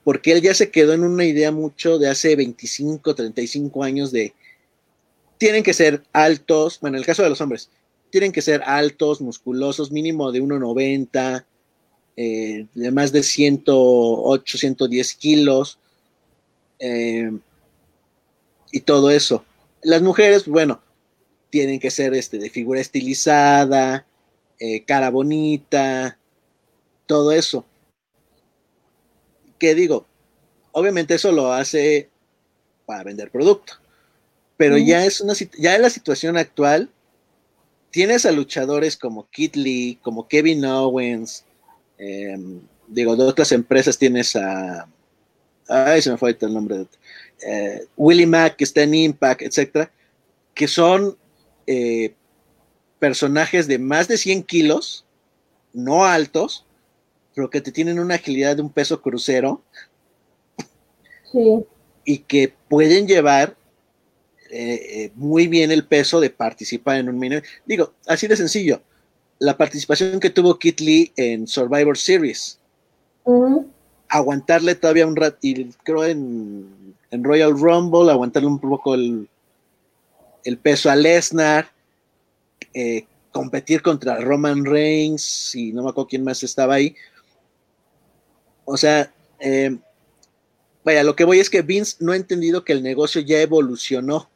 porque 0.06 0.32
él 0.32 0.42
ya 0.42 0.54
se 0.54 0.72
quedó 0.72 0.94
en 0.94 1.04
una 1.04 1.26
idea 1.26 1.52
mucho 1.52 2.00
de 2.00 2.08
hace 2.08 2.38
25, 2.38 3.16
35 3.16 3.84
años 3.84 4.14
de 4.14 4.34
tienen 5.40 5.64
que 5.64 5.74
ser 5.74 6.04
altos, 6.14 6.80
bueno, 6.82 6.98
en 6.98 7.00
el 7.00 7.06
caso 7.06 7.24
de 7.24 7.30
los 7.30 7.42
hombres, 7.42 7.72
tienen 8.12 8.32
que 8.32 8.42
ser 8.42 8.62
altos, 8.64 9.22
musculosos, 9.22 9.90
mínimo 9.92 10.32
de 10.32 10.44
1,90, 10.44 11.46
eh, 12.18 12.68
de 12.76 12.92
más 12.92 13.12
de 13.14 13.24
108, 13.24 14.58
110 14.58 15.14
kilos, 15.16 15.80
eh, 16.80 17.32
y 18.72 18.82
todo 18.82 19.10
eso. 19.10 19.46
Las 19.82 20.02
mujeres, 20.02 20.46
bueno, 20.46 20.82
tienen 21.50 21.80
que 21.80 21.90
ser 21.90 22.14
este, 22.14 22.38
de 22.38 22.50
figura 22.50 22.82
estilizada, 22.82 24.06
eh, 24.60 24.84
cara 24.84 25.10
bonita, 25.10 26.20
todo 27.08 27.32
eso. 27.32 27.66
¿Qué 29.58 29.74
digo? 29.74 30.06
Obviamente 30.74 31.16
eso 31.16 31.32
lo 31.32 31.54
hace 31.54 32.10
para 32.86 33.04
vender 33.04 33.32
producto 33.32 33.80
pero 34.60 34.78
ya 34.78 35.06
es 35.06 35.22
una 35.22 35.34
ya 35.58 35.74
en 35.74 35.82
la 35.82 35.90
situación 35.90 36.36
actual 36.36 36.90
tienes 37.92 38.26
a 38.26 38.34
luchadores 38.34 38.98
como 38.98 39.30
Kit 39.30 39.56
Lee, 39.56 39.98
como 40.02 40.28
Kevin 40.28 40.66
Owens, 40.66 41.46
em, 41.98 42.60
digo, 42.90 43.16
de 43.16 43.24
otras 43.24 43.54
empresas 43.54 43.98
tienes 43.98 44.36
a 44.36 44.86
ay, 45.70 46.02
se 46.02 46.12
me 46.12 46.18
fue 46.18 46.36
el 46.38 46.54
nombre 46.54 46.80
de 46.80 46.88
eh, 47.48 47.86
Willie 47.96 48.26
Mack 48.26 48.58
que 48.58 48.66
está 48.66 48.84
en 48.84 48.96
Impact, 48.96 49.44
etcétera, 49.44 49.94
que 50.54 50.68
son 50.68 51.18
eh, 51.66 52.14
personajes 53.00 53.66
de 53.66 53.80
más 53.80 54.10
de 54.10 54.18
100 54.18 54.44
kilos, 54.44 55.06
no 55.72 56.04
altos, 56.04 56.66
pero 57.34 57.50
que 57.50 57.62
te 57.62 57.72
tienen 57.72 57.98
una 57.98 58.16
agilidad 58.16 58.58
de 58.58 58.62
un 58.64 58.74
peso 58.74 59.02
crucero. 59.02 59.64
Sí. 61.32 61.64
Y 62.04 62.18
que 62.18 62.54
pueden 62.68 63.08
llevar 63.08 63.56
eh, 64.52 65.04
eh, 65.04 65.12
muy 65.14 65.48
bien 65.48 65.70
el 65.72 65.86
peso 65.86 66.20
de 66.20 66.32
participar 66.32 66.98
en 66.98 67.10
un 67.10 67.20
mini. 67.20 67.38
Digo, 67.66 67.94
así 68.08 68.28
de 68.28 68.36
sencillo. 68.36 68.82
La 69.38 69.56
participación 69.56 70.20
que 70.20 70.32
tuvo 70.32 70.58
Kit 70.58 70.80
Lee 70.80 71.14
en 71.16 71.48
Survivor 71.48 71.98
Series. 71.98 72.60
Aguantarle 74.08 74.74
todavía 74.74 75.06
un 75.06 75.16
rato, 75.16 75.38
y 75.42 75.66
creo 75.84 76.04
en, 76.04 76.96
Royal 77.12 77.52
Rumble, 77.52 78.12
aguantarle 78.12 78.48
un 78.48 78.60
poco 78.60 78.96
el, 78.96 79.30
el 80.44 80.58
peso 80.58 80.90
a 80.90 80.96
Lesnar, 80.96 81.72
eh, 82.74 83.06
competir 83.32 83.84
contra 83.84 84.20
Roman 84.20 84.66
Reigns, 84.66 85.54
y 85.54 85.72
no 85.74 85.84
me 85.84 85.90
acuerdo 85.90 86.08
quién 86.08 86.24
más 86.24 86.42
estaba 86.42 86.74
ahí. 86.74 86.96
O 88.66 88.78
sea, 88.78 89.14
vaya, 90.84 91.04
lo 91.04 91.16
que 91.16 91.24
voy 91.24 91.40
es 91.40 91.52
que 91.52 91.62
Vince 91.62 91.98
no 92.00 92.14
ha 92.14 92.16
entendido 92.16 92.66
que 92.66 92.74
el 92.74 92.82
negocio 92.82 93.22
ya 93.22 93.40
evolucionó 93.42 94.28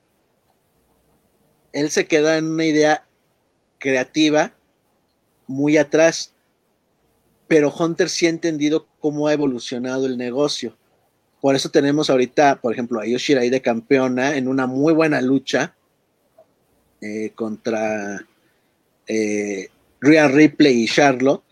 él 1.73 1.89
se 1.89 2.05
queda 2.05 2.37
en 2.37 2.45
una 2.45 2.65
idea 2.65 3.05
creativa 3.79 4.53
muy 5.47 5.77
atrás, 5.77 6.31
pero 7.47 7.73
Hunter 7.73 8.09
sí 8.09 8.27
ha 8.27 8.29
entendido 8.29 8.87
cómo 8.99 9.27
ha 9.27 9.33
evolucionado 9.33 10.05
el 10.05 10.17
negocio. 10.17 10.77
Por 11.41 11.55
eso 11.55 11.69
tenemos 11.69 12.09
ahorita, 12.09 12.61
por 12.61 12.71
ejemplo, 12.71 13.01
a 13.01 13.05
Yoshirai 13.05 13.49
de 13.49 13.61
campeona 13.61 14.37
en 14.37 14.47
una 14.47 14.65
muy 14.65 14.93
buena 14.93 15.19
lucha 15.19 15.75
eh, 17.01 17.31
contra 17.35 18.25
eh, 19.07 19.69
Ripley 19.99 20.83
y 20.83 20.87
Charlotte. 20.87 21.43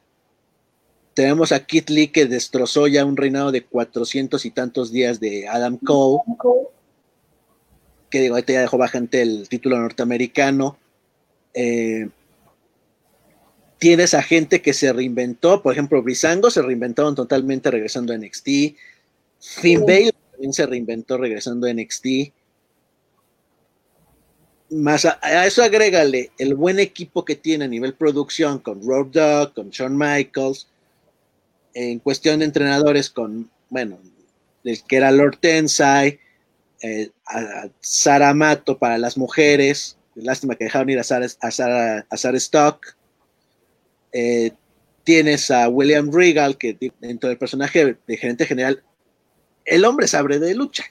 Tenemos 1.14 1.52
a 1.52 1.66
Kit 1.66 1.90
Lee 1.90 2.08
que 2.08 2.26
destrozó 2.26 2.88
ya 2.88 3.04
un 3.04 3.18
reinado 3.18 3.52
de 3.52 3.66
cuatrocientos 3.66 4.46
y 4.46 4.52
tantos 4.52 4.94
días 4.94 5.20
de 5.20 5.50
Adam 5.50 5.78
Cole 5.78 6.22
que 8.12 8.22
digo, 8.22 8.36
ahorita 8.36 8.54
ya 8.54 8.62
dejó 8.62 8.78
bajante 8.78 9.24
el 9.24 9.50
título 9.50 9.80
norteamericano. 9.80 10.78
Eh, 11.56 12.10
tienes 13.80 14.14
a 14.14 14.22
gente 14.22 14.62
que 14.62 14.74
se 14.74 14.94
reinventó, 14.94 15.64
por 15.64 15.74
ejemplo, 15.74 16.04
Brisango 16.04 16.52
se 16.52 16.62
reinventaron 16.62 17.16
totalmente 17.16 17.72
regresando 17.72 18.14
a 18.14 18.18
NXT. 18.18 18.48
Finn 19.40 19.86
Balor 19.88 20.14
también 20.32 20.54
se 20.54 20.68
reinventó 20.68 21.18
regresando 21.18 21.66
a 21.66 21.74
NXT. 21.74 22.06
Más 24.70 25.06
a, 25.06 25.46
eso 25.48 25.64
agrégale 25.64 26.32
el 26.38 26.54
buen 26.54 26.80
equipo 26.80 27.26
que 27.26 27.36
tiene 27.36 27.66
a 27.66 27.68
nivel 27.68 27.96
producción 27.96 28.60
con 28.60 28.86
Rob 28.86 29.12
Dog, 29.12 29.54
con 29.54 29.70
Shawn 29.72 29.98
Michaels, 29.98 30.68
en 31.74 32.00
cuestión 32.00 32.40
de 32.40 32.46
entrenadores 32.46 33.10
con, 33.10 33.50
bueno, 33.70 34.00
el 34.64 34.84
que 34.84 34.96
era 34.98 35.12
Lord 35.12 35.40
Tensai, 35.40 36.20
eh, 36.82 37.12
a 37.28 37.70
Sara 37.80 38.34
Mato 38.34 38.78
para 38.78 38.98
las 38.98 39.18
mujeres. 39.18 39.98
Lástima 40.16 40.56
que 40.56 40.66
dejaron 40.66 40.90
ir 40.90 41.00
a 41.00 41.04
Sara, 41.04 42.06
a 42.10 42.16
Stock. 42.38 42.96
Eh, 44.12 44.52
tienes 45.04 45.52
a 45.52 45.70
William 45.70 46.12
Regal, 46.12 46.58
que 46.58 46.78
dentro 47.00 47.30
del 47.30 47.38
personaje 47.38 47.98
de 48.06 48.18
gerente 48.18 48.46
general, 48.46 48.84
el 49.66 49.86
hombre 49.86 50.08
sabe 50.08 50.40
de 50.40 50.56
lucha. 50.56 50.86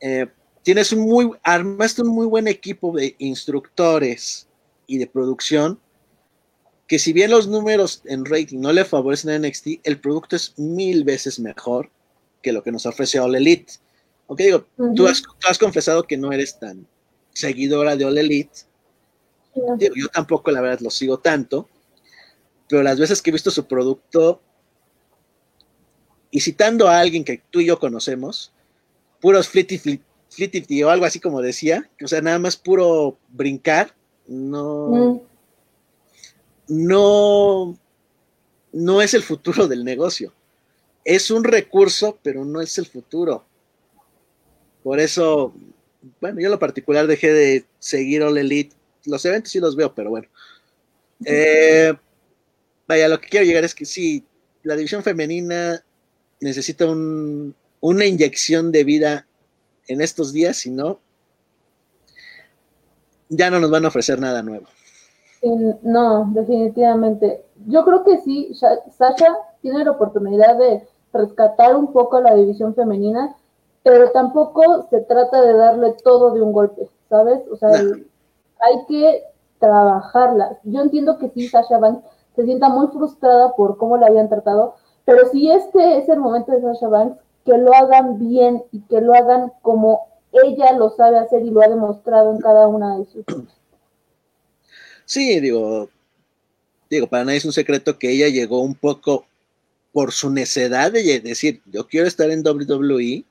Eh, 0.00 0.26
tienes 0.62 0.92
un 0.92 1.00
muy, 1.00 1.30
armaste 1.42 2.02
un 2.02 2.08
muy 2.08 2.26
buen 2.26 2.48
equipo 2.48 2.92
de 2.96 3.16
instructores 3.18 4.46
y 4.86 4.98
de 4.98 5.06
producción, 5.06 5.80
que 6.86 6.98
si 6.98 7.12
bien 7.12 7.30
los 7.30 7.48
números 7.48 8.02
en 8.04 8.24
rating 8.24 8.60
no 8.60 8.72
le 8.72 8.84
favorecen 8.84 9.30
a 9.30 9.38
NXT, 9.38 9.80
el 9.84 10.00
producto 10.00 10.36
es 10.36 10.58
mil 10.58 11.04
veces 11.04 11.38
mejor 11.38 11.90
que 12.42 12.52
lo 12.52 12.62
que 12.62 12.72
nos 12.72 12.86
ofrece 12.86 13.18
All 13.18 13.34
Elite. 13.34 13.74
Aunque 14.28 14.44
digo, 14.44 14.66
tú, 14.94 15.06
has, 15.06 15.58
confesado 15.58 16.04
que 16.04 16.18
no 16.18 16.32
eres 16.32 16.58
tan 16.58 16.86
seguidora 17.32 17.96
de 17.96 18.04
All 18.04 18.18
Elite. 18.18 18.60
yo 19.54 20.08
tampoco, 20.12 20.50
la 20.50 20.60
verdad, 20.60 20.80
lo 20.80 20.90
sigo 20.90 21.18
tanto, 21.18 21.68
pero 22.68 22.82
las 22.82 23.00
veces 23.00 23.22
que 23.22 23.30
he 23.30 23.32
visto 23.32 23.50
su 23.50 23.66
producto, 23.66 24.42
y 26.30 26.40
citando 26.40 26.88
a 26.88 27.00
alguien 27.00 27.24
que 27.24 27.42
tú 27.50 27.60
y 27.60 27.66
yo 27.66 27.78
conocemos, 27.78 28.52
puros 29.20 29.48
flitty, 29.48 30.02
flitty 30.28 30.82
o 30.82 30.90
algo 30.90 31.06
así 31.06 31.20
como 31.20 31.40
decía, 31.40 31.88
o 32.02 32.06
sea, 32.06 32.20
nada 32.20 32.38
más 32.38 32.56
puro 32.56 33.18
brincar, 33.28 33.94
no, 34.26 35.20
mm. 36.68 36.84
no, 36.86 37.78
no 38.72 39.02
es 39.02 39.14
el 39.14 39.22
futuro 39.22 39.66
del 39.66 39.84
negocio. 39.84 40.34
Es 41.04 41.30
un 41.30 41.44
recurso, 41.44 42.18
pero 42.22 42.44
no 42.44 42.60
es 42.60 42.76
el 42.76 42.84
futuro. 42.84 43.47
Por 44.88 45.00
eso, 45.00 45.52
bueno, 46.18 46.40
yo 46.40 46.46
en 46.46 46.52
lo 46.52 46.58
particular 46.58 47.06
dejé 47.06 47.30
de 47.30 47.66
seguir 47.78 48.22
All 48.22 48.38
Elite. 48.38 48.74
Los 49.04 49.22
eventos 49.26 49.52
sí 49.52 49.60
los 49.60 49.76
veo, 49.76 49.94
pero 49.94 50.08
bueno. 50.08 50.28
Eh, 51.26 51.92
vaya, 52.86 53.06
lo 53.08 53.20
que 53.20 53.28
quiero 53.28 53.44
llegar 53.44 53.64
es 53.64 53.74
que 53.74 53.84
sí, 53.84 54.24
la 54.62 54.76
división 54.76 55.02
femenina 55.02 55.84
necesita 56.40 56.86
una 56.86 58.06
inyección 58.06 58.72
de 58.72 58.84
vida 58.84 59.26
en 59.88 60.00
estos 60.00 60.32
días, 60.32 60.56
si 60.56 60.70
no, 60.70 61.00
ya 63.28 63.50
no 63.50 63.60
nos 63.60 63.70
van 63.70 63.84
a 63.84 63.88
ofrecer 63.88 64.18
nada 64.18 64.42
nuevo. 64.42 64.68
No, 65.82 66.32
definitivamente. 66.32 67.44
Yo 67.66 67.84
creo 67.84 68.04
que 68.04 68.22
sí, 68.22 68.54
Sasha 68.54 69.36
tiene 69.60 69.84
la 69.84 69.90
oportunidad 69.90 70.56
de 70.56 70.88
rescatar 71.12 71.76
un 71.76 71.92
poco 71.92 72.22
la 72.22 72.34
división 72.34 72.74
femenina, 72.74 73.36
pero 73.82 74.10
tampoco 74.10 74.86
se 74.90 75.00
trata 75.00 75.42
de 75.42 75.54
darle 75.54 75.94
todo 76.04 76.34
de 76.34 76.42
un 76.42 76.52
golpe, 76.52 76.88
¿sabes? 77.08 77.40
O 77.50 77.56
sea, 77.56 77.70
hay 77.70 78.84
que 78.86 79.22
trabajarla. 79.58 80.58
Yo 80.64 80.80
entiendo 80.80 81.18
que 81.18 81.30
sí, 81.30 81.48
Sasha 81.48 81.78
Banks 81.78 82.04
se 82.36 82.44
sienta 82.44 82.68
muy 82.68 82.88
frustrada 82.88 83.54
por 83.56 83.76
cómo 83.78 83.96
la 83.96 84.06
habían 84.06 84.28
tratado, 84.28 84.76
pero 85.04 85.28
si 85.30 85.50
este 85.50 85.98
es 85.98 86.08
el 86.08 86.20
momento 86.20 86.52
de 86.52 86.60
Sasha 86.60 86.88
Banks, 86.88 87.18
que 87.44 87.56
lo 87.56 87.72
hagan 87.74 88.18
bien 88.18 88.62
y 88.72 88.80
que 88.82 89.00
lo 89.00 89.14
hagan 89.14 89.52
como 89.62 90.08
ella 90.32 90.72
lo 90.72 90.90
sabe 90.90 91.18
hacer 91.18 91.42
y 91.42 91.50
lo 91.50 91.62
ha 91.62 91.68
demostrado 91.68 92.34
en 92.34 92.40
cada 92.40 92.66
una 92.68 92.98
de 92.98 93.06
sus. 93.06 93.24
Sí, 95.04 95.40
digo, 95.40 95.88
digo, 96.90 97.06
para 97.06 97.24
nadie 97.24 97.38
es 97.38 97.44
un 97.44 97.52
secreto 97.52 97.98
que 97.98 98.10
ella 98.10 98.28
llegó 98.28 98.60
un 98.60 98.74
poco 98.74 99.24
por 99.92 100.12
su 100.12 100.30
necedad 100.30 100.92
de 100.92 101.20
decir, 101.20 101.62
yo 101.66 101.86
quiero 101.88 102.06
estar 102.06 102.30
en 102.30 102.46
WWE. 102.46 103.24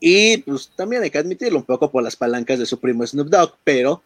Y 0.00 0.38
pues 0.38 0.70
también 0.74 1.02
hay 1.02 1.10
que 1.10 1.18
admitirlo 1.18 1.58
un 1.58 1.64
poco 1.64 1.90
por 1.90 2.02
las 2.02 2.16
palancas 2.16 2.58
de 2.58 2.66
su 2.66 2.78
primo 2.78 3.06
Snoop 3.06 3.28
Dogg, 3.28 3.56
pero 3.64 4.02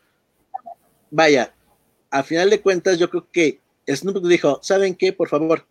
vaya, 1.11 1.55
a 2.11 2.23
final 2.23 2.51
de 2.51 2.61
cuentas 2.61 2.99
yo 2.99 3.11
creo 3.11 3.27
que 3.31 3.61
Snoop 3.87 4.27
dijo, 4.27 4.61
¿saben 4.63 4.95
qué? 4.95 5.13
Por 5.13 5.29
favor, 5.29 5.67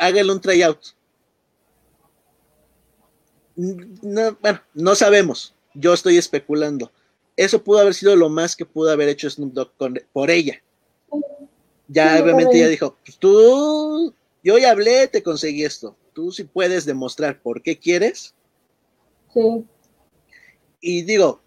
háganle 0.00 0.32
un 0.32 0.40
tryout. 0.40 0.78
No, 3.54 4.36
bueno, 4.40 4.60
no 4.74 4.94
sabemos, 4.94 5.54
yo 5.74 5.92
estoy 5.94 6.16
especulando. 6.16 6.90
Eso 7.36 7.62
pudo 7.62 7.78
haber 7.78 7.94
sido 7.94 8.16
lo 8.16 8.28
más 8.28 8.56
que 8.56 8.66
pudo 8.66 8.90
haber 8.90 9.08
hecho 9.08 9.30
Snoop 9.30 9.52
Dogg 9.52 9.72
por 10.12 10.30
ella. 10.30 10.60
Ya 11.88 12.22
obviamente 12.22 12.56
ella 12.56 12.68
dijo, 12.68 12.96
pues 13.04 13.18
tú, 13.18 14.14
yo 14.42 14.58
ya 14.58 14.70
hablé, 14.70 15.08
te 15.08 15.22
conseguí 15.22 15.64
esto. 15.64 15.96
Tú 16.12 16.32
sí 16.32 16.44
puedes 16.44 16.84
demostrar 16.84 17.40
por 17.40 17.62
qué 17.62 17.78
quieres. 17.78 18.34
Sí. 19.32 19.64
Y 20.80 21.02
digo, 21.02 21.40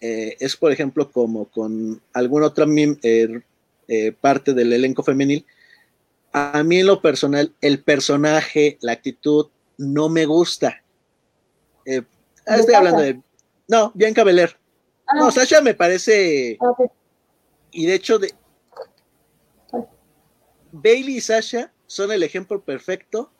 eh, 0.00 0.36
es 0.40 0.56
por 0.56 0.72
ejemplo 0.72 1.10
como 1.10 1.46
con 1.46 2.02
alguna 2.12 2.46
otra 2.46 2.66
eh, 3.02 3.40
eh, 3.88 4.12
parte 4.12 4.52
del 4.54 4.72
elenco 4.72 5.02
femenil. 5.02 5.44
A 6.32 6.62
mí 6.62 6.80
en 6.80 6.86
lo 6.86 7.00
personal, 7.00 7.54
el 7.60 7.82
personaje, 7.82 8.78
la 8.80 8.92
actitud, 8.92 9.48
no 9.78 10.08
me 10.08 10.26
gusta. 10.26 10.82
estoy 11.84 12.74
hablando 12.74 13.00
de... 13.00 13.20
No, 13.68 13.90
Bianca 13.94 14.22
Belair. 14.22 14.56
Ah. 15.06 15.16
No, 15.16 15.30
Sasha 15.30 15.60
me 15.60 15.74
parece... 15.74 16.58
Y 17.70 17.86
de 17.86 17.94
hecho, 17.94 18.18
de, 18.18 18.32
Bailey 20.72 21.16
y 21.16 21.20
Sasha 21.20 21.72
son 21.86 22.12
el 22.12 22.22
ejemplo 22.22 22.62
perfecto 22.62 23.30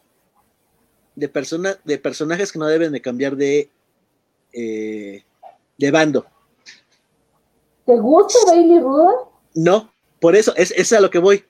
de, 1.16 1.28
persona, 1.28 1.76
de 1.84 1.98
personajes 1.98 2.52
que 2.52 2.58
no 2.58 2.66
deben 2.66 2.92
de 2.92 3.02
cambiar 3.02 3.36
de, 3.36 3.70
eh, 4.52 5.24
de 5.76 5.90
bando. 5.90 6.26
¿Te 7.84 7.96
gusta 7.96 8.38
Bailey 8.46 8.80
Ruda? 8.80 9.12
No, 9.54 9.90
por 10.20 10.36
eso, 10.36 10.54
es, 10.56 10.72
es 10.76 10.92
a 10.92 11.00
lo 11.00 11.10
que 11.10 11.18
voy. 11.18 11.44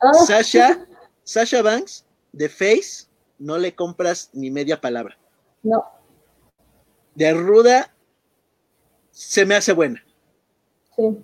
Ah. 0.00 0.12
Sasha, 0.12 0.86
Sasha 1.24 1.62
Banks, 1.62 2.04
de 2.32 2.48
Face, 2.48 3.06
no 3.38 3.58
le 3.58 3.74
compras 3.74 4.30
ni 4.32 4.50
media 4.50 4.80
palabra. 4.80 5.16
No. 5.62 5.84
De 7.14 7.32
Ruda, 7.32 7.94
se 9.10 9.46
me 9.46 9.54
hace 9.54 9.72
buena. 9.72 10.02
Sí. 10.96 11.18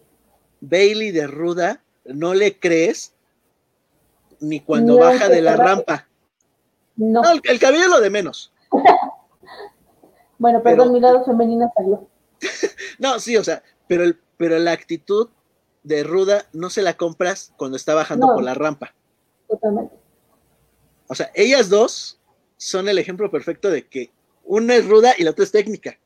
Bailey 0.61 1.11
de 1.11 1.27
Ruda, 1.27 1.83
no 2.05 2.35
le 2.35 2.59
crees 2.59 3.15
ni 4.41 4.61
cuando 4.61 4.99
baja 4.99 5.29
de 5.29 5.43
la 5.43 5.57
rampa. 5.57 6.08
No. 6.99 7.23
el, 7.45 7.61
cabello 7.61 7.85
es 7.85 7.91
lo 7.91 8.01
de 8.01 8.11
menos. 8.11 8.53
bueno, 10.39 10.63
perdón, 10.63 10.93
mi 10.93 11.01
lado 11.01 11.25
femenina 11.25 11.71
salió. 11.75 12.07
no, 12.99 13.19
sí, 13.21 13.37
o 13.37 13.45
sea, 13.45 13.63
pero, 13.87 14.05
el, 14.05 14.19
pero 14.37 14.59
la 14.59 14.73
actitud 14.73 15.31
de 15.85 16.03
ruda 16.03 16.47
no 16.53 16.71
se 16.71 16.83
la 16.83 16.97
compras 16.97 17.53
cuando 17.57 17.77
está 17.77 17.95
bajando 17.95 18.27
por 18.27 18.43
la 18.43 18.55
rampa. 18.55 18.95
Totalmente. 19.49 19.95
O 21.07 21.15
sea, 21.15 21.31
ellas 21.35 21.71
dos 21.71 22.21
son 22.57 22.89
el 22.89 22.99
ejemplo 22.99 23.31
perfecto 23.31 23.71
de 23.71 23.87
que 23.87 24.11
una 24.45 24.75
es 24.75 24.87
ruda 24.87 25.15
y 25.17 25.23
la 25.23 25.31
otra 25.31 25.45
es 25.45 25.53
técnica. 25.53 25.99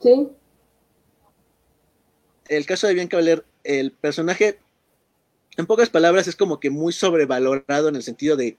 Sí. 0.00 0.28
El 2.48 2.66
caso 2.66 2.86
de 2.86 2.94
Bianca 2.94 3.16
Valer, 3.16 3.44
el 3.62 3.92
personaje 3.92 4.58
en 5.56 5.66
pocas 5.66 5.88
palabras, 5.88 6.26
es 6.26 6.36
como 6.36 6.58
que 6.58 6.68
muy 6.68 6.92
sobrevalorado 6.92 7.88
en 7.88 7.96
el 7.96 8.02
sentido 8.02 8.36
de 8.36 8.58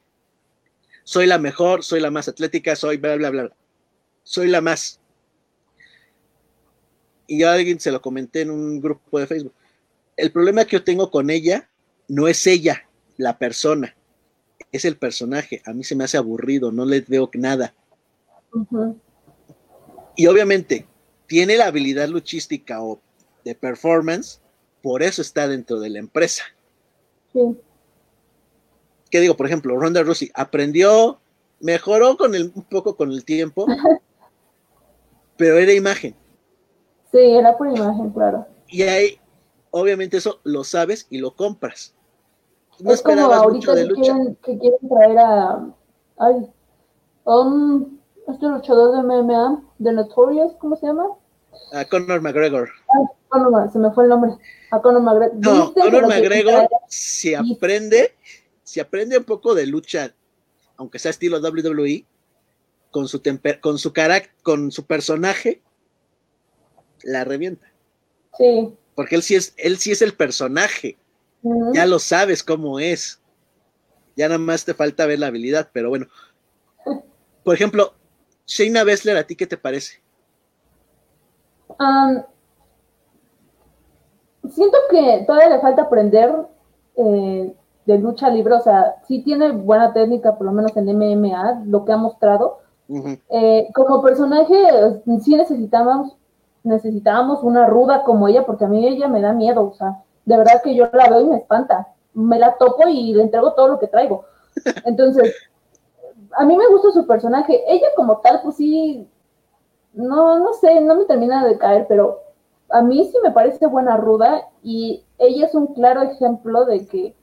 soy 1.06 1.28
la 1.28 1.38
mejor, 1.38 1.84
soy 1.84 2.02
la 2.02 2.10
más 2.10 2.28
atlética, 2.28 2.76
soy 2.76 2.98
bla, 2.98 3.16
bla, 3.16 3.30
bla. 3.30 3.56
Soy 4.24 4.48
la 4.48 4.60
más. 4.60 5.00
Y 7.28 7.44
a 7.44 7.54
alguien 7.54 7.80
se 7.80 7.92
lo 7.92 8.02
comenté 8.02 8.42
en 8.42 8.50
un 8.50 8.82
grupo 8.82 9.20
de 9.20 9.28
Facebook. 9.28 9.54
El 10.18 10.32
problema 10.32 10.66
que 10.66 10.78
yo 10.78 10.84
tengo 10.84 11.12
con 11.12 11.30
ella 11.30 11.70
no 12.08 12.28
es 12.28 12.48
ella, 12.48 12.90
la 13.18 13.38
persona, 13.38 13.96
es 14.72 14.84
el 14.84 14.98
personaje. 14.98 15.62
A 15.66 15.74
mí 15.74 15.84
se 15.84 15.96
me 15.96 16.04
hace 16.04 16.18
aburrido, 16.18 16.72
no 16.72 16.86
le 16.86 17.02
veo 17.02 17.30
nada. 17.36 17.76
Y 20.16 20.26
obviamente 20.26 20.88
tiene 21.28 21.56
la 21.56 21.68
habilidad 21.68 22.08
luchística 22.08 22.82
o 22.82 23.00
de 23.44 23.54
performance, 23.54 24.42
por 24.82 25.04
eso 25.04 25.22
está 25.22 25.48
dentro 25.48 25.80
de 25.80 25.92
la 25.92 26.00
empresa. 26.00 26.46
¿Qué 29.16 29.22
digo? 29.22 29.38
Por 29.38 29.46
ejemplo, 29.46 29.80
Ronda 29.80 30.04
Rousey 30.04 30.30
aprendió, 30.34 31.20
mejoró 31.62 32.18
con 32.18 32.36
el, 32.36 32.52
un 32.54 32.64
poco 32.64 32.98
con 32.98 33.14
el 33.14 33.24
tiempo, 33.24 33.66
pero 35.38 35.58
era 35.58 35.72
imagen. 35.72 36.14
Sí, 37.14 37.20
era 37.20 37.58
por 37.58 37.68
imagen, 37.68 38.10
claro. 38.10 38.46
Y 38.68 38.82
ahí, 38.82 39.18
obviamente 39.72 40.18
eso 40.18 40.42
lo 40.44 40.66
sabes 40.66 41.08
y 41.10 41.20
lo 41.20 41.34
compras. 41.34 41.96
No 42.82 42.92
es 42.92 43.02
como 43.02 43.22
ahorita 43.22 43.74
que, 43.74 43.88
Quieren, 43.94 44.38
que 44.44 44.58
quieren 44.58 44.90
traer 44.90 45.18
a, 45.18 45.66
ay, 46.18 46.52
un, 47.24 48.02
este 48.28 48.48
luchador 48.48 48.98
de 48.98 49.04
MMA, 49.04 49.64
de 49.78 49.94
Notorious, 49.94 50.52
¿cómo 50.60 50.76
se 50.76 50.88
llama? 50.88 51.06
A 51.72 51.86
Conor 51.86 52.20
McGregor. 52.20 52.68
se 53.72 53.80
me 53.80 53.92
fue 53.92 54.04
el 54.04 54.10
nombre. 54.10 54.32
A 54.72 54.82
Conor 54.82 55.04
McGregor. 55.04 55.38
No, 55.38 55.74
Conor 55.74 56.06
McGregor, 56.06 56.68
si 56.90 57.34
aprende, 57.34 58.14
si 58.66 58.80
aprende 58.80 59.18
un 59.18 59.24
poco 59.24 59.56
de 59.56 59.68
lucha, 59.68 60.14
aunque 60.76 61.00
sea 61.00 61.12
estilo 61.12 61.40
WWE, 61.40 62.06
con 62.92 63.08
su 63.08 63.20
temper 63.20 63.62
con 63.62 63.78
su 63.78 63.94
carácter, 63.94 64.34
con 64.42 64.72
su 64.72 64.86
personaje, 64.86 65.62
la 67.04 67.24
revienta. 67.24 67.72
Sí. 68.38 68.74
Porque 68.96 69.16
él 69.16 69.22
sí 69.22 69.36
es, 69.36 69.54
él 69.58 69.78
sí 69.78 69.92
es 69.92 70.02
el 70.02 70.14
personaje. 70.14 70.98
Ya 71.74 71.86
lo 71.86 72.00
sabes 72.00 72.44
cómo 72.44 72.80
es. 72.80 73.22
Ya 74.16 74.28
nada 74.28 74.40
más 74.40 74.66
te 74.66 74.74
falta 74.74 75.06
ver 75.06 75.20
la 75.20 75.28
habilidad, 75.28 75.70
pero 75.72 75.90
bueno. 75.90 76.08
Por 77.44 77.54
ejemplo, 77.54 77.94
Shayna 78.48 78.84
Baszler, 78.84 79.18
¿a 79.18 79.28
ti 79.28 79.36
qué 79.36 79.46
te 79.46 79.58
parece? 79.58 80.02
siento 84.50 84.78
que 84.90 85.24
todavía 85.28 85.56
le 85.56 85.62
falta 85.62 85.82
aprender 85.82 86.32
eh, 86.96 87.54
de 87.86 87.98
lucha 87.98 88.30
libre, 88.30 88.56
o 88.56 88.62
sea, 88.62 88.96
sí 89.08 89.22
tiene 89.22 89.52
buena 89.52 89.94
técnica, 89.94 90.36
por 90.38 90.48
lo 90.48 90.54
menos 90.54 90.76
en 90.76 90.86
MMA, 90.86 91.64
lo 91.66 91.86
que 91.86 91.92
ha 91.92 91.98
mostrado. 91.98 92.60
Eh, 93.30 93.68
como 93.74 94.02
personaje, 94.02 94.56
sí 95.22 95.36
necesitamos 95.36 96.16
necesitábamos 96.66 97.44
una 97.44 97.68
ruda 97.68 98.04
como 98.04 98.28
ella, 98.28 98.46
porque 98.46 98.66
a 98.66 98.68
mí 98.68 98.86
ella 98.86 99.08
me 99.08 99.22
da 99.22 99.34
miedo, 99.34 99.70
o 99.70 99.74
sea, 99.74 100.04
de 100.26 100.36
verdad 100.38 100.62
que 100.64 100.76
yo 100.76 100.90
la 100.92 101.10
veo 101.10 101.22
y 101.22 101.26
me 101.26 101.38
espanta. 101.38 101.88
Me 102.14 102.40
la 102.40 102.58
topo 102.58 102.88
y 102.88 103.14
le 103.14 103.24
entrego 103.24 103.54
todo 103.54 103.68
lo 103.68 103.80
que 103.80 103.88
traigo. 103.88 104.26
Entonces, 104.86 105.36
a 106.32 106.44
mí 106.44 106.58
me 106.58 106.68
gusta 106.68 106.92
su 106.92 107.06
personaje. 107.06 107.64
Ella 107.68 107.88
como 107.96 108.18
tal, 108.18 108.42
pues 108.42 108.56
sí, 108.56 109.08
no, 109.94 110.40
no 110.40 110.54
sé, 110.54 110.82
no 110.82 110.96
me 110.96 111.06
termina 111.06 111.46
de 111.46 111.58
caer, 111.58 111.86
pero 111.88 112.22
a 112.70 112.82
mí 112.82 113.06
sí 113.06 113.18
me 113.24 113.32
parece 113.32 113.68
buena 113.68 113.98
ruda 113.98 114.48
y 114.64 115.04
ella 115.20 115.46
es 115.46 115.54
un 115.54 115.68
claro 115.68 116.02
ejemplo 116.02 116.66
de 116.66 116.88
que 116.88 117.16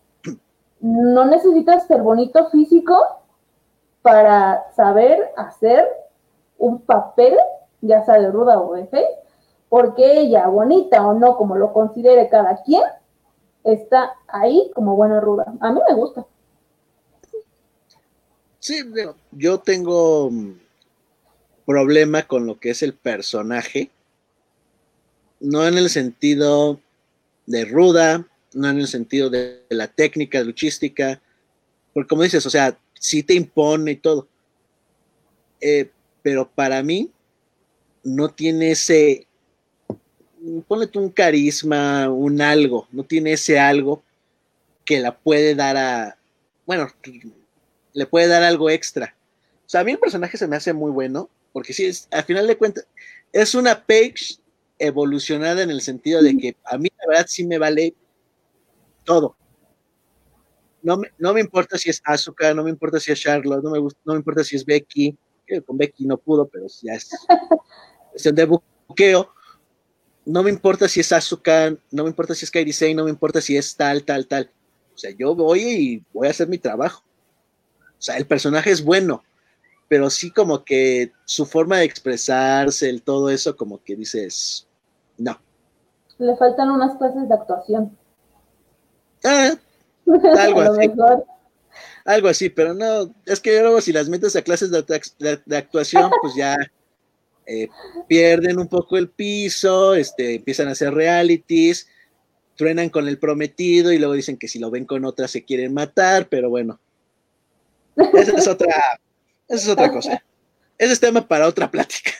no 0.82 1.24
necesitas 1.24 1.86
ser 1.86 2.02
bonito 2.02 2.50
físico 2.50 2.98
para 4.02 4.64
saber 4.74 5.32
hacer 5.36 5.86
un 6.58 6.80
papel, 6.80 7.36
ya 7.80 8.04
sea 8.04 8.18
de 8.18 8.30
ruda 8.30 8.60
o 8.60 8.74
de 8.74 8.86
fe, 8.88 9.06
porque 9.68 10.20
ella, 10.20 10.48
bonita 10.48 11.06
o 11.06 11.14
no, 11.14 11.36
como 11.36 11.56
lo 11.56 11.72
considere 11.72 12.28
cada 12.28 12.62
quien, 12.62 12.82
está 13.64 14.12
ahí 14.26 14.70
como 14.74 14.96
buena 14.96 15.20
ruda. 15.20 15.54
A 15.60 15.72
mí 15.72 15.80
me 15.88 15.94
gusta. 15.94 16.26
Sí, 18.58 18.82
yo 19.30 19.58
tengo 19.60 20.30
problema 21.64 22.22
con 22.24 22.46
lo 22.46 22.58
que 22.58 22.70
es 22.70 22.82
el 22.82 22.94
personaje, 22.94 23.90
no 25.40 25.66
en 25.66 25.78
el 25.78 25.88
sentido 25.90 26.80
de 27.46 27.64
ruda, 27.64 28.26
no 28.54 28.68
en 28.68 28.78
el 28.78 28.88
sentido 28.88 29.30
de, 29.30 29.62
la 29.68 29.88
técnica 29.88 30.42
luchística, 30.42 31.20
porque 31.92 32.08
como 32.08 32.22
dices, 32.22 32.44
o 32.46 32.50
sea, 32.50 32.78
sí 32.94 33.22
te 33.22 33.34
impone 33.34 33.92
y 33.92 33.96
todo, 33.96 34.28
eh, 35.60 35.90
pero 36.22 36.48
para 36.48 36.82
mí 36.82 37.10
no 38.04 38.28
tiene 38.30 38.72
ese, 38.72 39.26
ponle 40.66 40.86
tú 40.86 41.00
un 41.00 41.10
carisma, 41.10 42.08
un 42.10 42.40
algo, 42.40 42.88
no 42.92 43.04
tiene 43.04 43.32
ese 43.32 43.58
algo 43.58 44.02
que 44.84 45.00
la 45.00 45.16
puede 45.16 45.54
dar 45.54 45.76
a, 45.76 46.18
bueno, 46.66 46.88
le 47.92 48.06
puede 48.06 48.26
dar 48.26 48.42
algo 48.42 48.70
extra. 48.70 49.14
O 49.66 49.68
sea, 49.68 49.80
a 49.80 49.84
mí 49.84 49.92
el 49.92 49.98
personaje 49.98 50.36
se 50.36 50.48
me 50.48 50.56
hace 50.56 50.72
muy 50.72 50.90
bueno, 50.90 51.30
porque 51.52 51.72
sí, 51.72 51.86
es, 51.86 52.08
al 52.10 52.24
final 52.24 52.46
de 52.46 52.56
cuentas, 52.56 52.86
es 53.32 53.54
una 53.54 53.84
page 53.84 54.36
evolucionada 54.78 55.62
en 55.62 55.70
el 55.70 55.80
sentido 55.80 56.22
de 56.22 56.36
que 56.36 56.56
a 56.64 56.76
mí 56.76 56.88
la 56.98 57.08
verdad 57.08 57.26
sí 57.28 57.44
me 57.46 57.58
vale 57.58 57.94
todo. 59.04 59.36
No 60.82 60.96
me, 60.96 61.08
no 61.18 61.32
me 61.32 61.40
importa 61.40 61.78
si 61.78 61.90
es 61.90 62.02
Asuka, 62.04 62.52
no 62.54 62.64
me 62.64 62.70
importa 62.70 62.98
si 62.98 63.12
es 63.12 63.20
Charlotte, 63.20 63.62
no 63.62 63.70
me, 63.70 63.78
no 63.78 64.12
me 64.12 64.16
importa 64.16 64.42
si 64.42 64.56
es 64.56 64.64
Becky, 64.64 65.16
que 65.46 65.62
con 65.62 65.76
Becky 65.76 66.06
no 66.06 66.16
pudo, 66.16 66.46
pero 66.48 66.66
ya 66.82 66.94
es 66.94 67.10
cuestión 68.10 68.34
de 68.34 68.44
buqueo. 68.86 69.28
No 70.24 70.42
me 70.42 70.50
importa 70.50 70.88
si 70.88 71.00
es 71.00 71.12
Asuka, 71.12 71.76
no 71.90 72.04
me 72.04 72.08
importa 72.08 72.34
si 72.34 72.44
es 72.44 72.50
Kairi 72.50 72.72
Sane, 72.72 72.94
no 72.94 73.04
me 73.04 73.10
importa 73.10 73.40
si 73.40 73.56
es 73.56 73.76
tal, 73.76 74.04
tal, 74.04 74.26
tal. 74.26 74.50
O 74.94 74.98
sea, 74.98 75.10
yo 75.10 75.34
voy 75.34 75.60
y 75.60 76.04
voy 76.12 76.28
a 76.28 76.30
hacer 76.30 76.48
mi 76.48 76.58
trabajo. 76.58 77.02
O 77.80 78.04
sea, 78.04 78.16
el 78.16 78.26
personaje 78.26 78.70
es 78.70 78.84
bueno, 78.84 79.22
pero 79.88 80.10
sí 80.10 80.30
como 80.30 80.64
que 80.64 81.12
su 81.24 81.46
forma 81.46 81.78
de 81.78 81.84
expresarse, 81.84 82.88
el 82.88 83.02
todo 83.02 83.30
eso, 83.30 83.56
como 83.56 83.82
que 83.82 83.96
dices, 83.96 84.66
no. 85.18 85.40
Le 86.18 86.36
faltan 86.36 86.70
unas 86.70 86.96
clases 86.96 87.28
de 87.28 87.34
actuación. 87.34 87.96
Ah, 89.24 89.54
algo 90.38 90.60
así. 90.60 90.90
Algo 92.04 92.28
así, 92.28 92.48
pero 92.48 92.74
no, 92.74 93.14
es 93.26 93.40
que 93.40 93.60
luego 93.60 93.80
si 93.80 93.92
las 93.92 94.08
metes 94.08 94.34
a 94.34 94.42
clases 94.42 94.70
de, 94.70 95.56
actuación, 95.56 96.10
pues 96.22 96.34
ya 96.34 96.56
eh, 97.46 97.68
pierden 98.08 98.58
un 98.58 98.68
poco 98.68 98.96
el 98.96 99.08
piso, 99.08 99.94
este, 99.94 100.36
empiezan 100.36 100.68
a 100.68 100.72
hacer 100.72 100.92
realities, 100.92 101.88
truenan 102.56 102.90
con 102.90 103.06
el 103.06 103.18
prometido 103.18 103.92
y 103.92 103.98
luego 103.98 104.14
dicen 104.14 104.36
que 104.36 104.48
si 104.48 104.58
lo 104.58 104.70
ven 104.70 104.84
con 104.84 105.04
otra 105.04 105.28
se 105.28 105.44
quieren 105.44 105.72
matar, 105.72 106.28
pero 106.28 106.50
bueno, 106.50 106.80
esa 108.14 108.36
es 108.36 108.48
otra, 108.48 108.74
esa 109.48 109.62
es 109.62 109.68
otra 109.68 109.92
cosa. 109.92 110.22
Ese 110.78 110.94
es 110.94 111.00
tema 111.00 111.26
para 111.26 111.46
otra 111.46 111.70
plática. 111.70 112.10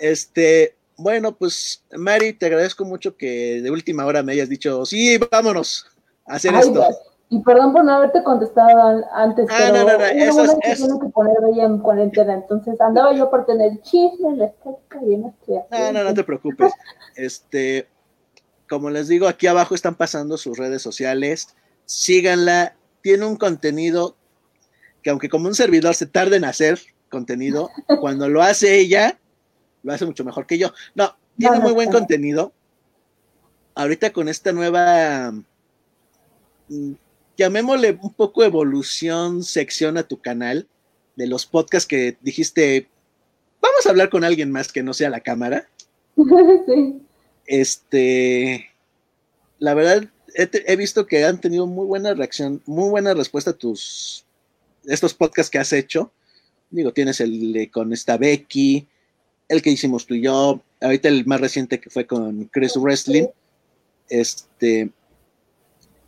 Este, 0.00 0.74
bueno, 0.96 1.36
pues 1.36 1.84
Mari, 1.92 2.32
te 2.32 2.46
agradezco 2.46 2.84
mucho 2.84 3.16
que 3.16 3.60
de 3.62 3.70
última 3.70 4.04
hora 4.04 4.24
me 4.24 4.32
hayas 4.32 4.48
dicho, 4.48 4.84
sí, 4.84 5.18
vámonos 5.30 5.93
hacer 6.26 6.54
esto. 6.54 6.86
Y 7.30 7.40
perdón 7.42 7.72
por 7.72 7.84
no 7.84 7.92
haberte 7.94 8.22
contestado 8.22 9.04
antes, 9.12 9.46
ah, 9.50 9.56
pero 9.58 9.72
no, 9.72 9.84
no, 9.84 9.98
no, 9.98 10.04
eso 10.04 10.44
es, 10.44 10.54
que 10.62 10.76
tiene 10.76 11.00
que 11.00 11.08
poner 11.08 11.36
ella 11.52 11.64
en 11.64 11.78
cuarentena, 11.78 12.34
entonces 12.34 12.80
andaba 12.80 13.12
yo 13.14 13.30
por 13.30 13.46
tener 13.46 13.80
chisme, 13.82 14.36
la 14.36 14.46
estética 14.46 15.00
y 15.02 15.16
no 15.16 15.34
No, 15.70 15.92
no, 15.92 16.04
no 16.04 16.14
te 16.14 16.22
preocupes. 16.22 16.72
Este, 17.16 17.88
como 18.68 18.90
les 18.90 19.08
digo, 19.08 19.26
aquí 19.26 19.46
abajo 19.46 19.74
están 19.74 19.94
pasando 19.94 20.36
sus 20.36 20.58
redes 20.58 20.82
sociales, 20.82 21.56
síganla, 21.86 22.76
tiene 23.02 23.26
un 23.26 23.36
contenido 23.36 24.16
que 25.02 25.10
aunque 25.10 25.28
como 25.28 25.48
un 25.48 25.54
servidor 25.54 25.94
se 25.94 26.06
tarde 26.06 26.36
en 26.36 26.44
hacer 26.44 26.80
contenido, 27.10 27.70
cuando 28.00 28.28
lo 28.28 28.42
hace 28.42 28.78
ella, 28.78 29.18
lo 29.82 29.92
hace 29.92 30.06
mucho 30.06 30.24
mejor 30.24 30.46
que 30.46 30.58
yo. 30.58 30.72
No, 30.94 31.16
tiene 31.38 31.60
muy 31.60 31.72
buen 31.72 31.92
contenido. 31.92 32.52
Ahorita 33.74 34.12
con 34.12 34.28
esta 34.28 34.52
nueva, 34.52 35.32
llamémosle 37.36 37.98
un 38.02 38.12
poco 38.12 38.44
evolución, 38.44 39.42
sección 39.42 39.96
a 39.98 40.04
tu 40.04 40.20
canal, 40.20 40.68
de 41.16 41.26
los 41.26 41.46
podcasts 41.46 41.86
que 41.86 42.16
dijiste, 42.20 42.88
vamos 43.60 43.86
a 43.86 43.90
hablar 43.90 44.10
con 44.10 44.24
alguien 44.24 44.50
más 44.50 44.72
que 44.72 44.82
no 44.82 44.94
sea 44.94 45.10
la 45.10 45.20
cámara. 45.20 45.68
sí. 46.16 47.00
Este, 47.46 48.70
la 49.58 49.74
verdad, 49.74 50.08
he, 50.34 50.48
he, 50.66 50.76
visto 50.76 51.06
que 51.06 51.24
han 51.24 51.40
tenido 51.40 51.66
muy 51.66 51.86
buena 51.86 52.14
reacción, 52.14 52.62
muy 52.66 52.88
buena 52.88 53.14
respuesta 53.14 53.50
a 53.50 53.54
tus 53.54 54.24
estos 54.86 55.14
podcasts 55.14 55.50
que 55.50 55.58
has 55.58 55.72
hecho, 55.72 56.12
digo, 56.70 56.92
tienes 56.92 57.20
el 57.20 57.70
con 57.72 57.92
esta 57.92 58.16
Becky, 58.16 58.86
el 59.48 59.62
que 59.62 59.70
hicimos 59.70 60.06
tú 60.06 60.14
y 60.14 60.22
yo, 60.22 60.62
ahorita 60.80 61.08
el 61.08 61.26
más 61.26 61.40
reciente 61.40 61.80
que 61.80 61.90
fue 61.90 62.06
con 62.06 62.44
Chris 62.46 62.76
Wrestling, 62.76 63.26
este, 64.08 64.90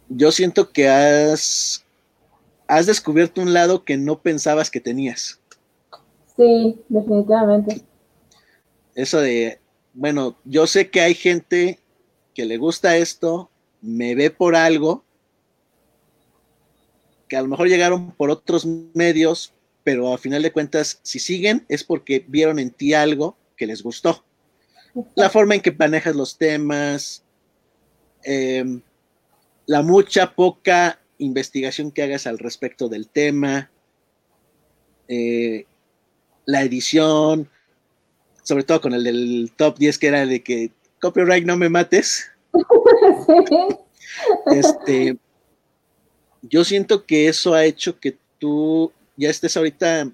yo 0.09 0.33
siento 0.33 0.71
que 0.73 0.89
has, 0.89 1.85
has 2.67 2.87
descubierto 2.87 3.41
un 3.41 3.53
lado 3.53 3.85
que 3.85 3.97
no 3.97 4.21
pensabas 4.21 4.71
que 4.71 4.81
tenías. 4.81 5.41
Sí, 6.37 6.79
definitivamente. 6.89 7.83
Eso 8.95 9.21
de, 9.21 9.59
bueno, 9.95 10.37
yo 10.45 10.67
sé 10.67 10.91
que 10.91 11.01
hay 11.01 11.15
gente 11.15 11.81
que 12.35 12.45
le 12.45 12.59
gusta 12.59 12.97
esto, 12.97 13.51
me 13.81 14.15
ve 14.15 14.31
por 14.31 14.57
algo, 14.57 15.05
que 17.29 17.37
a 17.37 17.43
lo 17.43 17.49
mejor 17.49 17.69
llegaron 17.69 18.13
por 18.13 18.31
otros 18.31 18.67
medios, 18.95 19.53
pero 19.85 20.13
a 20.13 20.19
final 20.19 20.43
de 20.43 20.53
cuentas, 20.53 21.01
si 21.03 21.19
siguen 21.19 21.65
es 21.69 21.83
porque 21.83 22.25
vieron 22.29 22.59
en 22.59 22.71
ti 22.71 22.95
algo 22.95 23.37
que 23.57 23.67
les 23.67 23.83
gustó. 23.83 24.23
La 25.15 25.31
forma 25.31 25.55
en 25.55 25.61
que 25.61 25.73
manejas 25.73 26.17
los 26.17 26.39
temas, 26.39 27.23
em, 28.23 28.81
la 29.67 29.83
mucha, 29.83 30.35
poca 30.35 31.01
investigación 31.19 31.91
que 31.91 32.03
hagas 32.03 32.27
al 32.27 32.39
respecto 32.39 32.89
del 32.89 33.09
tema, 33.09 33.71
eh, 35.09 35.67
la 36.45 36.63
edición, 36.63 37.49
sobre 38.43 38.65
todo 38.65 38.81
con 38.81 38.95
el 38.95 39.05
del 39.05 39.53
top 39.57 39.79
10 39.79 39.99
que 39.99 40.07
era 40.07 40.25
de 40.25 40.43
que 40.43 40.71
copyright 41.01 41.45
no 41.45 41.57
me 41.57 41.69
mates. 41.69 42.31
Este, 44.47 45.19
yo 46.41 46.65
siento 46.65 47.05
que 47.05 47.29
eso 47.29 47.53
ha 47.53 47.65
hecho 47.65 47.99
que 47.99 48.17
tú 48.39 48.91
ya 49.17 49.29
estés 49.29 49.57
ahorita, 49.57 50.11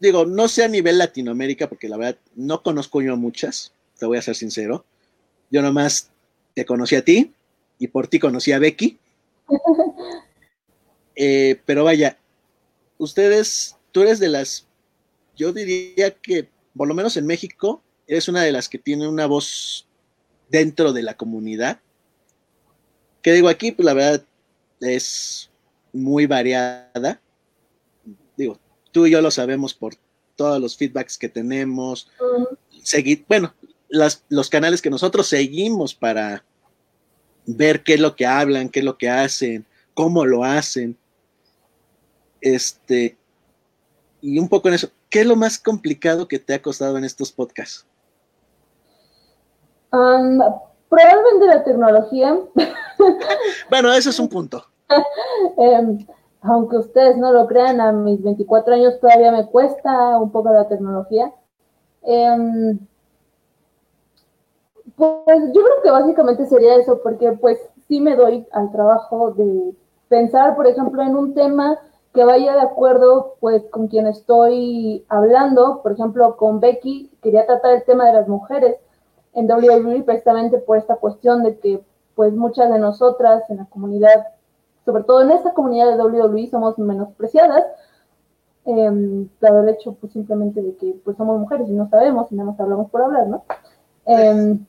digo, 0.00 0.26
no 0.26 0.46
sé 0.46 0.62
a 0.62 0.68
nivel 0.68 0.98
Latinoamérica, 0.98 1.68
porque 1.68 1.88
la 1.88 1.96
verdad 1.96 2.18
no 2.36 2.62
conozco 2.62 3.02
yo 3.02 3.14
a 3.14 3.16
muchas, 3.16 3.72
te 3.98 4.06
voy 4.06 4.18
a 4.18 4.22
ser 4.22 4.36
sincero. 4.36 4.84
Yo 5.50 5.60
nomás 5.60 6.10
te 6.54 6.64
conocí 6.64 6.94
a 6.94 7.04
ti 7.04 7.34
y 7.78 7.88
por 7.88 8.08
ti 8.08 8.18
conocí 8.18 8.52
a 8.52 8.58
Becky. 8.58 8.98
Eh, 11.18 11.62
pero 11.64 11.82
vaya, 11.82 12.18
ustedes, 12.98 13.74
tú 13.90 14.02
eres 14.02 14.20
de 14.20 14.28
las, 14.28 14.66
yo 15.34 15.50
diría 15.54 16.10
que 16.10 16.50
por 16.76 16.86
lo 16.86 16.94
menos 16.94 17.16
en 17.16 17.26
México, 17.26 17.82
eres 18.06 18.28
una 18.28 18.42
de 18.42 18.52
las 18.52 18.68
que 18.68 18.78
tiene 18.78 19.08
una 19.08 19.26
voz 19.26 19.86
dentro 20.50 20.92
de 20.92 21.02
la 21.02 21.16
comunidad. 21.16 21.80
Que 23.22 23.32
digo 23.32 23.48
aquí, 23.48 23.72
pues 23.72 23.86
la 23.86 23.94
verdad, 23.94 24.24
es 24.80 25.50
muy 25.92 26.26
variada. 26.26 27.20
Digo, 28.36 28.60
tú 28.92 29.06
y 29.06 29.12
yo 29.12 29.22
lo 29.22 29.30
sabemos 29.30 29.74
por 29.74 29.94
todos 30.36 30.60
los 30.60 30.76
feedbacks 30.76 31.16
que 31.16 31.28
tenemos. 31.28 32.10
bueno, 33.26 33.54
los 33.88 34.50
canales 34.50 34.82
que 34.82 34.90
nosotros 34.90 35.26
seguimos 35.26 35.94
para 35.94 36.44
ver 37.46 37.82
qué 37.82 37.94
es 37.94 38.00
lo 38.00 38.16
que 38.16 38.26
hablan, 38.26 38.68
qué 38.68 38.80
es 38.80 38.84
lo 38.84 38.98
que 38.98 39.08
hacen, 39.08 39.64
cómo 39.94 40.24
lo 40.24 40.44
hacen. 40.44 40.96
Este, 42.40 43.16
y 44.20 44.38
un 44.38 44.48
poco 44.48 44.68
en 44.68 44.74
eso, 44.74 44.88
¿qué 45.08 45.20
es 45.20 45.26
lo 45.26 45.36
más 45.36 45.58
complicado 45.58 46.28
que 46.28 46.38
te 46.38 46.54
ha 46.54 46.62
costado 46.62 46.98
en 46.98 47.04
estos 47.04 47.32
podcasts? 47.32 47.86
probablemente 50.88 51.46
la 51.46 51.64
tecnología. 51.64 52.38
bueno, 53.70 53.92
ese 53.92 54.10
es 54.10 54.18
un 54.18 54.28
punto. 54.28 54.64
Em, 55.58 56.06
aunque 56.42 56.76
ustedes 56.76 57.16
no 57.16 57.32
lo 57.32 57.46
crean, 57.46 57.80
a 57.80 57.92
mis 57.92 58.22
24 58.22 58.74
años 58.74 59.00
todavía 59.00 59.32
me 59.32 59.46
cuesta 59.46 60.18
un 60.18 60.30
poco 60.30 60.52
la 60.52 60.68
tecnología. 60.68 61.32
Em, 62.02 62.78
pues 64.96 65.40
yo 65.52 65.62
creo 65.62 65.82
que 65.82 65.90
básicamente 65.90 66.46
sería 66.46 66.76
eso, 66.76 67.00
porque 67.02 67.32
pues 67.32 67.58
sí 67.88 68.00
me 68.00 68.16
doy 68.16 68.46
al 68.52 68.72
trabajo 68.72 69.32
de 69.32 69.74
pensar, 70.08 70.56
por 70.56 70.66
ejemplo, 70.66 71.02
en 71.02 71.16
un 71.16 71.34
tema 71.34 71.78
que 72.14 72.24
vaya 72.24 72.54
de 72.54 72.62
acuerdo 72.62 73.34
pues 73.40 73.62
con 73.70 73.88
quien 73.88 74.06
estoy 74.06 75.04
hablando, 75.08 75.82
por 75.82 75.92
ejemplo, 75.92 76.36
con 76.36 76.60
Becky, 76.60 77.10
quería 77.22 77.46
tratar 77.46 77.74
el 77.74 77.84
tema 77.84 78.06
de 78.06 78.14
las 78.14 78.26
mujeres 78.26 78.76
en 79.34 79.50
WWE 79.50 80.02
precisamente 80.02 80.56
por 80.56 80.78
esta 80.78 80.96
cuestión 80.96 81.42
de 81.42 81.58
que 81.58 81.84
pues 82.14 82.32
muchas 82.32 82.72
de 82.72 82.78
nosotras 82.78 83.42
en 83.50 83.58
la 83.58 83.66
comunidad, 83.66 84.28
sobre 84.86 85.04
todo 85.04 85.20
en 85.20 85.30
esta 85.30 85.52
comunidad 85.52 85.94
de 85.94 86.02
WWE, 86.02 86.48
somos 86.48 86.78
menospreciadas, 86.78 87.64
eh, 88.64 89.28
dado 89.38 89.60
el 89.60 89.68
hecho 89.68 89.92
pues 90.00 90.14
simplemente 90.14 90.62
de 90.62 90.74
que 90.76 90.96
pues 91.04 91.18
somos 91.18 91.38
mujeres 91.38 91.68
y 91.68 91.72
no 91.72 91.88
sabemos 91.90 92.32
y 92.32 92.34
nada 92.34 92.50
más 92.50 92.58
hablamos 92.58 92.90
por 92.90 93.02
hablar, 93.02 93.26
¿no? 93.28 93.44
Em, 94.06 94.64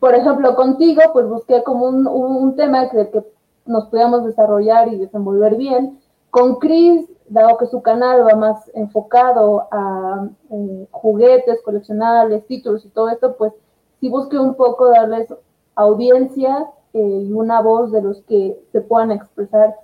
por 0.00 0.14
ejemplo, 0.14 0.56
contigo 0.56 1.02
pues 1.12 1.26
busqué 1.26 1.62
como 1.62 1.86
un, 1.86 2.56
tema 2.56 2.88
que, 2.88 3.10
que 3.10 3.24
nos 3.66 3.86
pudiéramos 3.86 4.24
desarrollar 4.24 4.88
y 4.88 4.98
desenvolver 4.98 5.56
bien. 5.56 5.98
Con 6.30 6.56
Chris, 6.56 7.08
dado 7.28 7.56
que 7.56 7.66
su 7.66 7.82
canal 7.82 8.26
va 8.26 8.36
más 8.36 8.70
enfocado 8.74 9.68
a 9.70 10.28
eh, 10.50 10.88
juguetes, 10.90 11.62
coleccionables, 11.62 12.46
títulos 12.46 12.84
y 12.84 12.88
todo 12.88 13.08
esto, 13.08 13.36
pues 13.36 13.52
sí 14.00 14.08
busqué 14.08 14.38
un 14.38 14.54
poco 14.54 14.88
darles 14.88 15.32
audiencia 15.74 16.68
eh, 16.92 16.98
y 16.98 17.32
una 17.32 17.60
voz 17.60 17.92
de 17.92 18.02
los 18.02 18.22
que 18.22 18.60
se 18.72 18.80
puedan 18.80 19.10
expresar 19.10 19.76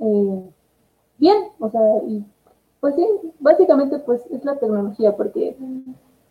eh, 0.00 0.50
bien, 1.18 1.36
o 1.58 1.70
sea, 1.70 1.80
y 2.06 2.24
pues 2.80 2.94
sí, 2.96 3.06
básicamente 3.40 3.98
pues 3.98 4.20
es 4.30 4.44
la 4.44 4.56
tecnología, 4.56 5.16
porque 5.16 5.56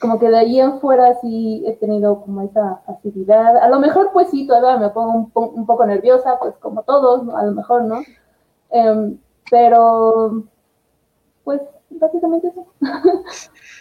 como 0.03 0.19
que 0.19 0.29
de 0.29 0.37
ahí 0.37 0.59
en 0.59 0.79
fuera 0.79 1.19
sí 1.21 1.63
he 1.65 1.73
tenido 1.77 2.21
como 2.21 2.43
esa 2.43 2.81
facilidad, 2.85 3.57
a 3.57 3.67
lo 3.69 3.79
mejor 3.79 4.11
pues 4.13 4.29
sí, 4.29 4.45
todavía 4.45 4.77
me 4.77 4.93
pongo 4.93 5.31
un, 5.33 5.65
poco 5.65 5.85
nerviosa, 5.85 6.37
pues 6.39 6.53
como 6.59 6.83
todos, 6.83 7.27
a 7.33 7.43
lo 7.45 7.53
mejor, 7.53 7.85
¿no? 7.85 8.03
Em, 8.69 9.17
pero 9.49 10.43
pues 11.43 11.59
básicamente 11.89 12.49
eso. 12.49 12.67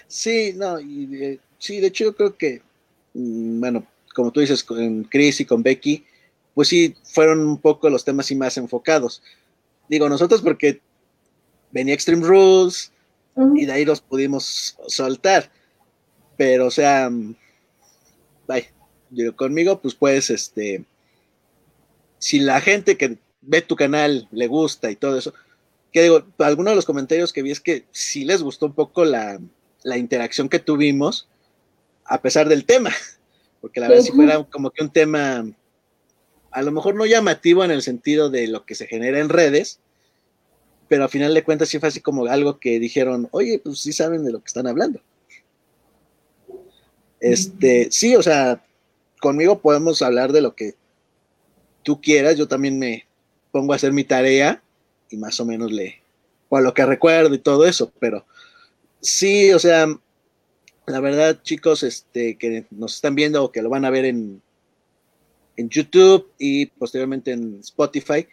sí, 0.06 0.54
no, 0.56 0.80
y 0.80 1.22
eh, 1.22 1.40
sí, 1.58 1.80
de 1.80 1.88
hecho 1.88 2.04
yo 2.04 2.16
creo 2.16 2.36
que 2.36 2.62
Mm, 3.14 3.60
bueno, 3.60 3.86
como 4.14 4.30
tú 4.30 4.40
dices, 4.40 4.64
con 4.64 5.04
Chris 5.04 5.40
y 5.40 5.44
con 5.44 5.62
Becky, 5.62 6.04
pues 6.54 6.68
sí, 6.68 6.94
fueron 7.04 7.40
un 7.46 7.58
poco 7.58 7.88
los 7.90 8.04
temas 8.04 8.30
y 8.30 8.36
más 8.36 8.56
enfocados. 8.56 9.22
Digo, 9.88 10.08
nosotros 10.08 10.42
porque 10.42 10.80
venía 11.70 11.94
Extreme 11.94 12.26
Rules 12.26 12.92
y 13.54 13.64
de 13.64 13.72
ahí 13.72 13.84
los 13.84 14.00
pudimos 14.00 14.76
soltar. 14.86 15.50
Pero, 16.36 16.66
o 16.66 16.70
sea, 16.70 17.08
bye. 18.48 18.68
Mm, 19.10 19.16
yo, 19.16 19.36
conmigo, 19.36 19.80
pues 19.80 19.94
puedes, 19.94 20.30
este, 20.30 20.84
si 22.18 22.40
la 22.40 22.60
gente 22.60 22.96
que 22.96 23.18
ve 23.42 23.60
tu 23.60 23.76
canal 23.76 24.28
le 24.30 24.46
gusta 24.46 24.90
y 24.90 24.96
todo 24.96 25.18
eso, 25.18 25.34
que 25.92 26.02
digo, 26.02 26.24
algunos 26.38 26.72
de 26.72 26.76
los 26.76 26.86
comentarios 26.86 27.32
que 27.32 27.42
vi 27.42 27.50
es 27.50 27.60
que 27.60 27.84
sí 27.90 28.24
les 28.24 28.42
gustó 28.42 28.66
un 28.66 28.72
poco 28.72 29.04
la, 29.04 29.38
la 29.82 29.98
interacción 29.98 30.48
que 30.48 30.58
tuvimos, 30.58 31.28
a 32.04 32.22
pesar 32.22 32.48
del 32.48 32.64
tema, 32.64 32.90
porque 33.60 33.80
la 33.80 33.88
verdad 33.88 34.02
si 34.02 34.12
fuera 34.12 34.42
como 34.44 34.70
que 34.70 34.82
un 34.82 34.90
tema 34.90 35.44
a 36.50 36.62
lo 36.62 36.70
mejor 36.70 36.94
no 36.94 37.06
llamativo 37.06 37.64
en 37.64 37.70
el 37.70 37.82
sentido 37.82 38.30
de 38.30 38.46
lo 38.46 38.64
que 38.64 38.74
se 38.74 38.86
genera 38.86 39.18
en 39.18 39.28
redes, 39.28 39.80
pero 40.88 41.04
a 41.04 41.08
final 41.08 41.32
de 41.32 41.42
cuentas 41.42 41.70
sí 41.70 41.78
fue 41.78 41.88
así 41.88 42.00
como 42.00 42.26
algo 42.26 42.58
que 42.58 42.78
dijeron, 42.78 43.28
oye, 43.30 43.58
pues 43.58 43.80
sí 43.80 43.92
saben 43.92 44.24
de 44.24 44.32
lo 44.32 44.40
que 44.40 44.48
están 44.48 44.66
hablando. 44.66 45.00
Este, 47.22 47.86
sí, 47.92 48.16
o 48.16 48.22
sea, 48.22 48.64
conmigo 49.20 49.60
podemos 49.60 50.02
hablar 50.02 50.32
de 50.32 50.40
lo 50.40 50.56
que 50.56 50.74
tú 51.84 52.00
quieras, 52.00 52.36
yo 52.36 52.48
también 52.48 52.80
me 52.80 53.06
pongo 53.52 53.72
a 53.72 53.76
hacer 53.76 53.92
mi 53.92 54.02
tarea 54.02 54.60
y 55.08 55.16
más 55.16 55.38
o 55.38 55.44
menos 55.44 55.70
le, 55.70 56.02
por 56.48 56.64
lo 56.64 56.74
que 56.74 56.84
recuerdo 56.84 57.32
y 57.32 57.38
todo 57.38 57.64
eso, 57.64 57.92
pero 58.00 58.26
sí, 59.00 59.52
o 59.52 59.60
sea, 59.60 59.86
la 60.86 60.98
verdad, 60.98 61.40
chicos, 61.42 61.84
este, 61.84 62.36
que 62.36 62.66
nos 62.72 62.96
están 62.96 63.14
viendo 63.14 63.44
o 63.44 63.52
que 63.52 63.62
lo 63.62 63.70
van 63.70 63.84
a 63.84 63.90
ver 63.90 64.04
en, 64.04 64.42
en 65.56 65.68
YouTube 65.68 66.28
y 66.40 66.66
posteriormente 66.66 67.30
en 67.30 67.60
Spotify, 67.60 68.26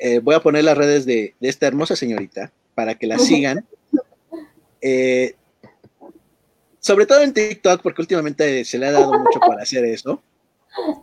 eh, 0.00 0.18
voy 0.18 0.34
a 0.34 0.42
poner 0.42 0.64
las 0.64 0.76
redes 0.76 1.06
de, 1.06 1.36
esta 1.40 1.68
hermosa 1.68 1.94
señorita 1.94 2.50
para 2.74 2.96
que 2.96 3.06
la 3.06 3.18
sigan. 3.20 3.64
Eh, 4.80 5.36
sobre 6.82 7.06
todo 7.06 7.22
en 7.22 7.32
TikTok, 7.32 7.80
porque 7.80 8.02
últimamente 8.02 8.64
se 8.64 8.76
le 8.76 8.88
ha 8.88 8.92
dado 8.92 9.12
mucho 9.12 9.38
para 9.38 9.62
hacer 9.62 9.84
eso. 9.84 10.20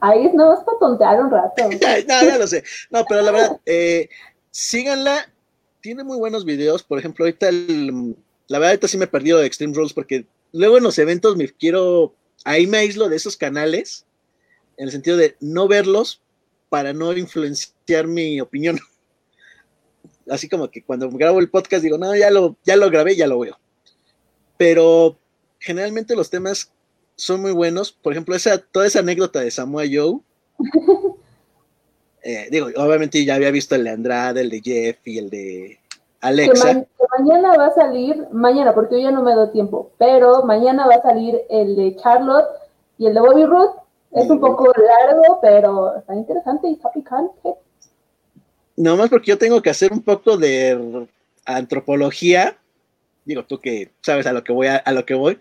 Ahí 0.01 0.30
no 0.34 0.49
vas 0.49 0.64
para 0.65 0.77
tontear 0.77 1.22
un 1.22 1.31
rato. 1.31 1.64
no, 2.07 2.23
ya 2.27 2.38
lo 2.38 2.47
sé. 2.47 2.64
No, 2.89 3.06
pero 3.07 3.22
la 3.22 3.31
verdad, 3.31 3.61
eh, 3.65 4.10
síganla. 4.51 5.31
Tiene 5.81 6.03
muy 6.03 6.18
buenos 6.18 6.43
videos. 6.43 6.84
Por 6.84 6.99
ejemplo, 6.99 7.23
ahorita 7.23 7.49
la 7.51 8.60
verdad, 8.60 8.72
ahorita 8.72 8.89
sí 8.89 8.97
me 8.97 9.06
he 9.06 9.07
perdido 9.07 9.39
de 9.39 9.45
Extreme 9.45 9.73
Rules 9.73 9.93
porque 9.93 10.26
luego 10.51 10.77
en 10.77 10.84
los 10.84 10.99
eventos 10.99 11.38
me 11.38 11.47
quiero, 11.47 12.14
ahí 12.43 12.68
me 12.68 12.80
aíslo 12.80 13.07
de 13.07 13.15
esos 13.15 13.38
canales, 13.38 14.06
en 14.76 14.85
el 14.85 14.91
sentido 14.91 15.15
de 15.15 15.38
no 15.39 15.69
verlos 15.69 16.22
para 16.68 16.91
no 16.91 17.15
influenciar 17.15 18.06
mi 18.06 18.41
opinión. 18.41 18.80
Así 20.30 20.49
como 20.49 20.69
que 20.69 20.84
cuando 20.84 21.10
grabo 21.10 21.39
el 21.39 21.49
podcast 21.49 21.84
digo, 21.84 21.97
no, 21.97 22.14
ya 22.18 22.30
lo, 22.31 22.57
ya 22.65 22.76
lo 22.76 22.89
grabé, 22.89 23.15
ya 23.15 23.27
lo 23.27 23.39
veo. 23.39 23.57
Pero 24.57 25.18
generalmente 25.60 26.15
los 26.15 26.30
temas 26.30 26.72
son 27.15 27.41
muy 27.41 27.52
buenos. 27.52 27.91
Por 27.91 28.14
ejemplo, 28.14 28.36
esa, 28.36 28.57
toda 28.57 28.88
esa 28.88 28.99
anécdota 28.99 29.40
de 29.40 29.52
Samoa 29.52 29.84
Joe. 29.91 30.19
Eh, 32.22 32.49
digo, 32.52 32.68
obviamente 32.76 33.23
ya 33.23 33.36
había 33.36 33.49
visto 33.49 33.76
el 33.76 33.86
de 33.86 33.91
Andrade, 33.91 34.41
el 34.41 34.49
de 34.49 34.61
Jeff 34.61 34.98
y 35.06 35.19
el 35.19 35.30
de 35.30 35.80
Alexa. 36.19 36.86
mañana 37.18 37.56
va 37.56 37.68
a 37.68 37.73
salir, 37.73 38.27
mañana, 38.31 38.73
porque 38.73 38.95
hoy 38.95 39.03
ya 39.03 39.11
no 39.11 39.23
me 39.23 39.34
doy 39.34 39.49
tiempo, 39.52 39.91
pero 39.98 40.44
mañana 40.44 40.86
va 40.86 40.95
a 40.95 41.02
salir 41.02 41.40
el 41.49 41.77
de 41.77 41.95
Charlotte 41.95 42.49
y 42.98 43.07
el 43.07 43.14
de 43.14 43.22
Bobby 43.22 43.45
Roode. 43.45 43.72
Es 44.11 44.30
un 44.30 44.40
poco 44.40 44.65
largo, 44.65 45.40
pero 45.41 45.95
está 45.98 46.15
interesante 46.15 46.68
y 46.68 46.73
está 46.73 46.91
picante. 46.91 47.56
No 48.76 48.98
más 48.98 49.10
porque 49.10 49.27
yo 49.27 49.38
tengo 49.38 49.61
que 49.61 49.69
hacer 49.69 49.94
un 49.94 50.02
poco 50.02 50.38
de 50.38 51.07
antropología. 51.45 52.57
Digo, 53.23 53.45
tú 53.45 53.60
que 53.60 53.91
sabes 54.02 54.26
a 54.26 54.34
lo 54.34 54.44
que 54.44 54.52
voy, 54.52 54.68
a, 54.68 54.91
lo 54.91 55.06
que 55.06 55.14
voy. 55.14 55.38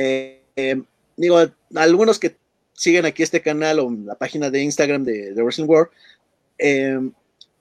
Eh, 0.00 0.44
eh, 0.54 0.80
digo, 1.16 1.40
algunos 1.74 2.20
que 2.20 2.36
siguen 2.72 3.04
aquí 3.04 3.24
este 3.24 3.42
canal 3.42 3.80
o 3.80 3.90
la 3.90 4.14
página 4.14 4.48
de 4.48 4.62
Instagram 4.62 5.02
de, 5.02 5.34
The 5.34 5.42
Wrestling 5.42 5.66
World, 5.66 5.90
eh, 6.56 7.10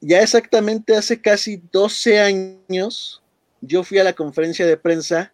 ya 0.01 0.21
exactamente 0.21 0.95
hace 0.95 1.19
casi 1.19 1.59
12 1.71 2.19
años, 2.19 3.23
yo 3.61 3.83
fui 3.83 3.97
a 3.97 4.03
la 4.03 4.13
conferencia 4.13 4.67
de 4.67 4.77
prensa 4.77 5.33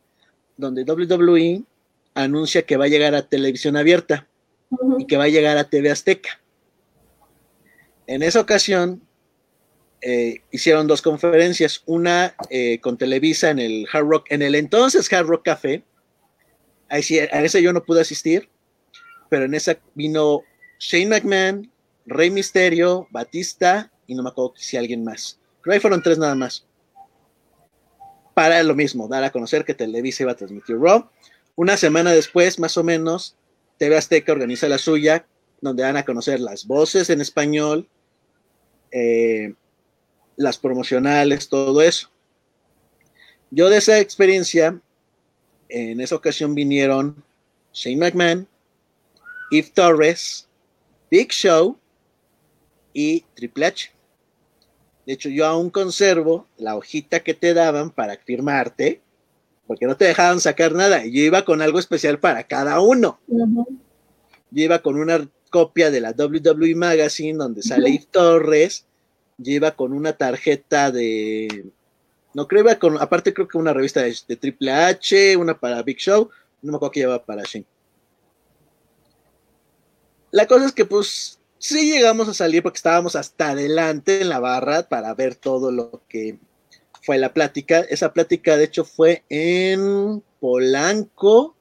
donde 0.55 0.85
WWE 0.85 1.63
anuncia 2.13 2.61
que 2.61 2.77
va 2.77 2.85
a 2.85 2.87
llegar 2.87 3.15
a 3.15 3.27
televisión 3.27 3.75
abierta 3.75 4.25
y 4.97 5.05
que 5.05 5.17
va 5.17 5.25
a 5.25 5.29
llegar 5.29 5.57
a 5.57 5.69
TV 5.69 5.91
Azteca. 5.91 6.41
En 8.07 8.23
esa 8.23 8.39
ocasión 8.39 9.01
eh, 10.01 10.41
hicieron 10.51 10.87
dos 10.87 11.01
conferencias, 11.01 11.83
una 11.85 12.33
eh, 12.49 12.79
con 12.79 12.97
Televisa 12.97 13.49
en 13.49 13.59
el 13.59 13.87
Hard 13.91 14.05
Rock, 14.05 14.25
en 14.29 14.41
el 14.41 14.55
entonces 14.55 15.11
Hard 15.11 15.27
Rock 15.27 15.43
Café. 15.43 15.83
Ahí 16.89 17.03
sí, 17.03 17.19
a 17.19 17.25
esa 17.25 17.59
yo 17.59 17.73
no 17.73 17.83
pude 17.83 18.01
asistir, 18.01 18.49
pero 19.29 19.45
en 19.45 19.53
esa 19.53 19.77
vino 19.95 20.43
Shane 20.79 21.07
McMahon, 21.07 21.71
Rey 22.05 22.29
Misterio, 22.29 23.07
Batista 23.09 23.91
y 24.07 24.15
no 24.15 24.23
me 24.23 24.29
acuerdo 24.29 24.53
si 24.57 24.77
alguien 24.77 25.03
más. 25.03 25.39
Pero 25.61 25.73
ahí 25.73 25.79
fueron 25.79 26.03
tres 26.03 26.17
nada 26.17 26.35
más. 26.35 26.65
Para 28.33 28.61
lo 28.63 28.75
mismo, 28.75 29.07
dar 29.07 29.23
a 29.23 29.31
conocer 29.31 29.63
que 29.63 29.73
Televisa 29.73 30.23
iba 30.23 30.31
a 30.31 30.35
transmitir 30.35 30.77
Raw. 30.77 31.09
Una 31.55 31.77
semana 31.77 32.11
después, 32.11 32.59
más 32.59 32.77
o 32.77 32.83
menos, 32.83 33.35
TV 33.77 33.95
Azteca 33.95 34.31
organiza 34.31 34.67
la 34.67 34.77
suya, 34.77 35.25
donde 35.61 35.83
dan 35.83 35.97
a 35.97 36.05
conocer 36.05 36.39
las 36.39 36.65
voces 36.65 37.09
en 37.09 37.21
español, 37.21 37.87
eh, 38.91 39.53
las 40.35 40.57
promocionales, 40.57 41.47
todo 41.47 41.81
eso. 41.81 42.09
Yo 43.51 43.69
de 43.69 43.77
esa 43.77 43.99
experiencia, 43.99 44.81
en 45.69 46.01
esa 46.01 46.15
ocasión 46.15 46.55
vinieron 46.55 47.23
Shane 47.73 47.97
McMahon, 47.97 48.47
Eve 49.51 49.71
Torres, 49.73 50.47
Big 51.09 51.31
Show 51.31 51.77
y 52.93 53.21
Triple 53.35 53.65
H. 53.65 53.91
De 55.05 55.13
hecho, 55.13 55.29
yo 55.29 55.45
aún 55.45 55.69
conservo 55.69 56.47
la 56.57 56.75
hojita 56.75 57.21
que 57.21 57.33
te 57.33 57.53
daban 57.53 57.89
para 57.89 58.17
firmarte, 58.17 59.01
porque 59.67 59.85
no 59.85 59.97
te 59.97 60.05
dejaban 60.05 60.39
sacar 60.39 60.73
nada. 60.73 61.05
Y 61.05 61.11
yo 61.11 61.23
iba 61.23 61.43
con 61.45 61.61
algo 61.61 61.79
especial 61.79 62.19
para 62.19 62.43
cada 62.45 62.79
uno. 62.79 63.19
yo 63.27 64.63
iba 64.63 64.79
con 64.79 64.97
una 64.97 65.27
copia 65.49 65.91
de 65.91 66.01
la 66.01 66.11
WWE 66.17 66.75
Magazine 66.75 67.37
donde 67.37 67.61
sale 67.61 67.91
Yves 67.91 68.07
Torres, 68.07 68.85
yo 69.37 69.51
iba 69.51 69.71
con 69.75 69.93
una 69.93 70.13
tarjeta 70.13 70.91
de, 70.91 71.65
no 72.33 72.47
creo, 72.47 72.61
iba 72.61 72.75
con, 72.75 72.99
aparte 72.99 73.33
creo 73.33 73.47
que 73.47 73.57
una 73.57 73.73
revista 73.73 74.01
de, 74.01 74.35
Triple 74.35 74.71
H, 74.71 75.37
una 75.37 75.59
para 75.59 75.81
Big 75.83 75.97
Show, 75.97 76.29
no 76.61 76.71
me 76.71 76.75
acuerdo 76.77 76.91
que 76.91 76.99
llevaba 77.01 77.23
para 77.23 77.43
Shane. 77.43 77.65
La 80.31 80.47
cosa 80.47 80.65
es 80.65 80.71
que 80.71 80.85
pues 80.85 81.39
sí 81.59 81.91
llegamos 81.91 82.27
a 82.27 82.33
salir 82.33 82.63
porque 82.63 82.77
estábamos 82.77 83.15
hasta 83.15 83.51
adelante 83.51 84.21
en 84.21 84.29
la 84.29 84.39
barra 84.39 84.89
para 84.89 85.13
ver 85.13 85.35
todo 85.35 85.71
lo 85.71 86.01
que 86.09 86.39
fue 87.03 87.17
la 87.17 87.33
plática. 87.33 87.81
Esa 87.81 88.13
plática 88.13 88.57
de 88.57 88.63
hecho 88.63 88.83
fue 88.83 89.23
en 89.29 90.23
Polanco, 90.39 91.55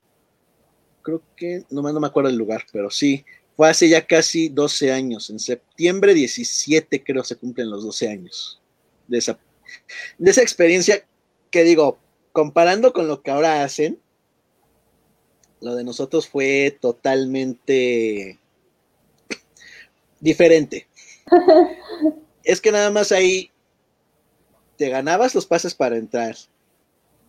creo 1.02 1.22
que, 1.36 1.64
no, 1.70 1.82
no 1.82 2.00
me 2.00 2.06
acuerdo 2.06 2.30
el 2.30 2.36
lugar, 2.36 2.64
pero 2.72 2.90
sí, 2.90 3.24
fue 3.56 3.68
hace 3.68 3.88
ya 3.88 4.06
casi 4.06 4.48
12 4.48 4.92
años, 4.92 5.28
en 5.28 5.38
septiembre 5.38 6.14
17 6.14 7.04
creo 7.04 7.22
se 7.24 7.36
cumplen 7.36 7.70
los 7.70 7.84
12 7.84 8.08
años 8.08 8.62
de 9.06 9.18
esa, 9.18 9.38
de 10.18 10.30
esa 10.30 10.42
experiencia 10.42 11.04
que 11.50 11.64
digo, 11.64 11.98
comparando 12.32 12.92
con 12.92 13.08
lo 13.08 13.22
que 13.22 13.30
ahora 13.30 13.62
hacen, 13.62 13.98
lo 15.60 15.74
de 15.76 15.84
nosotros 15.84 16.28
fue 16.28 16.76
totalmente 16.80 18.38
diferente. 20.20 20.88
es 22.44 22.60
que 22.60 22.72
nada 22.72 22.90
más 22.90 23.12
ahí 23.12 23.50
te 24.76 24.88
ganabas 24.88 25.34
los 25.34 25.46
pases 25.46 25.74
para 25.74 25.96
entrar. 25.96 26.36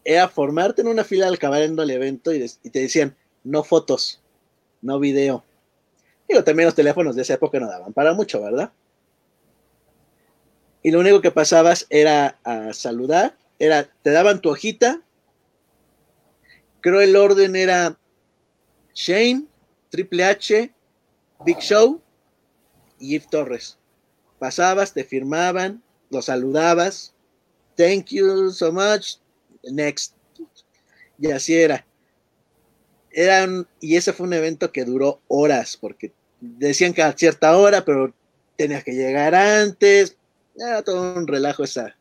Era 0.03 0.27
formarte 0.27 0.81
en 0.81 0.87
una 0.87 1.03
fila 1.03 1.27
al 1.27 1.35
acabar 1.35 1.61
el 1.61 1.89
evento 1.91 2.33
y, 2.33 2.43
y 2.63 2.69
te 2.69 2.79
decían, 2.79 3.15
no 3.43 3.63
fotos, 3.63 4.21
no 4.81 4.99
video. 4.99 5.43
Digo, 6.27 6.43
también 6.43 6.65
los 6.65 6.75
teléfonos 6.75 7.15
de 7.15 7.21
esa 7.21 7.35
época 7.35 7.59
no 7.59 7.67
daban 7.67 7.93
para 7.93 8.13
mucho, 8.13 8.41
¿verdad? 8.41 8.71
Y 10.83 10.91
lo 10.91 10.99
único 10.99 11.21
que 11.21 11.31
pasabas 11.31 11.87
era 11.89 12.39
a 12.43 12.73
saludar, 12.73 13.37
era, 13.57 13.89
te 14.01 14.11
daban 14.11 14.41
tu 14.41 14.49
hojita. 14.49 15.01
Creo 16.81 17.01
el 17.01 17.15
orden 17.15 17.55
era 17.55 17.97
Shane, 18.93 19.45
Triple 19.89 20.25
H, 20.25 20.73
Big 21.45 21.59
Show 21.59 22.01
y 22.99 23.15
Eve 23.15 23.25
Torres. 23.31 23.77
Pasabas, 24.37 24.93
te 24.93 25.05
firmaban, 25.05 25.81
lo 26.09 26.21
saludabas. 26.21 27.15
Thank 27.77 28.07
you 28.07 28.51
so 28.51 28.71
much. 28.71 29.15
Next. 29.63 30.13
Y 31.17 31.31
así 31.31 31.55
era 31.55 31.85
y 33.79 33.95
ese 33.95 34.13
fue 34.13 34.27
un 34.27 34.33
evento 34.33 34.71
que 34.71 34.85
duró 34.85 35.21
horas, 35.27 35.77
porque 35.77 36.11
decían 36.39 36.93
que 36.93 37.03
a 37.03 37.13
cierta 37.13 37.55
hora, 37.57 37.85
pero 37.85 38.13
tenías 38.55 38.83
que 38.83 38.93
llegar 38.93 39.35
antes, 39.35 40.17
era 40.55 40.81
todo 40.83 41.15
un 41.15 41.27
relajo 41.27 41.63
esa, 41.63 41.95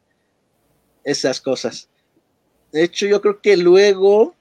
esas 1.04 1.40
cosas. 1.40 1.88
De 2.72 2.84
hecho, 2.84 3.06
yo 3.06 3.20
creo 3.20 3.40
que 3.40 3.56
luego 3.56 4.34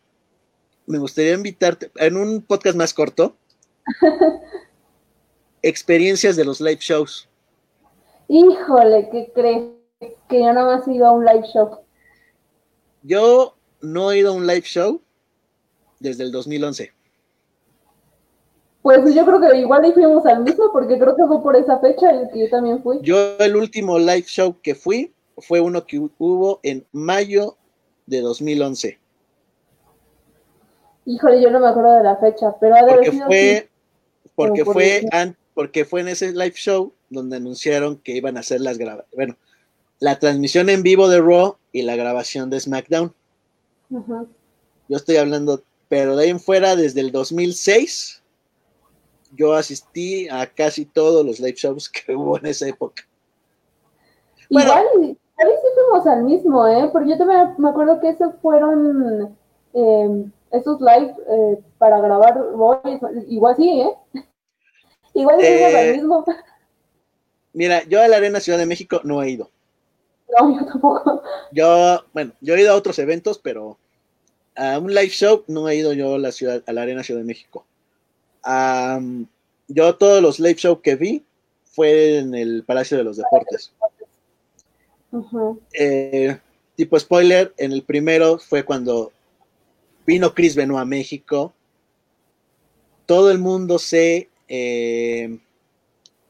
me 0.85 0.97
gustaría 0.97 1.33
invitarte 1.33 1.91
en 1.95 2.17
un 2.17 2.41
podcast 2.41 2.75
más 2.75 2.93
corto. 2.93 3.35
experiencias 5.61 6.35
de 6.35 6.45
los 6.45 6.59
live 6.59 6.79
shows. 6.79 7.27
Híjole, 8.27 9.09
¿qué 9.11 9.31
crees? 9.33 9.63
Que 10.29 10.41
yo 10.41 10.53
no 10.53 10.65
más 10.65 10.88
he 10.88 10.93
ido 10.93 11.07
a 11.07 11.11
un 11.11 11.25
live 11.25 11.45
show. 11.53 11.79
Yo 13.03 13.55
no 13.81 14.11
he 14.11 14.19
ido 14.19 14.31
a 14.31 14.35
un 14.35 14.47
live 14.47 14.61
show, 14.61 15.01
desde 15.99 16.23
el 16.23 16.31
2011. 16.31 16.93
Pues 18.81 19.13
yo 19.13 19.25
creo 19.25 19.39
que 19.39 19.57
igual 19.57 19.83
ahí 19.83 19.91
fuimos 19.91 20.25
al 20.25 20.43
mismo, 20.43 20.71
porque 20.71 20.97
creo 20.97 21.15
que 21.15 21.25
fue 21.27 21.41
por 21.43 21.55
esa 21.55 21.79
fecha 21.79 22.09
en 22.09 22.29
que 22.29 22.39
yo 22.39 22.49
también 22.49 22.81
fui. 22.81 22.99
Yo 23.01 23.37
el 23.37 23.55
último 23.55 23.99
live 23.99 24.23
show 24.23 24.55
que 24.61 24.73
fui 24.73 25.13
fue 25.37 25.59
uno 25.59 25.85
que 25.85 25.99
hubo 25.99 26.59
en 26.63 26.85
mayo 26.91 27.57
de 28.07 28.21
2011. 28.21 28.99
Híjole, 31.05 31.41
yo 31.41 31.51
no 31.51 31.59
me 31.59 31.67
acuerdo 31.67 31.93
de 31.93 32.03
la 32.03 32.17
fecha, 32.17 32.55
pero 32.59 32.75
ha 32.75 32.83
de 32.83 32.93
porque 32.93 33.11
fue, 33.11 33.69
porque 34.35 34.65
fue, 34.65 35.01
porque 35.53 35.85
fue 35.85 36.01
en 36.01 36.07
ese 36.07 36.31
live 36.31 36.53
show 36.55 36.93
donde 37.09 37.37
anunciaron 37.37 37.97
que 37.97 38.13
iban 38.13 38.37
a 38.37 38.39
hacer 38.39 38.61
las 38.61 38.77
grabaciones, 38.77 39.15
bueno, 39.15 39.35
la 39.99 40.17
transmisión 40.17 40.69
en 40.69 40.81
vivo 40.81 41.07
de 41.07 41.19
Raw 41.19 41.57
y 41.71 41.83
la 41.83 41.95
grabación 41.95 42.49
de 42.49 42.59
SmackDown. 42.59 43.13
Yo 43.89 44.97
estoy 44.97 45.17
hablando 45.17 45.63
pero 45.91 46.15
de 46.15 46.23
ahí 46.23 46.29
en 46.29 46.39
fuera, 46.39 46.77
desde 46.77 47.01
el 47.01 47.11
2006, 47.11 48.20
yo 49.35 49.53
asistí 49.53 50.27
a 50.29 50.45
casi 50.47 50.85
todos 50.85 51.25
los 51.25 51.39
live 51.39 51.55
shows 51.55 51.89
que 51.89 52.15
hubo 52.15 52.37
en 52.37 52.47
esa 52.47 52.67
época. 52.67 53.03
Igual, 54.49 54.69
a 54.69 55.45
veces 55.45 55.71
fuimos 55.73 56.07
al 56.07 56.23
mismo, 56.23 56.67
¿eh? 56.67 56.89
Porque 56.91 57.09
yo 57.11 57.17
también 57.17 57.55
me 57.57 57.69
acuerdo 57.69 57.99
que 57.99 58.09
esos 58.09 58.35
fueron 58.41 59.35
em, 59.73 60.31
esos 60.51 60.79
live 60.81 61.15
eh, 61.29 61.59
para 61.77 61.99
grabar 62.01 62.37
igual 63.27 63.55
sí, 63.55 63.81
¿eh? 63.81 63.95
Igual 65.13 65.39
fuimos 65.39 65.73
al 65.73 65.85
eh, 65.87 65.93
mismo. 65.93 66.25
Mira, 67.53 67.83
yo 67.83 68.01
a 68.01 68.07
la 68.07 68.17
Arena 68.17 68.39
Ciudad 68.39 68.59
de 68.59 68.65
México 68.65 69.01
no 69.03 69.21
he 69.21 69.31
ido. 69.31 69.49
No, 70.37 70.57
yo 70.57 70.65
tampoco. 70.65 71.21
Yo, 71.51 71.99
bueno, 72.13 72.31
yo 72.39 72.55
he 72.55 72.61
ido 72.61 72.71
a 72.71 72.77
otros 72.77 72.97
eventos, 72.99 73.37
pero 73.37 73.77
a 74.55 74.79
un 74.79 74.93
live 74.93 75.09
show 75.09 75.43
no 75.47 75.67
he 75.67 75.75
ido 75.75 75.91
yo 75.91 76.15
a 76.15 76.19
la 76.19 76.31
ciudad, 76.31 76.63
a 76.65 76.71
la 76.71 76.83
Arena 76.83 77.03
Ciudad 77.03 77.19
de 77.19 77.25
México. 77.25 77.65
Yo 78.43 79.95
todos 79.95 80.22
los 80.22 80.39
live 80.39 80.55
shows 80.55 80.80
que 80.81 80.95
vi 80.95 81.23
fue 81.65 82.19
en 82.19 82.35
el 82.35 82.63
Palacio 82.63 82.97
de 82.97 83.03
los 83.03 83.18
Deportes. 83.18 83.72
Eh, 85.73 86.38
tipo 86.76 86.99
spoiler, 86.99 87.53
en 87.57 87.72
el 87.72 87.84
primero 87.84 88.39
fue 88.39 88.63
cuando 88.63 89.11
vino 90.05 90.34
Chris 90.34 90.55
Benoit 90.55 90.81
a 90.81 90.85
México. 90.85 91.53
Todo 93.05 93.31
el 93.31 93.39
mundo 93.39 93.80
sé 93.80 94.30
eh, 94.47 95.38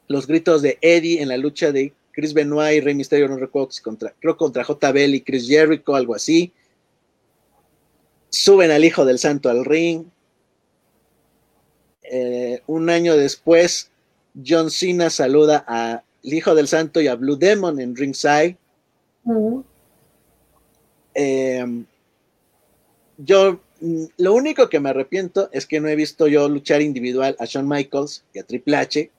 los 0.07 0.27
gritos 0.27 0.61
de 0.61 0.77
Eddie 0.81 1.21
en 1.21 1.29
la 1.29 1.37
lucha 1.37 1.71
de 1.71 1.93
Chris 2.11 2.33
Benoit 2.33 2.77
y 2.77 2.81
Rey 2.81 2.93
Mysterio, 2.93 3.27
no 3.27 3.37
recuerdo 3.37 3.69
contra, 3.83 4.13
creo 4.19 4.35
contra 4.35 4.63
JBL 4.63 5.15
y 5.15 5.21
Chris 5.21 5.47
Jericho, 5.47 5.95
algo 5.95 6.15
así 6.15 6.51
suben 8.31 8.71
al 8.71 8.83
Hijo 8.83 9.05
del 9.05 9.19
Santo 9.19 9.49
al 9.49 9.63
ring. 9.63 10.05
Eh, 12.13 12.61
un 12.67 12.89
año 12.89 13.15
después, 13.15 13.89
John 14.45 14.69
Cena 14.69 15.09
saluda 15.09 15.63
al 15.65 16.03
Hijo 16.23 16.53
del 16.55 16.67
Santo 16.67 16.99
y 16.99 17.07
a 17.07 17.15
Blue 17.15 17.37
Demon 17.37 17.79
en 17.79 17.95
ringside. 17.95 18.57
Eh, 21.15 21.85
yo, 23.17 23.61
mm, 23.79 24.03
lo 24.17 24.33
único 24.33 24.67
que 24.67 24.81
me 24.81 24.89
arrepiento 24.89 25.47
es 25.53 25.65
que 25.65 25.79
no 25.79 25.87
he 25.87 25.95
visto 25.95 26.27
yo 26.27 26.49
luchar 26.49 26.81
individual 26.81 27.37
a 27.39 27.45
Shawn 27.45 27.65
Michaels 27.65 28.25
y 28.33 28.39
a 28.39 28.43
Triple 28.43 28.75
H 28.75 29.09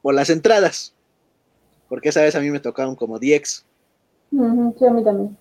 por 0.00 0.14
las 0.14 0.30
entradas. 0.30 0.94
Porque 1.88 2.10
esa 2.10 2.22
vez 2.22 2.36
a 2.36 2.40
mí 2.40 2.50
me 2.50 2.60
tocaron 2.60 2.94
como 2.94 3.18
DX. 3.18 3.64
sí, 4.78 4.84
a 4.86 4.90
mí 4.92 5.02
también 5.02 5.36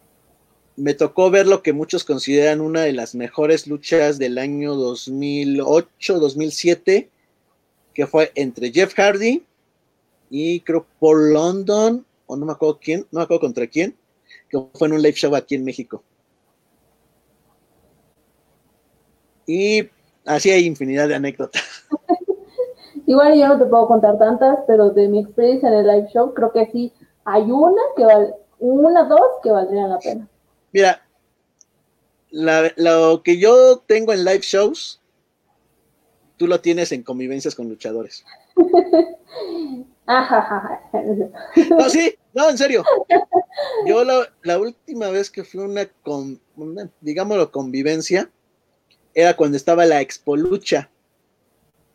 me 0.77 0.93
tocó 0.93 1.31
ver 1.31 1.47
lo 1.47 1.63
que 1.63 1.73
muchos 1.73 2.03
consideran 2.03 2.61
una 2.61 2.81
de 2.81 2.93
las 2.93 3.15
mejores 3.15 3.65
luchas 3.67 4.17
del 4.17 4.37
año 4.37 4.75
2008-2007, 4.75 7.09
que 7.93 8.07
fue 8.07 8.31
entre 8.35 8.71
Jeff 8.71 8.93
Hardy 8.93 9.45
y 10.29 10.59
creo 10.61 10.85
por 10.99 11.31
London, 11.31 12.05
o 12.27 12.35
no 12.35 12.45
me 12.45 12.51
acuerdo 12.51 12.77
quién, 12.81 13.07
no 13.11 13.19
me 13.19 13.23
acuerdo 13.23 13.39
contra 13.41 13.67
quién, 13.67 13.95
que 14.49 14.59
fue 14.73 14.87
en 14.87 14.95
un 14.95 15.01
live 15.01 15.15
show 15.15 15.33
aquí 15.35 15.55
en 15.55 15.63
México. 15.63 16.03
Y 19.47 19.89
así 20.25 20.49
hay 20.49 20.65
infinidad 20.65 21.07
de 21.07 21.15
anécdotas. 21.15 21.63
Igual 23.05 23.37
yo 23.37 23.47
no 23.47 23.59
te 23.59 23.65
puedo 23.65 23.87
contar 23.87 24.17
tantas, 24.17 24.59
pero 24.67 24.89
de 24.89 25.07
mi 25.07 25.19
experiencia 25.19 25.69
en 25.69 25.75
el 25.75 25.87
live 25.87 26.09
show, 26.11 26.33
creo 26.33 26.51
que 26.51 26.65
sí 26.71 26.91
hay 27.23 27.43
una 27.43 27.81
que 27.95 28.03
vale, 28.03 28.33
una, 28.59 29.03
dos 29.03 29.21
que 29.43 29.51
valdrían 29.51 29.89
la 29.89 29.99
pena. 29.99 30.27
Mira, 30.75 31.01
lo 32.31 33.23
que 33.23 33.37
yo 33.37 33.81
tengo 33.87 34.11
en 34.11 34.25
live 34.25 34.41
shows, 34.41 35.01
tú 36.35 36.47
lo 36.47 36.59
tienes 36.59 36.91
en 36.91 37.01
convivencias 37.01 37.55
con 37.55 37.69
luchadores. 37.69 38.25
no, 40.05 41.89
sí, 41.89 42.13
no, 42.33 42.49
en 42.49 42.57
serio. 42.57 42.83
Yo 43.85 44.03
la, 44.03 44.59
última 44.59 45.07
vez 45.11 45.31
que 45.31 45.45
fui 45.45 45.61
una, 45.61 45.85
con, 46.03 46.41
una, 46.57 46.89
digámoslo, 46.99 47.53
convivencia, 47.53 48.29
era 49.13 49.37
cuando 49.37 49.55
estaba 49.55 49.85
la 49.85 50.01
Expo 50.01 50.35
Lucha. 50.35 50.89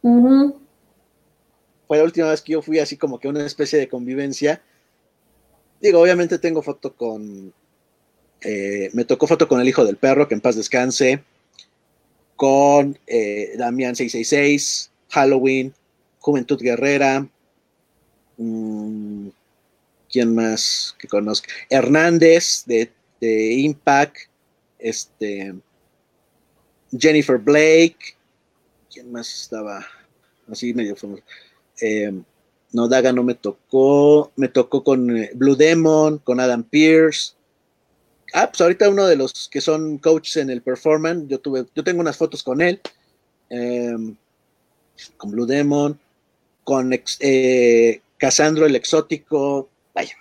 Fue 0.01 1.99
la 1.99 2.05
última 2.05 2.31
vez 2.31 2.41
que 2.41 2.53
yo 2.53 2.63
fui 2.63 2.79
así 2.79 2.97
como 2.97 3.21
que 3.21 3.29
una 3.29 3.45
especie 3.45 3.79
de 3.79 3.91
convivencia. 3.91 4.63
Digo, 5.83 6.01
obviamente 6.01 6.39
tengo 6.39 6.63
foto 6.63 6.97
con 6.97 7.53
eh, 8.43 8.91
me 8.93 9.05
tocó 9.05 9.27
foto 9.27 9.49
con 9.49 9.61
el 9.61 9.69
hijo 9.69 9.85
del 9.85 9.97
perro, 9.97 10.29
que 10.29 10.35
en 10.35 10.41
paz 10.41 10.57
descanse, 10.57 11.23
con 12.37 12.99
eh, 13.07 13.53
Damián 13.57 13.97
666, 13.97 14.91
Halloween, 15.11 15.75
Juventud 16.21 16.61
Guerrera. 16.61 17.27
Mm, 18.37 19.29
¿Quién 20.11 20.35
más 20.35 20.97
que 20.99 21.07
conozco? 21.07 21.49
Hernández 21.69 22.65
de, 22.67 22.91
de 23.21 23.53
Impact. 23.55 24.17
Este. 24.79 25.55
Jennifer 26.97 27.39
Blake. 27.39 28.17
¿Quién 28.93 29.13
más 29.13 29.33
estaba? 29.33 29.87
Así 30.51 30.75
medio 30.75 30.97
famoso. 30.97 31.23
Eh, 31.81 32.13
no, 32.73 32.89
Daga 32.89 33.13
no 33.13 33.23
me 33.23 33.35
tocó. 33.35 34.33
Me 34.37 34.49
tocó 34.49 34.83
con 34.83 35.17
eh, 35.17 35.31
Blue 35.35 35.57
Demon, 35.57 36.19
con 36.19 36.41
Adam 36.41 36.63
Pierce. 36.63 37.35
Ah, 38.33 38.49
pues 38.49 38.61
ahorita 38.61 38.89
uno 38.89 39.07
de 39.07 39.17
los 39.17 39.49
que 39.49 39.61
son 39.61 39.99
coaches 39.99 40.37
en 40.37 40.51
el 40.51 40.63
performance, 40.63 41.27
yo 41.29 41.39
tuve, 41.39 41.67
yo 41.75 41.85
tengo 41.85 42.01
unas 42.01 42.17
fotos 42.17 42.43
con 42.43 42.61
él, 42.61 42.81
em, 43.49 44.17
con 45.17 45.31
Blue 45.31 45.47
Demon, 45.47 45.99
con 46.65 46.93
eh, 46.93 48.01
Casandro 48.19 48.67
el 48.67 48.77
exótico, 48.77 49.69
vaya, 49.95 50.15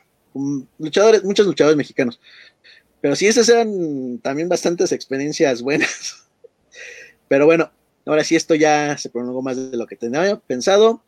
luchadores, 0.77 1.23
muchos 1.23 1.45
luchadores 1.45 1.77
mexicanos. 1.77 2.19
Pero 3.01 3.15
sí, 3.15 3.27
esas 3.27 3.47
eran 3.49 4.19
también 4.19 4.49
bastantes 4.49 4.91
experiencias 4.91 5.61
buenas. 5.61 6.25
Pero 7.27 7.45
bueno, 7.45 7.71
ahora 8.05 8.23
sí 8.23 8.35
esto 8.35 8.55
ya 8.55 8.97
se 8.97 9.09
prolongó 9.09 9.41
más 9.41 9.71
de 9.71 9.77
lo 9.77 9.87
que 9.87 9.95
tenía 9.95 10.37
pensado. 10.39 11.03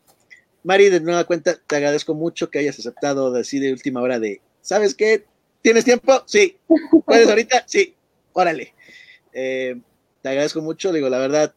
Mari, 0.64 0.90
de 0.90 1.00
nueva 1.00 1.24
cuenta, 1.24 1.58
te 1.66 1.76
agradezco 1.76 2.14
mucho 2.14 2.50
que 2.50 2.60
hayas 2.60 2.78
aceptado 2.78 3.34
así 3.34 3.58
de 3.58 3.72
última 3.72 4.00
hora 4.00 4.20
de, 4.20 4.40
¿sabes 4.60 4.94
qué? 4.94 5.24
¿Tienes 5.62 5.84
tiempo? 5.84 6.12
Sí. 6.26 6.58
¿Puedes 7.06 7.28
ahorita? 7.28 7.62
Sí. 7.66 7.94
Órale. 8.32 8.74
Eh, 9.32 9.80
te 10.20 10.28
agradezco 10.28 10.60
mucho, 10.60 10.92
digo, 10.92 11.08
la 11.08 11.18
verdad, 11.18 11.54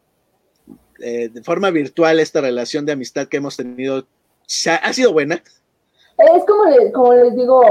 eh, 1.00 1.30
de 1.30 1.44
forma 1.44 1.72
virtual 1.72 2.20
esta 2.20 2.42
relación 2.42 2.86
de 2.86 2.94
amistad 2.94 3.28
que 3.28 3.38
hemos 3.38 3.58
tenido 3.58 4.06
ha, 4.82 4.94
sido 4.94 5.12
buena. 5.12 5.36
Es 6.18 6.46
como, 6.46 6.64
como 6.94 7.14
les 7.14 7.36
digo 7.36 7.62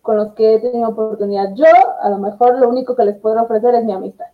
con 0.00 0.16
los 0.16 0.34
que 0.34 0.54
he 0.54 0.60
tenido 0.60 0.88
oportunidad. 0.88 1.54
Yo, 1.54 1.66
a 2.00 2.08
lo 2.08 2.18
mejor, 2.18 2.58
lo 2.58 2.68
único 2.68 2.96
que 2.96 3.04
les 3.04 3.16
puedo 3.18 3.40
ofrecer 3.42 3.74
es 3.74 3.84
mi 3.84 3.92
amistad. 3.92 4.26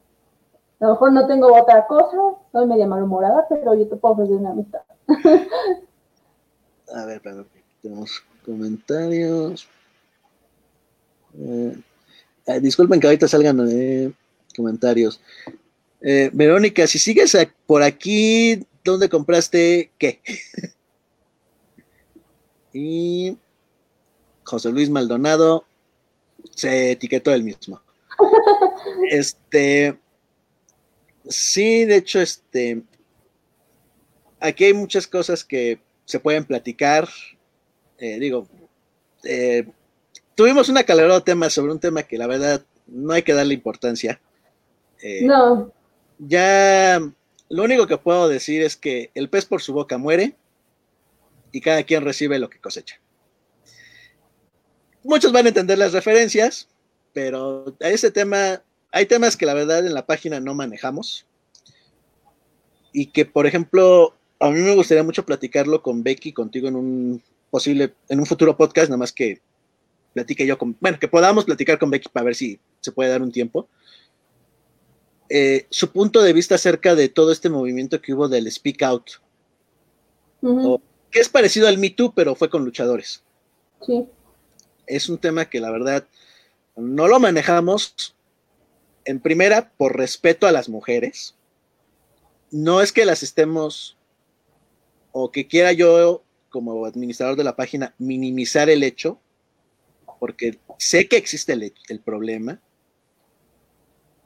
A 0.81 0.87
lo 0.87 0.93
mejor 0.93 1.13
no 1.13 1.27
tengo 1.27 1.53
otra 1.55 1.87
cosa, 1.87 2.17
soy 2.53 2.67
media 2.67 2.87
malhumorada, 2.87 3.47
pero 3.49 3.75
yo 3.75 3.89
te 3.89 3.97
puedo 3.97 4.15
ofrecer 4.15 4.39
mi 4.39 4.47
amistad. 4.47 4.81
a 6.95 7.05
ver, 7.05 7.21
tenemos 7.83 8.23
comentarios. 8.45 9.69
Eh, 11.41 11.77
eh, 12.47 12.61
disculpen 12.61 13.01
que 13.01 13.07
ahorita 13.07 13.29
salgan 13.29 13.67
eh, 13.71 14.13
comentarios. 14.57 15.21
Verónica, 16.01 16.87
si 16.87 16.99
sigues 16.99 17.37
por 17.67 17.83
aquí, 17.83 18.65
¿dónde 18.85 19.09
compraste 19.09 19.91
qué? 19.99 20.21
y 22.73 23.37
José 24.45 24.71
Luis 24.71 24.91
Maldonado 24.91 25.65
se 26.55 26.93
etiquetó 26.93 27.35
el 27.35 27.43
mismo. 27.43 27.83
este, 29.11 29.99
sí, 31.29 31.85
de 31.85 31.97
hecho, 31.97 32.21
este, 32.21 32.83
aquí 34.39 34.67
hay 34.67 34.75
muchas 34.75 35.09
cosas 35.09 35.43
que 35.43 35.81
se 36.05 36.21
pueden 36.21 36.45
platicar. 36.45 37.09
digo, 37.99 38.47
eh, 39.25 39.67
tuvimos 40.39 40.69
una 40.69 40.85
calorada 40.85 41.25
tema 41.25 41.51
sobre 41.51 41.73
un 41.73 41.81
tema 41.81 42.05
que 42.05 42.17
la 42.17 42.29
verdad 42.29 42.65
no 42.87 43.13
hay 43.13 43.25
que 43.25 43.35
darle 43.35 43.55
importancia. 43.55 44.21
Eh, 45.03 45.25
no. 45.25 45.73
Ya 46.21 47.01
lo 47.49 47.65
único 47.65 47.89
que 47.89 47.99
puedo 47.99 48.29
decir 48.29 48.63
es 48.63 48.77
que 48.77 49.11
el 49.17 49.29
pez 49.29 49.47
por 49.47 49.63
su 49.63 49.73
boca 49.73 49.99
muere 49.99 50.37
y 51.51 51.61
cada 51.61 51.83
quien 51.83 52.05
recibe 52.05 52.39
lo 52.39 52.49
que 52.49 52.61
cosecha. 52.61 53.01
Muchos 55.03 55.33
van 55.33 55.47
a 55.47 55.49
entender 55.49 55.77
las 55.77 55.93
referencias, 55.93 56.69
pero 57.13 57.75
a 57.81 57.89
ese 57.89 58.13
tema, 58.13 58.63
hay 58.93 59.07
temas 59.07 59.37
que 59.37 59.45
la 59.45 59.55
verdad 59.55 59.85
en 59.85 59.93
la 59.93 60.07
página 60.07 60.39
no 60.39 60.55
manejamos 60.55 61.27
y 62.93 63.07
que, 63.07 63.25
por 63.25 63.49
ejemplo, 63.49 64.15
a 64.39 64.51
mí 64.51 64.61
me 64.61 64.77
gustaría 64.77 65.03
mucho 65.03 65.27
platicarlo 65.27 65.83
con 65.83 66.05
Becky, 66.05 66.33
contigo 66.33 66.69
en 66.69 66.77
un 66.77 67.23
posible, 67.51 67.95
en 68.09 68.21
un 68.21 68.27
futuro 68.27 68.57
podcast, 68.57 68.89
nada 68.89 68.99
más 68.99 69.13
que 69.13 69.41
platique 70.19 70.45
yo 70.45 70.59
con, 70.59 70.77
bueno, 70.81 70.99
que 70.99 71.07
podamos 71.07 71.45
platicar 71.45 71.79
con 71.79 71.91
Becky 71.91 72.09
para 72.09 72.25
ver 72.25 72.35
si 72.35 72.59
se 72.81 72.91
puede 72.91 73.11
dar 73.11 73.23
un 73.23 73.31
tiempo. 73.31 73.69
Eh, 75.29 75.67
su 75.71 75.93
punto 75.93 76.23
de 76.23 76.33
vista 76.33 76.57
acerca 76.57 76.97
de 76.97 77.09
todo 77.09 77.31
este 77.31 77.49
movimiento 77.49 78.03
que 78.03 78.15
hubo 78.15 78.29
del 78.29 78.51
Speak 78.51 78.83
Out, 78.83 79.11
que 81.11 81.21
es 81.21 81.29
parecido 81.29 81.69
al 81.69 81.79
Me 81.79 81.91
Too, 81.91 82.13
pero 82.15 82.35
fue 82.35 82.51
con 82.51 82.65
luchadores. 82.65 83.23
Sí. 83.87 84.07
Es 84.89 85.09
un 85.09 85.19
tema 85.19 85.45
que 85.45 85.61
la 85.61 85.71
verdad 85.71 86.09
no 86.75 87.07
lo 87.07 87.21
manejamos 87.21 88.17
en 89.05 89.21
primera 89.21 89.71
por 89.77 89.97
respeto 89.97 90.49
a 90.49 90.53
las 90.53 90.69
mujeres. 90.69 91.37
No 92.51 92.81
es 92.81 92.93
que 92.93 93.05
las 93.05 93.23
estemos 93.23 93.97
o 95.13 95.31
que 95.31 95.47
quiera 95.47 95.73
yo 95.73 96.25
como 96.49 96.87
administrador 96.87 97.37
de 97.37 97.45
la 97.45 97.55
página 97.55 97.95
minimizar 97.99 98.69
el 98.69 98.83
hecho, 98.83 99.21
porque 100.19 100.59
sé 100.79 101.09
que 101.09 101.17
existe 101.17 101.53
el, 101.53 102.01
problema, 102.01 102.61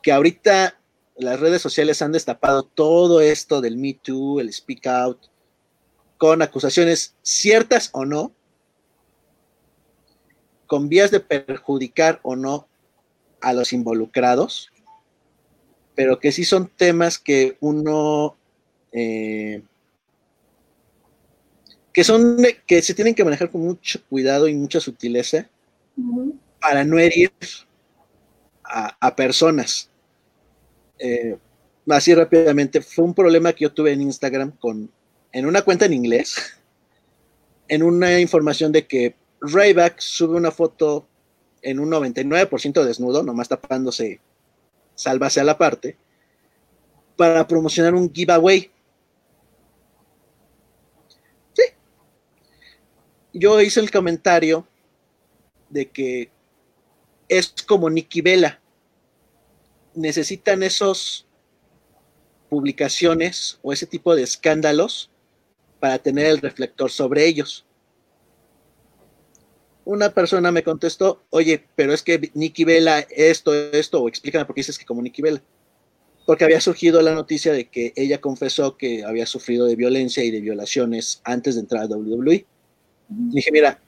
que 0.03 0.13
ahorita 0.13 0.79
las 1.17 1.41
redes 1.41 1.63
sociales 1.63 2.03
han 2.03 2.13
destapado 2.13 2.63
todo 2.63 3.21
esto 3.21 3.61
del 3.61 3.77
Me 3.77 3.95
Too, 3.95 4.41
el 4.41 4.53
Speak 4.53 4.87
Out, 4.87 5.27
con 6.19 6.43
acusaciones 6.43 7.15
ciertas 7.23 7.91
o 7.93 8.05
no, 8.05 8.33
con 10.67 10.89
vías 10.89 11.11
de 11.11 11.21
perjudicar 11.21 12.21
o 12.23 12.37
no 12.37 12.67
a 13.41 13.53
los 13.53 13.73
involucrados, 13.73 14.71
pero 15.95 16.19
que 16.19 16.33
sí 16.33 16.45
son 16.45 16.69
temas 16.69 17.19
que 17.19 17.57
uno 17.61 18.37
eh, 18.93 19.63
que 21.93 22.05
son 22.05 22.39
que 22.67 22.83
se 22.83 22.95
tienen 22.95 23.15
que 23.15 23.25
manejar 23.25 23.51
con 23.51 23.61
mucho 23.61 24.01
cuidado 24.09 24.49
y 24.49 24.55
mucha 24.55 24.81
sutileza 24.81 25.49
para 26.61 26.85
no 26.85 26.99
herir 26.99 27.33
a, 28.65 29.15
personas. 29.15 29.91
Eh, 30.99 31.37
así 31.89 32.15
rápidamente, 32.15 32.81
fue 32.81 33.05
un 33.05 33.15
problema 33.15 33.53
que 33.53 33.65
yo 33.65 33.73
tuve 33.73 33.93
en 33.93 34.03
Instagram 34.03 34.53
con, 34.53 34.91
en 35.33 35.47
una 35.47 35.63
cuenta 35.63 35.87
en 35.87 35.93
inglés, 35.93 36.59
en 37.69 37.83
una 37.83 38.21
información 38.21 38.73
de 38.73 38.87
que 38.87 39.17
Rayback 39.41 39.99
sube 40.01 40.37
una 40.37 40.51
foto 40.51 41.07
en 41.63 41.81
un 41.81 41.91
99% 41.91 42.85
desnudo, 42.85 43.23
nomás 43.23 43.49
tapándose, 43.49 44.21
sálvase 44.95 45.41
a 45.41 45.45
la 45.45 45.59
parte, 45.59 45.97
para 47.17 47.47
promocionar 47.47 47.95
un 47.95 48.13
giveaway. 48.13 48.71
Sí. 51.53 51.63
Yo 53.33 53.61
hice 53.61 53.81
el 53.81 53.91
comentario 53.91 54.67
de 55.73 55.91
que 55.91 56.31
es 57.29 57.55
como 57.67 57.91
Nikki 57.91 58.21
Vela. 58.21 58.61
Necesitan 59.95 60.63
esos 60.63 61.27
publicaciones 62.49 63.59
o 63.63 63.73
ese 63.73 63.87
tipo 63.87 64.15
de 64.15 64.23
escándalos 64.23 65.11
para 65.81 65.99
tener 65.99 66.27
el 66.27 66.39
reflector 66.39 66.91
sobre 66.91 67.27
ellos. 67.27 67.65
Una 69.85 70.11
persona 70.11 70.53
me 70.53 70.63
contestó, 70.63 71.25
oye, 71.31 71.65
pero 71.75 71.93
es 71.93 72.03
que 72.03 72.31
Nikki 72.35 72.65
Vela 72.65 73.01
esto, 73.11 73.53
esto, 73.55 74.03
o 74.03 74.09
explícame 74.09 74.45
por 74.45 74.55
qué 74.55 74.61
dices 74.61 74.79
que 74.79 74.85
como 74.85 75.03
Nikki 75.03 75.23
Vela. 75.23 75.43
Porque 76.25 76.45
había 76.45 76.61
surgido 76.61 77.03
la 77.03 77.15
noticia 77.15 77.53
de 77.53 77.69
que 77.69 77.93
ella 77.97 78.21
confesó 78.21 78.77
que 78.77 79.05
había 79.05 79.27
sufrido 79.27 79.67
de 79.67 79.75
violencia 79.75 80.23
y 80.23 80.31
de 80.31 80.41
violaciones 80.41 81.21
antes 81.25 81.57
de 81.57 81.63
entrar 81.63 81.83
a 81.83 81.87
WWE. 81.87 82.47
Dije, 83.09 83.51
mira, 83.51 83.83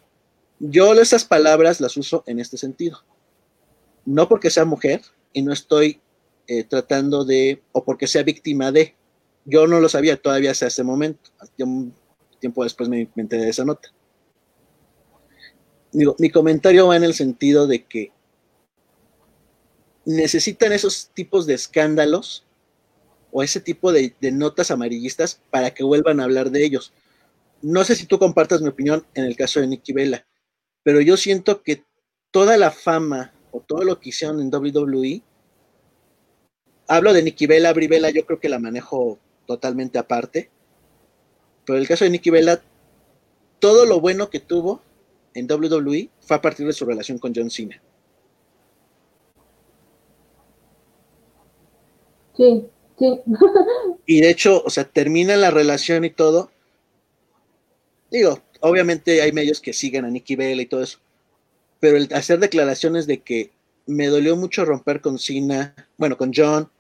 yo 0.58 0.92
esas 0.94 1.24
palabras 1.24 1.80
las 1.80 1.96
uso 1.96 2.22
en 2.26 2.38
este 2.38 2.56
sentido. 2.56 3.02
No 4.04 4.28
porque 4.28 4.50
sea 4.50 4.64
mujer 4.64 5.02
y 5.32 5.42
no 5.42 5.52
estoy 5.52 6.00
eh, 6.46 6.64
tratando 6.64 7.24
de, 7.24 7.62
o 7.72 7.84
porque 7.84 8.06
sea 8.06 8.22
víctima 8.22 8.70
de. 8.70 8.94
Yo 9.44 9.66
no 9.66 9.80
lo 9.80 9.88
sabía 9.88 10.16
todavía 10.16 10.52
hasta 10.52 10.66
ese 10.66 10.84
momento. 10.84 11.30
Un 11.58 11.94
tiempo 12.38 12.64
después 12.64 12.88
me, 12.88 13.08
me 13.14 13.22
enteré 13.22 13.44
de 13.44 13.50
esa 13.50 13.64
nota. 13.64 13.92
Mi 15.92 16.30
comentario 16.30 16.88
va 16.88 16.96
en 16.96 17.04
el 17.04 17.14
sentido 17.14 17.68
de 17.68 17.84
que 17.84 18.10
necesitan 20.04 20.72
esos 20.72 21.10
tipos 21.14 21.46
de 21.46 21.54
escándalos 21.54 22.44
o 23.30 23.44
ese 23.44 23.60
tipo 23.60 23.92
de, 23.92 24.14
de, 24.20 24.32
notas 24.32 24.72
amarillistas 24.72 25.40
para 25.50 25.72
que 25.72 25.84
vuelvan 25.84 26.18
a 26.18 26.24
hablar 26.24 26.50
de 26.50 26.64
ellos. 26.64 26.92
No 27.62 27.84
sé 27.84 27.94
si 27.94 28.06
tú 28.06 28.18
compartas 28.18 28.60
mi 28.60 28.68
opinión 28.68 29.06
en 29.14 29.24
el 29.24 29.36
caso 29.36 29.60
de 29.60 29.68
Nikki 29.68 29.92
Vela 29.92 30.26
pero 30.84 31.00
yo 31.00 31.16
siento 31.16 31.62
que 31.62 31.82
toda 32.30 32.56
la 32.56 32.70
fama 32.70 33.32
o 33.50 33.60
todo 33.60 33.82
lo 33.82 33.98
que 33.98 34.10
hicieron 34.10 34.40
en 34.40 34.54
WWE, 34.54 35.22
hablo 36.86 37.12
de 37.12 37.22
Nikki 37.22 37.46
Bella, 37.46 37.72
Bri 37.72 37.88
yo 38.14 38.26
creo 38.26 38.38
que 38.38 38.48
la 38.48 38.58
manejo 38.58 39.18
totalmente 39.46 39.98
aparte. 39.98 40.50
Pero 41.64 41.78
el 41.78 41.88
caso 41.88 42.04
de 42.04 42.10
Nikki 42.10 42.30
Bella, 42.30 42.62
todo 43.58 43.86
lo 43.86 44.00
bueno 44.00 44.28
que 44.28 44.40
tuvo 44.40 44.82
en 45.32 45.50
WWE 45.50 46.10
fue 46.20 46.36
a 46.36 46.42
partir 46.42 46.66
de 46.66 46.72
su 46.74 46.84
relación 46.84 47.18
con 47.18 47.32
John 47.34 47.50
Cena. 47.50 47.80
Sí, 52.36 52.66
sí. 52.98 53.20
y 54.06 54.20
de 54.20 54.30
hecho, 54.30 54.62
o 54.62 54.68
sea, 54.68 54.84
termina 54.84 55.36
la 55.36 55.50
relación 55.50 56.04
y 56.04 56.10
todo. 56.10 56.50
Digo, 58.10 58.40
obviamente 58.64 59.20
hay 59.20 59.30
medios 59.32 59.60
que 59.60 59.74
siguen 59.74 60.06
a 60.06 60.10
Nikki 60.10 60.36
Bella 60.36 60.62
y 60.62 60.66
todo 60.66 60.82
eso. 60.82 60.98
Pero 61.80 61.98
el 61.98 62.08
hacer 62.14 62.38
declaraciones 62.38 63.06
de 63.06 63.22
que 63.22 63.52
me 63.86 64.06
dolió 64.06 64.36
mucho 64.36 64.64
romper 64.64 65.02
con 65.02 65.18
Cena, 65.18 65.74
bueno, 65.98 66.16
con 66.16 66.32
John. 66.34 66.70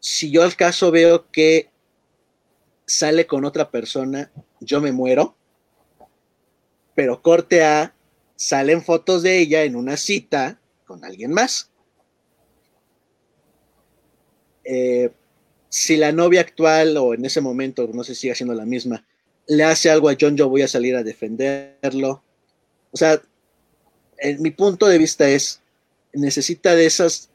Si 0.00 0.32
yo 0.32 0.42
al 0.42 0.56
caso 0.56 0.90
veo 0.90 1.30
que 1.30 1.70
sale 2.84 3.26
con 3.26 3.44
otra 3.44 3.70
persona, 3.70 4.32
yo 4.60 4.80
me 4.80 4.90
muero. 4.90 5.36
Pero 6.96 7.22
corte 7.22 7.62
A, 7.62 7.94
salen 8.34 8.82
fotos 8.82 9.22
de 9.22 9.38
ella 9.38 9.62
en 9.62 9.76
una 9.76 9.96
cita 9.96 10.58
con 10.84 11.04
alguien 11.04 11.32
más. 11.32 11.70
Eh, 14.64 15.12
si 15.68 15.96
la 15.96 16.10
novia 16.10 16.40
actual 16.40 16.96
o 16.96 17.14
en 17.14 17.24
ese 17.24 17.40
momento, 17.40 17.88
no 17.92 18.02
sé 18.02 18.14
si 18.14 18.22
sigue 18.22 18.34
siendo 18.34 18.54
la 18.54 18.66
misma, 18.66 19.06
le 19.46 19.64
hace 19.64 19.90
algo 19.90 20.08
a 20.08 20.16
John, 20.18 20.36
yo 20.36 20.48
voy 20.48 20.62
a 20.62 20.68
salir 20.68 20.96
a 20.96 21.02
defenderlo. 21.02 22.22
O 22.90 22.96
sea, 22.96 23.20
en 24.18 24.40
mi 24.42 24.50
punto 24.50 24.86
de 24.86 24.98
vista 24.98 25.28
es, 25.28 25.60
necesita 26.12 26.74
de 26.74 26.86
esas 26.86 27.30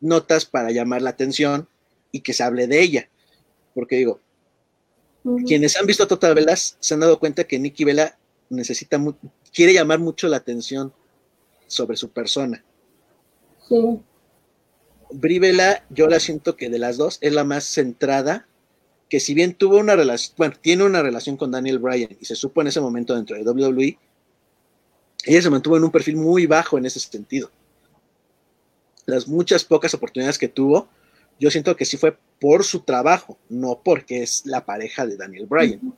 notas 0.00 0.44
para 0.44 0.70
llamar 0.70 1.02
la 1.02 1.10
atención 1.10 1.68
y 2.12 2.20
que 2.20 2.32
se 2.32 2.42
hable 2.42 2.66
de 2.66 2.80
ella. 2.80 3.08
Porque 3.74 3.96
digo, 3.96 4.20
quienes 5.46 5.76
han 5.76 5.86
visto 5.86 6.06
Total 6.06 6.34
Velas 6.34 6.76
se 6.80 6.94
han 6.94 7.00
dado 7.00 7.18
cuenta 7.18 7.44
que 7.44 7.58
Nikki 7.58 7.84
Vela 7.84 8.18
necesita, 8.50 9.02
quiere 9.52 9.72
llamar 9.72 9.98
mucho 9.98 10.28
la 10.28 10.36
atención 10.36 10.92
sobre 11.66 11.96
su 11.96 12.10
persona. 12.10 12.64
Sí. 13.68 14.00
Bri 15.10 15.38
Vela, 15.38 15.84
yo 15.90 16.08
la 16.08 16.20
siento 16.20 16.56
que 16.56 16.68
de 16.68 16.78
las 16.78 16.96
dos 16.96 17.18
es 17.20 17.32
la 17.32 17.44
más 17.44 17.64
centrada, 17.64 18.46
que 19.14 19.20
si 19.20 19.32
bien 19.32 19.54
tuvo 19.54 19.78
una 19.78 19.94
relación, 19.94 20.34
bueno, 20.36 20.56
tiene 20.60 20.82
una 20.82 21.00
relación 21.00 21.36
con 21.36 21.52
Daniel 21.52 21.78
Bryan 21.78 22.16
y 22.20 22.24
se 22.24 22.34
supo 22.34 22.62
en 22.62 22.66
ese 22.66 22.80
momento 22.80 23.14
dentro 23.14 23.36
de 23.36 23.48
WWE, 23.48 23.96
ella 25.24 25.40
se 25.40 25.50
mantuvo 25.50 25.76
en 25.76 25.84
un 25.84 25.92
perfil 25.92 26.16
muy 26.16 26.46
bajo 26.46 26.78
en 26.78 26.86
ese 26.86 26.98
sentido 26.98 27.48
las 29.06 29.28
muchas 29.28 29.64
pocas 29.64 29.94
oportunidades 29.94 30.36
que 30.36 30.48
tuvo, 30.48 30.88
yo 31.38 31.48
siento 31.48 31.76
que 31.76 31.84
sí 31.84 31.96
fue 31.96 32.18
por 32.40 32.64
su 32.64 32.80
trabajo, 32.80 33.38
no 33.48 33.82
porque 33.84 34.24
es 34.24 34.44
la 34.46 34.66
pareja 34.66 35.06
de 35.06 35.16
Daniel 35.16 35.46
Bryan. 35.46 35.94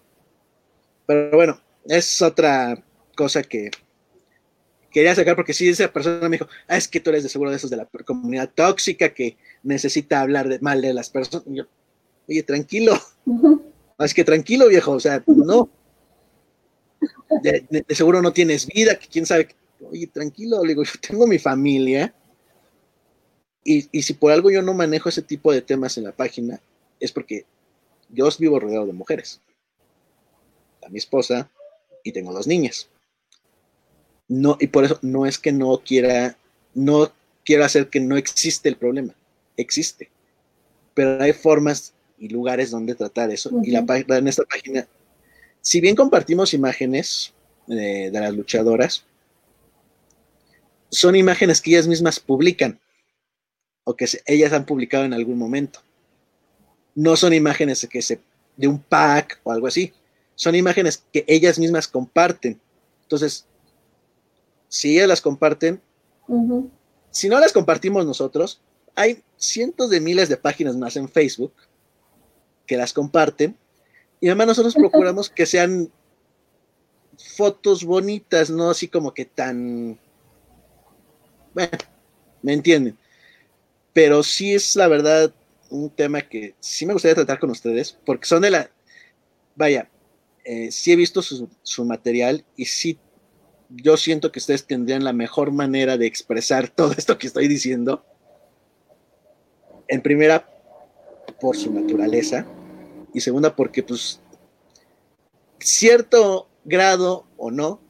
Pero 1.07 1.37
bueno, 1.39 1.59
es 1.87 2.21
otra 2.21 2.85
cosa 3.17 3.43
que 3.43 3.71
quería 4.91 5.15
sacar 5.15 5.37
porque 5.37 5.55
si 5.55 5.71
esa 5.71 5.91
persona 5.91 6.29
me 6.29 6.37
dijo, 6.37 6.51
ah, 6.69 6.77
es 6.77 6.87
que 6.87 7.01
tú 7.01 7.09
eres 7.09 7.23
de 7.23 7.31
seguro 7.31 7.49
de 7.49 7.57
esos 7.57 7.71
de 7.71 7.79
la 7.79 7.89
comunidad 8.05 8.51
tóxica 8.55 9.15
que 9.15 9.39
necesita 9.63 10.21
hablar 10.21 10.51
de, 10.51 10.59
mal 10.59 10.83
de 10.83 10.93
las 10.93 11.09
personas. 11.09 11.47
yo, 11.47 11.65
oye, 12.29 12.43
tranquilo. 12.43 12.95
Es 13.99 14.13
que 14.13 14.25
tranquilo, 14.25 14.69
viejo, 14.69 14.93
o 14.93 15.01
sea, 15.01 15.23
no. 15.27 15.71
De, 17.43 17.67
de, 17.69 17.95
seguro 17.95 18.23
no 18.23 18.33
tienes 18.33 18.67
vida, 18.67 18.99
que 18.99 19.09
quién 19.09 19.27
sabe. 19.27 19.49
Oye, 19.91 20.07
tranquilo, 20.07 20.61
digo, 20.63 20.83
yo 20.83 20.93
tengo 21.01 21.27
mi 21.27 21.39
familia 21.39 22.15
y, 23.67 24.03
si 24.03 24.15
por 24.15 24.31
algo 24.31 24.49
yo 24.49 24.63
no 24.63 24.75
manejo 24.75 25.09
ese 25.09 25.23
tipo 25.23 25.53
de 25.53 25.61
temas 25.61 25.99
en 25.99 26.05
la 26.05 26.13
página, 26.13 26.61
es 27.01 27.11
porque 27.11 27.47
yo 28.09 28.29
vivo 28.39 28.61
rodeado 28.61 28.87
de 28.87 28.93
mujeres. 28.93 29.41
A 30.85 30.89
mi 30.89 30.99
esposa 30.99 31.51
y 32.05 32.13
tengo 32.13 32.33
dos 32.33 32.47
niñas. 32.47 32.89
No, 34.29 34.57
y 34.61 34.69
por 34.69 34.85
eso 34.85 35.01
no 35.03 35.27
es 35.27 35.41
que 35.41 35.51
no 35.51 35.83
quiera, 35.85 36.39
no 36.75 37.13
quiero 37.45 37.65
hacer 37.65 37.91
que 37.91 37.99
no 37.99 38.17
existe 38.17 38.69
el 38.69 38.77
problema. 38.77 39.17
Existe. 39.57 40.11
Pero 40.95 41.21
hay 41.21 41.33
formas 41.33 41.93
y 42.19 42.29
lugares 42.29 42.71
donde 42.71 42.95
tratar 42.95 43.31
eso. 43.31 43.51
Y 43.63 43.71
la, 43.71 43.85
en 44.09 44.29
esta 44.29 44.45
página, 44.45 44.87
si 45.61 45.81
bien 45.81 45.97
compartimos 45.97 46.55
imágenes 46.55 47.33
de 47.67 48.11
las 48.13 48.35
luchadoras, 48.35 49.05
son 50.91 51.17
imágenes 51.17 51.61
que 51.61 51.71
ellas 51.71 51.89
mismas 51.89 52.21
publican 52.21 52.81
o 53.85 53.95
que 53.95 54.07
ellas 54.27 54.53
han 54.53 54.67
publicado 54.67 55.05
en 55.05 55.13
algún 55.13 55.39
momento. 55.39 55.81
No 56.95 57.17
son 57.17 57.33
imágenes 57.33 57.87
que 57.91 58.03
se, 58.03 58.21
de 58.57 58.69
un 58.69 58.81
pack 58.81 59.41
o 59.45 59.53
algo 59.53 59.67
así. 59.67 59.93
Son 60.35 60.55
imágenes 60.55 61.05
que 61.13 61.25
ellas 61.29 61.59
mismas 61.59 61.87
comparten. 61.87 62.61
Entonces, 63.03 63.47
si 64.69 64.97
ellas 64.97 65.09
las 65.09 65.21
comparten, 65.21 65.81
si 67.11 67.29
no 67.29 67.39
las 67.39 67.53
compartimos 67.53 68.05
nosotros, 68.05 68.61
hay 68.95 69.23
cientos 69.37 69.91
de 69.91 70.01
miles 70.01 70.29
de 70.29 70.37
páginas 70.37 70.77
más 70.77 70.97
en 70.97 71.09
Facebook 71.09 71.53
que 72.67 72.77
las 72.77 72.93
comparten. 72.93 73.57
Y 74.21 74.29
además 74.29 74.49
nosotros 74.49 74.75
procuramos 74.75 75.31
que 75.31 75.47
sean 75.47 75.91
fotos 77.37 77.85
bonitas, 77.85 78.51
no 78.51 78.71
así 78.71 78.89
como 78.89 79.15
que 79.15 79.25
tan... 79.25 79.99
Bueno, 81.55 81.79
¿me 82.43 82.53
entienden? 82.53 82.99
pero 83.97 84.23
sí 84.23 84.55
es 84.55 84.77
la 84.77 84.89
verdad 84.89 85.33
un 85.71 85.89
tema 85.89 86.21
que 86.21 86.55
sí 86.61 86.85
me 86.85 86.93
gustaría 86.93 87.15
tratar 87.15 87.39
con 87.39 87.49
ustedes, 87.49 87.99
porque 88.05 88.27
son 88.27 88.43
de 88.43 88.51
la, 88.51 88.71
vaya, 89.55 89.89
eh, 90.45 90.71
sí 90.71 90.93
he 90.93 90.97
visto 90.97 91.23
su, 91.23 91.85
material 91.87 92.45
y 92.57 92.67
sí, 92.67 92.99
yo 93.71 93.97
siento 93.97 94.33
que 94.33 94.39
ustedes 94.39 94.67
tendrían 94.67 95.03
la 95.03 95.15
mejor 95.15 95.51
manera 95.51 95.97
de 95.97 96.05
expresar 96.05 96.69
todo 96.77 96.93
esto 96.93 97.17
que 97.17 97.27
estoy 97.27 97.49
diciendo. 97.49 98.05
En 99.89 100.03
primera, 100.03 100.47
por 101.41 101.57
su 101.57 101.73
naturaleza, 101.73 102.47
y 103.17 103.21
segunda, 103.23 103.57
porque 103.57 103.83
pues 103.83 104.21
cierto 105.59 106.47
grado 106.67 107.25
o 107.39 107.51
no, 107.51 107.81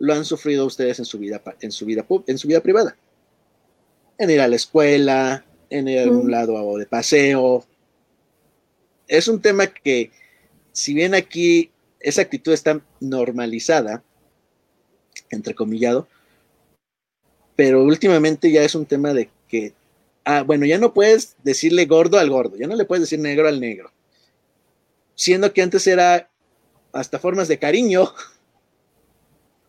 lo 0.00 0.14
han 0.14 0.24
sufrido 0.24 0.66
ustedes 0.66 0.98
en 0.98 1.04
su 1.04 1.20
vida, 1.20 1.40
en 1.60 1.70
su 1.70 1.86
vida, 1.86 2.04
en 2.26 2.36
su 2.36 2.48
vida 2.48 2.60
privada. 2.60 2.96
En 4.18 4.28
ir 4.28 4.40
a 4.40 4.48
la 4.48 4.56
escuela, 4.56 5.44
en 5.70 5.86
ir 5.86 6.00
a 6.00 6.02
algún 6.02 6.28
lado 6.28 6.76
de 6.76 6.86
paseo. 6.86 7.64
Es 9.06 9.28
un 9.28 9.40
tema 9.40 9.68
que, 9.68 10.10
si 10.72 10.92
bien 10.92 11.14
aquí 11.14 11.70
esa 12.00 12.22
actitud 12.22 12.52
está 12.52 12.80
normalizada, 12.98 14.02
entrecomillado, 15.30 16.08
pero 17.54 17.84
últimamente 17.84 18.50
ya 18.50 18.64
es 18.64 18.74
un 18.74 18.86
tema 18.86 19.14
de 19.14 19.30
que, 19.46 19.72
ah, 20.24 20.42
bueno, 20.42 20.66
ya 20.66 20.78
no 20.78 20.92
puedes 20.92 21.36
decirle 21.44 21.86
gordo 21.86 22.18
al 22.18 22.28
gordo, 22.28 22.56
ya 22.56 22.66
no 22.66 22.74
le 22.74 22.84
puedes 22.84 23.02
decir 23.02 23.20
negro 23.20 23.46
al 23.46 23.60
negro, 23.60 23.92
siendo 25.20 25.52
que 25.52 25.60
antes 25.60 25.86
era 25.86 26.30
hasta 26.94 27.18
formas 27.18 27.46
de 27.46 27.58
cariño 27.58 28.10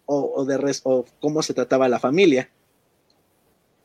o, 0.06 0.45
de 0.45 0.57
res, 0.57 0.80
o 0.86 1.06
cómo 1.19 1.44
se 1.44 1.53
trataba 1.53 1.90
la 1.90 1.99
familia. 1.99 2.49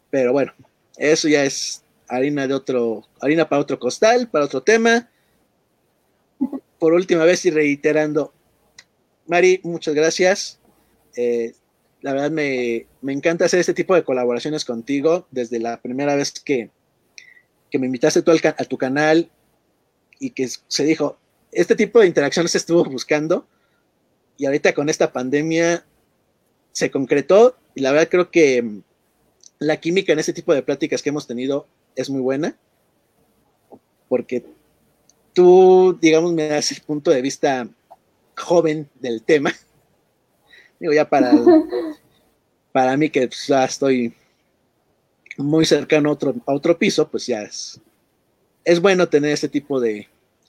Pero 0.08 0.32
bueno, 0.32 0.54
eso 0.96 1.26
ya 1.26 1.44
es 1.44 1.82
harina 2.06 2.46
de 2.46 2.54
otro, 2.54 3.08
harina 3.20 3.48
para 3.48 3.62
otro 3.62 3.80
costal, 3.80 4.28
para 4.28 4.44
otro 4.44 4.62
tema. 4.62 5.10
Por 6.78 6.92
última 6.92 7.24
vez 7.24 7.44
y 7.46 7.50
reiterando, 7.50 8.32
Mari, 9.26 9.60
muchas 9.64 9.96
gracias. 9.96 10.60
Eh, 11.16 11.52
la 12.00 12.12
verdad 12.12 12.30
me, 12.30 12.86
encanta 13.08 13.46
hacer 13.46 13.58
este 13.58 13.74
tipo 13.74 13.96
de 13.96 14.04
colaboraciones 14.04 14.64
contigo 14.64 15.26
desde 15.32 15.58
la 15.58 15.82
primera 15.82 16.14
vez 16.14 16.30
que, 16.30 16.70
que 17.72 17.78
me 17.80 17.86
invitaste 17.86 18.22
tú 18.22 18.30
a 18.30 18.64
tu 18.66 18.78
canal 18.78 19.32
y 20.20 20.30
que 20.30 20.48
se 20.68 20.84
dijo, 20.84 21.18
este 21.56 21.74
tipo 21.74 22.00
de 22.00 22.06
interacciones 22.06 22.52
se 22.52 22.58
estuvo 22.58 22.84
buscando 22.84 23.46
y 24.36 24.44
ahorita 24.44 24.74
con 24.74 24.90
esta 24.90 25.10
pandemia 25.10 25.84
se 26.72 26.90
concretó 26.90 27.56
y 27.74 27.80
la 27.80 27.92
verdad 27.92 28.08
creo 28.10 28.30
que 28.30 28.82
la 29.58 29.78
química 29.78 30.12
en 30.12 30.18
ese 30.18 30.34
tipo 30.34 30.52
de 30.52 30.62
pláticas 30.62 31.02
que 31.02 31.08
hemos 31.08 31.26
tenido 31.26 31.66
es 31.94 32.10
muy 32.10 32.20
buena, 32.20 32.54
porque 34.06 34.44
tú, 35.32 35.98
digamos, 35.98 36.34
me 36.34 36.46
das 36.46 36.70
el 36.72 36.82
punto 36.82 37.10
de 37.10 37.22
vista 37.22 37.66
joven 38.36 38.90
del 39.00 39.22
tema. 39.22 39.50
Digo, 40.78 40.92
ya 40.92 41.08
para, 41.08 41.32
para 42.72 42.98
mí 42.98 43.08
que 43.08 43.28
pues, 43.28 43.46
ya 43.46 43.64
estoy 43.64 44.14
muy 45.38 45.64
cercano 45.64 46.10
a 46.10 46.12
otro, 46.12 46.34
a 46.44 46.52
otro 46.52 46.78
piso, 46.78 47.08
pues 47.08 47.26
ya 47.26 47.40
es, 47.40 47.80
es 48.62 48.78
bueno 48.78 49.08
tener 49.08 49.32
ese 49.32 49.48
tipo 49.48 49.80
de 49.80 50.06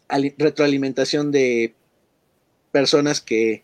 retroalimentación 0.10 1.32
de 1.32 1.74
personas 2.72 3.22
que 3.22 3.64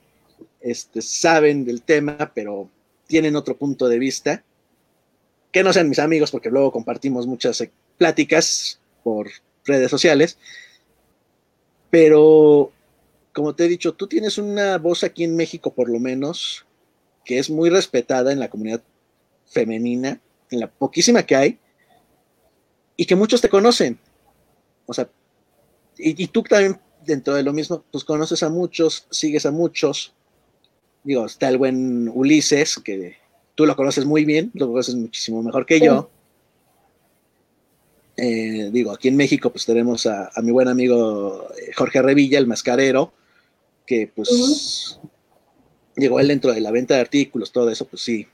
este, 0.62 1.02
saben 1.02 1.66
del 1.66 1.82
tema, 1.82 2.32
pero 2.34 2.70
tienen 3.08 3.36
otro 3.36 3.58
punto 3.58 3.88
de 3.88 4.00
vista 4.00 4.44
que 5.52 5.64
no 5.64 5.72
sean 5.72 5.88
mis 5.88 6.00
amigos, 6.00 6.32
porque 6.32 6.50
luego 6.50 6.72
compartimos 6.72 7.28
muchas 7.28 7.62
eh, 7.62 7.72
pláticas 7.98 8.80
por 9.04 9.30
redes 9.66 9.92
sociales, 9.92 10.38
pero 11.92 12.72
como 13.34 13.56
te 13.56 13.66
he 13.66 13.68
dicho, 13.68 13.94
tú 13.94 14.08
tienes 14.08 14.38
una 14.38 14.78
voz 14.78 15.04
aquí 15.04 15.24
en 15.24 15.36
México, 15.36 15.74
por 15.74 15.90
lo 15.90 16.00
menos, 16.00 16.66
que 17.24 17.40
es 17.40 17.50
muy 17.50 17.70
respetada 17.70 18.32
en 18.32 18.40
la 18.40 18.50
comunidad 18.50 18.82
femenina, 19.46 20.20
en 20.50 20.60
la 20.60 20.72
poquísima 20.72 21.24
que 21.24 21.36
hay, 21.36 21.60
y 22.98 23.06
que 23.06 23.16
muchos 23.16 23.42
te 23.42 23.50
conocen. 23.50 24.00
O 24.86 24.94
sea, 24.94 25.10
y, 25.98 26.28
tú 26.28 26.44
también, 26.44 26.80
dentro 27.06 27.36
de 27.36 27.44
lo 27.44 27.54
mismo, 27.54 27.84
pues 27.92 28.04
conoces 28.04 28.44
a 28.44 28.50
muchos, 28.50 29.08
sigues 29.10 29.46
a 29.46 29.52
muchos. 29.52 30.14
Digo, 31.04 31.26
está 31.26 31.50
el 31.50 31.58
buen 31.58 32.10
Ulises, 32.14 32.78
que 32.78 33.18
tú 33.56 33.66
lo 33.66 33.76
conoces 33.76 34.06
muy 34.06 34.26
bien, 34.26 34.52
lo 34.54 34.68
conoces 34.68 34.96
muchísimo 34.96 35.44
mejor 35.44 35.66
que 35.66 35.80
yo. 35.80 36.10
Eh, 38.16 38.70
digo, 38.72 38.92
aquí 38.92 39.08
en 39.08 39.16
México 39.16 39.50
pues 39.50 39.66
tenemos 39.66 40.06
a, 40.06 40.30
mi 40.44 40.52
buen 40.52 40.68
amigo 40.68 41.50
eh, 41.60 41.72
Jorge 41.76 42.02
Revilla, 42.02 42.38
el 42.38 42.48
mascarero, 42.48 43.12
que 43.88 44.12
pues 44.14 45.00
llegó 45.96 46.20
él 46.20 46.28
dentro 46.28 46.54
de 46.54 46.62
la 46.62 46.72
venta 46.72 46.96
de 46.96 47.02
artículos, 47.02 47.52
todo 47.52 47.70
eso, 47.70 47.86
pues 47.86 48.02
sí. 48.02 48.28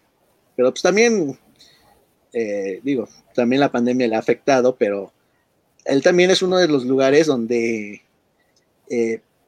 Pero 0.55 0.71
pues 0.71 0.81
también, 0.81 1.39
eh, 2.33 2.81
digo, 2.83 3.07
también 3.33 3.61
la 3.61 3.71
pandemia 3.71 4.07
le 4.07 4.15
ha 4.15 4.19
afectado, 4.19 4.75
pero 4.75 5.13
él 5.85 6.01
también 6.03 6.31
es 6.31 6.41
uno 6.41 6.57
de 6.57 6.67
los 6.67 6.85
lugares 6.85 7.27
donde, 7.27 8.01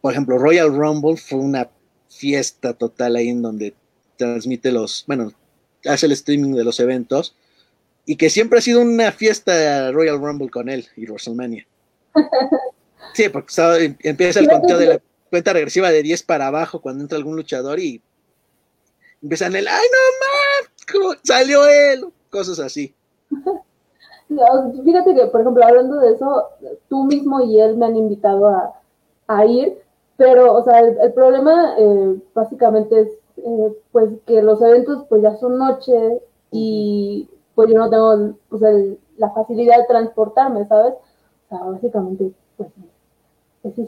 por 0.02 0.12
ejemplo, 0.12 0.38
Royal 0.38 0.76
Rumble 0.76 1.18
fue 1.18 1.40
una 1.40 1.70
fiesta 2.10 2.74
total 2.74 3.16
ahí 3.16 3.30
en 3.30 3.42
donde 3.42 3.74
transmite 4.18 4.72
los, 4.72 5.04
bueno, 5.08 5.34
hace 5.86 6.06
el 6.06 6.12
streaming 6.12 6.54
de 6.54 6.64
los 6.64 6.80
eventos 6.80 7.36
y 8.06 8.16
que 8.16 8.30
siempre 8.30 8.60
ha 8.60 8.62
sido 8.62 8.82
una 8.82 9.12
fiesta 9.12 9.92
Royal 9.92 10.20
Rumble 10.20 10.50
con 10.50 10.70
él 10.70 10.88
y 10.96 11.06
WrestleMania. 11.06 11.66
Sí, 13.14 13.28
porque 13.28 13.54
em, 13.84 13.98
empieza 14.04 14.40
el 14.40 14.48
conteo 14.48 14.78
de 14.78 14.86
la 14.86 15.02
cuenta 15.30 15.52
regresiva 15.52 15.92
de 15.92 16.02
10 16.02 16.24
para 16.24 16.48
abajo 16.48 16.82
cuando 16.82 17.04
entra 17.04 17.18
algún 17.18 17.36
luchador 17.36 17.78
y 17.78 18.02
empiezan 19.22 19.54
el, 19.56 19.68
ay 19.68 19.88
no 19.92 21.02
más, 21.10 21.18
salió 21.24 21.68
él, 21.68 22.06
cosas 22.30 22.60
así. 22.60 22.94
Fíjate 24.84 25.14
que, 25.14 25.26
por 25.28 25.42
ejemplo, 25.42 25.66
hablando 25.66 26.00
de 26.00 26.14
eso, 26.14 26.48
tú 26.90 27.04
mismo 27.04 27.42
y 27.42 27.60
él 27.60 27.78
me 27.78 27.86
han 27.86 27.96
invitado 27.96 28.48
a, 29.28 29.46
ir, 29.46 29.78
pero, 30.18 30.54
o 30.56 30.64
sea, 30.64 30.80
el, 30.80 31.14
problema 31.14 31.76
eh, 31.78 32.16
básicamente 32.34 33.02
es, 33.02 33.08
eh, 33.38 33.78
pues, 33.92 34.10
que 34.26 34.42
los 34.42 34.62
eventos, 34.62 35.06
pues, 35.10 35.22
ya 35.22 35.36
son 35.38 35.58
noche 35.58 36.22
y 36.52 37.30
pues 37.56 37.70
yo 37.70 37.78
no 37.78 37.90
tengo 37.90 38.36
pues, 38.50 38.62
la 39.18 39.30
facilidad 39.32 39.78
de 39.78 39.86
transportarme, 39.86 40.66
¿sabes? 40.66 40.94
O 40.94 41.50
sea, 41.50 41.64
básicamente, 41.66 42.32
pues, 42.58 42.70
sí. 43.76 43.86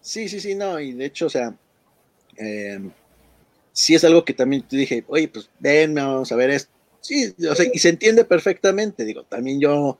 sí, 0.00 0.28
sí, 0.28 0.40
sí, 0.40 0.54
no, 0.54 0.80
y 0.80 0.92
de 0.92 1.06
hecho, 1.06 1.26
o 1.26 1.30
sea, 1.30 1.54
eh, 2.36 2.90
sí 3.72 3.94
es 3.94 4.04
algo 4.04 4.24
que 4.24 4.34
también 4.34 4.62
te 4.62 4.76
dije, 4.76 5.04
oye, 5.08 5.28
pues 5.28 5.48
ven, 5.58 5.94
vamos 5.94 6.30
a 6.32 6.36
ver 6.36 6.50
esto. 6.50 6.72
Sí, 7.02 7.34
o 7.50 7.54
sea, 7.54 7.66
y 7.70 7.78
se 7.78 7.90
entiende 7.90 8.24
perfectamente, 8.24 9.04
digo, 9.04 9.24
también 9.24 9.60
yo, 9.60 9.98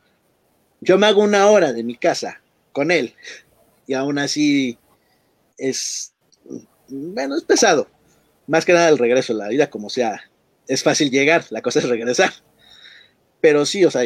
yo 0.80 0.96
me 0.96 1.06
hago 1.06 1.22
una 1.22 1.48
hora 1.48 1.72
de 1.72 1.82
mi 1.82 1.96
casa 1.96 2.40
con 2.72 2.90
él, 2.90 3.14
y 3.86 3.94
aún 3.94 4.18
así 4.18 4.78
es, 5.58 6.14
bueno, 6.88 7.36
es 7.36 7.42
pesado, 7.42 7.88
más 8.46 8.64
que 8.64 8.72
nada 8.72 8.88
el 8.88 8.98
regreso, 8.98 9.34
la 9.34 9.48
vida 9.48 9.68
como 9.68 9.90
sea, 9.90 10.30
es 10.68 10.82
fácil 10.82 11.10
llegar, 11.10 11.44
la 11.50 11.60
cosa 11.60 11.80
es 11.80 11.88
regresar. 11.88 12.32
Pero 13.40 13.66
sí, 13.66 13.84
o 13.84 13.90
sea, 13.90 14.02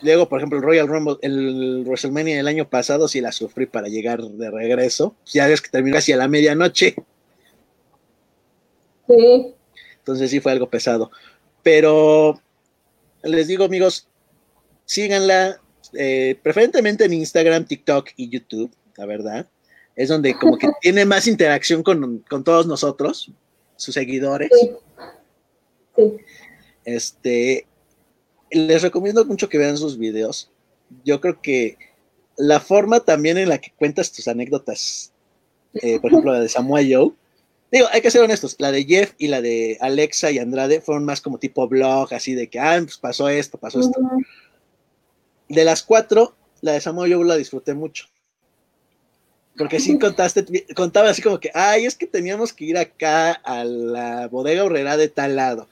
luego, 0.00 0.30
por 0.30 0.38
ejemplo, 0.38 0.58
el 0.58 0.64
Royal 0.64 0.88
Rumble, 0.88 1.18
el 1.20 1.84
WrestleMania 1.84 2.38
del 2.38 2.48
año 2.48 2.70
pasado 2.70 3.08
sí 3.08 3.20
la 3.20 3.30
sufrí 3.30 3.66
para 3.66 3.88
llegar 3.88 4.22
de 4.22 4.50
regreso. 4.50 5.14
Ya 5.26 5.46
ves 5.46 5.60
que 5.60 5.68
terminó 5.68 5.98
hacia 5.98 6.16
la 6.16 6.28
medianoche. 6.28 6.94
Sí. 9.06 9.54
Entonces 9.98 10.30
sí 10.30 10.40
fue 10.40 10.52
algo 10.52 10.70
pesado. 10.70 11.10
Pero 11.62 12.40
les 13.22 13.48
digo, 13.48 13.64
amigos, 13.64 14.08
síganla, 14.84 15.60
eh, 15.94 16.38
preferentemente 16.42 17.04
en 17.04 17.12
Instagram, 17.14 17.64
TikTok 17.64 18.10
y 18.16 18.28
YouTube, 18.28 18.70
la 18.96 19.06
verdad. 19.06 19.48
Es 19.96 20.08
donde 20.08 20.34
como 20.34 20.56
que 20.56 20.68
tiene 20.80 21.04
más 21.04 21.26
interacción 21.26 21.82
con, 21.82 22.24
con 22.28 22.44
todos 22.44 22.66
nosotros, 22.66 23.30
sus 23.76 23.94
seguidores. 23.94 24.50
Sí. 25.96 26.16
Este, 26.84 27.66
les 28.50 28.82
recomiendo 28.82 29.24
mucho 29.24 29.48
que 29.48 29.58
vean 29.58 29.76
sus 29.76 29.98
videos. 29.98 30.50
Yo 31.04 31.20
creo 31.20 31.40
que 31.40 31.76
la 32.36 32.60
forma 32.60 33.00
también 33.00 33.38
en 33.38 33.48
la 33.48 33.58
que 33.58 33.72
cuentas 33.76 34.12
tus 34.12 34.26
anécdotas, 34.28 35.12
eh, 35.74 36.00
por 36.00 36.10
ejemplo, 36.10 36.32
la 36.32 36.40
de 36.40 36.48
Samuel 36.48 36.92
Joe, 36.92 37.12
digo, 37.70 37.86
hay 37.90 38.00
que 38.00 38.10
ser 38.10 38.22
honestos, 38.22 38.56
la 38.58 38.72
de 38.72 38.84
Jeff 38.84 39.14
y 39.18 39.28
la 39.28 39.40
de 39.40 39.78
Alexa 39.80 40.30
y 40.30 40.38
Andrade 40.38 40.80
fueron 40.80 41.04
más 41.04 41.20
como 41.20 41.38
tipo 41.38 41.68
blog, 41.68 42.12
así 42.12 42.34
de 42.34 42.48
que, 42.48 42.58
ah, 42.58 42.80
pues 42.82 42.98
pasó 42.98 43.28
esto, 43.28 43.58
pasó 43.58 43.80
esto. 43.80 44.00
De 45.48 45.64
las 45.64 45.82
cuatro, 45.82 46.34
la 46.60 46.72
de 46.72 46.80
Samuel 46.80 47.14
Joe 47.14 47.24
la 47.24 47.36
disfruté 47.36 47.74
mucho. 47.74 48.06
Porque 49.56 49.80
sí 49.80 49.98
contaste, 49.98 50.44
contaba 50.74 51.10
así 51.10 51.22
como 51.22 51.38
que, 51.38 51.50
ay, 51.54 51.84
es 51.84 51.96
que 51.96 52.06
teníamos 52.06 52.52
que 52.52 52.64
ir 52.64 52.78
acá 52.78 53.32
a 53.32 53.64
la 53.64 54.28
bodega 54.28 54.64
horrera 54.64 54.96
de 54.96 55.08
tal 55.08 55.36
lado. 55.36 55.68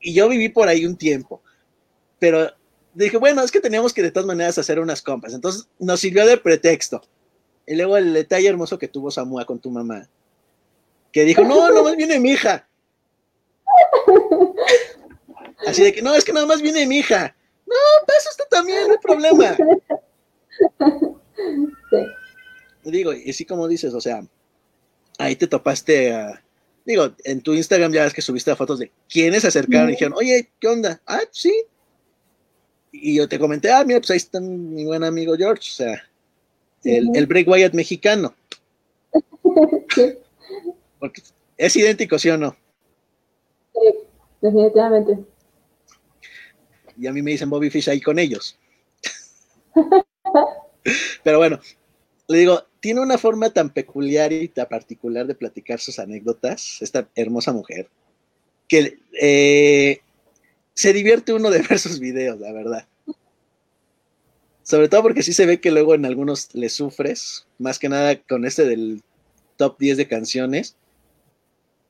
Y 0.00 0.14
yo 0.14 0.28
viví 0.28 0.48
por 0.48 0.68
ahí 0.68 0.84
un 0.86 0.96
tiempo. 0.96 1.42
Pero 2.18 2.50
dije, 2.94 3.16
bueno, 3.16 3.42
es 3.42 3.52
que 3.52 3.60
teníamos 3.60 3.92
que 3.92 4.02
de 4.02 4.10
todas 4.10 4.26
maneras 4.26 4.58
hacer 4.58 4.80
unas 4.80 5.02
compras. 5.02 5.34
Entonces 5.34 5.68
nos 5.78 6.00
sirvió 6.00 6.26
de 6.26 6.36
pretexto. 6.38 7.02
Y 7.66 7.76
luego 7.76 7.96
el 7.96 8.12
detalle 8.12 8.48
hermoso 8.48 8.78
que 8.78 8.88
tuvo 8.88 9.10
Samua 9.10 9.44
con 9.44 9.60
tu 9.60 9.70
mamá. 9.70 10.08
Que 11.18 11.24
dijo, 11.24 11.42
no, 11.42 11.68
no 11.70 11.82
más 11.82 11.96
viene 11.96 12.20
mi 12.20 12.30
hija. 12.30 12.64
Así 15.66 15.82
de 15.82 15.92
que, 15.92 16.00
no, 16.00 16.14
es 16.14 16.24
que 16.24 16.32
nada 16.32 16.46
más 16.46 16.62
viene 16.62 16.86
mi 16.86 16.98
hija. 16.98 17.34
No, 17.66 17.74
pasa 18.06 18.30
usted 18.30 18.44
también, 18.48 18.86
no 18.86 18.92
hay 18.92 18.98
problema. 18.98 19.56
Sí 22.84 22.90
digo, 22.92 23.12
y 23.12 23.30
así 23.30 23.44
como 23.44 23.66
dices, 23.66 23.94
o 23.94 24.00
sea, 24.00 24.24
ahí 25.18 25.34
te 25.34 25.48
topaste 25.48 26.14
a, 26.14 26.40
digo, 26.84 27.12
en 27.24 27.40
tu 27.40 27.52
Instagram 27.52 27.92
ya 27.92 28.04
ves 28.04 28.14
que 28.14 28.22
subiste 28.22 28.54
fotos 28.54 28.78
de 28.78 28.92
quienes 29.08 29.42
se 29.42 29.48
acercaron 29.48 29.88
y 29.88 29.94
dijeron, 29.94 30.14
oye, 30.16 30.52
¿qué 30.60 30.68
onda? 30.68 31.02
Ah, 31.04 31.22
sí. 31.32 31.52
Y 32.92 33.16
yo 33.16 33.28
te 33.28 33.40
comenté, 33.40 33.72
ah, 33.72 33.82
mira, 33.84 33.98
pues 33.98 34.12
ahí 34.12 34.18
está 34.18 34.38
mi 34.38 34.84
buen 34.84 35.02
amigo 35.02 35.34
George, 35.36 35.68
o 35.68 35.74
sea, 35.74 36.00
el, 36.84 37.08
el 37.12 37.26
Break 37.26 37.48
Wyatt 37.48 37.74
mexicano. 37.74 38.36
Porque 40.98 41.22
es 41.56 41.76
idéntico, 41.76 42.18
¿sí 42.18 42.30
o 42.30 42.36
no? 42.36 42.56
Sí, 43.74 43.98
definitivamente. 44.40 45.18
Y 46.96 47.06
a 47.06 47.12
mí 47.12 47.22
me 47.22 47.30
dicen 47.32 47.50
Bobby 47.50 47.70
Fish 47.70 47.88
ahí 47.88 48.00
con 48.00 48.18
ellos. 48.18 48.58
Pero 51.22 51.38
bueno, 51.38 51.60
le 52.28 52.38
digo, 52.38 52.62
tiene 52.80 53.00
una 53.00 53.18
forma 53.18 53.50
tan 53.50 53.70
peculiar 53.70 54.32
y 54.32 54.48
tan 54.48 54.66
particular 54.66 55.26
de 55.26 55.34
platicar 55.34 55.80
sus 55.80 55.98
anécdotas, 55.98 56.78
esta 56.80 57.08
hermosa 57.14 57.52
mujer, 57.52 57.88
que 58.68 58.98
eh, 59.20 60.00
se 60.74 60.92
divierte 60.92 61.32
uno 61.32 61.50
de 61.50 61.62
ver 61.68 61.78
sus 61.78 61.98
videos, 61.98 62.38
la 62.40 62.52
verdad. 62.52 62.86
Sobre 64.62 64.88
todo 64.88 65.02
porque 65.02 65.22
sí 65.22 65.32
se 65.32 65.46
ve 65.46 65.60
que 65.60 65.70
luego 65.70 65.94
en 65.94 66.04
algunos 66.04 66.54
le 66.54 66.68
sufres, 66.68 67.46
más 67.58 67.78
que 67.78 67.88
nada 67.88 68.20
con 68.22 68.44
este 68.44 68.66
del 68.66 69.02
top 69.56 69.78
10 69.78 69.96
de 69.96 70.08
canciones. 70.08 70.76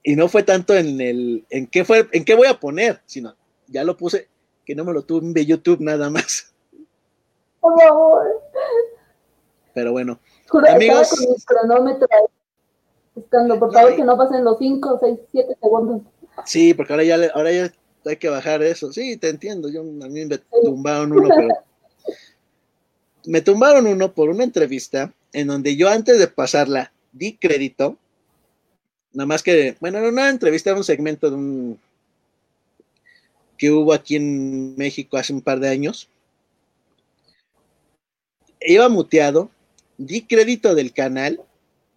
Y 0.09 0.17
no 0.17 0.27
fue 0.27 0.43
tanto 0.43 0.75
en 0.75 0.99
el 1.03 1.45
en 1.51 1.67
qué 1.67 1.85
fue, 1.85 2.09
en 2.13 2.25
qué 2.25 2.35
voy 2.35 2.47
a 2.47 2.59
poner, 2.59 3.03
sino 3.05 3.35
ya 3.67 3.85
lo 3.85 3.95
puse, 3.95 4.27
que 4.65 4.75
no 4.75 4.83
me 4.83 4.95
lo 4.95 5.03
tuve 5.03 5.27
en 5.39 5.47
YouTube 5.47 5.81
nada 5.81 6.09
más. 6.09 6.51
Por 7.61 7.79
favor. 7.79 8.25
Pero 9.75 9.93
bueno, 9.93 10.19
Amigos, 10.71 11.11
con 11.11 11.29
mi 11.29 11.37
cronómetro 11.45 12.09
buscando, 13.15 13.59
por 13.59 13.71
favor, 13.71 13.97
que 13.97 14.03
no 14.03 14.17
pasen 14.17 14.45
los 14.45 14.57
5, 14.57 14.99
6, 14.99 15.19
7 15.31 15.57
segundos. 15.61 16.01
Sí, 16.47 16.73
porque 16.73 16.95
ahora 16.95 17.05
ya, 17.05 17.19
ahora 17.35 17.53
ya 17.53 17.71
hay 18.07 18.17
que 18.17 18.31
bajar 18.31 18.63
eso. 18.63 18.91
Sí, 18.91 19.19
te 19.19 19.29
entiendo. 19.29 19.69
Yo, 19.69 19.83
a 19.83 20.09
mí 20.09 20.25
me 20.25 20.39
tumbaron 20.65 21.13
uno, 21.13 21.29
pero. 21.29 21.49
me 23.27 23.43
tumbaron 23.43 23.87
uno 23.87 24.15
por 24.15 24.31
una 24.31 24.45
entrevista 24.45 25.13
en 25.35 25.49
donde 25.49 25.77
yo 25.77 25.91
antes 25.91 26.19
de 26.19 26.29
pasarla 26.29 26.95
di 27.13 27.37
crédito. 27.37 27.99
Nada 29.13 29.27
más 29.27 29.43
que, 29.43 29.77
bueno, 29.81 29.99
era 29.99 30.09
una 30.09 30.29
entrevista, 30.29 30.71
era 30.71 30.79
un 30.79 30.85
segmento 30.85 31.31
de 31.31 31.37
un 31.37 31.81
que 33.59 33.71
hubo 33.71 33.93
aquí 33.93 34.17
en 34.17 34.77
México 34.77 35.17
hace 35.17 35.33
un 35.33 35.43
par 35.43 35.59
de 35.59 35.69
años. 35.69 36.09
Iba 38.61 38.89
muteado, 38.89 39.51
di 39.99 40.23
crédito 40.23 40.75
del 40.75 40.93
canal 40.93 41.41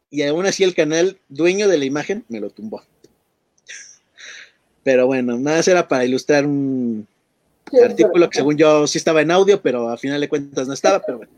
y 0.10 0.24
aún 0.24 0.46
así 0.46 0.64
el 0.64 0.76
canal 0.76 1.20
dueño 1.30 1.68
de 1.68 1.78
la 1.78 1.86
imagen 1.86 2.26
me 2.28 2.40
lo 2.40 2.50
tumbó. 2.50 2.84
Pero 4.84 5.06
bueno, 5.06 5.38
nada 5.38 5.58
más 5.58 5.68
era 5.68 5.88
para 5.88 6.06
ilustrar 6.06 6.46
un 6.46 7.08
artículo 7.84 8.30
que 8.30 8.38
según 8.38 8.58
yo 8.58 8.88
sí 8.88 8.98
estaba 8.98 9.22
en 9.22 9.32
audio, 9.32 9.62
pero 9.62 9.90
a 9.90 9.98
final 9.98 10.20
de 10.20 10.28
cuentas 10.28 10.68
no 10.68 10.74
estaba, 10.74 11.00
pero 11.00 11.20
bueno, 11.20 11.32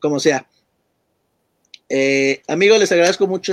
como 0.00 0.20
sea. 0.20 0.46
Eh, 1.88 2.42
amigos, 2.46 2.78
les 2.78 2.92
agradezco 2.92 3.26
mucho 3.26 3.52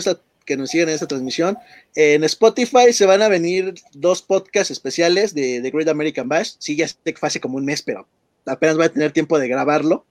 que 0.49 0.57
nos 0.57 0.71
sigan 0.71 0.89
en 0.89 0.95
esta 0.95 1.05
transmisión. 1.05 1.59
En 1.93 2.23
Spotify 2.23 2.91
se 2.91 3.05
van 3.05 3.21
a 3.21 3.27
venir 3.27 3.75
dos 3.93 4.23
podcasts 4.23 4.71
especiales 4.71 5.35
de 5.35 5.61
The 5.61 5.69
Great 5.69 5.87
American 5.87 6.27
Bash. 6.27 6.53
Sí, 6.57 6.75
ya 6.75 6.87
sé 6.87 6.97
que 7.03 7.13
hace 7.21 7.39
como 7.39 7.57
un 7.57 7.65
mes, 7.65 7.83
pero 7.83 8.07
apenas 8.47 8.75
voy 8.75 8.87
a 8.87 8.91
tener 8.91 9.11
tiempo 9.11 9.37
de 9.37 9.47
grabarlo. 9.47 10.07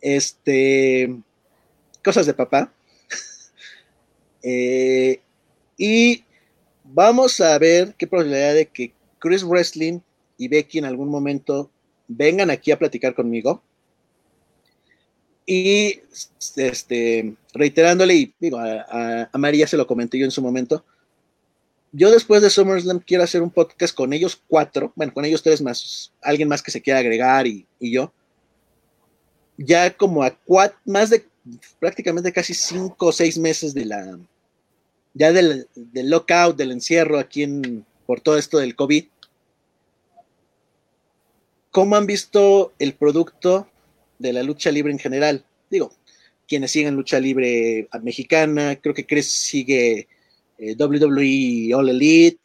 Este, 0.00 1.14
cosas 2.02 2.24
de 2.26 2.34
papá. 2.34 2.72
Eh, 4.42 5.20
y 5.76 6.24
vamos 6.82 7.42
a 7.42 7.58
ver 7.58 7.94
qué 7.98 8.06
probabilidad 8.06 8.54
de 8.54 8.68
que 8.68 8.94
Chris 9.18 9.44
Wrestling 9.44 10.00
y 10.38 10.48
Becky 10.48 10.78
en 10.78 10.86
algún 10.86 11.10
momento 11.10 11.70
vengan 12.08 12.48
aquí 12.48 12.70
a 12.70 12.78
platicar 12.78 13.14
conmigo. 13.14 13.62
Y 15.46 16.00
este, 16.56 17.34
reiterándole, 17.54 18.14
y 18.14 18.34
digo, 18.38 18.58
a, 18.58 19.28
a, 19.32 19.38
María 19.38 19.66
se 19.66 19.76
lo 19.76 19.86
comenté 19.86 20.18
yo 20.18 20.24
en 20.24 20.30
su 20.30 20.42
momento, 20.42 20.84
yo 21.92 22.10
después 22.10 22.40
de 22.40 22.50
SummerSlam 22.50 23.00
quiero 23.00 23.24
hacer 23.24 23.42
un 23.42 23.50
podcast 23.50 23.94
con 23.94 24.12
ellos 24.12 24.40
cuatro, 24.46 24.92
bueno, 24.94 25.12
con 25.12 25.24
ellos 25.24 25.42
tres 25.42 25.60
más, 25.60 26.12
alguien 26.22 26.48
más 26.48 26.62
que 26.62 26.70
se 26.70 26.80
quiera 26.80 27.00
agregar 27.00 27.46
y, 27.46 27.66
y 27.80 27.92
yo, 27.92 28.12
ya 29.56 29.92
como 29.96 30.22
a 30.22 30.30
cuatro, 30.30 30.78
más 30.84 31.10
de 31.10 31.26
prácticamente 31.78 32.32
casi 32.32 32.54
cinco 32.54 33.06
o 33.06 33.12
seis 33.12 33.38
meses 33.38 33.74
de 33.74 33.86
la, 33.86 34.18
ya 35.14 35.32
del, 35.32 35.66
del 35.74 36.10
lockout, 36.10 36.56
del 36.56 36.72
encierro 36.72 37.18
aquí 37.18 37.42
en, 37.42 37.84
por 38.06 38.20
todo 38.20 38.38
esto 38.38 38.58
del 38.58 38.76
COVID, 38.76 39.04
¿cómo 41.70 41.96
han 41.96 42.06
visto 42.06 42.72
el 42.78 42.94
producto 42.94 43.68
de 44.20 44.32
la 44.32 44.44
lucha 44.44 44.70
libre 44.70 44.92
en 44.92 45.00
general? 45.00 45.44
Digo, 45.68 45.92
quienes 46.46 46.70
siguen 46.70 46.94
lucha 46.94 47.18
libre 47.18 47.88
mexicana, 48.02 48.76
creo 48.76 48.94
que 48.94 49.06
Chris 49.06 49.30
sigue 49.30 50.06
eh, 50.58 50.76
WWE 50.78 51.74
All 51.74 51.88
Elite, 51.88 52.38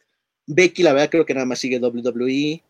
Becky 0.46 0.82
la 0.82 0.92
verdad 0.92 1.10
creo 1.10 1.26
que 1.26 1.34
nada 1.34 1.46
más 1.46 1.58
sigue 1.58 1.78
WWE, 1.78 2.62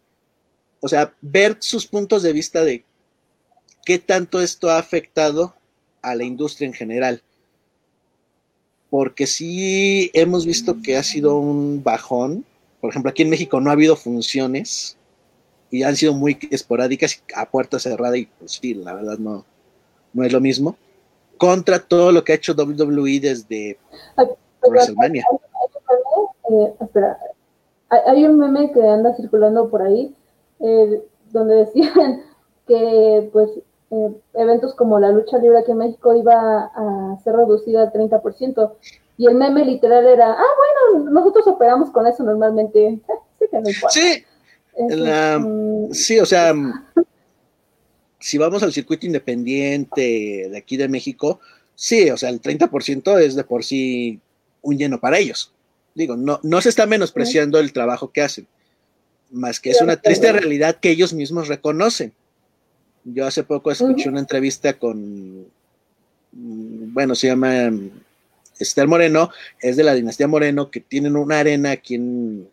o 0.80 0.88
sea, 0.88 1.14
ver 1.20 1.56
sus 1.60 1.86
puntos 1.86 2.22
de 2.22 2.32
vista 2.32 2.64
de 2.64 2.84
qué 3.84 3.98
tanto 3.98 4.40
esto 4.40 4.70
ha 4.70 4.78
afectado 4.78 5.54
a 6.02 6.14
la 6.14 6.24
industria 6.24 6.66
en 6.66 6.74
general. 6.74 7.22
Porque 8.90 9.26
sí 9.26 10.10
hemos 10.14 10.46
visto 10.46 10.80
que 10.80 10.96
ha 10.96 11.02
sido 11.02 11.38
un 11.38 11.82
bajón. 11.82 12.44
Por 12.80 12.90
ejemplo, 12.90 13.10
aquí 13.10 13.22
en 13.22 13.30
México 13.30 13.60
no 13.60 13.70
ha 13.70 13.74
habido 13.74 13.96
funciones 13.96 14.96
y 15.70 15.82
han 15.82 15.96
sido 15.96 16.14
muy 16.14 16.38
esporádicas 16.50 17.22
a 17.34 17.46
puerta 17.46 17.78
cerrada 17.78 18.16
y 18.16 18.26
pues 18.26 18.52
sí, 18.52 18.74
la 18.74 18.94
verdad 18.94 19.18
no, 19.18 19.44
no 20.12 20.24
es 20.24 20.32
lo 20.32 20.40
mismo. 20.40 20.76
Contra 21.38 21.78
todo 21.78 22.12
lo 22.12 22.24
que 22.24 22.32
ha 22.32 22.36
hecho 22.36 22.54
WWE 22.54 23.20
desde 23.20 23.78
WrestleMania. 24.62 25.24
Eh, 26.50 26.74
espera, 26.80 27.18
hay 27.88 28.24
un 28.24 28.38
meme 28.38 28.72
que 28.72 28.82
anda 28.82 29.14
circulando 29.16 29.68
por 29.68 29.82
ahí 29.82 30.14
eh, 30.60 31.02
donde 31.32 31.56
decían 31.56 32.22
que 32.66 33.28
pues 33.32 33.50
eh, 33.90 34.20
eventos 34.34 34.74
como 34.74 34.98
la 34.98 35.10
lucha 35.10 35.38
libre 35.38 35.58
aquí 35.58 35.72
en 35.72 35.78
México 35.78 36.14
iba 36.14 36.70
a 36.74 37.18
ser 37.22 37.34
reducida 37.36 37.82
al 37.82 37.92
30%. 37.92 38.72
Y 39.18 39.26
el 39.26 39.34
meme 39.34 39.64
literal 39.64 40.06
era, 40.06 40.32
ah, 40.32 40.92
bueno, 40.92 41.10
nosotros 41.10 41.46
operamos 41.46 41.90
con 41.90 42.06
eso 42.06 42.22
normalmente. 42.22 43.00
sí, 43.64 43.72
sí, 43.88 44.24
o 44.76 46.26
sea, 46.26 46.54
si 48.18 48.38
vamos 48.38 48.62
al 48.62 48.72
circuito 48.72 49.06
independiente 49.06 50.48
de 50.50 50.56
aquí 50.56 50.76
de 50.76 50.88
México, 50.88 51.40
sí, 51.74 52.10
o 52.10 52.16
sea, 52.16 52.30
el 52.30 52.40
30% 52.40 53.20
es 53.20 53.34
de 53.34 53.44
por 53.44 53.64
sí 53.64 54.20
un 54.62 54.78
lleno 54.78 55.00
para 55.00 55.18
ellos. 55.18 55.52
Digo, 55.94 56.16
no, 56.16 56.40
no 56.42 56.60
se 56.60 56.68
está 56.68 56.86
menospreciando 56.86 57.58
el 57.58 57.72
trabajo 57.72 58.12
que 58.12 58.22
hacen, 58.22 58.46
más 59.30 59.60
que 59.60 59.70
es 59.70 59.80
una 59.80 59.96
triste 59.96 60.32
realidad 60.32 60.78
que 60.80 60.90
ellos 60.90 61.14
mismos 61.14 61.48
reconocen. 61.48 62.12
Yo 63.04 63.26
hace 63.26 63.44
poco 63.44 63.70
escuché 63.70 64.08
una 64.08 64.20
entrevista 64.20 64.74
con, 64.74 65.46
bueno, 66.32 67.14
se 67.14 67.28
llama 67.28 67.70
mm, 67.70 67.90
Esther 68.58 68.88
Moreno, 68.88 69.30
es 69.60 69.76
de 69.76 69.84
la 69.84 69.94
dinastía 69.94 70.26
Moreno, 70.26 70.70
que 70.70 70.80
tienen 70.80 71.16
una 71.16 71.38
arena 71.38 71.70
aquí 71.70 71.94
en 71.94 72.48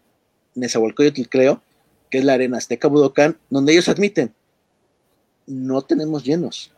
Nezahualcóyotl, 0.55 1.23
creo, 1.23 1.61
que 2.13 2.19
es 2.19 2.25
la 2.25 2.35
arena 2.35 2.59
Azteca 2.59 2.87
Budocán, 2.87 3.39
donde 3.49 3.71
ellos 3.71 3.89
admiten, 3.89 4.35
no 5.47 5.81
tenemos 5.81 6.23
llenos. 6.23 6.71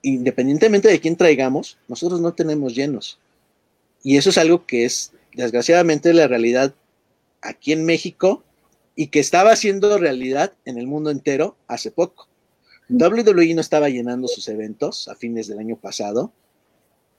Independientemente 0.00 0.88
de 0.88 1.00
quién 1.00 1.16
traigamos, 1.16 1.76
nosotros 1.86 2.18
no 2.18 2.32
tenemos 2.32 2.74
llenos. 2.74 3.18
Y 4.02 4.16
eso 4.16 4.30
es 4.30 4.38
algo 4.38 4.64
que 4.64 4.86
es, 4.86 5.12
desgraciadamente, 5.34 6.14
la 6.14 6.26
realidad 6.28 6.72
aquí 7.42 7.72
en 7.72 7.84
México 7.84 8.42
y 8.96 9.08
que 9.08 9.20
estaba 9.20 9.54
siendo 9.54 9.98
realidad 9.98 10.54
en 10.64 10.78
el 10.78 10.86
mundo 10.86 11.10
entero 11.10 11.58
hace 11.68 11.90
poco. 11.90 12.26
WWE 12.88 13.52
no 13.52 13.60
estaba 13.60 13.90
llenando 13.90 14.28
sus 14.28 14.48
eventos 14.48 15.08
a 15.08 15.14
fines 15.14 15.46
del 15.46 15.58
año 15.58 15.76
pasado. 15.76 16.32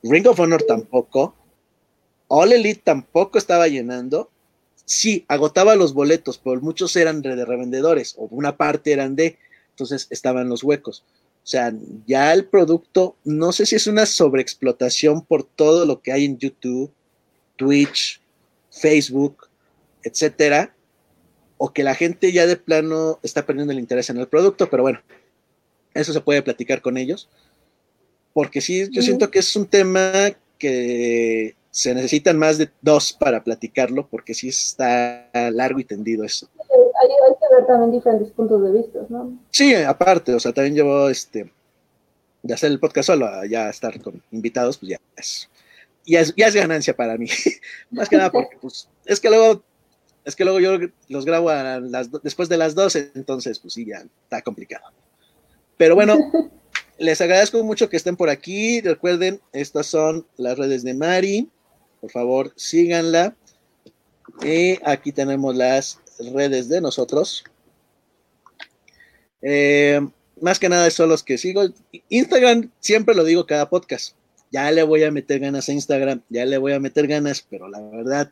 Ring 0.02 0.26
of 0.26 0.40
Honor 0.40 0.64
tampoco. 0.64 1.36
All 2.28 2.52
Elite 2.52 2.82
tampoco 2.84 3.38
estaba 3.38 3.68
llenando. 3.68 4.32
Sí, 4.86 5.26
agotaba 5.28 5.76
los 5.76 5.94
boletos, 5.94 6.38
pero 6.38 6.60
muchos 6.62 6.96
eran 6.96 7.22
de 7.22 7.46
revendedores, 7.46 8.16
o 8.18 8.28
una 8.32 8.58
parte 8.58 8.92
eran 8.92 9.16
de, 9.16 9.38
entonces 9.70 10.08
estaban 10.10 10.50
los 10.50 10.64
huecos. 10.64 11.04
O 11.44 11.48
sea, 11.48 11.74
ya 12.06 12.34
el 12.34 12.46
producto, 12.46 13.16
no 13.24 13.52
sé 13.52 13.66
si 13.66 13.76
es 13.76 13.88
una 13.88 14.06
sobreexplotación 14.06 15.26
por 15.26 15.44
todo 15.44 15.86
lo 15.86 16.02
que 16.02 16.12
hay 16.12 16.26
en 16.26 16.38
YouTube, 16.38 16.92
Twitch, 17.56 18.22
Facebook, 18.70 19.48
etcétera, 20.04 20.76
o 21.58 21.74
que 21.74 21.84
la 21.84 21.96
gente 21.96 22.32
ya 22.32 22.46
de 22.46 22.58
plano 22.58 23.20
está 23.24 23.46
perdiendo 23.46 23.72
el 23.72 23.80
interés 23.80 24.10
en 24.10 24.18
el 24.18 24.28
producto, 24.28 24.70
pero 24.70 24.84
bueno, 24.84 25.02
eso 25.94 26.14
se 26.14 26.22
puede 26.22 26.42
platicar 26.42 26.82
con 26.82 26.98
ellos. 26.98 27.30
Porque 28.34 28.62
sí, 28.62 28.88
yo 28.92 29.02
siento 29.02 29.30
que 29.30 29.40
es 29.40 29.56
un 29.56 29.68
tema 29.68 30.32
que 30.58 31.56
se 31.72 31.96
necesitan 31.96 32.38
más 32.38 32.58
de 32.58 32.70
dos 32.82 33.14
para 33.14 33.44
platicarlo, 33.44 34.06
porque 34.08 34.34
sí 34.34 34.50
está 34.50 35.30
largo 35.34 35.80
y 35.80 35.86
tendido 35.86 36.26
eso. 36.26 36.48
Hay, 36.60 37.08
que 37.08 37.56
ver 37.56 37.66
también 37.66 37.94
diferentes 37.94 38.30
puntos 38.32 38.62
de 38.64 38.72
vista, 38.74 39.00
¿no? 39.10 39.40
Sí, 39.50 39.74
aparte, 39.74 40.34
o 40.36 40.40
sea, 40.40 40.52
también 40.52 40.76
llevo 40.76 41.10
este 41.10 41.52
de 42.44 42.54
hacer 42.54 42.72
el 42.72 42.80
podcast 42.80 43.08
solo 43.08 43.26
a 43.26 43.46
ya 43.46 43.70
estar 43.70 44.00
con 44.02 44.22
invitados, 44.32 44.78
pues 44.78 44.92
ya 44.92 45.00
es, 45.16 45.50
ya 46.06 46.20
es, 46.22 46.36
ya 46.36 46.48
es 46.48 46.56
ganancia 46.56 46.96
para 46.96 47.18
mí. 47.18 47.28
más 47.92 48.10
que 48.10 48.18
nada 48.18 48.32
porque, 48.32 48.58
pues, 48.60 48.90
es 49.06 49.20
que 49.20 49.30
luego, 49.30 49.64
es 50.26 50.36
que 50.36 50.44
luego 50.44 50.60
yo 50.60 50.88
los 51.08 51.26
grabo 51.26 51.50
a 51.50 51.80
las, 51.80 52.10
después 52.22 52.50
de 52.50 52.58
las 52.58 52.76
12, 52.76 53.12
entonces, 53.16 53.60
pues 53.60 53.74
sí, 53.74 53.86
ya 53.86 54.04
está 54.24 54.42
complicado. 54.42 54.86
Pero 55.78 55.96
bueno, 55.96 56.18
les 56.98 57.22
agradezco 57.22 57.64
mucho 57.64 57.90
que 57.90 57.98
estén 57.98 58.18
por 58.18 58.30
aquí. 58.30 58.82
Recuerden, 58.82 59.40
estas 59.54 59.88
son 59.88 60.28
las 60.38 60.58
redes 60.58 60.84
de 60.84 60.94
Mari. 60.94 61.50
Por 62.02 62.12
favor, 62.12 62.52
síganla. 62.56 63.36
Y 64.44 64.80
aquí 64.84 65.12
tenemos 65.12 65.56
las 65.56 66.00
redes 66.34 66.68
de 66.68 66.82
nosotros. 66.82 67.44
Eh, 69.42 70.02
más 70.42 70.60
que 70.60 70.70
nada 70.70 70.90
son 70.90 71.10
los 71.10 71.24
que 71.24 71.38
sigo. 71.38 71.64
Instagram, 72.10 72.72
siempre 72.80 73.16
lo 73.16 73.24
digo 73.24 73.46
cada 73.46 73.70
podcast. 73.70 74.16
Ya 74.52 74.70
le 74.72 74.84
voy 74.84 75.04
a 75.04 75.12
meter 75.12 75.40
ganas 75.40 75.70
a 75.70 75.74
Instagram, 75.74 76.24
ya 76.30 76.46
le 76.46 76.58
voy 76.58 76.74
a 76.74 76.80
meter 76.80 77.08
ganas, 77.08 77.46
pero 77.50 77.70
la 77.70 77.80
verdad, 77.80 78.32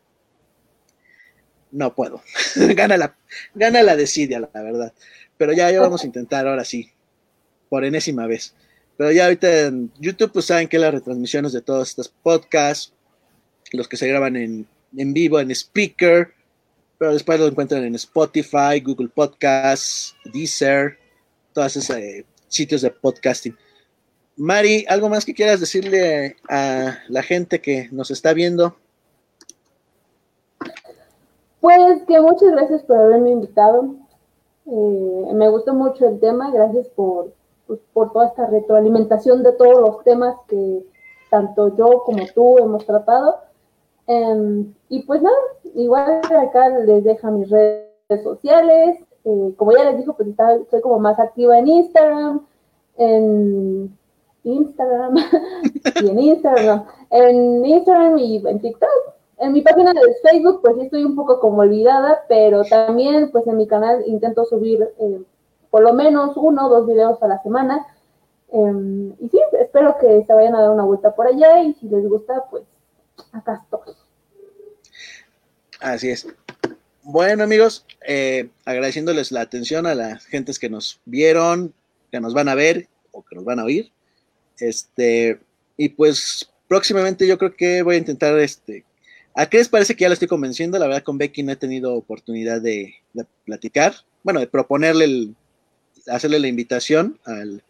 no 1.71 1.95
puedo. 1.95 2.21
gana, 2.75 2.97
la, 2.97 3.15
gana 3.53 3.83
la 3.83 3.95
la 3.95 4.61
verdad. 4.61 4.93
Pero 5.37 5.53
ya, 5.53 5.71
ya 5.71 5.79
vamos 5.79 6.03
a 6.03 6.07
intentar 6.07 6.45
ahora 6.47 6.65
sí 6.65 6.91
por 7.69 7.85
enésima 7.85 8.27
vez. 8.27 8.53
Pero 8.97 9.11
ya 9.11 9.25
ahorita 9.25 9.67
en 9.67 9.91
YouTube, 9.99 10.33
pues 10.33 10.45
saben 10.45 10.67
que 10.67 10.79
las 10.79 10.93
retransmisiones 10.93 11.53
de 11.53 11.61
todos 11.61 11.87
estos 11.87 12.09
podcasts, 12.09 12.93
los 13.71 13.87
que 13.87 13.97
se 13.97 14.07
graban 14.07 14.35
en, 14.35 14.67
vivo, 14.91 15.39
en 15.39 15.51
speaker, 15.51 16.29
pero 16.97 17.13
después 17.13 17.39
lo 17.39 17.47
encuentran 17.47 17.83
en 17.83 17.95
Spotify, 17.95 18.79
Google 18.83 19.09
Podcasts, 19.09 20.15
Deezer, 20.25 20.97
todos 21.53 21.75
esos 21.75 21.95
eh, 21.97 22.25
sitios 22.47 22.81
de 22.81 22.91
podcasting. 22.91 23.55
Mari, 24.35 24.85
¿algo 24.87 25.09
más 25.09 25.25
que 25.25 25.33
quieras 25.33 25.59
decirle 25.59 26.37
a 26.49 26.97
la 27.09 27.23
gente 27.23 27.59
que 27.59 27.89
nos 27.91 28.09
está 28.11 28.33
viendo? 28.33 28.75
Pues 31.59 32.03
que 32.07 32.19
muchas 32.21 32.51
gracias 32.51 32.83
por 32.83 32.97
haberme 32.97 33.31
invitado. 33.31 33.95
Eh, 34.65 35.33
me 35.33 35.49
gustó 35.49 35.73
mucho 35.73 36.07
el 36.07 36.19
tema, 36.19 36.51
gracias 36.51 36.87
por, 36.89 37.33
pues, 37.67 37.79
por 37.91 38.13
toda 38.13 38.27
esta 38.27 38.47
retroalimentación 38.47 39.43
de 39.43 39.51
todos 39.53 39.79
los 39.81 40.03
temas 40.03 40.35
que 40.47 40.85
tanto 41.29 41.75
yo 41.75 42.03
como 42.05 42.25
tú 42.33 42.57
hemos 42.59 42.85
tratado. 42.85 43.48
Em, 44.09 44.73
y 44.89 45.03
pues 45.03 45.21
nada, 45.21 45.37
igual 45.75 46.19
acá 46.35 46.67
les 46.79 47.03
deja 47.03 47.29
mis 47.29 47.47
redes 47.47 48.23
sociales. 48.23 48.97
Eh, 49.23 49.53
como 49.55 49.71
ya 49.71 49.83
les 49.83 49.97
dijo, 49.97 50.13
pues 50.13 50.29
soy 50.71 50.81
como 50.81 50.97
más 50.97 51.19
activa 51.19 51.59
en 51.59 51.67
Instagram, 51.67 52.47
en, 52.97 53.95
Instagram 54.43 55.15
y 56.03 56.09
en 56.09 56.19
Instagram, 56.19 56.85
en 57.11 57.65
Instagram 57.65 58.17
y 58.17 58.37
en 58.47 58.59
TikTok. 58.59 58.89
En 59.37 59.53
mi 59.53 59.61
página 59.61 59.93
de 59.93 60.01
Facebook, 60.23 60.61
pues 60.63 60.75
sí 60.77 60.81
estoy 60.85 61.03
un 61.05 61.15
poco 61.15 61.39
como 61.39 61.59
olvidada, 61.59 62.23
pero 62.27 62.63
también, 62.63 63.29
pues 63.31 63.45
en 63.45 63.57
mi 63.57 63.67
canal 63.67 64.03
intento 64.07 64.43
subir 64.45 64.89
eh, 64.97 65.21
por 65.69 65.83
lo 65.83 65.93
menos 65.93 66.35
uno 66.35 66.65
o 66.65 66.69
dos 66.69 66.87
videos 66.87 67.21
a 67.21 67.27
la 67.27 67.43
semana. 67.43 67.85
Em, 68.51 69.13
y 69.19 69.29
sí, 69.29 69.39
espero 69.59 69.99
que 69.99 70.25
se 70.25 70.33
vayan 70.33 70.55
a 70.55 70.61
dar 70.61 70.71
una 70.71 70.83
vuelta 70.83 71.13
por 71.13 71.27
allá 71.27 71.61
y 71.61 71.73
si 71.75 71.87
les 71.87 72.09
gusta, 72.09 72.45
pues 72.49 72.63
acá 73.33 73.61
estoy. 73.63 73.98
Así 75.79 76.09
es. 76.09 76.27
Bueno, 77.03 77.43
amigos, 77.43 77.85
eh, 78.05 78.49
agradeciéndoles 78.65 79.31
la 79.31 79.41
atención 79.41 79.87
a 79.87 79.95
las 79.95 80.25
gentes 80.25 80.59
que 80.59 80.69
nos 80.69 80.99
vieron, 81.05 81.73
que 82.11 82.19
nos 82.19 82.33
van 82.33 82.49
a 82.49 82.55
ver 82.55 82.87
o 83.11 83.23
que 83.23 83.35
nos 83.35 83.45
van 83.45 83.59
a 83.59 83.63
oír. 83.63 83.91
Este, 84.59 85.39
y 85.77 85.89
pues 85.89 86.51
próximamente 86.67 87.25
yo 87.25 87.37
creo 87.37 87.55
que 87.55 87.81
voy 87.81 87.95
a 87.95 87.99
intentar 87.99 88.37
este. 88.39 88.85
¿A 89.33 89.47
qué 89.47 89.57
les 89.57 89.69
parece 89.69 89.95
que 89.95 90.01
ya 90.01 90.09
lo 90.09 90.13
estoy 90.13 90.27
convenciendo? 90.27 90.77
La 90.77 90.87
verdad, 90.87 91.03
con 91.03 91.17
Becky 91.17 91.43
no 91.43 91.53
he 91.53 91.55
tenido 91.55 91.95
oportunidad 91.95 92.61
de, 92.61 92.95
platicar, 93.45 93.95
bueno, 94.23 94.41
de 94.41 94.47
proponerle 94.47 95.05
el, 95.05 95.35
hacerle 96.07 96.39
la 96.39 96.47
invitación 96.47 97.19
al, 97.25 97.63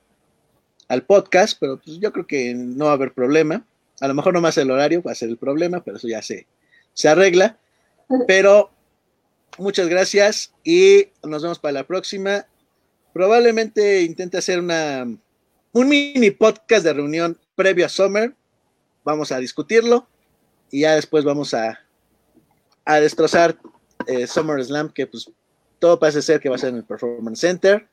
al 0.88 1.04
podcast, 1.04 1.58
pero 1.60 1.80
pues 1.80 2.00
yo 2.00 2.12
creo 2.12 2.26
que 2.26 2.56
no 2.56 2.86
va 2.86 2.92
a 2.92 2.96
haber 2.96 3.14
problema. 3.14 3.66
A 4.02 4.08
lo 4.08 4.16
mejor 4.16 4.34
no 4.34 4.42
más 4.42 4.58
el 4.58 4.72
horario 4.72 5.04
va 5.04 5.12
a 5.12 5.16
ser 5.16 5.30
el 5.30 5.38
problema, 5.38 5.84
pero 5.84 5.98
eso 5.98 6.08
ya 6.08 6.22
se, 6.22 6.48
se 6.94 7.08
arregla. 7.08 7.60
Pero 8.28 8.72
muchas 9.58 9.88
gracias 9.88 10.54
y 10.64 11.10
nos 11.24 11.44
vemos 11.44 11.60
para 11.60 11.74
la 11.74 11.88
próxima. 11.88 12.48
Probablemente 13.14 14.02
intente 14.02 14.38
hacer 14.38 14.60
una, 14.60 15.06
un 15.72 15.90
mini 15.90 16.32
podcast 16.32 16.84
de 16.84 16.94
reunión 16.94 17.38
previo 17.56 17.86
a 17.86 17.90
Summer. 17.90 18.34
Vamos 19.04 19.32
a 19.32 19.40
discutirlo 19.40 20.08
y 20.72 20.82
ya 20.82 20.96
después 20.96 21.24
vamos 21.24 21.54
a, 21.54 21.80
a 22.86 23.00
destrozar 23.00 23.58
eh, 24.08 24.28
Summer 24.28 24.64
Slam, 24.64 24.92
que 24.92 25.08
pues 25.08 25.32
todo 25.78 26.00
parece 26.00 26.22
ser 26.22 26.40
que 26.40 26.50
va 26.50 26.56
a 26.56 26.60
ser 26.60 26.70
en 26.70 26.78
el 26.78 26.84
Performance 26.84 27.40
Center. 27.40 27.88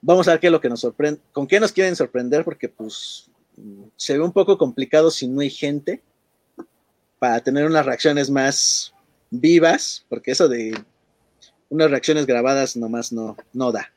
Vamos 0.00 0.28
a 0.28 0.32
ver 0.32 0.40
qué 0.40 0.46
es 0.46 0.52
lo 0.52 0.60
que 0.60 0.68
nos 0.68 0.80
sorprende, 0.80 1.20
con 1.32 1.46
qué 1.46 1.60
nos 1.60 1.72
quieren 1.72 1.96
sorprender, 1.96 2.44
porque 2.44 2.68
pues 2.68 3.30
se 3.96 4.16
ve 4.16 4.24
un 4.24 4.32
poco 4.32 4.56
complicado 4.56 5.10
si 5.10 5.26
no 5.26 5.40
hay 5.40 5.50
gente 5.50 6.02
para 7.18 7.40
tener 7.40 7.66
unas 7.66 7.86
reacciones 7.86 8.30
más 8.30 8.92
vivas, 9.30 10.04
porque 10.08 10.30
eso 10.30 10.48
de 10.48 10.78
unas 11.68 11.90
reacciones 11.90 12.26
grabadas 12.26 12.76
nomás 12.76 13.12
no, 13.12 13.36
no 13.52 13.72
da. 13.72 13.92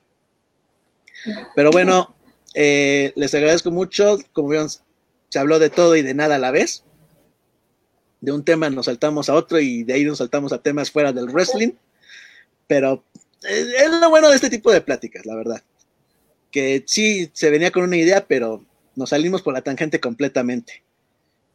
Pero 1.56 1.72
bueno, 1.72 2.14
eh, 2.53 3.14
les 3.15 3.34
agradezco 3.34 3.72
mucho. 3.72 4.18
Como 4.34 4.49
vieron, 4.49 4.69
se 4.69 5.39
habló 5.39 5.60
de 5.60 5.69
todo 5.69 5.95
y 5.95 6.02
de 6.02 6.14
nada 6.14 6.35
a 6.35 6.39
la 6.39 6.52
vez. 6.52 6.84
De 8.19 8.31
un 8.31 8.43
tema 8.43 8.69
nos 8.69 8.85
saltamos 8.85 9.30
a 9.30 9.34
otro 9.34 9.60
y 9.60 9.84
de 9.84 9.93
ahí 9.93 10.03
nos 10.03 10.19
saltamos 10.19 10.53
a 10.53 10.61
temas 10.61 10.91
fuera 10.91 11.14
del 11.14 11.30
wrestling. 11.30 11.72
Pero 12.68 13.03
eh, 13.48 13.73
es 13.77 13.91
lo 13.91 14.10
bueno 14.10 14.30
de 14.30 14.35
este 14.35 14.49
tipo 14.49 14.72
de 14.72 14.81
pláticas, 14.81 15.26
la 15.26 15.35
verdad. 15.35 15.64
Que 16.52 16.84
sí 16.85 17.30
se 17.34 17.49
venía 17.49 17.72
con 17.72 17.84
una 17.84 17.98
idea, 17.98 18.26
pero 18.27 18.65
nos 18.95 19.10
salimos 19.10 19.41
por 19.41 19.53
la 19.53 19.61
tangente 19.61 19.99
completamente. 19.99 20.84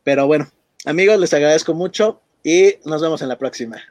Pero 0.02 0.26
bueno, 0.26 0.50
amigos, 0.84 1.18
les 1.18 1.32
agradezco 1.34 1.74
mucho 1.74 2.20
y 2.44 2.74
nos 2.84 3.02
vemos 3.02 3.22
en 3.22 3.28
la 3.28 3.38
próxima. 3.38 3.82